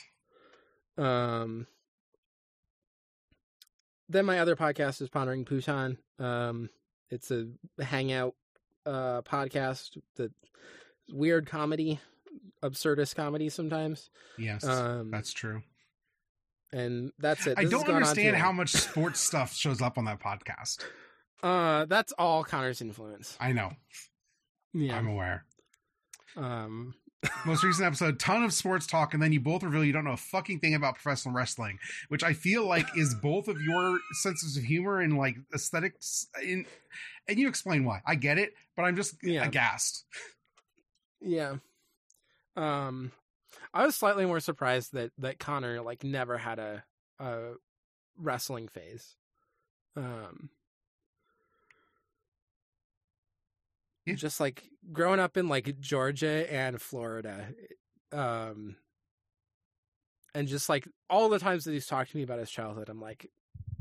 Um, 0.95 1.66
then 4.10 4.26
my 4.26 4.40
other 4.40 4.56
podcast 4.56 5.02
is 5.02 5.10
Pondering 5.10 5.45
Pootan. 5.45 5.98
Um, 6.19 6.69
it's 7.10 7.32
a 7.32 7.48
hangout 7.84 8.36
uh 8.86 9.22
podcast 9.23 9.98
that 10.15 10.32
weird 11.11 11.48
comedy, 11.48 11.99
absurdist 12.64 13.15
comedy 13.15 13.49
sometimes. 13.49 14.10
Yes, 14.38 14.64
Um, 14.64 15.11
that's 15.11 15.34
true. 15.34 15.61
and 16.73 17.11
that's 17.19 17.48
it. 17.48 17.57
I 17.57 17.64
This 17.64 17.72
has 17.72 17.72
don't 17.72 17.88
gone 17.88 17.95
on 17.98 18.02
too 18.03 18.10
understand 18.10 18.36
how 18.38 18.52
much 18.52 18.72
sports 18.72 19.19
stuff 19.19 19.53
shows 19.53 19.82
up 19.82 19.98
on 19.98 20.06
that 20.06 20.19
podcast. 20.19 20.84
Uh, 21.44 21.86
that's 21.86 22.11
all 22.14 22.44
Connor's 22.44 22.82
influence. 22.82 23.38
I 23.40 23.52
know. 23.53 23.72
Yeah. 24.73 24.98
I'm 24.98 25.07
aware. 25.07 25.45
Um. 26.36 26.95
Most 27.46 27.64
recent 27.64 27.86
episode, 27.86 28.20
ton 28.20 28.44
of 28.44 28.54
sports 28.54 28.88
talk, 28.88 29.14
and 29.14 29.22
then 29.22 29.32
you 29.32 29.40
both 29.40 29.64
reveal 29.64 29.84
you 29.84 29.94
don't 29.94 30.04
know 30.06 30.12
a 30.12 30.18
fucking 30.18 30.60
thing 30.60 30.76
about 30.76 30.96
professional 30.96 31.34
wrestling, 31.34 31.80
which 32.10 32.24
I 32.24 32.34
feel 32.34 32.66
like 32.68 32.88
is 32.98 33.14
both 33.22 33.48
of 33.48 33.62
your 33.62 34.00
senses 34.22 34.58
of 34.58 34.64
humor 34.64 35.00
and 35.00 35.18
like 35.18 35.36
aesthetics. 35.54 36.28
In, 36.44 36.66
and 37.28 37.38
you 37.40 37.48
explain 37.48 37.84
why. 37.86 38.02
I 38.06 38.16
get 38.16 38.38
it, 38.38 38.54
but 38.76 38.84
I'm 38.84 38.96
just 38.96 39.16
Yeah. 39.24 39.46
aghast. 39.46 40.06
Yeah. 41.22 41.56
Um, 42.56 43.12
I 43.74 43.86
was 43.86 43.96
slightly 43.96 44.26
more 44.26 44.40
surprised 44.40 44.94
that 44.94 45.12
that 45.18 45.40
Connor 45.40 45.82
like 45.82 46.04
never 46.04 46.38
had 46.38 46.60
a 46.60 46.84
a 47.20 47.54
wrestling 48.18 48.68
phase. 48.68 49.16
Um. 49.96 50.50
Yeah. 54.06 54.14
Just 54.15 54.40
like 54.40 54.69
growing 54.91 55.19
up 55.19 55.36
in 55.38 55.48
like 55.48 55.80
Georgia 55.80 56.52
and 56.53 56.80
Florida, 56.82 57.48
um, 58.11 58.76
and 60.34 60.48
just 60.48 60.69
like 60.69 60.88
all 61.10 61.30
the 61.30 61.40
times 61.40 61.64
that 61.65 61.72
he's 61.72 61.88
talked 61.88 62.11
to 62.11 62.18
me 62.18 62.23
about 62.23 62.40
his 62.40 62.52
childhood, 62.52 62.90
I'm 62.90 62.99
like, 63.02 63.30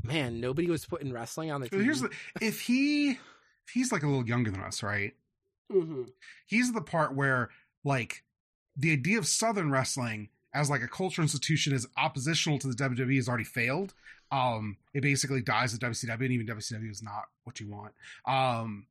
man, 0.03 0.39
nobody 0.39 0.69
was 0.69 0.85
putting 0.85 1.11
wrestling 1.13 1.51
on 1.51 1.61
the 1.61 1.67
So 1.67 1.77
TV. 1.77 1.83
here's 1.83 2.01
the 2.01 2.09
if 2.41 2.61
he 2.61 3.11
if 3.11 3.71
he's 3.73 3.91
like 3.91 4.03
a 4.03 4.07
little 4.07 4.27
younger 4.27 4.51
than 4.51 4.61
us, 4.61 4.81
right? 4.83 5.13
Mhm. 5.71 6.09
he's 6.45 6.71
the 6.73 6.81
part 6.81 7.15
where 7.15 7.49
like 7.83 8.23
the 8.77 8.91
idea 8.91 9.17
of 9.17 9.25
southern 9.27 9.71
wrestling 9.71 10.29
as 10.53 10.69
like 10.69 10.83
a 10.83 10.87
cultural 10.87 11.23
institution 11.23 11.73
is 11.73 11.87
oppositional 11.97 12.59
to 12.59 12.67
the 12.67 12.75
WWE 12.75 13.15
has 13.15 13.27
already 13.27 13.43
failed. 13.45 13.93
Um, 14.31 14.77
it 14.93 15.01
basically 15.01 15.41
dies 15.41 15.73
at 15.73 15.79
WCW, 15.81 16.21
and 16.25 16.31
even 16.31 16.47
WCW 16.47 16.89
is 16.89 17.01
not 17.03 17.25
what 17.43 17.59
you 17.59 17.67
want. 17.67 17.93
Um, 18.25 18.85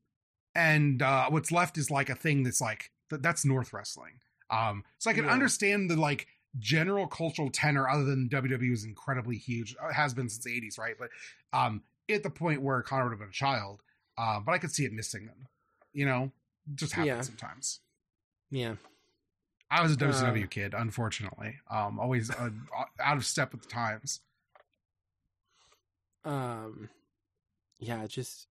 and 0.54 1.02
uh, 1.02 1.28
what's 1.30 1.50
left 1.52 1.78
is 1.78 1.90
like 1.90 2.08
a 2.10 2.14
thing 2.14 2.42
that's 2.42 2.60
like 2.60 2.90
th- 3.10 3.22
that's 3.22 3.44
North 3.44 3.72
wrestling. 3.72 4.20
Um, 4.50 4.84
so 4.98 5.10
I 5.10 5.14
can 5.14 5.24
Yeah. 5.24 5.32
understand 5.32 5.90
the 5.90 5.96
like 5.96 6.26
general 6.58 7.06
cultural 7.06 7.50
tenor, 7.50 7.88
other 7.88 8.04
than 8.04 8.28
WWE 8.28 8.70
was 8.70 8.84
incredibly 8.84 9.36
huge, 9.36 9.74
uh, 9.82 9.92
has 9.92 10.14
been 10.14 10.28
since 10.28 10.44
the 10.44 10.50
'80s, 10.50 10.78
right? 10.78 10.94
But 10.98 11.10
um, 11.52 11.82
at 12.08 12.22
the 12.22 12.30
point 12.30 12.62
where 12.62 12.80
Connor 12.82 13.04
would 13.04 13.10
have 13.12 13.18
been 13.20 13.28
a 13.30 13.32
child, 13.32 13.82
um, 14.18 14.44
but 14.44 14.52
I 14.52 14.58
could 14.58 14.70
see 14.72 14.84
it 14.84 14.92
missing 14.92 15.26
them. 15.26 15.48
You 15.92 16.06
know, 16.06 16.32
just 16.74 16.92
happens 16.92 17.08
Yeah. 17.08 17.20
sometimes. 17.22 17.80
Yeah. 18.50 18.74
I 19.70 19.82
was 19.82 19.92
a 19.92 19.96
WCW 19.96 20.44
Uh, 20.44 20.46
kid, 20.48 20.74
unfortunately. 20.74 21.56
Um, 21.68 21.98
always 21.98 22.30
uh, 22.30 22.50
out 23.00 23.16
of 23.16 23.24
step 23.26 23.50
with 23.52 23.62
the 23.62 23.68
times. 23.68 24.20
um 26.24 26.88
yeah 27.78 28.06
just 28.06 28.46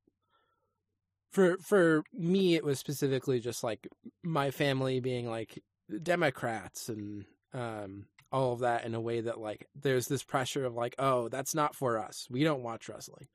for 1.34 1.58
for 1.58 2.04
me 2.14 2.56
it 2.56 2.64
was 2.64 2.80
specifically 2.80 3.40
just 3.42 3.64
like 3.64 3.88
my 4.24 4.50
family 4.52 5.00
being 5.02 5.28
like 5.30 5.62
democrats 6.02 6.88
and 6.88 7.26
um 7.54 8.06
all 8.32 8.54
of 8.54 8.60
that 8.60 8.86
in 8.86 8.96
a 8.96 9.02
way 9.02 9.20
that 9.20 9.40
like 9.40 9.68
there's 9.76 10.08
this 10.08 10.24
pressure 10.24 10.64
of 10.64 10.74
like 10.76 10.96
oh 11.00 11.28
that's 11.30 11.54
not 11.54 11.76
for 11.76 12.00
us 12.00 12.28
we 12.30 12.44
don't 12.44 12.64
watch 12.64 12.88
wrestling 12.88 13.28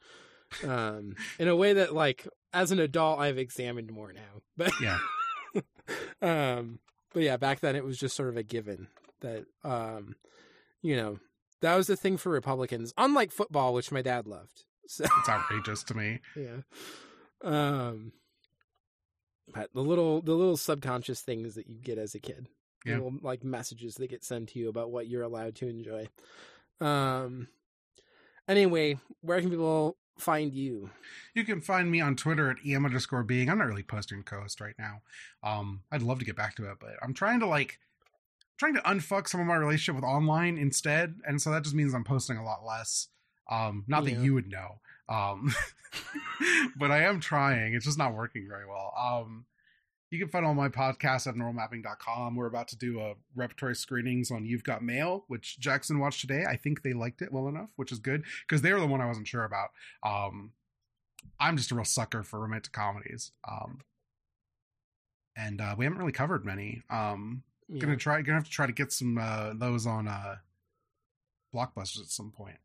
um 0.64 1.14
in 1.38 1.46
a 1.48 1.54
way 1.56 1.74
that 1.74 1.92
like 1.94 2.26
as 2.52 2.70
an 2.72 2.78
adult 2.78 3.18
i've 3.20 3.36
examined 3.38 3.90
more 3.92 4.12
now 4.12 4.40
but 4.56 4.72
Yeah. 4.80 4.98
um 6.22 6.78
but 7.12 7.22
yeah 7.22 7.36
back 7.36 7.60
then 7.60 7.76
it 7.76 7.84
was 7.84 7.98
just 7.98 8.16
sort 8.16 8.28
of 8.28 8.36
a 8.36 8.42
given 8.42 8.88
that 9.20 9.44
um 9.64 10.14
you 10.82 10.96
know 10.96 11.18
that 11.60 11.74
was 11.76 11.86
the 11.88 11.96
thing 11.96 12.16
for 12.16 12.30
republicans 12.30 12.92
unlike 12.96 13.30
football 13.32 13.74
which 13.74 13.92
my 13.92 14.02
dad 14.02 14.26
loved 14.26 14.64
so 14.86 15.04
It's 15.18 15.28
outrageous 15.28 15.82
to 15.84 15.94
me. 15.94 16.20
yeah 16.36 16.60
um 17.42 18.12
but 19.52 19.72
the 19.72 19.80
little 19.80 20.20
the 20.22 20.34
little 20.34 20.56
subconscious 20.56 21.20
things 21.20 21.54
that 21.54 21.68
you 21.68 21.76
get 21.80 21.98
as 21.98 22.14
a 22.14 22.20
kid 22.20 22.48
Yeah. 22.84 22.94
little 22.94 23.14
like 23.22 23.44
messages 23.44 23.94
that 23.96 24.08
get 24.10 24.24
sent 24.24 24.50
to 24.50 24.58
you 24.58 24.68
about 24.68 24.90
what 24.90 25.06
you're 25.08 25.22
allowed 25.22 25.54
to 25.56 25.68
enjoy 25.68 26.08
um 26.80 27.48
anyway 28.46 28.98
where 29.20 29.40
can 29.40 29.50
people 29.50 29.96
find 30.18 30.52
you 30.52 30.90
You 31.34 31.44
can 31.44 31.60
find 31.60 31.90
me 31.90 32.00
on 32.00 32.16
Twitter 32.16 32.50
at 32.50 32.56
em 32.66 32.84
underscore 32.84 33.22
being. 33.22 33.48
I'm 33.48 33.58
not 33.58 33.68
really 33.68 33.84
posting 33.84 34.24
Coast 34.24 34.60
right 34.60 34.74
now. 34.76 35.02
Um, 35.44 35.82
I'd 35.92 36.02
love 36.02 36.18
to 36.18 36.24
get 36.24 36.34
back 36.34 36.56
to 36.56 36.68
it, 36.68 36.78
but 36.80 36.96
I'm 37.02 37.14
trying 37.14 37.38
to 37.38 37.46
like 37.46 37.78
trying 38.58 38.74
to 38.74 38.80
unfuck 38.80 39.28
some 39.28 39.40
of 39.40 39.46
my 39.46 39.54
relationship 39.54 39.94
with 39.94 40.02
online 40.04 40.58
instead, 40.58 41.14
and 41.24 41.40
so 41.40 41.52
that 41.52 41.62
just 41.62 41.76
means 41.76 41.94
I'm 41.94 42.02
posting 42.02 42.36
a 42.36 42.44
lot 42.44 42.64
less. 42.66 43.06
Um, 43.48 43.84
not 43.86 44.04
that 44.06 44.18
you 44.18 44.34
would 44.34 44.48
know. 44.48 44.80
Um, 45.08 45.54
but 46.76 46.90
I 46.90 47.04
am 47.04 47.20
trying. 47.20 47.74
It's 47.74 47.86
just 47.86 47.98
not 47.98 48.14
working 48.14 48.46
very 48.48 48.66
well. 48.66 48.92
Um, 48.98 49.46
you 50.10 50.18
can 50.18 50.28
find 50.28 50.46
all 50.46 50.54
my 50.54 50.68
podcasts 50.68 51.26
at 51.26 51.34
normalmapping.com. 51.34 52.34
We're 52.34 52.46
about 52.46 52.68
to 52.68 52.76
do 52.76 53.00
a 53.00 53.14
repertory 53.34 53.74
screenings 53.74 54.30
on 54.30 54.46
You've 54.46 54.64
Got 54.64 54.82
Mail, 54.82 55.24
which 55.28 55.58
Jackson 55.58 55.98
watched 55.98 56.22
today. 56.22 56.44
I 56.48 56.56
think 56.56 56.82
they 56.82 56.94
liked 56.94 57.20
it 57.20 57.32
well 57.32 57.48
enough, 57.48 57.70
which 57.76 57.92
is 57.92 57.98
good 57.98 58.24
because 58.46 58.62
they 58.62 58.72
were 58.72 58.80
the 58.80 58.86
one 58.86 59.02
I 59.02 59.06
wasn't 59.06 59.28
sure 59.28 59.44
about. 59.44 59.68
Um, 60.02 60.52
I'm 61.38 61.56
just 61.56 61.70
a 61.72 61.74
real 61.74 61.84
sucker 61.84 62.22
for 62.22 62.40
romantic 62.40 62.72
comedies. 62.72 63.32
Um, 63.46 63.80
and 65.36 65.60
uh, 65.60 65.74
we 65.76 65.84
haven't 65.84 65.98
really 65.98 66.12
covered 66.12 66.44
many. 66.44 66.82
Um, 66.88 67.42
yeah. 67.68 67.80
gonna 67.80 67.96
try, 67.96 68.22
gonna 68.22 68.38
have 68.38 68.44
to 68.44 68.50
try 68.50 68.66
to 68.66 68.72
get 68.72 68.92
some 68.92 69.18
uh, 69.18 69.52
those 69.54 69.86
on 69.86 70.08
uh, 70.08 70.36
blockbusters 71.54 72.00
at 72.00 72.08
some 72.08 72.30
point. 72.30 72.56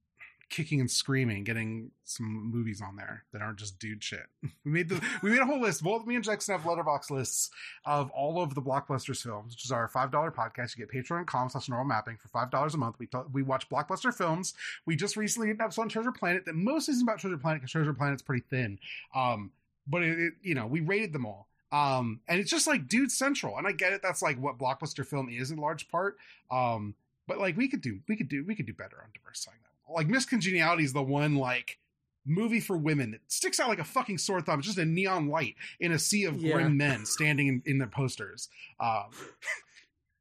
Kicking 0.49 0.80
and 0.80 0.90
screaming, 0.90 1.44
getting 1.44 1.91
some 2.03 2.52
movies 2.52 2.82
on 2.82 2.95
there 2.95 3.24
that 3.32 3.41
aren't 3.41 3.57
just 3.57 3.80
dude 3.80 4.03
shit. 4.03 4.26
We 4.65 4.72
made 4.72 4.90
the 4.90 5.02
we 5.22 5.32
made 5.32 5.40
a 5.40 5.45
whole 5.45 5.60
list. 5.60 5.84
Both 5.84 6.06
me 6.06 6.15
and 6.15 6.24
Jackson 6.24 6.57
have 6.57 6.64
Letterboxd 6.64 7.11
lists 7.11 7.49
of 7.86 8.10
all 8.11 8.41
of 8.41 8.56
the 8.56 8.61
blockbusters 8.61 9.22
films, 9.22 9.53
which 9.53 9.65
is 9.65 9.72
our 9.72 9.88
five 9.88 10.11
dollar 10.11 10.32
podcast. 10.32 10.78
You 10.78 10.86
get 10.86 10.94
patreon.com 10.94 11.49
slash 11.49 11.70
normal 11.70 11.86
mapping 11.86 12.18
for 12.18 12.28
five 12.30 12.52
dollars 12.52 12.76
a 12.76 12.78
month. 12.78 12.98
We 12.99 13.07
talk, 13.07 13.28
we 13.34 13.44
watch 13.44 13.68
blockbuster 13.70 14.14
films. 14.14 14.53
We 14.86 14.95
just 14.95 15.18
recently 15.18 15.48
did 15.48 15.57
an 15.57 15.61
episode 15.61 15.84
on 15.84 15.90
Treasure 15.90 16.11
Planet 16.11 16.45
that 16.45 16.56
most 16.56 16.88
isn't 16.88 17.03
about 17.03 17.20
Treasure 17.20 17.38
Planet 17.38 17.61
because 17.61 17.72
Treasure 17.72 17.94
Planet's 17.94 18.22
pretty 18.22 18.44
thin. 18.49 18.80
Um, 19.15 19.52
but 19.88 20.03
it, 20.03 20.20
it, 20.20 20.34
you 20.41 20.56
know 20.56 20.68
we 20.68 20.80
rated 20.82 21.14
them 21.14 21.26
all. 21.26 21.48
Um, 21.74 22.20
and 22.28 22.40
it's 22.40 22.52
just 22.52 22.68
like 22.68 22.88
dude 22.88 23.11
central. 23.11 23.57
And 23.57 23.65
I 23.65 23.72
get 23.72 23.94
it. 23.94 24.02
That's 24.03 24.22
like 24.22 24.40
what 24.40 24.60
blockbuster 24.60 25.06
film 25.06 25.28
is 25.28 25.49
in 25.49 25.57
large 25.57 25.90
part. 25.90 26.18
Um, 26.52 26.94
but 27.28 27.40
like 27.40 27.57
we 27.57 27.68
could 27.68 27.82
do, 27.82 27.99
we 28.07 28.15
could 28.15 28.30
do, 28.30 28.45
we 28.45 28.56
could 28.56 28.68
do 28.68 28.74
better 28.74 28.98
on 29.02 29.10
diversifying. 29.14 29.57
Like 29.94 30.07
Miss 30.07 30.26
Congeniality 30.26 30.84
is 30.84 30.94
the 30.94 31.03
one 31.03 31.36
like 31.36 31.80
movie 32.26 32.60
for 32.60 32.78
women 32.78 33.11
that 33.11 33.20
sticks 33.28 33.60
out 33.60 33.68
like 33.70 33.80
a 33.80 33.84
fucking 33.84 34.18
sore 34.18 34.41
thumb. 34.41 34.60
It's 34.60 34.68
just 34.68 34.78
a 34.78 34.86
neon 34.86 35.28
light 35.28 35.56
in 35.80 35.91
a 35.91 35.99
sea 35.99 36.24
of 36.26 36.38
Yeah. 36.38 36.53
grim 36.53 36.78
men 36.78 37.06
standing 37.06 37.48
in, 37.48 37.61
in 37.65 37.78
their 37.80 37.88
posters. 37.88 38.49
Um, 38.80 39.10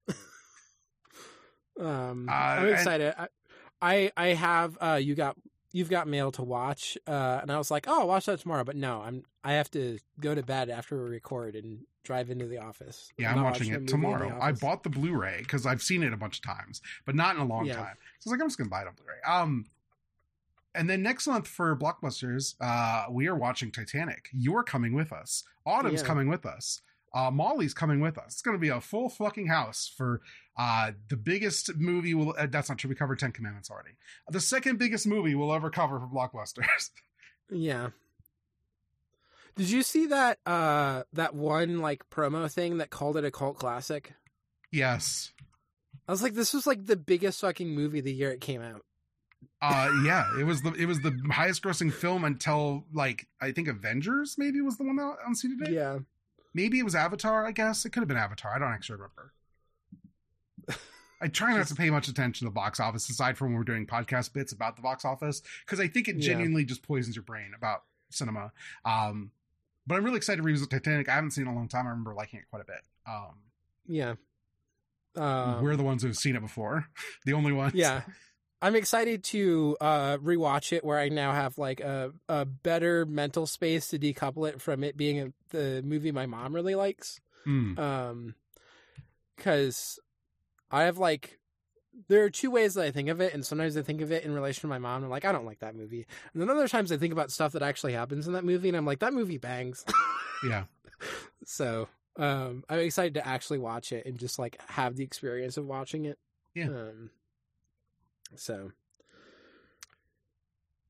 Um, 1.80 2.28
Uh, 2.28 2.32
I'm 2.32 2.68
excited. 2.68 3.14
I, 3.16 3.28
I 3.80 4.12
I 4.16 4.26
have 4.34 4.76
uh 4.80 5.00
you 5.02 5.14
got 5.14 5.36
you've 5.72 5.88
got 5.88 6.06
mail 6.06 6.30
to 6.32 6.42
watch, 6.42 6.98
uh, 7.06 7.38
and 7.40 7.50
I 7.50 7.56
was 7.58 7.70
like, 7.70 7.86
oh, 7.88 8.00
I'll 8.00 8.08
watch 8.08 8.26
that 8.26 8.40
tomorrow. 8.40 8.62
But 8.64 8.76
no, 8.76 9.00
I'm 9.00 9.24
I 9.42 9.54
have 9.54 9.70
to 9.72 9.98
go 10.20 10.34
to 10.34 10.42
bed 10.42 10.68
after 10.68 11.02
we 11.02 11.08
record 11.10 11.56
and 11.56 11.86
drive 12.04 12.30
into 12.30 12.46
the 12.46 12.58
office. 12.58 13.12
Yeah, 13.18 13.32
I'm 13.32 13.42
watching 13.42 13.68
a 13.72 13.76
it 13.76 13.80
movie 13.80 13.80
in 13.80 13.86
the 13.86 13.90
tomorrow. 13.90 14.38
I 14.40 14.52
bought 14.52 14.82
the 14.82 14.90
Blu-ray 14.90 15.38
because 15.38 15.66
I've 15.66 15.82
seen 15.82 16.02
it 16.02 16.12
a 16.12 16.16
bunch 16.16 16.38
of 16.38 16.44
times, 16.44 16.80
but 17.06 17.14
not 17.14 17.36
in 17.36 17.42
a 17.42 17.44
long 17.44 17.66
Yeah. 17.66 17.76
time. 17.76 17.96
So 18.18 18.28
I 18.28 18.30
was 18.30 18.32
like, 18.32 18.40
I'm 18.42 18.48
just 18.48 18.58
gonna 18.58 18.70
buy 18.70 18.82
it 18.82 18.88
on 18.88 18.94
Blu-ray. 18.94 19.20
Um, 19.26 19.66
and 20.74 20.88
then 20.88 21.02
next 21.02 21.26
month 21.26 21.46
for 21.46 21.76
blockbusters, 21.76 22.54
uh, 22.60 23.06
we 23.10 23.26
are 23.28 23.36
watching 23.36 23.70
Titanic. 23.70 24.28
You're 24.32 24.64
coming 24.64 24.94
with 24.94 25.12
us. 25.12 25.44
Autumn's 25.66 26.00
Yeah. 26.00 26.06
coming 26.06 26.28
with 26.28 26.46
us. 26.46 26.80
Uh, 27.14 27.30
Molly's 27.30 27.74
coming 27.74 28.00
with 28.00 28.16
us. 28.16 28.32
It's 28.32 28.42
gonna 28.42 28.56
be 28.58 28.70
a 28.70 28.80
full 28.80 29.08
fucking 29.10 29.46
house 29.48 29.86
for 29.96 30.22
uh 30.56 30.92
the 31.08 31.16
biggest 31.16 31.76
movie. 31.76 32.14
Will 32.14 32.34
uh, 32.38 32.46
that's 32.46 32.68
not 32.70 32.78
true. 32.78 32.88
We 32.88 32.94
covered 32.94 33.18
Ten 33.18 33.32
Commandments 33.32 33.70
already. 33.70 33.96
The 34.28 34.40
second 34.40 34.78
biggest 34.78 35.06
movie 35.06 35.34
we'll 35.34 35.52
ever 35.54 35.70
cover 35.70 36.00
for 36.00 36.06
blockbusters. 36.06 36.90
Yeah. 37.50 37.90
Did 39.56 39.70
you 39.70 39.82
see 39.82 40.06
that 40.06 40.38
uh 40.46 41.02
that 41.12 41.34
one 41.34 41.78
like 41.80 42.08
promo 42.10 42.50
thing 42.50 42.78
that 42.78 42.90
called 42.90 43.16
it 43.16 43.24
a 43.24 43.30
cult 43.30 43.58
classic? 43.58 44.14
yes. 44.70 45.32
I 46.08 46.12
was 46.12 46.22
like, 46.22 46.34
this 46.34 46.52
was 46.52 46.66
like 46.66 46.86
the 46.86 46.96
biggest 46.96 47.40
fucking 47.42 47.68
movie 47.68 48.00
the 48.00 48.12
year 48.12 48.32
it 48.32 48.40
came 48.40 48.60
out. 48.60 48.84
Uh 49.60 49.90
yeah, 50.04 50.24
it 50.40 50.44
was 50.44 50.62
the 50.62 50.72
it 50.72 50.86
was 50.86 51.00
the 51.00 51.16
highest 51.30 51.62
grossing 51.62 51.92
film 51.92 52.24
until 52.24 52.84
like 52.92 53.28
I 53.40 53.52
think 53.52 53.68
Avengers 53.68 54.34
maybe 54.38 54.60
was 54.60 54.78
the 54.78 54.84
one 54.84 54.96
that 54.96 55.16
unseated 55.26 55.68
it. 55.68 55.72
Yeah. 55.72 55.98
Maybe 56.54 56.78
it 56.78 56.82
was 56.82 56.94
Avatar, 56.94 57.46
I 57.46 57.52
guess. 57.52 57.84
It 57.84 57.90
could 57.90 58.00
have 58.00 58.08
been 58.08 58.16
Avatar. 58.16 58.54
I 58.54 58.58
don't 58.58 58.72
actually 58.72 58.96
remember. 58.96 59.32
I 61.20 61.28
try 61.28 61.56
not 61.56 61.66
to 61.68 61.74
pay 61.76 61.88
much 61.90 62.08
attention 62.08 62.46
to 62.46 62.50
the 62.50 62.54
box 62.54 62.80
office 62.80 63.08
aside 63.08 63.38
from 63.38 63.48
when 63.48 63.56
we're 63.58 63.64
doing 63.64 63.86
podcast 63.86 64.32
bits 64.32 64.52
about 64.52 64.76
the 64.76 64.82
box 64.82 65.04
office 65.04 65.40
because 65.64 65.78
I 65.80 65.86
think 65.86 66.08
it 66.08 66.16
Yeah. 66.16 66.22
genuinely 66.28 66.64
just 66.64 66.82
poisons 66.82 67.14
your 67.16 67.22
brain 67.22 67.52
about 67.56 67.82
cinema. 68.10 68.52
Um 68.84 69.30
but 69.86 69.96
I'm 69.96 70.04
really 70.04 70.16
excited 70.16 70.38
to 70.38 70.42
revisit 70.42 70.70
Titanic. 70.70 71.08
I 71.08 71.14
haven't 71.14 71.32
seen 71.32 71.44
it 71.46 71.48
in 71.48 71.54
a 71.54 71.56
long 71.56 71.68
time. 71.68 71.86
I 71.86 71.90
remember 71.90 72.14
liking 72.14 72.40
it 72.40 72.46
quite 72.50 72.62
a 72.62 72.66
bit. 72.66 72.80
Um 73.06 73.34
Yeah. 73.86 74.14
Um, 75.14 75.62
we're 75.62 75.76
the 75.76 75.82
ones 75.82 76.02
who've 76.02 76.16
seen 76.16 76.36
it 76.36 76.40
before. 76.40 76.86
the 77.26 77.34
only 77.34 77.52
ones. 77.52 77.74
yeah. 77.74 78.02
I'm 78.62 78.76
excited 78.76 79.24
to 79.24 79.76
uh 79.80 80.18
rewatch 80.18 80.72
it 80.72 80.84
where 80.84 80.98
I 80.98 81.08
now 81.08 81.32
have 81.32 81.58
like 81.58 81.80
a 81.80 82.12
a 82.28 82.44
better 82.44 83.04
mental 83.04 83.46
space 83.46 83.88
to 83.88 83.98
decouple 83.98 84.48
it 84.48 84.60
from 84.60 84.84
it 84.84 84.96
being 84.96 85.20
a, 85.20 85.32
the 85.50 85.82
movie 85.84 86.12
my 86.12 86.26
mom 86.26 86.54
really 86.54 86.74
likes. 86.76 87.20
Hmm. 87.44 87.78
Um 87.78 88.34
cuz 89.36 89.98
I 90.70 90.84
have 90.84 90.96
like 90.98 91.40
there 92.08 92.24
are 92.24 92.30
two 92.30 92.50
ways 92.50 92.74
that 92.74 92.84
I 92.84 92.90
think 92.90 93.08
of 93.08 93.20
it 93.20 93.34
and 93.34 93.44
sometimes 93.44 93.76
I 93.76 93.82
think 93.82 94.00
of 94.00 94.10
it 94.10 94.24
in 94.24 94.32
relation 94.34 94.62
to 94.62 94.66
my 94.66 94.78
mom 94.78 94.96
and 94.96 95.04
I'm 95.04 95.10
like 95.10 95.24
I 95.24 95.32
don't 95.32 95.44
like 95.46 95.60
that 95.60 95.74
movie. 95.76 96.06
And 96.32 96.40
then 96.42 96.50
other 96.50 96.68
times 96.68 96.90
I 96.90 96.96
think 96.96 97.12
about 97.12 97.30
stuff 97.30 97.52
that 97.52 97.62
actually 97.62 97.92
happens 97.92 98.26
in 98.26 98.32
that 98.32 98.44
movie 98.44 98.68
and 98.68 98.76
I'm 98.76 98.86
like 98.86 99.00
that 99.00 99.12
movie 99.14 99.38
bangs. 99.38 99.84
Yeah. 100.44 100.64
so, 101.44 101.88
um 102.16 102.64
I'm 102.68 102.80
excited 102.80 103.14
to 103.14 103.24
actually 103.26 103.58
watch 103.58 103.92
it 103.92 104.06
and 104.06 104.18
just 104.18 104.38
like 104.40 104.60
have 104.70 104.96
the 104.96 105.04
experience 105.04 105.56
of 105.56 105.66
watching 105.66 106.04
it. 106.06 106.18
Yeah. 106.54 106.64
Um 106.66 107.10
so 108.34 108.72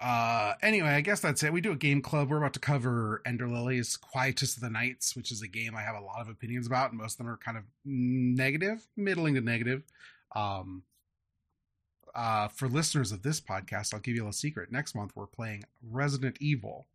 Uh, 0.00 0.54
anyway, 0.62 0.88
I 0.88 1.00
guess 1.00 1.20
that's 1.20 1.42
it. 1.42 1.52
We 1.52 1.60
do 1.60 1.72
a 1.72 1.76
game 1.76 2.02
club. 2.02 2.30
We're 2.30 2.38
about 2.38 2.54
to 2.54 2.60
cover 2.60 3.22
Ender 3.24 3.46
Lilies, 3.48 3.96
Quietus 3.96 4.56
of 4.56 4.62
the 4.62 4.70
Knights, 4.70 5.14
which 5.14 5.30
is 5.30 5.42
a 5.42 5.48
game 5.48 5.76
I 5.76 5.82
have 5.82 5.94
a 5.94 6.00
lot 6.00 6.20
of 6.20 6.28
opinions 6.28 6.66
about, 6.66 6.90
and 6.90 6.98
most 7.00 7.14
of 7.14 7.18
them 7.18 7.28
are 7.28 7.36
kind 7.36 7.56
of 7.56 7.64
negative, 7.84 8.84
middling 8.96 9.34
to 9.34 9.40
negative. 9.40 9.84
Um, 10.34 10.82
uh, 12.14 12.48
for 12.48 12.68
listeners 12.68 13.12
of 13.12 13.22
this 13.22 13.40
podcast, 13.40 13.94
I'll 13.94 14.00
give 14.00 14.14
you 14.14 14.22
a 14.22 14.24
little 14.24 14.32
secret. 14.32 14.70
Next 14.70 14.94
month, 14.94 15.12
we're 15.14 15.26
playing 15.26 15.64
Resident 15.90 16.36
Evil. 16.40 16.86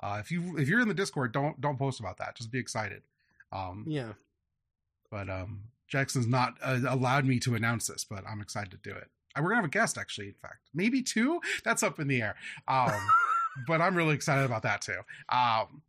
Uh, 0.00 0.18
if 0.20 0.30
you 0.30 0.58
if 0.58 0.68
you're 0.68 0.80
in 0.80 0.88
the 0.88 0.94
Discord, 0.94 1.32
don't 1.32 1.60
don't 1.60 1.78
post 1.78 2.00
about 2.00 2.18
that. 2.18 2.36
Just 2.36 2.50
be 2.50 2.58
excited. 2.58 3.02
Um, 3.52 3.84
yeah. 3.86 4.12
but 5.10 5.28
um, 5.28 5.64
Jackson's 5.86 6.26
not 6.26 6.54
uh, 6.62 6.80
allowed 6.88 7.26
me 7.26 7.38
to 7.40 7.54
announce 7.54 7.86
this, 7.86 8.04
but 8.04 8.24
I'm 8.26 8.40
excited 8.40 8.70
to 8.70 8.78
do 8.78 8.96
it. 8.96 9.08
And 9.34 9.44
we're 9.44 9.50
gonna 9.50 9.62
have 9.62 9.68
a 9.68 9.72
guest, 9.72 9.98
actually. 9.98 10.28
In 10.28 10.34
fact, 10.34 10.68
maybe 10.74 11.02
two. 11.02 11.40
That's 11.64 11.82
up 11.82 12.00
in 12.00 12.08
the 12.08 12.22
air. 12.22 12.34
Um, 12.66 12.92
but 13.66 13.80
I'm 13.80 13.94
really 13.94 14.14
excited 14.14 14.44
about 14.44 14.62
that 14.62 14.80
too. 14.80 15.00
Um, 15.28 15.82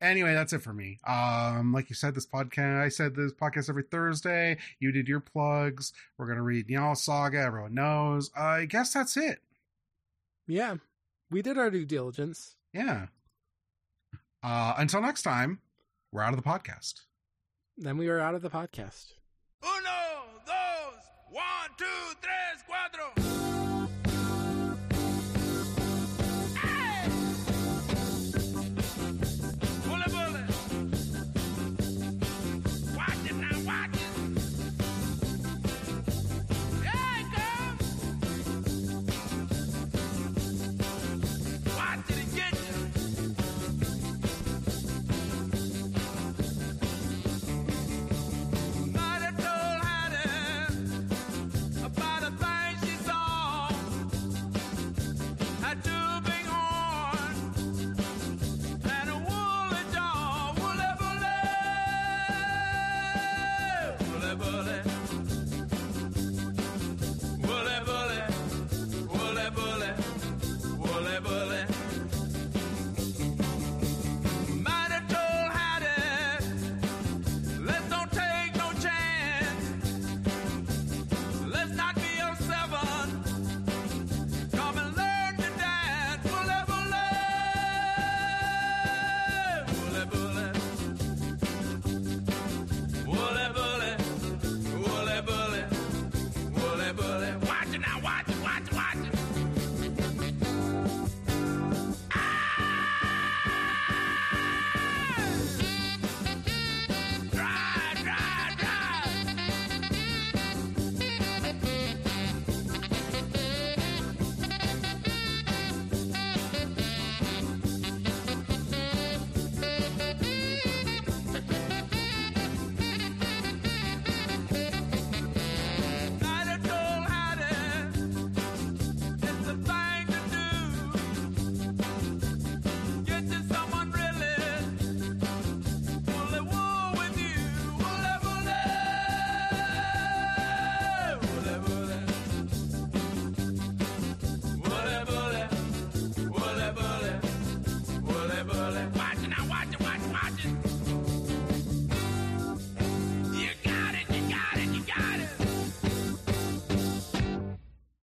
anyway, 0.00 0.34
that's 0.34 0.52
it 0.52 0.62
for 0.62 0.72
me. 0.72 0.98
Um, 1.06 1.72
like 1.72 1.88
you 1.90 1.94
said, 1.96 2.14
this 2.14 2.26
podcast. 2.26 2.82
I 2.82 2.88
said 2.88 3.14
this 3.14 3.32
podcast 3.32 3.68
every 3.68 3.84
Thursday. 3.84 4.58
You 4.80 4.92
did 4.92 5.08
your 5.08 5.20
plugs. 5.20 5.92
We're 6.18 6.26
gonna 6.26 6.42
read 6.42 6.68
Njal 6.68 6.96
Saga. 6.96 7.38
Everyone 7.40 7.74
knows. 7.74 8.30
I 8.36 8.64
guess 8.66 8.92
that's 8.92 9.16
it. 9.16 9.40
Yeah. 10.46 10.76
We 11.30 11.42
did 11.42 11.58
our 11.58 11.70
due 11.70 11.84
diligence. 11.84 12.54
Yeah. 12.72 13.06
Uh, 14.42 14.74
until 14.78 15.00
next 15.00 15.22
time, 15.22 15.58
we're 16.12 16.22
out 16.22 16.32
of 16.32 16.42
the 16.42 16.48
podcast. 16.48 17.00
Then 17.76 17.96
we 17.96 18.08
were 18.08 18.20
out 18.20 18.34
of 18.34 18.42
the 18.42 18.50
podcast. 18.50 19.12
Uno, 19.62 20.40
dos, 20.46 21.02
one, 21.30 21.70
two, 21.76 21.84
three. 22.22 22.35